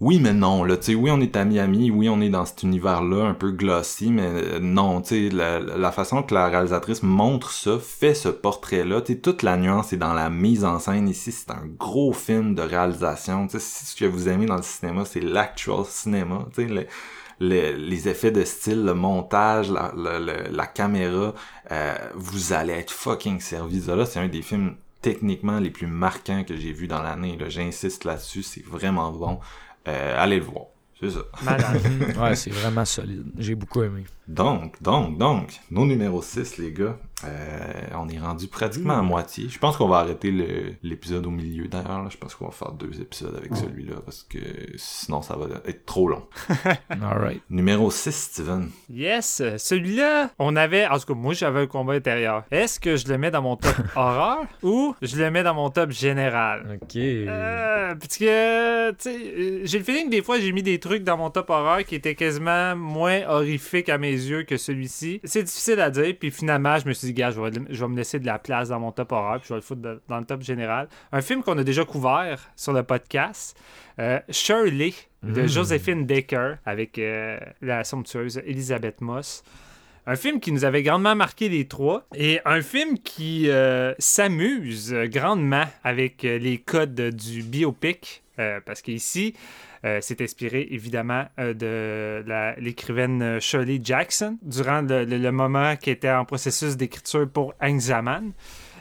Oui, 0.00 0.18
mais 0.18 0.32
non, 0.32 0.64
là, 0.64 0.78
tu 0.78 0.84
sais, 0.86 0.94
oui, 0.94 1.10
on 1.10 1.20
est 1.20 1.36
à 1.36 1.44
Miami, 1.44 1.90
oui, 1.90 2.08
on 2.08 2.22
est 2.22 2.30
dans 2.30 2.46
cet 2.46 2.62
univers-là, 2.62 3.22
un 3.26 3.34
peu 3.34 3.50
glossy, 3.50 4.10
mais 4.10 4.22
euh, 4.24 4.58
non, 4.58 5.02
tu 5.02 5.28
sais, 5.28 5.34
la, 5.34 5.58
la 5.60 5.92
façon 5.92 6.22
que 6.22 6.32
la 6.32 6.48
réalisatrice 6.48 7.02
montre 7.02 7.50
ça, 7.50 7.78
fait 7.78 8.14
ce 8.14 8.30
portrait-là, 8.30 9.02
tu 9.02 9.12
sais, 9.12 9.18
toute 9.18 9.42
la 9.42 9.58
nuance 9.58 9.92
est 9.92 9.98
dans 9.98 10.14
la 10.14 10.30
mise 10.30 10.64
en 10.64 10.78
scène 10.78 11.06
ici, 11.06 11.32
c'est 11.32 11.50
un 11.50 11.66
gros 11.78 12.14
film 12.14 12.54
de 12.54 12.62
réalisation, 12.62 13.46
tu 13.46 13.58
sais, 13.58 13.60
si 13.60 13.84
ce 13.84 13.94
que 13.94 14.06
vous 14.06 14.30
aimez 14.30 14.46
dans 14.46 14.56
le 14.56 14.62
cinéma, 14.62 15.04
c'est 15.04 15.20
l'actual 15.20 15.84
cinéma, 15.84 16.46
tu 16.54 16.62
sais, 16.66 16.68
le- 16.72 16.86
le- 17.40 17.72
les 17.76 18.08
effets 18.08 18.30
de 18.30 18.44
style, 18.44 18.84
le 18.86 18.94
montage, 18.94 19.70
la, 19.70 20.66
caméra, 20.66 21.34
euh, 21.72 21.94
vous 22.14 22.52
allez 22.54 22.72
être 22.72 22.90
fucking 22.90 23.40
servi. 23.40 23.80
Là, 23.86 24.06
c'est 24.06 24.20
un 24.20 24.28
des 24.28 24.42
films 24.42 24.76
techniquement 25.02 25.58
les 25.58 25.70
plus 25.70 25.86
marquants 25.86 26.44
que 26.44 26.54
j'ai 26.56 26.72
vu 26.72 26.86
dans 26.86 27.02
l'année. 27.02 27.36
là. 27.40 27.48
J'insiste 27.48 28.04
là-dessus, 28.04 28.42
c'est 28.42 28.62
vraiment 28.64 29.10
bon. 29.12 29.40
Euh, 29.88 30.14
allez 30.16 30.36
le 30.38 30.44
voir. 30.44 30.66
C'est 31.00 31.10
ça. 31.10 31.20
Ouais, 32.22 32.36
c'est 32.36 32.50
vraiment 32.50 32.84
solide. 32.84 33.24
J'ai 33.38 33.54
beaucoup 33.54 33.82
aimé. 33.82 34.04
Donc, 34.28 34.80
donc, 34.82 35.16
donc, 35.16 35.58
nos 35.70 35.86
numéros 35.86 36.20
6, 36.22 36.58
les 36.58 36.72
gars, 36.72 36.98
euh, 37.24 37.72
on 37.96 38.08
est 38.08 38.18
rendu 38.18 38.46
pratiquement 38.48 38.98
à 38.98 39.02
moitié. 39.02 39.48
Je 39.48 39.58
pense 39.58 39.76
qu'on 39.76 39.88
va 39.88 39.98
arrêter 39.98 40.30
le- 40.30 40.74
l'épisode 40.82 41.26
au 41.26 41.30
milieu 41.30 41.68
d'ailleurs. 41.68 42.02
là. 42.02 42.08
Je 42.10 42.16
pense 42.16 42.34
qu'on 42.34 42.46
va 42.46 42.50
faire 42.52 42.72
deux 42.72 43.00
épisodes 43.00 43.34
avec 43.36 43.54
celui-là 43.56 43.96
parce 44.04 44.22
que 44.22 44.38
sinon 44.76 45.22
ça 45.22 45.36
va 45.36 45.46
être 45.66 45.84
trop 45.86 46.08
long. 46.08 46.26
Alright. 46.90 47.42
Numéro 47.50 47.90
6, 47.90 48.12
Steven. 48.14 48.70
Yes, 48.88 49.42
celui-là, 49.58 50.30
on 50.38 50.56
avait, 50.56 50.86
en 50.86 50.98
tout 50.98 51.06
cas, 51.06 51.14
moi 51.14 51.34
j'avais 51.34 51.60
un 51.60 51.66
combat 51.66 51.94
intérieur. 51.94 52.44
Est-ce 52.50 52.80
que 52.80 52.96
je 52.96 53.06
le 53.08 53.18
mets 53.18 53.30
dans 53.30 53.42
mon 53.42 53.56
top 53.56 53.74
horreur 53.96 54.44
ou 54.62 54.94
je 55.02 55.16
le 55.16 55.30
mets 55.30 55.42
dans 55.42 55.54
mon 55.54 55.70
top 55.70 55.90
général? 55.90 56.78
Ok. 56.82 56.96
Euh, 56.96 57.94
parce 57.94 58.16
que, 58.18 58.90
tu 58.92 58.96
sais, 58.98 59.16
euh, 59.16 59.60
j'ai 59.64 59.78
le 59.78 59.84
feeling 59.84 60.06
que 60.06 60.10
des 60.10 60.22
fois 60.22 60.38
j'ai 60.40 60.52
mis 60.52 60.62
des 60.62 60.78
trucs 60.80 61.04
dans 61.04 61.16
mon 61.16 61.30
top 61.30 61.50
horreur 61.50 61.84
qui 61.84 61.94
étaient 61.94 62.14
quasiment 62.14 62.76
moins 62.76 63.22
horrifiques 63.28 63.88
à 63.88 63.98
mes 63.98 64.12
yeux 64.12 64.42
que 64.44 64.56
celui-ci. 64.56 65.20
C'est 65.24 65.42
difficile 65.42 65.80
à 65.80 65.90
dire, 65.90 66.14
puis 66.18 66.30
finalement 66.30 66.78
je 66.78 66.86
me 66.88 66.92
suis 66.92 67.08
dit, 67.08 67.09
gars, 67.12 67.30
je 67.30 67.40
vais, 67.40 67.50
je 67.70 67.84
vais 67.84 67.90
me 67.90 67.96
laisser 67.96 68.18
de 68.18 68.26
la 68.26 68.38
place 68.38 68.68
dans 68.68 68.80
mon 68.80 68.92
top 68.92 69.12
horreur, 69.12 69.38
puis 69.38 69.48
je 69.48 69.54
vais 69.54 69.58
le 69.58 69.62
foutre 69.62 69.82
de- 69.82 70.00
dans 70.08 70.18
le 70.18 70.24
top 70.24 70.42
général. 70.42 70.88
Un 71.12 71.20
film 71.20 71.42
qu'on 71.42 71.56
a 71.58 71.64
déjà 71.64 71.84
couvert 71.84 72.50
sur 72.56 72.72
le 72.72 72.82
podcast, 72.82 73.56
euh, 73.98 74.18
Shirley, 74.30 74.94
de 75.22 75.42
Mm. 75.42 75.46
Josephine 75.48 76.06
Baker, 76.06 76.54
avec 76.64 76.98
euh, 76.98 77.38
la 77.62 77.84
somptueuse 77.84 78.40
Elisabeth 78.46 79.00
Moss. 79.00 79.42
Un 80.06 80.16
film 80.16 80.40
qui 80.40 80.50
nous 80.50 80.64
avait 80.64 80.82
grandement 80.82 81.14
marqué 81.14 81.48
les 81.50 81.66
trois 81.66 82.06
et 82.14 82.40
un 82.46 82.62
film 82.62 82.98
qui 82.98 83.50
euh, 83.50 83.92
s'amuse 83.98 84.94
grandement 85.06 85.64
avec 85.84 86.22
les 86.22 86.58
codes 86.58 86.94
du 87.14 87.42
biopic 87.42 88.22
parce 88.64 88.80
qu'ici, 88.80 89.34
c'est 90.00 90.20
inspiré 90.20 90.68
évidemment 90.70 91.24
euh, 91.38 91.54
de 91.54 92.60
l'écrivaine 92.60 93.22
euh, 93.22 93.40
Shirley 93.40 93.80
Jackson 93.82 94.36
durant 94.42 94.82
le, 94.82 95.30
moment 95.30 95.76
qui 95.76 95.90
était 95.90 96.10
en 96.10 96.24
processus 96.24 96.76
d'écriture 96.76 97.28
pour 97.30 97.54
Angzaman. 97.62 98.32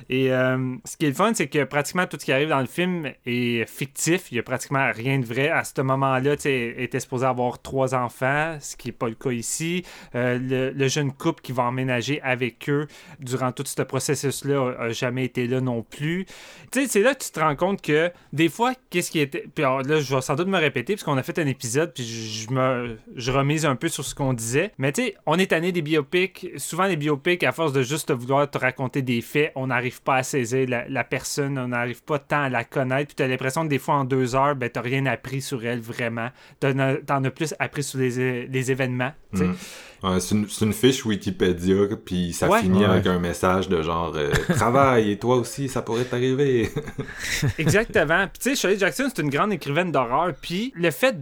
Et 0.09 0.31
euh, 0.31 0.75
ce 0.85 0.97
qui 0.97 1.05
est 1.05 1.09
le 1.09 1.15
fun, 1.15 1.33
c'est 1.33 1.47
que 1.47 1.63
pratiquement 1.63 2.05
tout 2.07 2.17
ce 2.19 2.25
qui 2.25 2.31
arrive 2.31 2.49
dans 2.49 2.59
le 2.59 2.65
film 2.65 3.11
est 3.25 3.69
fictif. 3.69 4.31
Il 4.31 4.35
n'y 4.35 4.39
a 4.39 4.43
pratiquement 4.43 4.91
rien 4.93 5.19
de 5.19 5.25
vrai. 5.25 5.49
À 5.49 5.63
ce 5.63 5.81
moment-là, 5.81 6.37
tu 6.37 6.49
était 6.49 6.99
supposé 6.99 7.25
avoir 7.25 7.61
trois 7.61 7.95
enfants, 7.95 8.57
ce 8.59 8.75
qui 8.75 8.89
n'est 8.89 8.93
pas 8.93 9.09
le 9.09 9.15
cas 9.15 9.31
ici. 9.31 9.83
Euh, 10.15 10.71
le, 10.75 10.87
jeune 10.87 11.11
couple 11.11 11.41
qui 11.41 11.51
va 11.51 11.63
emménager 11.63 12.19
avec 12.21 12.69
eux 12.69 12.87
durant 13.19 13.51
tout 13.51 13.63
ce 13.65 13.81
processus-là 13.81 14.75
n'a 14.79 14.89
jamais 14.89 15.25
été 15.25 15.45
là 15.47 15.61
non 15.61 15.83
plus. 15.83 16.25
Tu 16.71 16.81
sais, 16.81 16.87
c'est 16.87 17.01
là 17.01 17.13
que 17.13 17.23
tu 17.23 17.31
te 17.31 17.39
rends 17.39 17.55
compte 17.55 17.81
que 17.81 18.11
des 18.33 18.49
fois, 18.49 18.73
qu'est-ce 18.89 19.11
qui 19.11 19.19
était. 19.19 19.45
Puis 19.53 19.63
là, 19.63 19.99
je 19.99 20.15
vais 20.15 20.21
sans 20.21 20.35
doute 20.35 20.47
me 20.47 20.57
répéter, 20.57 20.93
puisqu'on 20.93 21.17
a 21.17 21.23
fait 21.23 21.37
un 21.39 21.47
épisode, 21.47 21.93
puis 21.93 22.03
je, 22.03 22.51
me, 22.51 22.97
je 23.15 23.31
remise 23.31 23.65
un 23.65 23.75
peu 23.75 23.87
sur 23.87 24.03
ce 24.03 24.15
qu'on 24.15 24.33
disait. 24.33 24.71
Mais 24.77 24.91
tu 24.91 25.03
sais, 25.03 25.15
on 25.25 25.37
est 25.37 25.47
tanné 25.47 25.71
des 25.71 25.81
biopics. 25.81 26.47
Souvent, 26.57 26.85
les 26.85 26.95
biopics, 26.95 27.43
à 27.43 27.51
force 27.51 27.73
de 27.73 27.83
juste 27.83 28.11
vouloir 28.11 28.49
te 28.49 28.57
raconter 28.57 29.01
des 29.01 29.21
faits, 29.21 29.51
on 29.55 29.67
n'arrive 29.67 29.88
n'arrive 29.89 30.01
pas 30.01 30.15
à 30.15 30.23
saisir 30.23 30.67
la, 30.67 31.03
personne, 31.03 31.57
on 31.57 31.69
n'arrive 31.69 32.03
pas 32.03 32.19
tant 32.19 32.43
à 32.43 32.49
la 32.49 32.63
connaître, 32.63 33.07
puis 33.07 33.15
tu 33.15 33.23
as 33.23 33.27
l'impression 33.27 33.63
que 33.63 33.69
des 33.69 33.79
fois 33.79 33.95
en 33.95 34.05
deux 34.05 34.35
heures, 34.35 34.55
ben, 34.55 34.69
tu 34.69 34.79
rien 34.79 35.05
appris 35.05 35.41
sur 35.41 35.65
elle 35.65 35.81
vraiment. 35.81 36.29
Tu 36.59 36.67
en, 36.67 37.23
as 37.23 37.31
plus 37.31 37.53
appris 37.59 37.83
sur 37.83 37.99
les, 37.99 38.47
les 38.47 38.71
événements. 38.71 39.11
Mm 39.33 39.53
c'est 40.19 40.65
une, 40.65 40.73
fiche 40.73 41.05
Wikipédia, 41.05 41.75
puis 42.03 42.31
ça 42.33 42.49
finit 42.59 42.85
avec 42.85 43.05
un 43.05 43.19
message 43.19 43.67
de 43.67 43.81
genre 43.81 44.13
euh, 44.15 44.31
Travaille, 44.55 45.11
et 45.11 45.17
toi 45.17 45.35
aussi, 45.35 45.67
ça 45.67 45.81
pourrait 45.81 46.05
t'arriver. 46.05 46.69
Exactement. 47.57 48.27
Puis 48.27 48.39
tu 48.39 48.49
sais, 48.49 48.55
Shirley 48.55 48.79
Jackson, 48.79 49.09
c'est 49.13 49.21
une 49.21 49.29
grande 49.29 49.51
écrivaine 49.51 49.91
d'horreur. 49.91 50.33
Puis 50.41 50.71
le 50.75 50.91
fait 50.91 51.15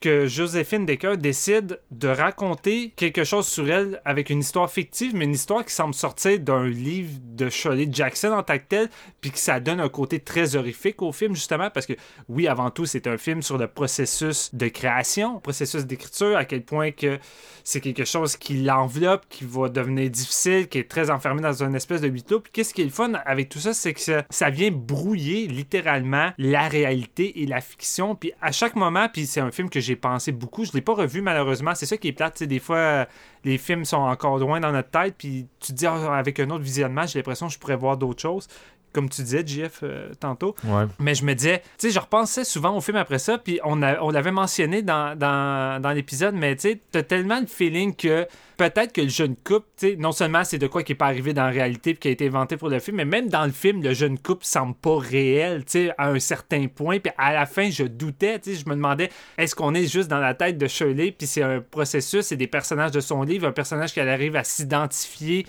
que 0.00 0.26
Joséphine 0.26 0.84
Decker 0.84 1.16
décide 1.16 1.80
de 1.90 2.08
raconter 2.08 2.92
quelque 2.96 3.24
chose 3.24 3.46
sur 3.46 3.70
elle 3.70 4.00
avec 4.04 4.30
une 4.30 4.40
histoire 4.40 4.70
fictive, 4.70 5.14
mais 5.14 5.24
une 5.24 5.34
histoire 5.34 5.64
qui 5.64 5.72
semble 5.72 5.94
sortir 5.94 6.40
d'un 6.40 6.66
livre 6.66 7.12
de 7.22 7.48
Shirley 7.48 7.88
Jackson 7.90 8.13
en 8.32 8.42
tant 8.42 8.58
que 8.58 8.64
tel, 8.68 8.90
puis 9.20 9.30
que 9.30 9.38
ça 9.38 9.60
donne 9.60 9.80
un 9.80 9.88
côté 9.88 10.20
très 10.20 10.56
horrifique 10.56 11.02
au 11.02 11.12
film, 11.12 11.34
justement, 11.34 11.70
parce 11.70 11.86
que 11.86 11.94
oui, 12.28 12.48
avant 12.48 12.70
tout, 12.70 12.86
c'est 12.86 13.06
un 13.06 13.16
film 13.16 13.42
sur 13.42 13.58
le 13.58 13.66
processus 13.66 14.54
de 14.54 14.68
création, 14.68 15.40
processus 15.40 15.84
d'écriture, 15.86 16.36
à 16.36 16.44
quel 16.44 16.62
point 16.62 16.90
que 16.90 17.18
c'est 17.64 17.80
quelque 17.80 18.04
chose 18.04 18.36
qui 18.36 18.62
l'enveloppe, 18.62 19.24
qui 19.28 19.44
va 19.44 19.68
devenir 19.68 20.10
difficile, 20.10 20.68
qui 20.68 20.78
est 20.78 20.88
très 20.88 21.10
enfermé 21.10 21.40
dans 21.40 21.62
une 21.62 21.74
espèce 21.74 22.00
de 22.00 22.08
huis 22.08 22.22
clos. 22.22 22.40
Puis 22.40 22.52
qu'est-ce 22.52 22.74
qui 22.74 22.82
est 22.82 22.86
le 22.86 22.90
fun 22.90 23.12
avec 23.24 23.48
tout 23.48 23.58
ça, 23.58 23.72
c'est 23.72 23.94
que 23.94 24.00
ça, 24.00 24.50
vient 24.50 24.70
brouiller 24.70 25.46
littéralement 25.46 26.30
la 26.38 26.68
réalité 26.68 27.42
et 27.42 27.46
la 27.46 27.60
fiction. 27.60 28.14
Puis 28.14 28.32
à 28.40 28.52
chaque 28.52 28.76
moment, 28.76 29.08
puis 29.12 29.26
c'est 29.26 29.40
un 29.40 29.50
film 29.50 29.70
que 29.70 29.80
j'ai 29.80 29.96
pensé 29.96 30.32
beaucoup, 30.32 30.64
je 30.64 30.72
l'ai 30.72 30.80
pas 30.80 30.94
revu 30.94 31.22
malheureusement. 31.22 31.74
C'est 31.74 31.86
ça 31.86 31.96
qui 31.96 32.08
est 32.08 32.12
plate, 32.12 32.42
des 32.42 32.58
fois 32.58 33.06
les 33.44 33.58
films 33.58 33.84
sont 33.84 33.98
encore 33.98 34.38
loin 34.38 34.60
dans 34.60 34.72
notre 34.72 34.90
tête, 34.90 35.14
puis 35.18 35.46
tu 35.60 35.72
te 35.72 35.78
dis 35.78 35.86
ah, 35.86 36.16
avec 36.16 36.40
un 36.40 36.50
autre 36.50 36.64
visionnement, 36.64 37.06
j'ai 37.06 37.18
l'impression 37.18 37.46
que 37.48 37.52
je 37.52 37.58
pourrais 37.58 37.76
voir 37.76 37.96
d'autres 37.96 38.22
choses 38.22 38.48
comme 38.94 39.10
tu 39.10 39.22
disais, 39.22 39.44
JF, 39.44 39.80
euh, 39.82 40.12
tantôt. 40.18 40.54
Mais 40.98 41.14
je 41.14 41.24
me 41.24 41.34
disais, 41.34 41.58
tu 41.78 41.88
sais, 41.88 41.90
je 41.90 41.98
repensais 41.98 42.44
souvent 42.44 42.76
au 42.76 42.80
film 42.80 42.96
après 42.96 43.18
ça, 43.18 43.36
puis 43.36 43.60
on, 43.64 43.82
on 43.82 44.10
l'avait 44.10 44.30
mentionné 44.30 44.82
dans, 44.82 45.18
dans, 45.18 45.92
l'épisode, 45.94 46.34
mais 46.34 46.56
tu 46.56 46.70
sais, 46.70 46.80
t'as 46.90 47.02
tellement 47.02 47.40
le 47.40 47.46
feeling 47.46 47.94
que 47.94 48.26
peut-être 48.56 48.92
que 48.92 49.00
le 49.00 49.08
jeune 49.08 49.34
couple, 49.36 49.66
tu 49.76 49.88
sais, 49.88 49.96
non 49.96 50.12
seulement 50.12 50.44
c'est 50.44 50.58
de 50.58 50.66
quoi 50.66 50.82
qui 50.82 50.92
n'est 50.92 50.96
pas 50.96 51.06
arrivé 51.06 51.32
dans 51.34 51.42
la 51.42 51.50
réalité 51.50 51.92
puis 51.94 52.00
qui 52.00 52.08
a 52.08 52.10
été 52.12 52.26
inventé 52.26 52.56
pour 52.56 52.68
le 52.68 52.78
film, 52.78 52.98
mais 52.98 53.04
même 53.04 53.28
dans 53.28 53.44
le 53.44 53.52
film, 53.52 53.82
le 53.82 53.94
jeune 53.94 54.18
couple 54.18 54.44
semble 54.44 54.74
pas 54.74 54.96
réel, 54.96 55.64
tu 55.64 55.72
sais, 55.72 55.92
à 55.98 56.08
un 56.08 56.18
certain 56.20 56.68
point. 56.68 57.00
Puis 57.00 57.12
à 57.18 57.32
la 57.32 57.46
fin, 57.46 57.68
je 57.70 57.84
doutais, 57.84 58.38
tu 58.38 58.54
sais, 58.54 58.62
je 58.64 58.68
me 58.68 58.76
demandais, 58.76 59.10
est-ce 59.36 59.54
qu'on 59.54 59.74
est 59.74 59.86
juste 59.86 60.08
dans 60.08 60.20
la 60.20 60.34
tête 60.34 60.56
de 60.56 60.68
Shirley, 60.68 61.12
puis 61.12 61.26
c'est 61.26 61.42
un 61.42 61.60
processus, 61.60 62.26
c'est 62.26 62.36
des 62.36 62.46
personnages 62.46 62.92
de 62.92 63.00
son 63.00 63.22
livre, 63.24 63.48
un 63.48 63.52
personnage 63.52 63.92
qu'elle 63.92 64.08
arrive 64.08 64.36
à 64.36 64.44
s'identifier 64.44 65.46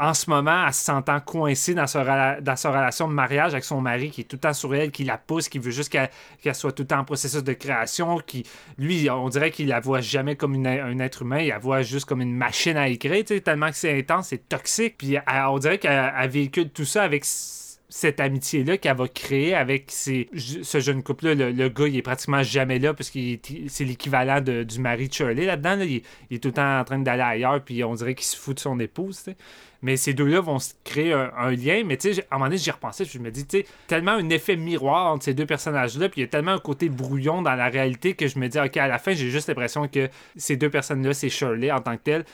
en 0.00 0.14
ce 0.14 0.30
moment, 0.30 0.66
elle 0.66 0.72
se 0.72 0.84
sentant 0.84 1.20
coincée 1.20 1.74
dans 1.74 1.86
sa, 1.86 2.40
dans 2.40 2.54
relation 2.64 3.08
de 3.08 3.12
mariage 3.12 3.52
avec 3.52 3.64
son 3.64 3.80
mari 3.80 4.10
qui 4.10 4.20
est 4.20 4.24
tout 4.24 4.36
le 4.36 4.40
temps 4.40 4.52
sur 4.52 4.74
elle, 4.74 4.90
qui 4.90 5.04
la 5.04 5.18
pousse, 5.18 5.48
qui 5.48 5.58
veut 5.58 5.70
juste 5.70 5.90
qu'elle 5.90 6.54
soit 6.54 6.72
tout 6.72 6.82
le 6.82 6.88
temps 6.88 7.00
en 7.00 7.04
processus 7.04 7.42
de 7.42 7.52
création, 7.52 8.18
qui, 8.18 8.46
lui, 8.78 9.10
on 9.10 9.28
dirait 9.28 9.50
qu'il 9.50 9.68
la 9.68 9.80
voit 9.80 10.00
jamais 10.00 10.36
comme 10.36 10.54
un 10.54 10.98
être 11.00 11.22
humain, 11.22 11.40
il 11.40 11.48
la 11.48 11.58
voit 11.58 11.82
juste 11.82 12.06
comme 12.06 12.20
une 12.20 12.36
machine 12.36 12.76
à 12.76 12.88
écrire, 12.88 13.24
tellement 13.44 13.70
que 13.70 13.76
c'est 13.76 13.98
intense, 13.98 14.28
c'est 14.28 14.48
toxique. 14.48 14.96
Puis 14.98 15.16
on 15.26 15.58
dirait 15.58 15.78
qu'elle 15.78 16.28
véhicule 16.28 16.70
tout 16.70 16.84
ça 16.84 17.02
avec 17.02 17.24
cette 17.90 18.20
amitié-là 18.20 18.76
qu'elle 18.76 18.96
va 18.96 19.08
créer 19.08 19.54
avec 19.54 19.90
ce 19.90 20.80
jeune 20.80 21.02
couple-là. 21.02 21.34
Le, 21.34 21.68
gars, 21.68 21.86
il 21.86 21.96
est 21.96 22.02
pratiquement 22.02 22.42
jamais 22.42 22.78
là 22.78 22.92
parce 22.92 23.10
que 23.10 23.18
c'est 23.68 23.84
l'équivalent 23.84 24.40
du 24.42 24.78
mari 24.78 25.08
de 25.08 25.14
Shirley 25.14 25.46
là-dedans. 25.46 25.78
Il, 25.80 26.02
est 26.30 26.42
tout 26.42 26.48
le 26.48 26.54
temps 26.54 26.80
en 26.80 26.84
train 26.84 26.98
d'aller 26.98 27.22
ailleurs, 27.22 27.62
puis 27.62 27.82
on 27.84 27.94
dirait 27.94 28.14
qu'il 28.14 28.26
se 28.26 28.36
fout 28.36 28.56
de 28.56 28.60
son 28.60 28.78
épouse. 28.78 29.24
Mais 29.80 29.96
ces 29.96 30.12
deux-là 30.12 30.40
vont 30.40 30.58
créer 30.84 31.12
un, 31.12 31.50
lien. 31.52 31.82
Mais 31.86 31.96
tu 31.96 32.12
sais, 32.12 32.26
à 32.30 32.34
un 32.34 32.38
moment 32.38 32.46
donné, 32.46 32.58
j'y 32.58 32.70
repensais, 32.70 33.04
je 33.04 33.18
me 33.18 33.30
dis, 33.30 33.46
tu 33.46 33.64
tellement 33.86 34.12
un 34.12 34.28
effet 34.28 34.56
miroir 34.56 35.12
entre 35.12 35.24
ces 35.24 35.34
deux 35.34 35.46
personnages-là, 35.46 36.08
puis 36.08 36.20
il 36.20 36.24
y 36.24 36.26
a 36.26 36.28
tellement 36.28 36.52
un 36.52 36.58
côté 36.58 36.88
brouillon 36.88 37.42
dans 37.42 37.54
la 37.54 37.68
réalité 37.68 38.14
que 38.14 38.26
je 38.26 38.38
me 38.38 38.48
dis, 38.48 38.58
OK, 38.58 38.76
à 38.76 38.88
la 38.88 38.98
fin, 38.98 39.12
j'ai 39.12 39.30
juste 39.30 39.48
l'impression 39.48 39.88
que 39.88 40.10
ces 40.36 40.56
deux 40.56 40.70
personnes-là, 40.70 41.14
c'est 41.14 41.30
Shirley 41.30 41.70
en 41.70 41.80
tant 41.80 41.96
que 41.96 42.02
telle. 42.02 42.24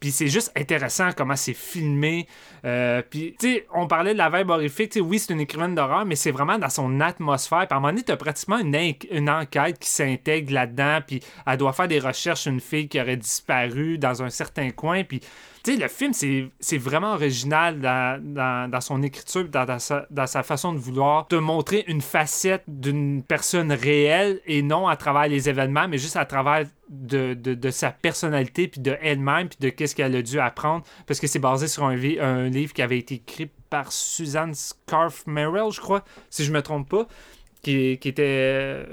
Puis 0.00 0.10
c'est 0.10 0.28
juste 0.28 0.52
intéressant 0.56 1.10
comment 1.16 1.36
c'est 1.36 1.54
filmé. 1.54 2.26
Euh, 2.64 3.02
puis, 3.08 3.34
tu 3.38 3.54
sais, 3.54 3.66
on 3.72 3.86
parlait 3.86 4.12
de 4.12 4.18
la 4.18 4.28
vibe 4.28 4.50
horrifique. 4.50 4.98
oui, 5.00 5.18
c'est 5.18 5.32
une 5.32 5.40
écrivaine 5.40 5.74
d'horreur, 5.74 6.04
mais 6.04 6.16
c'est 6.16 6.30
vraiment 6.30 6.58
dans 6.58 6.68
son 6.68 7.00
atmosphère. 7.00 7.66
Puis 7.66 7.74
à 7.74 7.76
un 7.76 7.80
moment 7.80 7.92
donné, 7.92 8.02
t'as 8.02 8.16
pratiquement 8.16 8.58
une, 8.58 8.76
une 9.10 9.30
enquête 9.30 9.78
qui 9.78 9.88
s'intègre 9.88 10.52
là-dedans. 10.52 11.00
Puis 11.06 11.20
elle 11.46 11.56
doit 11.56 11.72
faire 11.72 11.88
des 11.88 12.00
recherches 12.00 12.42
sur 12.42 12.52
une 12.52 12.60
fille 12.60 12.88
qui 12.88 13.00
aurait 13.00 13.16
disparu 13.16 13.98
dans 13.98 14.22
un 14.22 14.30
certain 14.30 14.70
coin. 14.70 15.04
Puis 15.04 15.20
tu 15.64 15.72
sais, 15.72 15.78
le 15.78 15.88
film, 15.88 16.12
c'est 16.60 16.78
vraiment 16.78 17.14
original 17.14 17.80
dans, 17.80 18.80
son 18.82 19.02
écriture, 19.02 19.48
dans, 19.48 19.78
sa, 19.78 20.42
façon 20.42 20.74
de 20.74 20.78
vouloir 20.78 21.26
te 21.26 21.36
montrer 21.36 21.84
une 21.86 22.02
facette 22.02 22.64
d'une 22.68 23.22
personne 23.22 23.72
réelle 23.72 24.42
et 24.44 24.60
non 24.60 24.88
à 24.88 24.96
travers 24.96 25.26
les 25.26 25.48
événements, 25.48 25.88
mais 25.88 25.96
juste 25.96 26.16
à 26.16 26.26
travers 26.26 26.66
de, 26.90 27.70
sa 27.70 27.90
personnalité, 27.92 28.68
puis 28.68 28.82
de 28.82 28.94
elle-même, 29.00 29.48
puis 29.48 29.58
de 29.58 29.70
qu'est-ce 29.70 29.94
qu'elle 29.94 30.14
a 30.14 30.20
dû 30.20 30.38
apprendre, 30.38 30.84
parce 31.06 31.18
que 31.18 31.26
c'est 31.26 31.38
basé 31.38 31.66
sur 31.66 31.84
un, 31.84 31.96
un 32.20 32.48
livre 32.50 32.74
qui 32.74 32.82
avait 32.82 32.98
été 32.98 33.14
écrit 33.14 33.48
par 33.70 33.90
Suzanne 33.90 34.52
Scarf 34.52 35.26
Merrill, 35.26 35.72
je 35.72 35.80
crois, 35.80 36.04
si 36.28 36.44
je 36.44 36.52
me 36.52 36.60
trompe 36.60 36.90
pas, 36.90 37.08
qui, 37.62 37.98
qui 37.98 38.08
était 38.08 38.84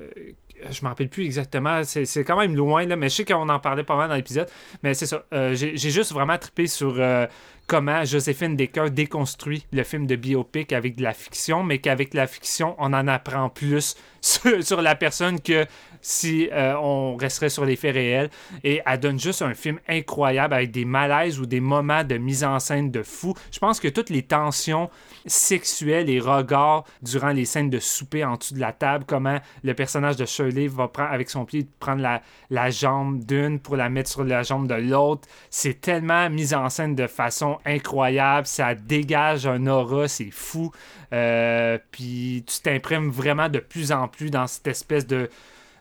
je 0.69 0.83
me 0.83 0.89
rappelle 0.89 1.09
plus 1.09 1.25
exactement, 1.25 1.81
c'est 1.83 2.23
quand 2.23 2.39
même 2.39 2.55
loin, 2.55 2.85
là, 2.85 2.95
mais 2.95 3.09
je 3.09 3.15
sais 3.15 3.25
qu'on 3.25 3.49
en 3.49 3.59
parlait 3.59 3.83
pas 3.83 3.95
mal 3.95 4.09
dans 4.09 4.15
l'épisode. 4.15 4.47
Mais 4.83 4.93
c'est 4.93 5.05
ça, 5.05 5.23
euh, 5.33 5.55
j'ai 5.55 5.77
juste 5.77 6.11
vraiment 6.11 6.38
trippé 6.38 6.67
sur 6.67 6.95
euh, 6.97 7.25
comment 7.67 8.03
Joséphine 8.03 8.55
Decker 8.55 8.91
déconstruit 8.91 9.65
le 9.71 9.83
film 9.83 10.05
de 10.05 10.15
biopic 10.15 10.73
avec 10.73 10.95
de 10.95 11.03
la 11.03 11.13
fiction, 11.13 11.63
mais 11.63 11.79
qu'avec 11.79 12.13
la 12.13 12.27
fiction, 12.27 12.75
on 12.79 12.93
en 12.93 13.07
apprend 13.07 13.49
plus 13.49 13.95
sur, 14.21 14.81
la 14.81 14.95
personne 14.95 15.39
que 15.39 15.65
si 16.02 16.49
euh, 16.52 16.76
on 16.78 17.15
resterait 17.15 17.49
sur 17.49 17.65
les 17.65 17.76
faits 17.76 17.94
réels. 17.94 18.30
Et 18.64 18.82
elle 18.86 18.99
donne 18.99 19.19
juste 19.19 19.41
un 19.41 19.53
film 19.53 19.80
incroyable 19.88 20.53
avec 20.53 20.72
des 20.72 20.86
malaises 20.86 21.40
ou 21.40 21.45
des 21.45 21.60
moments 21.60 22.03
de 22.03 22.18
mise 22.18 22.44
en 22.44 22.60
scène 22.60 22.91
de 22.91 23.03
fou. 23.03 23.34
Je 23.52 23.60
pense 23.60 23.80
que 23.80 23.88
toutes 23.88 24.10
les 24.10 24.23
tensions 24.23 24.90
sexuelles 25.26 26.10
et 26.10 26.19
regards 26.19 26.86
durant 27.02 27.30
les 27.30 27.45
scènes 27.45 27.69
de 27.69 27.80
souper 27.80 28.23
en 28.23 28.36
dessous 28.36 28.56
de 28.56 28.60
la 28.60 28.73
table, 28.73 29.06
comment 29.07 29.40
le 29.64 29.73
personnage 29.73 30.15
de 30.15 30.26
Shirley 30.26 30.68
va 30.68 30.88
prendre 30.88 31.11
avec 31.11 31.30
son 31.30 31.45
pied 31.45 31.68
prendre 31.80 32.02
la, 32.49 32.69
jambe 32.69 33.23
d'une 33.23 33.60
pour 33.60 33.76
la 33.76 33.90
mettre 33.90 34.10
sur 34.10 34.23
la 34.23 34.44
jambe 34.44 34.68
de 34.68 34.76
l'autre, 34.76 35.28
c'est 35.49 35.82
tellement 35.82 36.30
mis 36.30 36.53
en 36.53 36.69
scène 36.69 36.95
de 36.95 37.07
façon 37.07 37.60
incroyable, 37.65 38.48
ça 38.48 38.76
dégage 38.76 39.45
un 39.45 39.68
aura, 39.68 40.07
c'est 40.07 40.32
fou. 40.32 40.72
Euh, 41.14 41.78
puis 41.91 42.44
tu 42.48 42.61
t'imprimes 42.61 43.10
vraiment 43.10 43.49
de 43.49 43.60
plus 43.60 43.91
en 43.91 44.07
plus 44.07 44.32
dans 44.32 44.48
cette 44.48 44.68
espèce 44.68 45.06
de 45.06 45.30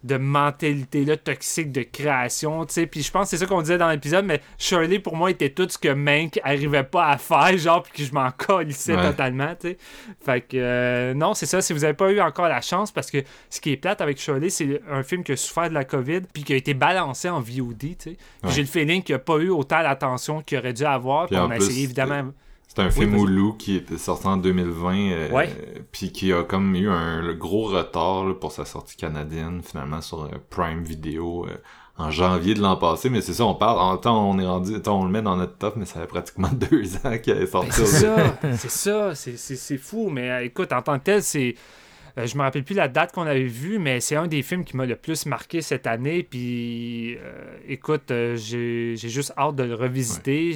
de 0.02 0.16
mentalité-là 0.16 1.16
toxique 1.16 1.72
de 1.72 1.82
création, 1.82 2.64
tu 2.64 2.72
sais. 2.72 2.86
Puis 2.86 3.02
je 3.02 3.10
pense 3.10 3.24
que 3.24 3.30
c'est 3.30 3.36
ça 3.36 3.46
qu'on 3.46 3.60
disait 3.60 3.76
dans 3.76 3.90
l'épisode, 3.90 4.24
mais 4.24 4.40
Shirley, 4.58 4.98
pour 4.98 5.16
moi, 5.16 5.30
était 5.30 5.50
tout 5.50 5.66
ce 5.68 5.76
que 5.76 5.92
Mank 5.92 6.40
arrivait 6.42 6.84
pas 6.84 7.08
à 7.08 7.18
faire, 7.18 7.56
genre, 7.58 7.82
puis 7.82 7.92
que 7.92 8.04
je 8.04 8.14
m'en 8.14 8.30
colissais 8.30 8.96
totalement, 8.96 9.54
tu 9.60 9.68
sais. 9.68 9.78
Fait 10.24 10.40
que, 10.40 10.56
euh, 10.56 11.14
non, 11.14 11.34
c'est 11.34 11.46
ça, 11.46 11.60
si 11.60 11.72
vous 11.72 11.84
avez 11.84 11.94
pas 11.94 12.10
eu 12.10 12.20
encore 12.20 12.48
la 12.48 12.62
chance, 12.62 12.90
parce 12.90 13.10
que 13.10 13.18
ce 13.50 13.60
qui 13.60 13.72
est 13.72 13.76
plate 13.76 14.00
avec 14.00 14.18
Shirley, 14.18 14.48
c'est 14.48 14.80
un 14.90 15.02
film 15.02 15.22
qui 15.22 15.32
a 15.32 15.36
souffert 15.36 15.68
de 15.68 15.74
la 15.74 15.84
COVID, 15.84 16.22
puis 16.32 16.44
qui 16.44 16.54
a 16.54 16.56
été 16.56 16.72
balancé 16.72 17.28
en 17.28 17.40
VOD, 17.40 17.78
tu 17.78 17.96
sais. 17.98 18.16
J'ai 18.48 18.62
le 18.62 18.68
feeling 18.68 19.02
qu'il 19.02 19.14
a 19.14 19.18
pas 19.18 19.36
eu 19.36 19.50
autant 19.50 19.80
l'attention 19.80 20.40
qu'il 20.40 20.58
aurait 20.58 20.72
dû 20.72 20.84
avoir, 20.84 21.26
puis, 21.26 21.36
on 21.36 21.50
a 21.50 21.56
essayé, 21.56 21.84
évidemment... 21.84 22.32
C'est 22.72 22.82
un 22.82 22.90
film 22.90 23.16
Hulu 23.16 23.56
qui 23.58 23.74
était 23.74 23.98
sorti 23.98 24.28
en 24.28 24.36
2020, 24.36 24.94
euh, 24.94 25.44
puis 25.90 26.12
qui 26.12 26.32
a 26.32 26.44
comme 26.44 26.76
eu 26.76 26.88
un 26.88 27.34
gros 27.34 27.64
retard 27.64 28.38
pour 28.38 28.52
sa 28.52 28.64
sortie 28.64 28.96
canadienne, 28.96 29.60
finalement, 29.64 30.00
sur 30.00 30.22
euh, 30.22 30.28
Prime 30.50 30.84
Video 30.84 31.46
euh, 31.46 31.56
en 31.98 32.12
janvier 32.12 32.54
de 32.54 32.60
l'an 32.60 32.76
passé. 32.76 33.10
Mais 33.10 33.22
c'est 33.22 33.32
ça, 33.32 33.44
on 33.44 33.56
parle, 33.56 33.80
en 33.80 33.96
temps, 33.96 34.30
on 34.30 34.38
est 34.38 34.46
rendu, 34.46 34.76
on 34.86 35.04
le 35.04 35.10
met 35.10 35.20
dans 35.20 35.36
notre 35.36 35.58
top, 35.58 35.74
mais 35.74 35.84
ça 35.84 35.98
fait 35.98 36.06
pratiquement 36.06 36.48
deux 36.52 36.94
ans 37.04 37.18
qu'il 37.20 37.38
est 37.38 37.46
sorti. 37.46 37.72
C'est 37.72 37.86
ça, 37.86 38.36
c'est 38.54 38.70
ça, 38.70 39.14
c'est 39.16 39.78
fou. 39.78 40.08
Mais 40.08 40.46
écoute, 40.46 40.72
en 40.72 40.82
tant 40.82 40.96
que 41.00 41.04
tel, 41.04 41.24
c'est 41.24 41.56
euh, 42.20 42.26
je 42.26 42.36
me 42.36 42.42
rappelle 42.42 42.64
plus 42.64 42.74
la 42.74 42.88
date 42.88 43.12
qu'on 43.12 43.26
avait 43.26 43.44
vue, 43.44 43.78
mais 43.78 44.00
c'est 44.00 44.16
un 44.16 44.26
des 44.26 44.42
films 44.42 44.64
qui 44.64 44.76
m'a 44.76 44.86
le 44.86 44.96
plus 44.96 45.26
marqué 45.26 45.62
cette 45.62 45.86
année. 45.86 46.22
Puis, 46.22 47.16
euh, 47.16 47.56
écoute, 47.68 48.10
euh, 48.10 48.36
j'ai 48.36 48.96
juste 48.96 49.32
hâte 49.36 49.56
de 49.56 49.64
le 49.64 49.74
revisiter. 49.74 50.54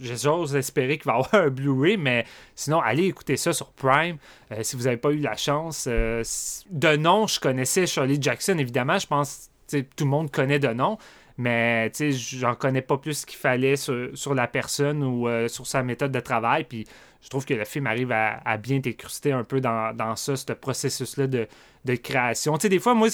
J'ose 0.00 0.56
espérer 0.56 0.98
qu'il 0.98 1.06
va 1.06 1.18
y 1.18 1.22
avoir 1.22 1.34
un 1.34 1.48
Blu-ray, 1.48 1.96
mais 1.96 2.24
sinon, 2.54 2.80
allez 2.80 3.06
écouter 3.06 3.36
ça 3.36 3.52
sur 3.52 3.72
Prime 3.72 4.16
si 4.62 4.76
vous 4.76 4.84
n'avez 4.84 4.96
pas 4.96 5.10
eu 5.10 5.18
la 5.18 5.36
chance. 5.36 5.86
de 5.88 6.96
nom, 6.96 7.26
je 7.26 7.40
connaissais 7.40 7.86
Shirley 7.86 8.18
Jackson, 8.20 8.58
évidemment. 8.58 8.98
Je 8.98 9.06
pense 9.06 9.50
que 9.70 9.80
tout 9.80 10.04
le 10.04 10.10
monde 10.10 10.30
connaît 10.30 10.58
de 10.58 10.68
nom. 10.68 10.98
mais 11.36 11.90
j'en 12.38 12.54
connais 12.54 12.82
pas 12.82 12.96
plus 12.98 13.24
qu'il 13.24 13.38
fallait 13.38 13.76
sur, 13.76 14.10
sur, 14.14 14.34
la 14.34 14.46
personne 14.46 15.02
ou 15.02 15.28
euh, 15.28 15.48
sur 15.48 15.66
sa 15.66 15.82
méthode 15.82 16.12
de 16.12 16.20
travail. 16.20 16.64
Puis 16.64 16.86
je 17.24 17.30
trouve 17.30 17.46
que 17.46 17.54
le 17.54 17.64
film 17.64 17.86
arrive 17.86 18.12
à, 18.12 18.56
bien 18.58 18.82
t'incruster 18.82 19.32
un 19.32 19.44
peu 19.44 19.58
dans, 19.60 20.14
ça, 20.14 20.36
ce 20.36 20.52
processus-là 20.52 21.26
de, 21.26 21.94
création. 21.96 22.58
Tu 22.58 22.62
sais, 22.62 22.68
des 22.68 22.78
fois, 22.78 22.92
moi, 22.92 23.08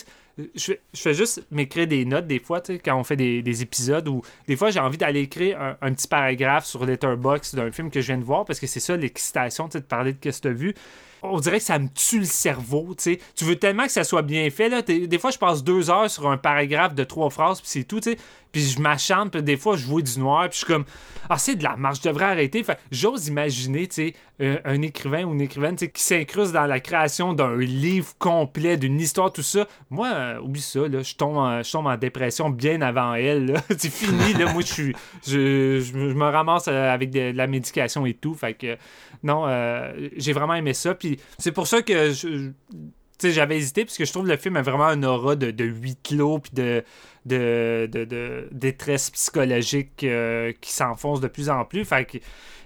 je 0.57 0.75
fais, 0.95 1.15
juste 1.15 1.45
m'écrire 1.53 1.87
des 1.87 2.05
notes 2.05 2.27
des 2.27 2.41
fois, 2.41 2.61
tu 2.61 2.73
sais, 2.75 2.79
quand 2.81 2.99
on 2.99 3.05
fait 3.05 3.15
des, 3.15 3.63
épisodes 3.63 4.09
ou 4.09 4.23
des 4.49 4.57
fois 4.57 4.71
j'ai 4.71 4.81
envie 4.81 4.97
d'aller 4.97 5.21
écrire 5.21 5.77
un, 5.81 5.93
petit 5.93 6.09
paragraphe 6.09 6.67
sur 6.67 6.85
Letterboxd 6.87 7.55
d'un 7.57 7.71
film 7.71 7.91
que 7.91 8.01
je 8.01 8.07
viens 8.07 8.19
de 8.19 8.25
voir 8.25 8.45
parce 8.45 8.59
que 8.59 8.67
c'est 8.67 8.81
ça 8.81 8.97
l'excitation, 8.97 9.69
tu 9.69 9.73
sais, 9.73 9.81
de 9.81 9.85
parler 9.87 10.13
de 10.13 10.31
ce 10.31 10.39
que 10.39 10.43
tu 10.43 10.49
as 10.49 10.53
vu 10.53 10.75
on 11.23 11.39
dirait 11.39 11.59
que 11.59 11.65
ça 11.65 11.79
me 11.79 11.89
tue 11.89 12.21
le 12.21 12.25
cerveau, 12.25 12.95
tu 12.97 13.03
sais. 13.03 13.21
Tu 13.35 13.45
veux 13.45 13.57
tellement 13.57 13.85
que 13.85 13.93
ça 13.93 14.05
soit 14.05 14.23
bien 14.23 14.49
fait, 14.51 14.69
là. 14.69 14.83
Des 14.83 15.19
fois, 15.19 15.31
je 15.31 15.39
passe 15.39 15.63
deux 15.63 15.91
heures 15.91 16.11
sur 16.11 16.29
un 16.31 16.37
paragraphe 16.37 16.95
de 16.95 17.05
trois 17.05 17.31
phrases, 17.31 17.61
puis 17.61 17.69
c'est 17.71 17.85
tout, 17.85 18.01
tu 18.01 18.13
sais. 18.13 18.19
Puis 18.53 18.63
je 18.63 18.81
m'achante, 18.81 19.33
puis 19.33 19.43
des 19.43 19.57
fois, 19.57 19.77
je 19.77 19.87
vois 19.87 20.03
du 20.03 20.19
noir, 20.19 20.49
puis 20.49 20.59
je 20.61 20.65
suis 20.65 20.67
comme, 20.67 20.85
ah, 21.29 21.39
c'est 21.39 21.55
de 21.55 21.63
la 21.63 21.77
marche, 21.77 21.99
je 22.03 22.09
devrais 22.09 22.27
arrêter. 22.27 22.63
Fait 22.65 22.79
j'ose 22.91 23.29
imaginer, 23.29 23.87
tu 23.87 23.95
sais, 23.95 24.15
euh, 24.41 24.59
un, 24.65 24.83
écrivain 24.83 25.25
ou 25.25 25.33
une 25.33 25.41
écrivaine, 25.41 25.77
tu 25.77 25.85
sais, 25.85 25.91
qui 25.91 26.03
s'incruste 26.03 26.53
dans 26.53 26.67
la 26.67 26.81
création 26.81 27.33
d'un 27.33 27.57
livre 27.57 28.15
complet, 28.19 28.77
d'une 28.77 29.01
histoire, 29.01 29.33
tout 29.33 29.43
ça. 29.43 29.69
Moi, 29.91 30.09
euh, 30.09 30.41
oublie 30.41 30.61
ça, 30.61 30.89
là. 30.89 31.03
Je 31.03 31.15
tombe, 31.15 31.37
en, 31.37 31.63
je 31.63 31.71
tombe 31.71 31.87
en 31.87 31.97
dépression 31.97 32.51
bien 32.51 32.81
avant 32.81 33.15
elle, 33.15 33.61
c'est 33.79 33.93
fini, 33.93 34.33
là. 34.35 34.53
Moi, 34.53 34.63
je 34.63 34.73
suis, 34.73 34.97
je, 35.27 35.93
me 35.95 36.25
ramasse 36.25 36.69
euh, 36.69 36.93
avec 36.93 37.11
de, 37.11 37.33
la 37.35 37.47
médication 37.47 38.07
et 38.07 38.15
tout. 38.15 38.35
Fait 38.35 38.55
que, 38.55 38.77
non, 39.23 39.47
j'ai 40.17 40.33
vraiment 40.33 40.55
aimé 40.55 40.73
ça. 40.73 40.95
Puis 40.95 41.19
c'est 41.39 41.53
pour 41.53 41.67
ça 41.67 41.83
que 41.83 42.13
j'avais 43.23 43.59
hésité 43.59 43.85
parce 43.85 43.97
que 43.97 44.05
je 44.05 44.13
trouve 44.13 44.27
le 44.27 44.37
film 44.37 44.57
a 44.57 44.63
vraiment 44.63 44.87
un 44.87 45.03
aura 45.03 45.37
de, 45.37 45.51
de 45.51 45.65
huis 45.65 45.97
clos 46.03 46.39
puis 46.39 46.53
de, 46.55 46.85
de, 47.27 48.49
détresse 48.53 49.11
psychologique 49.11 50.05
euh, 50.05 50.53
qui 50.61 50.73
s'enfonce 50.73 51.21
de 51.21 51.29
plus 51.29 51.51
en 51.51 51.65
plus. 51.65 51.85
Fait 51.85 52.05
que 52.05 52.19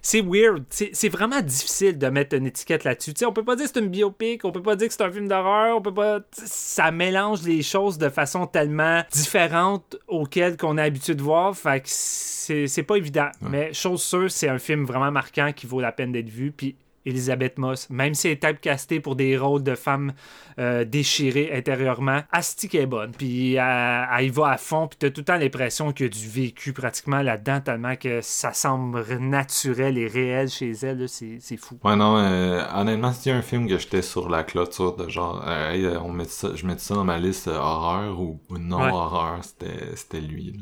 c'est 0.02 0.20
weird. 0.20 0.64
C'est 0.68 1.08
vraiment 1.08 1.40
difficile 1.40 1.96
de 1.98 2.06
mettre 2.08 2.36
une 2.36 2.46
étiquette 2.46 2.84
là-dessus. 2.84 3.14
On 3.26 3.32
peut 3.32 3.42
pas 3.42 3.56
dire 3.56 3.66
que 3.66 3.72
c'est 3.74 3.80
une 3.80 3.88
biopic, 3.88 4.44
on 4.44 4.52
peut 4.52 4.62
pas 4.62 4.76
dire 4.76 4.88
que 4.88 4.94
c'est 4.94 5.02
un 5.02 5.10
film 5.10 5.28
d'horreur, 5.28 5.78
on 5.78 5.80
peut 5.80 5.94
pas. 5.94 6.20
Ça 6.32 6.90
mélange 6.90 7.42
les 7.42 7.62
choses 7.62 7.96
de 7.96 8.10
façon 8.10 8.46
tellement 8.46 9.02
différente 9.12 9.96
auxquelles 10.06 10.56
qu'on 10.58 10.76
est 10.76 10.82
habitué 10.82 11.14
de 11.14 11.22
voir. 11.22 11.56
Fait 11.56 11.80
que 11.80 11.88
c'est 11.88 12.82
pas 12.86 12.96
évident. 12.96 13.30
Mais 13.40 13.72
chose 13.72 14.02
sûre, 14.02 14.30
c'est 14.30 14.48
un 14.48 14.58
film 14.58 14.84
vraiment 14.84 15.10
marquant 15.10 15.52
qui 15.52 15.66
vaut 15.66 15.80
la 15.80 15.92
peine 15.92 16.12
d'être 16.12 16.28
vu. 16.28 16.52
Puis 16.52 16.76
Elisabeth 17.06 17.58
Moss, 17.58 17.90
même 17.90 18.14
si 18.14 18.28
elle 18.28 18.34
est 18.34 18.46
typecastée 18.46 19.00
pour 19.00 19.16
des 19.16 19.36
rôles 19.36 19.62
de 19.62 19.74
femmes 19.74 20.12
euh, 20.58 20.84
déchirées 20.84 21.50
intérieurement, 21.52 22.22
Asti 22.32 22.68
est 22.74 22.86
bonne. 22.86 23.12
Puis 23.12 23.54
elle, 23.54 24.24
y 24.24 24.28
va 24.30 24.50
à 24.50 24.56
fond, 24.56 24.88
puis 24.88 24.96
t'as 24.98 25.10
tout 25.10 25.20
le 25.20 25.24
temps 25.24 25.36
l'impression 25.36 25.92
qu'il 25.92 26.06
y 26.06 26.08
a 26.08 26.12
du 26.12 26.28
vécu 26.28 26.72
pratiquement 26.72 27.22
là-dedans, 27.22 27.60
tellement 27.60 27.96
que 27.96 28.20
ça 28.20 28.52
semble 28.52 29.04
naturel 29.18 29.98
et 29.98 30.06
réel 30.06 30.48
chez 30.48 30.72
elle. 30.72 31.06
C'est 31.08 31.56
fou. 31.56 31.78
Ouais, 31.84 31.96
non, 31.96 32.16
euh, 32.18 32.62
honnêtement, 32.74 33.12
c'était 33.12 33.32
un 33.32 33.42
film 33.42 33.68
que 33.68 33.78
j'étais 33.78 34.02
sur 34.02 34.28
la 34.28 34.44
clôture 34.44 34.96
de 34.96 35.08
genre, 35.08 35.44
euh, 35.46 35.98
on 36.02 36.12
met 36.12 36.24
ça, 36.24 36.50
je 36.54 36.66
mets 36.66 36.78
ça 36.78 36.94
dans 36.94 37.04
ma 37.04 37.18
liste 37.18 37.48
horreur 37.48 38.20
ou, 38.20 38.40
non-horreur, 38.50 39.40
c'était 39.42 40.20
lui. 40.20 40.58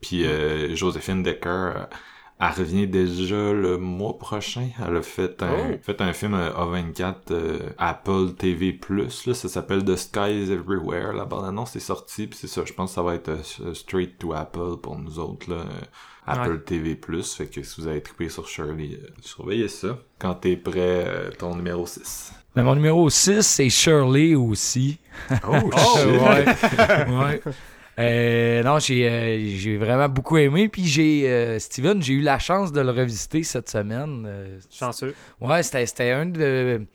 Puis 0.00 0.24
Joséphine 0.76 1.22
Decker 1.22 1.88
elle 2.40 2.52
revient 2.52 2.86
déjà 2.86 3.52
le 3.52 3.78
mois 3.78 4.16
prochain. 4.16 4.68
Elle 4.86 4.96
a 4.96 5.02
fait 5.02 5.42
un, 5.42 5.72
oh. 5.72 5.78
fait 5.82 6.00
un 6.00 6.12
film 6.12 6.34
euh, 6.34 6.50
A24 6.52 7.14
euh, 7.32 7.58
Apple 7.78 8.34
TV+. 8.38 8.78
Là, 8.90 9.34
ça 9.34 9.48
s'appelle 9.48 9.84
The 9.84 9.96
Sky 9.96 10.44
is 10.44 10.52
Everywhere. 10.52 11.14
La 11.14 11.24
bande-annonce 11.24 11.74
est 11.74 11.80
sortie, 11.80 12.28
puis 12.28 12.38
c'est 12.40 12.46
ça. 12.46 12.62
Je 12.64 12.72
pense 12.72 12.90
que 12.90 12.94
ça 12.94 13.02
va 13.02 13.16
être 13.16 13.30
euh, 13.30 13.74
straight 13.74 14.18
to 14.18 14.34
Apple 14.34 14.76
pour 14.80 14.96
nous 14.96 15.18
autres. 15.18 15.50
Là. 15.50 15.64
Apple 16.26 16.60
TV+. 16.60 16.96
Fait 17.36 17.46
que 17.46 17.62
si 17.62 17.80
vous 17.80 17.86
avez 17.88 18.02
trippé 18.02 18.28
sur 18.28 18.46
Shirley, 18.46 19.00
surveillez 19.20 19.68
ça. 19.68 19.98
Quand 20.18 20.34
t'es 20.34 20.56
prêt, 20.56 21.30
ton 21.38 21.56
numéro 21.56 21.86
6. 21.86 22.34
Ben, 22.54 22.62
mon 22.64 22.74
numéro 22.74 23.08
6, 23.08 23.40
c'est 23.40 23.70
Shirley 23.70 24.34
aussi. 24.34 24.98
Oh, 25.30 25.54
oh 25.54 25.98
ouais. 26.06 26.44
ouais. 27.08 27.40
Euh, 27.98 28.62
non, 28.62 28.76
euh, 28.76 28.78
j'ai 29.56 29.76
vraiment 29.76 30.08
beaucoup 30.08 30.36
aimé. 30.36 30.68
Puis 30.68 30.86
j'ai 30.86 31.28
euh, 31.28 31.58
Steven, 31.58 32.00
j'ai 32.02 32.14
eu 32.14 32.20
la 32.20 32.38
chance 32.38 32.72
de 32.72 32.80
le 32.80 32.90
revisiter 32.90 33.42
cette 33.42 33.68
semaine. 33.68 34.28
Chanceux. 34.70 35.14
Ouais, 35.40 35.62
c'était 35.62 36.10
un 36.10 36.26
de 36.26 36.86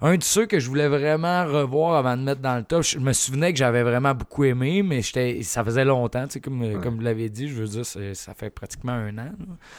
un 0.00 0.16
de 0.16 0.22
ceux 0.22 0.46
que 0.46 0.58
je 0.58 0.68
voulais 0.68 0.88
vraiment 0.88 1.46
revoir 1.46 1.94
avant 1.96 2.16
de 2.16 2.22
mettre 2.22 2.40
dans 2.40 2.56
le 2.56 2.64
top. 2.64 2.82
Je 2.82 2.98
me 2.98 3.12
souvenais 3.12 3.52
que 3.52 3.58
j'avais 3.58 3.82
vraiment 3.82 4.14
beaucoup 4.14 4.44
aimé, 4.44 4.82
mais 4.82 5.02
ça 5.02 5.64
faisait 5.64 5.84
longtemps, 5.84 6.26
comme, 6.42 6.80
comme 6.80 6.96
vous 6.96 7.02
l'avez 7.02 7.28
dit, 7.28 7.48
je 7.48 7.54
veux 7.54 7.68
dire, 7.68 7.86
ça 7.86 8.34
fait 8.34 8.50
pratiquement 8.50 8.92
un 8.92 9.16
an. 9.18 9.30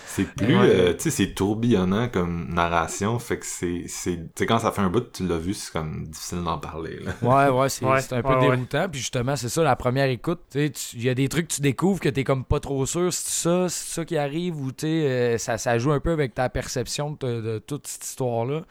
C'est 0.06 0.24
plus, 0.24 0.56
euh, 0.56 0.94
tu 0.94 1.04
sais, 1.04 1.10
c'est 1.12 1.34
tourbillonnant 1.34 2.10
comme 2.10 2.48
narration, 2.54 3.20
fait 3.20 3.40
que 3.40 3.46
c'est, 3.46 3.84
tu 3.84 3.90
sais, 3.90 4.46
quand 4.46 4.60
ça 4.60 4.72
fait 4.72 4.82
un 4.82 4.90
bout, 4.90 5.12
tu 5.12 5.28
l'as 5.28 5.38
vu, 5.38 5.54
c'est 5.54 5.72
comme 5.72 6.06
difficile 6.08 6.44
d'en 6.44 6.58
parler. 6.58 7.00
Là. 7.00 7.12
Ouais, 7.22 7.60
ouais, 7.60 7.70
c'est 7.70 8.14
un 8.14 8.22
peu 8.22 8.40
déroutant, 8.40 8.88
puis 8.90 9.00
justement, 9.00 9.36
c'est 9.36 9.50
ça, 9.50 9.64
la 9.64 9.76
première 9.76 10.10
écoute, 10.10 10.42
tu 10.52 10.72
il 10.94 11.04
y 11.04 11.10
a 11.10 11.14
des 11.14 11.30
trucs 11.30 11.48
que 11.50 11.54
tu 11.54 11.62
découvres 11.62 12.00
que 12.00 12.10
t'es 12.10 12.24
comme 12.24 12.46
pas 12.46 12.60
trop 12.60 12.86
sûr, 12.86 13.12
c'est 13.12 13.44
ça, 13.44 13.70
c'est 13.70 13.96
ça 13.96 14.06
qui 14.06 14.18
arrive, 14.18 14.60
ou 14.60 14.72
tu 14.72 14.88
sais, 14.88 14.88
euh, 14.88 15.38
ça, 15.38 15.58
ça 15.58 15.78
joue 15.78 15.92
un 15.92 16.00
peu 16.00 16.12
avec 16.12 16.34
ta 16.34 16.50
perception 16.50 17.18
de 17.20 17.60
toute 17.60 17.88
cette 17.88 18.06
histoire-là. 18.06 18.64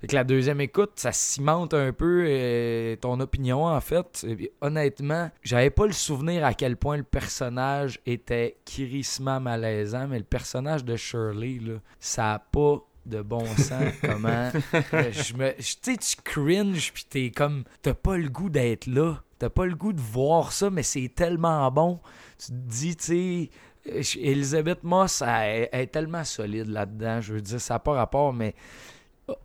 Fait 0.00 0.06
que 0.06 0.14
la 0.14 0.24
deuxième 0.24 0.60
écoute, 0.60 0.92
ça 0.96 1.10
cimente 1.10 1.74
un 1.74 1.92
peu 1.92 2.24
euh, 2.28 2.96
ton 2.96 3.18
opinion, 3.18 3.66
en 3.66 3.80
fait. 3.80 4.24
honnêtement, 4.60 5.30
j'avais 5.42 5.70
pas 5.70 5.86
le 5.86 5.92
souvenir 5.92 6.44
à 6.44 6.54
quel 6.54 6.76
point 6.76 6.96
le 6.96 7.02
personnage 7.02 7.98
était 8.06 8.58
crissement 8.64 9.40
malaisant, 9.40 10.06
mais 10.06 10.18
le 10.18 10.24
personnage 10.24 10.84
de 10.84 10.94
Shirley, 10.94 11.58
là, 11.60 11.74
ça 11.98 12.34
a 12.34 12.38
pas 12.38 12.78
de 13.08 13.22
bon 13.22 13.44
sens 13.56 13.92
comment 14.02 14.50
euh, 14.74 15.12
je 15.12 15.34
me 15.34 15.52
tu 15.56 15.62
sais 15.62 15.96
tu 15.96 16.16
cringe 16.22 16.92
puis 16.92 17.06
t'es 17.08 17.30
comme 17.30 17.64
t'as 17.80 17.94
pas 17.94 18.18
le 18.18 18.28
goût 18.28 18.50
d'être 18.50 18.86
là. 18.86 19.22
T'as 19.38 19.48
pas 19.48 19.66
le 19.66 19.74
goût 19.74 19.92
de 19.92 20.00
voir 20.00 20.52
ça 20.52 20.68
mais 20.68 20.82
c'est 20.82 21.10
tellement 21.14 21.70
bon. 21.70 22.00
Tu 22.38 22.48
te 22.48 22.52
dis 22.52 22.96
tu 22.96 23.04
sais 23.04 24.18
Elisabeth 24.20 24.84
Moss 24.84 25.22
elle, 25.26 25.68
est 25.72 25.86
tellement 25.86 26.24
solide 26.24 26.68
là-dedans. 26.68 27.20
Je 27.20 27.34
veux 27.34 27.40
dire 27.40 27.60
ça 27.60 27.74
n'a 27.74 27.78
pas 27.78 27.92
rapport 27.92 28.32
mais 28.32 28.54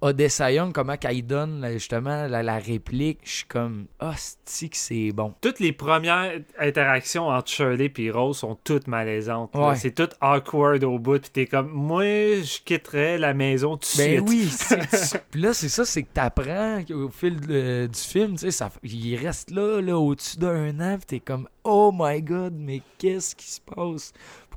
Odessa 0.02 0.52
Young, 0.52 0.72
comment 0.72 0.98
qu'elle 0.98 1.26
donne 1.26 1.68
justement 1.74 2.28
la, 2.28 2.58
réplique, 2.60 3.20
je 3.24 3.32
suis 3.32 3.46
comme, 3.46 3.86
ah, 4.00 4.16
que 4.16 4.68
c'est 4.72 5.12
bon. 5.12 5.34
Toutes 5.42 5.60
les 5.60 5.72
premières 5.72 6.40
interactions 6.58 7.28
entre 7.28 7.50
Shirley 7.50 7.92
et 7.98 8.12
Rose 8.12 8.38
sont 8.38 8.58
toutes 8.64 8.88
malaisantes. 8.88 9.52
C'est 9.76 9.96
tout 9.96 10.10
awkward 10.22 10.84
au 10.84 11.00
bout, 11.00 11.20
puis 11.20 11.32
t'es 11.32 11.46
comme, 11.46 11.70
moi, 11.70 12.04
je 12.04 12.64
quitterais 12.64 13.18
la 13.18 13.34
maison 13.34 13.78
tout 13.78 13.88
de 13.98 13.98
ben 13.98 14.24
oui, 14.28 14.50
puis 15.32 15.42
là, 15.42 15.54
c'est 15.54 15.70
ça, 15.70 15.86
c'est 15.86 16.04
que 16.04 16.14
t'apprends 16.14 16.82
au 16.92 17.10
fil 17.10 17.40
du 17.40 18.00
film, 18.00 18.34
tu 18.34 18.40
sais, 18.40 18.52
ça, 18.52 18.72
il 18.84 19.16
reste 19.18 19.52
là, 19.52 19.82
là 19.82 19.98
au-dessus 19.98 20.38
d'un 20.38 20.80
an, 20.80 20.98
puis 20.98 21.06
t'es 21.06 21.20
comme, 21.20 21.48
oh 21.64 21.92
my 21.94 22.22
god, 22.22 22.54
mais 22.58 22.82
qu'est-ce 22.98 23.36
qui 23.36 23.48
se 23.48 23.62
passe? 23.62 24.14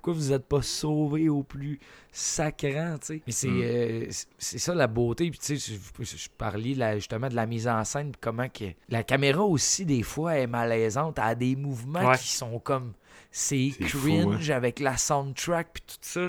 Pourquoi 0.06 0.22
vous 0.22 0.30
n'êtes 0.30 0.46
pas 0.46 0.62
sauvé 0.62 1.28
au 1.28 1.42
plus 1.42 1.80
sacrant, 2.12 2.96
tu 3.00 3.06
sais. 3.06 3.22
Mais 3.26 3.32
c'est, 3.32 3.48
mm. 3.48 3.62
euh, 3.64 4.06
c'est 4.38 4.58
ça 4.58 4.72
la 4.72 4.86
beauté. 4.86 5.28
Puis, 5.30 5.40
tu 5.40 5.58
sais, 5.58 5.74
je, 5.98 6.28
parlais 6.38 6.76
justement 6.94 7.28
de 7.28 7.34
la 7.34 7.44
mise 7.44 7.66
en 7.66 7.82
scène, 7.82 8.12
comment 8.20 8.48
que 8.48 8.66
la 8.88 9.02
caméra 9.02 9.42
aussi, 9.42 9.84
des 9.84 10.04
fois, 10.04 10.36
est 10.36 10.46
malaisante. 10.46 11.18
Elle 11.18 11.24
a 11.24 11.34
des 11.34 11.56
mouvements 11.56 12.12
qui 12.12 12.28
sont 12.28 12.60
comme. 12.60 12.92
C'est 13.32 13.72
cringe 13.80 14.48
avec 14.50 14.78
la 14.78 14.96
soundtrack, 14.96 15.70
puis 15.72 15.82
tout 15.88 15.96
ça. 16.00 16.28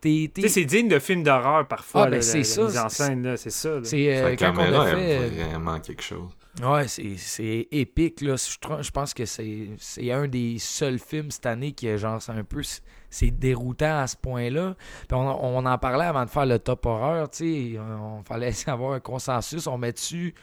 Tu 0.00 0.30
c'est 0.46 0.64
digne 0.64 0.86
de 0.86 1.00
film 1.00 1.24
d'horreur 1.24 1.66
parfois. 1.66 2.04
Ah, 2.04 2.10
ben, 2.10 2.22
c'est 2.22 2.44
ça. 2.44 2.60
La 2.60 2.68
mise 2.68 2.78
en 2.78 2.88
scène, 2.90 3.36
c'est 3.36 3.50
ça. 3.50 3.80
C'est, 3.82 4.16
euh, 4.16 4.30
la 4.30 4.36
caméra 4.36 4.86
fait, 4.86 5.30
vraiment 5.30 5.80
quelque 5.80 6.02
chose. 6.02 6.30
Ouais, 6.62 6.86
c'est 6.86 7.68
épique. 7.72 8.20
Là. 8.20 8.36
Je, 8.36 8.82
je 8.82 8.90
pense 8.90 9.12
que 9.12 9.24
c'est 9.24 10.12
un 10.12 10.28
des 10.28 10.58
seuls 10.58 10.98
films 10.98 11.30
cette 11.30 11.46
année 11.46 11.72
qui 11.72 11.88
est 11.88 11.98
genre, 11.98 12.22
c'est 12.22 12.32
un 12.32 12.44
peu 12.44 12.62
c'est 13.10 13.30
déroutant 13.30 14.00
à 14.00 14.06
ce 14.06 14.16
point-là. 14.16 14.76
On, 15.10 15.16
on, 15.16 15.66
en 15.66 15.78
parlait 15.78 16.06
avant 16.06 16.24
de 16.24 16.30
faire 16.30 16.46
le 16.46 16.58
top 16.58 16.86
horreur, 16.86 17.30
tu 17.30 17.74
sais, 17.74 17.78
on, 17.78 18.22
fallait 18.24 18.52
avoir 18.66 18.94
un 18.94 19.00
consensus, 19.00 19.66
on 19.66 19.78
met 19.78 19.92
dessus 19.92 20.34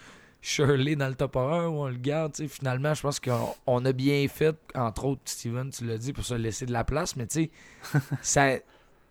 Shirley 0.42 0.96
dans 0.96 1.10
le 1.10 1.16
top 1.16 1.36
horreur 1.36 1.74
ou 1.74 1.84
on 1.84 1.88
le 1.88 1.98
garde, 1.98 2.34
tu 2.34 2.44
sais, 2.44 2.48
finalement, 2.48 2.94
je 2.94 3.02
pense 3.02 3.20
qu'on 3.20 3.86
a 3.86 3.92
bien 3.92 4.26
fait, 4.28 4.56
entre 4.74 5.06
autres, 5.06 5.22
Steven, 5.26 5.70
tu 5.70 5.86
l'as 5.86 5.98
dit, 5.98 6.14
pour 6.14 6.24
se 6.24 6.34
laisser 6.34 6.66
de 6.66 6.72
la 6.72 6.84
place, 6.84 7.16
mais 7.16 7.28
tu 7.28 7.52
sais, 7.84 8.00
ça, 8.22 8.56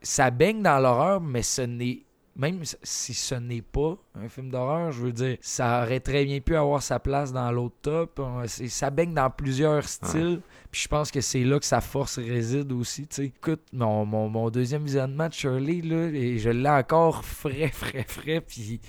ça 0.01 0.31
baigne 0.31 0.63
dans 0.63 0.79
l'horreur, 0.79 1.21
mais 1.21 1.43
ce 1.43 1.63
n'est 1.63 2.03
même 2.37 2.63
si 2.83 3.13
ce 3.13 3.35
n'est 3.35 3.63
pas 3.63 3.97
un 4.15 4.29
film 4.29 4.51
d'horreur, 4.51 4.93
je 4.93 5.01
veux 5.03 5.13
dire, 5.13 5.37
ça 5.41 5.83
aurait 5.83 6.01
très 6.01 6.25
bien 6.25 6.41
pu 6.41 6.57
avoir 6.57 6.83
sa 6.83 6.99
place 6.99 7.33
dans 7.33 7.51
l'autre 7.51 7.77
top. 7.83 8.21
Ça 8.47 8.91
baigne 8.91 9.15
dans 9.15 9.31
plusieurs 9.31 9.89
styles. 9.89 10.41
Puis 10.71 10.83
je 10.83 10.89
pense 10.89 11.11
que 11.11 11.21
c'est 11.21 11.45
là 11.45 11.59
que 11.59 11.67
sa 11.67 11.81
force 11.81 12.19
réside 12.19 12.73
aussi. 12.73 13.09
Écoute, 13.19 13.63
mon, 13.73 14.05
mon, 14.07 14.29
mon, 14.29 14.51
deuxième 14.51 14.85
visionnement 14.85 15.29
de 15.29 15.33
Shirley, 15.33 15.81
là, 15.83 16.07
et 16.07 16.39
je 16.39 16.51
l'ai 16.51 16.69
encore 16.69 17.25
frais, 17.25 17.69
frais, 17.73 18.07
frais. 18.07 18.41
Puis 18.41 18.81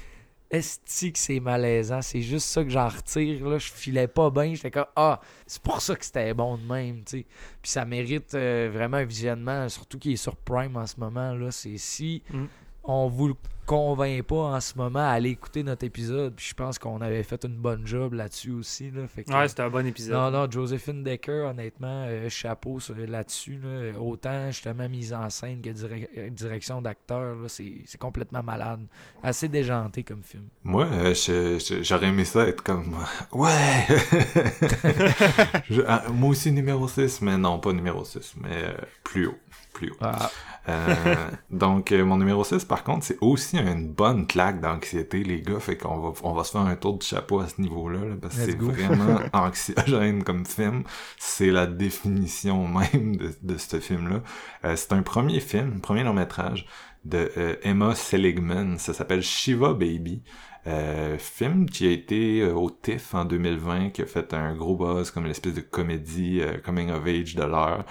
esti 0.51 1.13
que 1.13 1.19
c'est 1.19 1.39
malaisant. 1.39 2.01
C'est 2.01 2.21
juste 2.21 2.47
ça 2.47 2.63
que 2.63 2.69
j'en 2.69 2.87
retire. 2.87 3.47
Là. 3.47 3.57
Je 3.57 3.71
filais 3.71 4.07
pas 4.07 4.29
bien. 4.29 4.53
J'étais 4.53 4.71
comme, 4.71 4.85
ah, 4.95 5.19
c'est 5.47 5.61
pour 5.61 5.81
ça 5.81 5.95
que 5.95 6.05
c'était 6.05 6.33
bon 6.33 6.57
de 6.57 6.63
même. 6.63 7.03
tu 7.03 7.19
sais. 7.19 7.25
Puis 7.61 7.71
ça 7.71 7.85
mérite 7.85 8.33
euh, 8.35 8.69
vraiment 8.71 8.97
un 8.97 9.05
visionnement, 9.05 9.67
surtout 9.69 9.97
qui 9.97 10.13
est 10.13 10.17
sur 10.17 10.35
Prime 10.35 10.75
en 10.77 10.85
ce 10.85 10.99
moment. 10.99 11.33
là 11.33 11.51
C'est 11.51 11.77
si 11.77 12.21
Mm. 12.29 12.45
On 12.83 13.07
vous 13.07 13.27
le 13.29 13.33
convainc 13.67 14.23
pas 14.23 14.35
en 14.35 14.59
ce 14.59 14.75
moment 14.77 14.99
à 14.99 15.11
aller 15.11 15.29
écouter 15.29 15.63
notre 15.63 15.85
épisode. 15.85 16.33
Puis 16.35 16.47
je 16.49 16.53
pense 16.55 16.77
qu'on 16.77 16.99
avait 16.99 17.23
fait 17.23 17.45
une 17.45 17.55
bonne 17.55 17.85
job 17.87 18.13
là-dessus 18.13 18.51
aussi. 18.51 18.91
Là. 18.91 19.07
Fait 19.07 19.23
que- 19.23 19.31
Ouais, 19.31 19.47
c'était 19.47 19.61
un 19.61 19.69
bon 19.69 19.85
épisode. 19.85 20.13
non, 20.13 20.31
non, 20.31 20.51
Josephine 20.51 21.03
Decker, 21.03 21.45
honnêtement, 21.51 22.03
euh, 22.07 22.27
chapeau 22.27 22.79
sur- 22.81 22.95
là-dessus. 22.97 23.59
là. 23.63 23.97
Autant 23.99 24.47
justement 24.51 24.89
mise 24.89 25.13
en 25.13 25.29
scène 25.29 25.61
que 25.61 25.69
euh, 25.69 26.29
direction 26.31 26.81
d'acteur, 26.81 27.35
là, 27.35 27.47
c'est 27.47 27.75
c'est 27.85 27.99
complètement 27.99 28.43
malade. 28.43 28.81
Assez 29.23 29.47
déjanté 29.47 30.03
comme 30.03 30.23
film. 30.23 30.47
Moi, 30.63 30.85
euh, 30.91 31.13
je- 31.13 31.59
je- 31.59 31.83
j'aurais 31.83 32.07
aimé 32.07 32.25
ça 32.25 32.45
être 32.47 32.63
comme 32.63 32.93
Ouais! 33.31 33.85
Je- 35.69 35.81
ah, 35.87 36.03
moi 36.11 36.29
aussi 36.31 36.51
numéro 36.51 36.87
6, 36.87 37.21
mais 37.21 37.37
non, 37.37 37.59
pas 37.59 37.71
numéro 37.73 38.03
6, 38.03 38.33
mais 38.41 38.49
euh, 38.65 38.73
plus 39.03 39.27
haut. 39.27 39.37
Plus 39.81 39.91
haut. 39.91 39.97
Ah, 40.01 40.29
Euh, 40.69 41.29
donc, 41.49 41.91
euh, 41.91 42.05
mon 42.05 42.17
numéro 42.17 42.43
6, 42.43 42.65
par 42.65 42.83
contre, 42.83 43.03
c'est 43.05 43.17
aussi 43.21 43.57
une 43.57 43.91
bonne 43.91 44.27
claque 44.27 44.61
d'anxiété, 44.61 45.23
les 45.23 45.41
gars. 45.41 45.59
Fait 45.59 45.75
qu'on 45.75 45.99
va, 45.99 46.13
on 46.23 46.33
va 46.33 46.43
se 46.43 46.51
faire 46.51 46.61
un 46.61 46.75
tour 46.75 46.99
du 46.99 47.05
chapeau 47.05 47.39
à 47.39 47.47
ce 47.47 47.59
niveau-là, 47.59 47.99
là, 48.05 48.15
parce 48.21 48.35
que 48.35 48.41
c'est 48.41 48.57
vraiment 48.61 49.19
anxiogène 49.33 50.23
comme 50.23 50.45
film. 50.45 50.83
C'est 51.17 51.49
la 51.51 51.65
définition 51.67 52.67
même 52.67 53.15
de, 53.15 53.31
de 53.41 53.57
ce 53.57 53.79
film-là. 53.79 54.21
Euh, 54.65 54.75
c'est 54.75 54.93
un 54.93 55.01
premier 55.01 55.39
film, 55.39 55.73
un 55.77 55.79
premier 55.79 56.03
long-métrage 56.03 56.67
de 57.05 57.31
euh, 57.37 57.55
Emma 57.63 57.95
Seligman. 57.95 58.77
Ça 58.77 58.93
s'appelle 58.93 59.23
Shiva 59.23 59.73
Baby. 59.73 60.21
Euh, 60.67 61.17
film 61.17 61.67
qui 61.67 61.87
a 61.87 61.91
été 61.91 62.41
euh, 62.41 62.53
au 62.53 62.69
TIFF 62.69 63.15
en 63.15 63.25
2020, 63.25 63.89
qui 63.89 64.03
a 64.03 64.05
fait 64.05 64.31
un 64.35 64.53
gros 64.55 64.75
buzz 64.75 65.09
comme 65.09 65.25
l'espèce 65.25 65.55
de 65.55 65.61
comédie 65.61 66.39
euh, 66.41 66.59
coming 66.59 66.91
of 66.91 67.03
age 67.07 67.35
de 67.35 67.43
l'heure. 67.43 67.83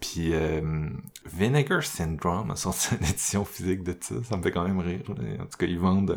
Puis 0.00 0.32
euh, 0.32 0.88
Vinegar 1.26 1.82
Syndrome 1.82 2.50
a 2.52 2.56
sorti 2.56 2.94
une 3.00 3.06
édition 3.06 3.44
physique 3.44 3.82
de 3.82 3.96
ça, 4.00 4.14
ça 4.22 4.36
me 4.36 4.42
fait 4.42 4.52
quand 4.52 4.64
même 4.66 4.78
rire. 4.78 5.00
En 5.08 5.14
tout 5.46 5.58
cas, 5.58 5.66
ils 5.66 5.78
vendent 5.78 6.16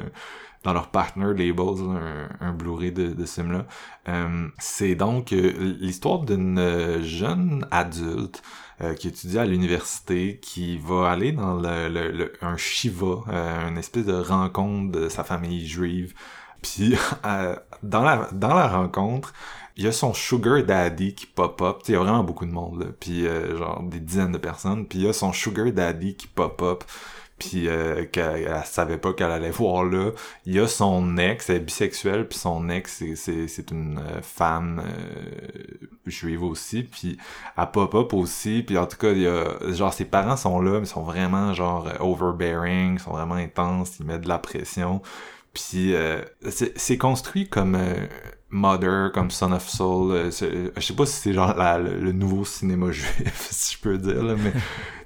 dans 0.64 0.74
leur 0.74 0.90
partner 0.90 1.26
labels 1.34 2.30
un, 2.40 2.54
Blu-ray 2.54 2.92
de, 2.92 3.26
ce 3.26 3.42
film-là. 3.42 3.66
Euh, 4.10 4.48
c'est 4.60 4.94
donc 4.96 5.34
euh, 5.34 5.78
l'histoire 5.80 6.20
d'une 6.20 6.60
euh, 6.60 7.02
jeune 7.02 7.66
adulte 7.72 8.42
qui 8.98 9.10
étudie 9.10 9.38
à 9.38 9.46
l'université, 9.46 10.40
qui 10.42 10.80
va 10.80 11.12
aller 11.12 11.34
dans 11.34 11.54
le, 11.54 11.88
le- 11.88 12.34
un 12.42 12.58
shiva, 12.58 13.22
une 13.70 13.78
espèce 13.78 14.08
de 14.08 14.14
rencontre 14.16 14.92
de 14.92 15.08
sa 15.08 15.24
famille 15.24 15.68
juive. 15.68 16.16
Puis 16.64 16.96
dans 17.84 18.02
la 18.02 18.28
dans 18.32 18.56
la 18.56 18.68
rencontre, 18.68 19.34
il 19.78 19.86
y 19.86 19.88
a 19.88 19.92
son 19.92 20.14
sugar 20.14 20.64
daddy 20.64 21.16
qui 21.16 21.26
pop 21.26 21.62
up. 21.62 21.80
Il 21.88 21.94
y 21.94 21.96
a 21.96 22.00
vraiment 22.00 22.24
beaucoup 22.24 22.46
de 22.46 22.52
monde 22.52 22.82
là, 22.82 22.88
puis 23.00 23.28
euh, 23.28 23.58
genre 23.58 23.82
des 23.84 24.00
dizaines 24.00 24.32
de 24.32 24.38
personnes. 24.38 24.86
Puis 24.86 25.00
il 25.00 25.06
y 25.06 25.10
a 25.10 25.14
son 25.14 25.34
sugar 25.34 25.72
daddy 25.72 26.16
qui 26.16 26.28
pop 26.28 26.62
up. 26.62 26.84
Puis 27.40 27.68
euh, 27.68 28.06
qu'elle 28.06 28.48
elle 28.48 28.64
savait 28.66 29.00
pas 29.00 29.14
qu'elle 29.14 29.32
allait 29.32 29.50
voir 29.50 29.84
là. 29.84 30.12
Il 30.46 30.54
y 30.54 30.60
a 30.60 30.68
son 30.68 31.18
ex, 31.18 31.50
elle 31.50 31.56
est 31.56 31.60
bisexuelle, 31.60 32.28
puis 32.28 32.38
son 32.38 32.70
ex 32.70 33.04
c'est 33.16 33.72
une 33.72 33.98
euh, 33.98 34.22
femme 34.22 34.84
euh, 34.86 35.88
juive 36.06 36.44
aussi. 36.44 36.84
Puis 36.84 37.18
elle 37.58 37.72
pop 37.72 37.96
up 37.96 38.14
aussi. 38.14 38.62
Puis 38.62 38.78
en 38.78 38.86
tout 38.86 38.98
cas, 38.98 39.12
il 39.12 39.24
y 39.24 39.28
a 39.28 39.58
genre 39.72 39.92
ses 39.92 40.06
parents 40.06 40.38
sont 40.38 40.62
là, 40.62 40.74
mais 40.74 40.86
ils 40.86 40.88
sont 40.88 41.02
vraiment 41.02 41.52
genre 41.56 41.88
euh, 41.88 41.98
overbearing, 42.00 42.96
ils 42.96 43.00
sont 43.00 43.12
vraiment 43.12 43.36
intenses, 43.36 43.98
ils 44.00 44.06
mettent 44.06 44.22
de 44.22 44.30
la 44.30 44.38
pression. 44.38 45.02
Puis 45.54 45.96
euh, 45.96 46.22
c'est 46.50 46.78
c'est 46.78 46.98
construit 46.98 47.50
comme 47.50 47.76
euh, 47.76 48.08
Mother, 48.52 49.12
comme 49.14 49.32
Son 49.32 49.52
of 49.54 49.68
Soul. 49.70 50.12
euh, 50.12 50.32
c'est- 50.32 50.72
je 50.76 50.82
sais 50.82 50.94
pas 50.96 51.06
si 51.06 51.14
c'est 51.14 51.34
genre 51.34 51.56
le, 51.80 52.12
nouveau 52.12 52.46
cinéma 52.46 52.92
juif, 52.92 53.48
si 53.52 53.76
je 53.76 53.80
peux 53.82 53.98
dire, 53.98 54.24
là, 54.24 54.36
mais 54.38 54.54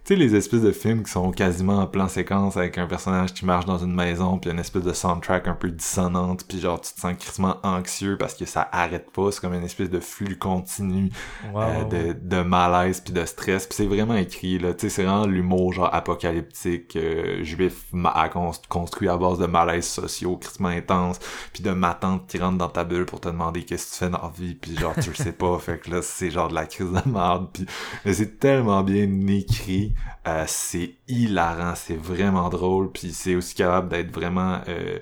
sais, 0.06 0.16
les 0.16 0.36
espèces 0.36 0.62
de 0.62 0.72
films 0.72 1.04
qui 1.04 1.12
sont 1.12 1.32
quasiment 1.32 1.80
en 1.80 1.88
plan 1.88 2.08
séquence 2.08 2.58
avec 2.58 2.78
un 2.78 2.86
personnage 2.86 3.34
qui 3.34 3.46
marche 3.46 3.66
dans 3.66 3.78
une 3.80 3.94
maison, 3.94 4.38
puis 4.38 4.52
une 4.52 4.60
espèce 4.60 4.84
de 4.84 4.94
soundtrack 4.94 5.48
un 5.48 5.56
peu 5.56 5.70
dissonante, 5.72 6.46
puis 6.48 6.60
genre 6.60 6.80
tu 6.80 6.94
te 6.94 7.00
sens 7.00 7.16
crissement 7.18 7.58
anxieux 7.64 8.16
parce 8.18 8.36
que 8.36 8.46
ça 8.46 8.70
arrête 8.72 9.10
pas, 9.12 9.32
c'est 9.32 9.42
comme 9.42 9.56
une 9.56 9.64
espèce 9.64 9.90
de 9.90 10.00
flux 10.00 10.38
continu 10.38 11.10
wow, 11.52 11.62
euh, 11.62 12.14
de, 12.14 12.20
de 12.22 12.42
malaise 12.44 13.02
puis 13.02 13.14
de 13.14 13.26
stress. 13.26 13.66
Puis 13.66 13.76
c'est 13.76 13.88
vraiment 13.88 14.16
écrit 14.16 14.60
là. 14.60 14.74
Tu 14.74 14.82
sais 14.82 14.90
c'est 14.90 15.04
vraiment 15.04 15.26
l'humour 15.26 15.74
genre 15.74 15.94
apocalyptique 15.94 16.96
euh, 16.96 17.44
juif 17.44 17.86
à 18.14 18.30
cons- 18.30 18.52
construit 18.70 19.10
à 19.10 19.18
base 19.18 19.40
de 19.40 19.48
malaises 19.48 19.88
sociaux 19.88 20.38
crissement 20.38 20.70
intense 20.70 21.20
puis 21.52 21.64
de 21.64 21.72
ma 21.72 21.96
tante 21.96 22.28
qui 22.28 22.38
rentre 22.38 22.58
dans 22.60 22.70
ta 22.70 22.84
bulle 22.84 23.06
pour 23.06 23.20
te 23.22 23.30
demander 23.30 23.64
qu'est-ce 23.64 23.88
que 23.88 23.92
tu 23.94 23.98
fais 24.06 24.10
dans 24.10 24.22
la 24.22 24.32
vie 24.38 24.56
puis 24.56 24.78
genre 24.78 24.94
tu 25.02 25.10
le 25.10 25.16
sais 25.16 25.32
pas. 25.34 25.58
Fait 25.66 25.80
que 25.80 25.90
là 25.90 26.02
c'est 26.04 26.30
genre 26.30 26.50
de 26.50 26.56
la 26.56 26.66
crise 26.68 26.92
de 26.92 27.10
merde 27.10 27.48
puis 27.52 27.66
mais 28.06 28.14
c'est 28.14 28.40
tellement 28.40 28.84
bien 28.84 29.10
écrit 29.28 29.95
euh, 30.28 30.44
c'est 30.48 30.96
hilarant 31.08 31.76
c'est 31.76 31.98
vraiment 31.98 32.50
drôle 32.50 32.92
puis 32.92 33.14
c'est 33.14 33.36
aussi 33.36 33.56
capable 33.56 33.90
d'être 33.90 34.12
vraiment 34.14 34.62
euh, 34.68 35.00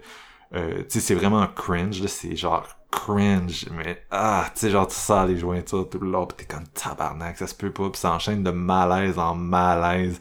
euh, 0.56 0.78
tu 0.84 0.86
sais, 0.90 1.00
c'est 1.00 1.16
vraiment 1.16 1.48
cringe, 1.48 2.02
là, 2.02 2.08
c'est 2.08 2.36
genre 2.36 2.68
cringe, 2.92 3.66
mais 3.72 4.04
ah, 4.12 4.46
tu 4.54 4.62
sais, 4.62 4.70
genre 4.70 4.88
tu 4.88 4.96
sors 4.96 5.26
les 5.26 5.38
jointures 5.38 5.90
tout 5.90 6.00
le 6.00 6.12
long, 6.12 6.28
pis 6.28 6.36
t'es 6.36 6.46
comme 6.46 6.68
tabarnak, 6.68 7.38
ça 7.38 7.48
se 7.48 7.56
peut 7.56 7.72
pas, 7.72 7.90
pis 7.90 8.00
ça 8.00 8.12
enchaîne 8.14 8.44
de 8.44 8.52
malaise 8.52 9.18
en 9.18 9.34
malaise, 9.34 10.20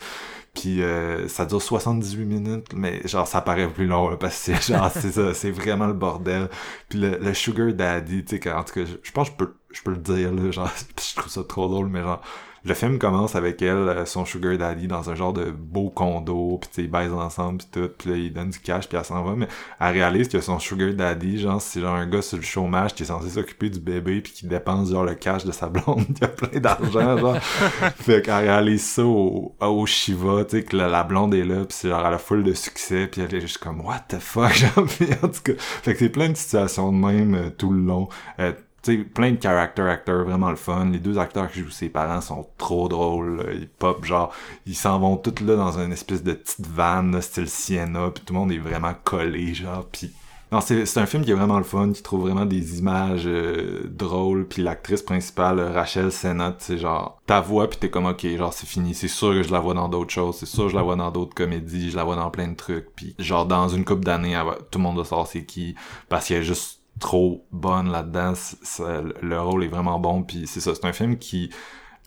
puis 0.55 0.83
euh, 0.83 1.29
ça 1.29 1.45
dure 1.45 1.61
78 1.61 2.25
minutes, 2.25 2.73
mais 2.75 3.07
genre 3.07 3.27
ça 3.29 3.43
paraît 3.43 3.69
plus 3.71 3.87
long, 3.87 4.09
là, 4.09 4.17
parce 4.17 4.35
que 4.47 4.57
c'est 4.57 4.73
genre, 4.75 4.91
c'est 4.95 5.13
ça, 5.13 5.35
c'est 5.35 5.51
vraiment 5.51 5.87
le 5.87 5.93
bordel, 5.93 6.49
puis 6.89 6.99
le, 6.99 7.19
le 7.19 7.35
sugar 7.35 7.71
daddy, 7.75 8.25
tu 8.25 8.39
sais, 8.39 8.53
en 8.53 8.65
tout 8.65 8.73
cas, 8.75 8.85
je, 8.87 8.97
je 9.03 9.13
pense 9.13 9.29
que 9.29 9.35
je 9.35 9.45
peux, 9.45 9.55
je 9.73 9.83
peux 9.83 9.91
le 9.91 9.99
dire, 9.99 10.33
là, 10.33 10.51
genre, 10.51 10.71
je 10.99 11.15
trouve 11.17 11.31
ça 11.31 11.45
trop 11.45 11.69
drôle, 11.69 11.89
mais 11.89 12.01
genre, 12.03 12.23
le 12.65 12.75
film 12.75 12.99
commence 12.99 13.35
avec 13.35 13.61
elle, 13.63 13.77
euh, 13.77 14.07
son 14.07 14.25
sugar 14.25 14.57
daddy, 14.57 14.87
dans 14.87 15.11
un 15.11 15.15
genre 15.15 15.33
de 15.33 15.51
beau 15.51 15.91
condo, 15.91 16.61
sais, 16.71 16.83
ils 16.83 16.91
baisent 16.91 17.13
ensemble 17.13 17.59
pis 17.59 17.67
tout, 17.73 17.89
pis 17.99 18.09
là, 18.09 18.17
il 18.17 18.33
donne 18.33 18.51
du 18.51 18.61
cash 18.61 18.89
pis 18.89 18.97
elle 18.97 19.05
s'en 19.05 19.23
va, 19.23 19.35
mais 19.35 19.49
elle 19.81 19.93
réalise 19.93 20.29
que 20.29 20.41
son 20.41 20.59
sugar 20.59 20.93
daddy, 20.93 21.41
genre, 21.41 21.61
c'est 21.61 21.81
genre 21.81 21.97
un 21.97 22.07
gars 22.07 22.23
sur 22.23 22.37
le 22.37 22.43
chômage 22.43 22.95
qui 22.95 23.03
est 23.03 23.07
censé 23.07 23.31
s'occuper 23.31 23.69
du 23.71 23.81
bébé 23.81 24.21
pis 24.21 24.33
qui 24.33 24.47
dépense 24.47 24.91
genre 24.91 25.05
le 25.05 25.15
cash 25.15 25.45
de 25.45 25.53
sa 25.53 25.69
blonde 25.69 26.07
qui 26.15 26.25
a 26.25 26.29
plein 26.29 26.61
d'argent, 26.61 27.19
genre. 27.19 27.37
fait 27.97 28.23
qu'elle 28.23 28.35
réalise 28.35 28.85
ça 28.85 29.05
au, 29.05 29.55
au 29.61 29.87
Shiva, 29.87 30.45
tu 30.45 30.59
sais, 30.59 30.65
que 30.65 30.77
la, 30.77 30.89
la 30.89 31.03
blonde 31.03 31.35
est 31.35 31.45
là 31.45 31.65
pis 31.65 31.75
c'est 31.75 31.89
genre, 31.89 32.07
elle 32.07 32.15
a 32.15 32.19
full 32.19 32.45
de 32.45 32.53
succès 32.55 33.09
pis 33.09 33.21
elle 33.21 33.35
est 33.35 33.41
juste 33.41 33.59
comme, 33.59 33.81
what 33.81 34.05
the 34.09 34.19
fuck, 34.19 34.53
genre, 34.55 34.87
en 35.23 35.29
tout 35.29 35.43
cas, 35.43 35.53
fait 35.59 35.95
que 35.95 35.99
c'est 35.99 36.09
plein 36.11 36.29
de 36.29 36.37
situations 36.37 36.93
de 36.93 36.97
même 36.97 37.35
euh, 37.35 37.51
tout 37.51 37.73
le 37.73 37.81
long. 37.81 38.09
Euh, 38.39 38.53
sais, 38.83 38.97
plein 38.99 39.33
de 39.33 39.43
character 39.43 39.83
acteurs, 39.83 40.25
vraiment 40.25 40.51
le 40.51 40.57
fun. 40.57 40.87
Les 40.87 40.99
deux 40.99 41.19
acteurs 41.19 41.51
qui 41.51 41.61
jouent 41.61 41.71
ses 41.71 41.89
parents 41.89 42.21
sont 42.21 42.47
trop 42.59 42.89
drôles. 42.89 43.37
là. 43.37 43.53
Ils 43.53 43.69
pop, 43.69 44.05
genre, 44.05 44.33
ils 44.67 44.75
s'en 44.75 44.99
vont 44.99 45.17
tous 45.17 45.43
là 45.45 45.57
dans 45.57 45.79
une 45.79 45.93
espèce 45.93 46.23
de 46.23 46.33
petite 46.33 46.67
vanne, 46.67 47.21
style 47.21 47.49
Sienna, 47.49 48.11
puis 48.11 48.25
tout 48.25 48.33
le 48.33 48.41
monde 48.41 48.53
est 48.53 48.59
vraiment 48.59 48.95
collé, 49.05 49.55
genre, 49.55 49.87
puis... 49.91 50.13
Non, 50.51 50.61
c'est 50.61 50.99
un 50.99 51.07
film 51.07 51.25
qui 51.25 51.31
est 51.31 51.35
vraiment 51.35 51.57
le 51.57 51.65
fun, 51.65 51.93
qui 51.93 52.03
trouve 52.03 52.29
vraiment 52.29 52.45
des 52.45 52.79
images 52.79 53.23
euh, 53.25 53.85
drôles, 53.89 54.47
puis 54.47 54.63
l'actrice 54.63 55.01
principale, 55.01 55.59
euh, 55.59 55.71
Rachel 55.73 56.13
Sennott, 56.13 56.57
c'est 56.59 56.77
genre, 56.77 57.23
ta 57.27 57.41
voix, 57.41 57.71
puis 57.71 57.79
t'es 57.79 57.89
comme, 57.89 58.05
ok, 58.05 58.27
genre, 58.37 58.53
c'est 58.53 58.67
fini, 58.67 58.95
c'est 58.95 59.09
sûr 59.09 59.31
que 59.31 59.43
je 59.43 59.51
la 59.51 59.61
vois 59.61 59.73
dans 59.73 59.89
d'autres 59.89 60.13
choses, 60.13 60.37
c'est 60.37 60.45
sûr 60.45 60.65
que 60.65 60.73
je 60.73 60.77
la 60.77 60.83
vois 60.83 60.97
dans 60.97 61.11
d'autres 61.11 61.35
comédies, 61.35 61.91
je 61.91 61.97
la 61.97 62.05
vois 62.05 62.17
dans 62.17 62.31
plein 62.31 62.49
de 62.49 62.55
trucs, 62.55 62.95
puis 62.95 63.15
genre, 63.19 63.47
dans 63.47 63.71
une 63.71 63.87
couple 63.87 64.05
d'années, 64.05 64.39
tout 64.71 64.79
le 64.79 64.83
monde 64.83 64.99
va 64.99 65.05
savoir 65.05 65.27
c'est 65.27 65.47
qui, 65.47 65.75
parce 66.11 66.29
qu'elle 66.29 66.43
est 66.43 66.45
juste 66.45 66.82
trop 67.03 67.45
bonne 67.53 67.91
là-dedans. 67.93 68.35
C'est- 68.35 68.57
c'est- 68.63 69.03
le 69.23 69.41
rôle 69.41 69.65
est 69.65 69.69
vraiment 69.69 69.99
bon. 69.99 70.23
Puis 70.23 70.47
c'est 70.47 70.61
ça, 70.61 70.75
c'est 70.75 70.87
un 70.87 70.93
film 70.95 71.19
qui, 71.19 71.51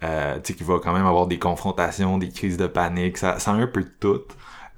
euh, 0.04 0.40
qui 0.40 0.64
va 0.64 0.80
quand 0.80 0.94
même 0.94 1.06
avoir 1.06 1.28
des 1.28 1.40
confrontations, 1.40 2.18
des 2.18 2.30
crises 2.30 2.58
de 2.58 2.68
panique. 2.68 3.18
Ça, 3.18 3.40
ça 3.40 3.52
un 3.52 3.68
peu 3.68 3.84
de 3.84 3.92
tout. 4.00 4.22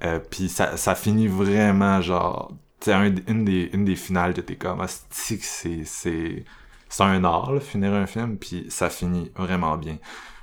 Euh, 0.04 0.20
puis 0.30 0.48
ça, 0.48 0.76
ça 0.76 0.94
finit 0.94 1.28
vraiment 1.28 2.00
genre, 2.02 2.52
un- 2.88 3.14
une 3.26 3.44
des 3.44 3.70
une 3.72 3.84
des 3.84 3.96
finales 3.96 4.34
que 4.34 4.40
t'es 4.42 4.56
comme, 4.56 4.84
c'est 5.10 5.40
c'est 5.42 5.84
c'est 5.84 6.44
c'est 6.88 7.02
un 7.04 7.24
art, 7.24 7.52
finir 7.62 7.92
un 7.94 8.06
film. 8.06 8.36
Puis 8.38 8.66
ça 8.70 8.90
finit 8.90 9.30
vraiment 9.36 9.76
bien. 9.76 9.98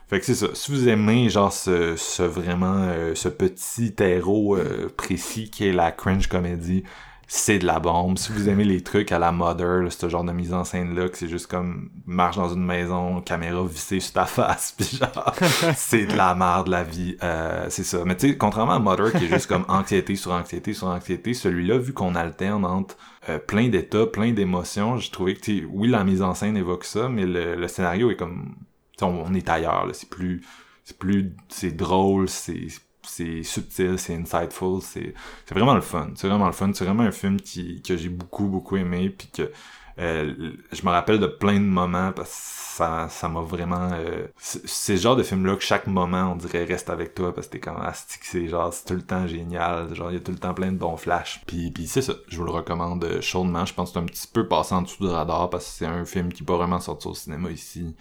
Fait 0.07 0.19
que 0.19 0.25
c'est 0.25 0.35
ça. 0.35 0.47
Si 0.53 0.71
vous 0.71 0.87
aimez 0.87 1.29
genre 1.29 1.51
ce, 1.53 1.95
ce 1.95 2.21
vraiment 2.23 2.75
euh, 2.89 3.15
ce 3.15 3.27
petit 3.29 3.93
terreau 3.95 4.55
euh, 4.55 4.87
précis 4.95 5.49
qui 5.49 5.67
est 5.67 5.73
la 5.73 5.91
cringe 5.91 6.27
comédie, 6.27 6.83
c'est 7.27 7.59
de 7.59 7.65
la 7.65 7.79
bombe. 7.79 8.17
Si 8.17 8.31
vous 8.31 8.49
aimez 8.49 8.65
les 8.65 8.81
trucs 8.81 9.11
à 9.11 9.19
la 9.19 9.31
Mother, 9.31 9.81
là, 9.83 9.89
ce 9.89 10.09
genre 10.09 10.23
de 10.23 10.31
mise 10.31 10.53
en 10.53 10.63
scène 10.63 10.95
là, 10.95 11.09
que 11.09 11.17
c'est 11.17 11.27
juste 11.27 11.47
comme 11.47 11.89
marche 12.05 12.35
dans 12.35 12.53
une 12.53 12.63
maison, 12.65 13.21
caméra 13.21 13.65
vissée 13.65 13.99
sur 13.99 14.13
ta 14.13 14.25
face, 14.25 14.75
puis 14.77 14.97
genre 14.97 15.33
c'est 15.75 16.05
de 16.05 16.15
la 16.15 16.35
merde 16.35 16.67
la 16.67 16.83
vie. 16.83 17.17
Euh, 17.23 17.65
c'est 17.69 17.83
ça. 17.83 17.99
Mais 18.05 18.15
tu 18.15 18.29
sais, 18.29 18.37
contrairement 18.37 18.73
à 18.73 18.79
Mother 18.79 19.11
qui 19.11 19.25
est 19.25 19.29
juste 19.29 19.47
comme 19.47 19.65
anxiété 19.67 20.15
sur 20.15 20.31
anxiété 20.31 20.73
sur 20.73 20.87
anxiété, 20.87 21.33
celui-là 21.33 21.77
vu 21.77 21.93
qu'on 21.93 22.15
alterne 22.15 22.65
entre 22.65 22.95
euh, 23.29 23.39
plein 23.39 23.69
d'états, 23.69 24.05
plein 24.05 24.31
d'émotions, 24.31 24.97
j'ai 24.97 25.09
trouvé 25.09 25.35
que 25.35 25.65
oui 25.67 25.87
la 25.87 26.03
mise 26.03 26.21
en 26.21 26.33
scène 26.35 26.57
évoque 26.57 26.85
ça, 26.85 27.09
mais 27.09 27.25
le, 27.25 27.55
le 27.55 27.67
scénario 27.67 28.11
est 28.11 28.15
comme 28.15 28.55
on, 29.01 29.25
on 29.27 29.33
est 29.33 29.49
ailleurs. 29.49 29.87
C'est 29.93 30.09
plus 30.09 30.41
c'est 30.83 30.97
plus 30.97 31.35
c'est 31.49 31.75
drôle, 31.75 32.29
c'est 32.29 32.67
c'est 33.07 33.43
subtil, 33.43 33.97
c'est 33.97 34.15
insightful, 34.15 34.81
c'est 34.81 35.13
vraiment 35.51 35.75
le 35.75 35.81
fun. 35.81 36.09
C'est 36.15 36.27
vraiment 36.27 36.47
le 36.47 36.53
fun. 36.53 36.71
C'est 36.73 36.85
vraiment 36.85 37.03
un 37.03 37.11
film 37.11 37.39
qui 37.39 37.81
que 37.81 37.97
j'ai 37.97 38.09
beaucoup 38.09 38.45
beaucoup 38.47 38.77
aimé 38.77 39.09
puis 39.09 39.29
que 39.33 39.51
euh, 39.97 40.51
je 40.73 40.85
me 40.85 40.89
rappelle 40.91 41.19
de 41.19 41.27
plein 41.27 41.55
de 41.55 41.65
moments 41.65 42.11
parce 42.11 42.29
que 42.29 42.75
ça 42.75 43.07
ça 43.09 43.29
m'a 43.29 43.39
vraiment 43.39 43.91
euh, 43.93 44.27
c'est 44.37 44.97
genre 44.97 45.15
de 45.15 45.23
film 45.23 45.45
là 45.45 45.55
que 45.55 45.63
chaque 45.63 45.87
moment 45.87 46.33
on 46.33 46.35
dirait 46.35 46.65
reste 46.65 46.89
avec 46.89 47.15
toi 47.15 47.33
parce 47.33 47.47
que 47.47 47.53
t'es 47.53 47.59
comme 47.61 47.77
astique 47.77 48.25
c'est 48.25 48.49
genre 48.49 48.73
c'est 48.73 48.83
tout 48.85 48.95
le 48.95 49.01
temps 49.01 49.25
génial 49.25 49.95
genre 49.95 50.11
il 50.11 50.15
y 50.15 50.17
a 50.17 50.19
tout 50.19 50.33
le 50.33 50.37
temps 50.37 50.53
plein 50.53 50.73
de 50.73 50.77
bons 50.77 50.97
flashs 50.97 51.41
puis 51.47 51.71
puis 51.71 51.87
c'est 51.87 52.01
ça 52.01 52.11
je 52.27 52.35
vous 52.35 52.43
le 52.43 52.51
recommande 52.51 53.05
euh, 53.05 53.21
chaudement 53.21 53.65
je 53.65 53.73
pense 53.73 53.91
que 53.91 53.93
c'est 53.93 53.99
un 53.99 54.05
petit 54.05 54.27
peu 54.27 54.49
passé 54.49 54.75
en 54.75 54.81
dessous 54.81 55.07
du 55.07 55.09
radar 55.09 55.49
parce 55.49 55.63
que 55.63 55.71
c'est 55.71 55.85
un 55.85 56.03
film 56.03 56.33
qui 56.33 56.43
pas 56.43 56.57
vraiment 56.57 56.81
sorti 56.81 57.07
au 57.07 57.13
cinéma 57.15 57.49
ici 57.49 57.95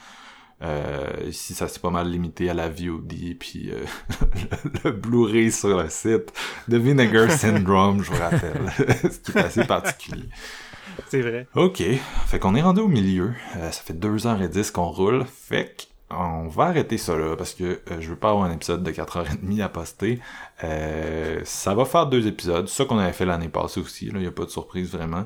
euh, 0.63 1.11
ici, 1.27 1.53
ça 1.55 1.69
s'est 1.69 1.81
pas 1.81 1.91
mal 1.91 2.09
limité 2.09 2.49
à 2.49 2.55
la 2.55 2.69
VOD 2.69 3.37
puis 3.39 3.71
euh, 3.71 3.85
le, 4.85 4.93
Blu-ray 4.93 5.53
sur 5.53 5.77
le 5.77 5.89
site. 5.89 6.33
The 6.69 6.75
Vinegar 6.75 7.31
Syndrome, 7.39 8.03
je 8.03 8.11
vous 8.11 8.19
rappelle. 8.19 8.73
ce 8.79 9.19
qui 9.19 9.37
est 9.37 9.41
assez 9.41 9.65
particulier. 9.65 10.29
C'est 11.09 11.23
vrai. 11.23 11.47
OK. 11.55 11.83
Fait 12.27 12.39
qu'on 12.39 12.55
est 12.55 12.63
rendu 12.63 12.81
au 12.81 12.89
milieu. 12.89 13.33
Euh, 13.57 13.71
ça 13.71 13.83
fait 13.83 13.95
2h10 13.95 14.71
qu'on 14.71 14.91
roule. 14.91 15.25
Fait 15.27 15.89
qu'on 16.09 16.49
va 16.49 16.65
arrêter 16.65 16.99
ça 16.99 17.17
là 17.17 17.37
parce 17.37 17.53
que 17.53 17.81
je 17.99 18.09
veux 18.09 18.17
pas 18.17 18.31
avoir 18.31 18.45
un 18.45 18.53
épisode 18.53 18.83
de 18.83 18.91
4h30 18.93 19.63
à 19.63 19.69
poster. 19.69 20.21
ça 20.61 21.75
va 21.75 21.85
faire 21.85 22.07
deux 22.07 22.27
épisodes. 22.27 22.69
Ça 22.69 22.85
qu'on 22.85 22.99
avait 22.99 23.13
fait 23.13 23.27
l'année 23.27 23.49
passée 23.49 23.81
aussi. 23.81 24.07
Il 24.07 24.19
n'y 24.19 24.27
a 24.27 24.31
pas 24.31 24.45
de 24.45 24.51
surprise 24.51 24.93
vraiment. 24.93 25.25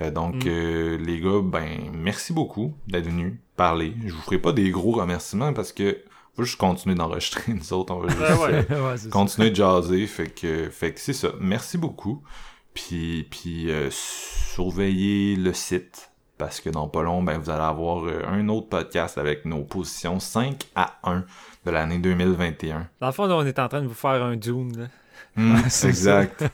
Donc, 0.00 0.44
mm. 0.44 0.96
les 0.96 1.20
gars, 1.20 1.40
ben, 1.42 1.90
merci 1.92 2.32
beaucoup 2.32 2.74
d'être 2.86 3.06
venus 3.06 3.34
parler. 3.56 3.94
Je 4.06 4.12
vous 4.12 4.20
ferai 4.22 4.38
pas 4.38 4.52
des 4.52 4.70
gros 4.70 4.92
remerciements 4.92 5.52
parce 5.52 5.72
que 5.72 5.98
faut 6.38 6.44
juste 6.44 6.58
continuer 6.58 6.94
d'enregistrer 6.94 7.52
nous 7.52 7.72
autres. 7.72 7.92
On 7.92 8.00
va 8.00 8.96
juste 8.96 9.10
continuer 9.10 9.50
de 9.50 9.56
jaser. 9.56 10.06
Fait 10.06 10.28
que, 10.28 10.70
fait 10.70 10.92
que 10.92 11.00
c'est 11.00 11.12
ça. 11.12 11.30
Merci 11.40 11.78
beaucoup. 11.78 12.22
Puis, 12.74 13.26
puis 13.28 13.70
euh, 13.70 13.88
surveillez 13.90 15.34
le 15.34 15.52
site 15.52 16.12
parce 16.38 16.60
que 16.60 16.70
dans 16.70 16.86
pas 16.86 17.02
long, 17.02 17.24
ben, 17.24 17.38
vous 17.38 17.50
allez 17.50 17.64
avoir 17.64 18.04
euh, 18.04 18.22
un 18.28 18.48
autre 18.48 18.68
podcast 18.68 19.18
avec 19.18 19.44
nos 19.44 19.64
positions 19.64 20.20
5 20.20 20.68
à 20.76 21.00
1 21.02 21.24
de 21.66 21.70
l'année 21.72 21.98
2021. 21.98 22.88
Dans 23.00 23.06
le 23.08 23.12
fond, 23.12 23.28
on 23.28 23.44
est 23.44 23.58
en 23.58 23.68
train 23.68 23.82
de 23.82 23.88
vous 23.88 23.94
faire 23.94 24.22
un 24.22 24.36
Dune. 24.36 24.78
Là. 24.78 24.86
Hmm, 25.34 25.56
exact. 25.66 26.44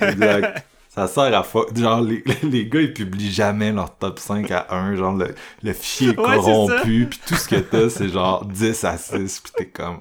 exact. 0.00 0.66
Ça 1.00 1.06
sert 1.06 1.38
à 1.38 1.42
fa... 1.42 1.60
Genre, 1.74 2.02
les, 2.02 2.22
les 2.42 2.66
gars, 2.66 2.82
ils 2.82 2.92
publient 2.92 3.32
jamais 3.32 3.72
leur 3.72 3.96
top 3.96 4.18
5 4.18 4.50
à 4.50 4.66
1. 4.68 4.96
Genre, 4.96 5.14
le, 5.14 5.34
le 5.62 5.72
fichier 5.72 6.10
est 6.10 6.14
corrompu. 6.14 7.06
Puis 7.08 7.20
tout 7.26 7.36
ce 7.36 7.48
que 7.48 7.56
t'as, 7.56 7.88
c'est 7.88 8.10
genre 8.10 8.44
10 8.44 8.84
à 8.84 8.98
6. 8.98 9.40
Puis 9.40 9.52
t'es 9.56 9.66
comme, 9.66 10.00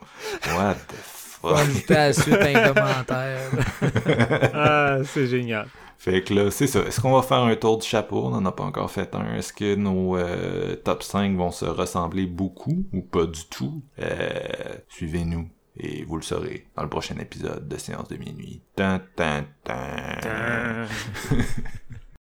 what 0.57 0.75
the 0.75 0.95
fuck? 1.01 1.91
À 1.91 2.11
suite 2.11 2.33
un 2.33 2.73
commentaire. 2.73 3.49
ah, 4.53 4.97
c'est 5.05 5.27
génial. 5.27 5.67
Fait 5.97 6.21
que 6.21 6.33
là, 6.33 6.51
c'est 6.51 6.67
ça. 6.67 6.81
Est-ce 6.81 6.99
qu'on 6.99 7.13
va 7.13 7.21
faire 7.21 7.43
un 7.43 7.55
tour 7.55 7.77
du 7.77 7.87
chapeau? 7.87 8.25
On 8.25 8.31
n'en 8.31 8.45
a 8.45 8.51
pas 8.51 8.63
encore 8.63 8.91
fait 8.91 9.15
un. 9.15 9.35
Est-ce 9.35 9.53
que 9.53 9.75
nos 9.75 10.17
euh, 10.17 10.75
top 10.75 11.01
5 11.01 11.37
vont 11.37 11.51
se 11.51 11.65
ressembler 11.65 12.25
beaucoup 12.25 12.85
ou 12.91 13.01
pas 13.01 13.25
du 13.25 13.45
tout? 13.49 13.81
Euh, 14.01 14.29
Suivez-nous 14.89 15.47
et 15.79 16.03
vous 16.03 16.17
le 16.17 16.21
saurez 16.21 16.67
dans 16.75 16.83
le 16.83 16.89
prochain 16.89 17.15
épisode 17.17 17.67
de 17.67 17.77
Séance 17.77 18.09
de 18.09 18.17
minuit. 18.17 18.61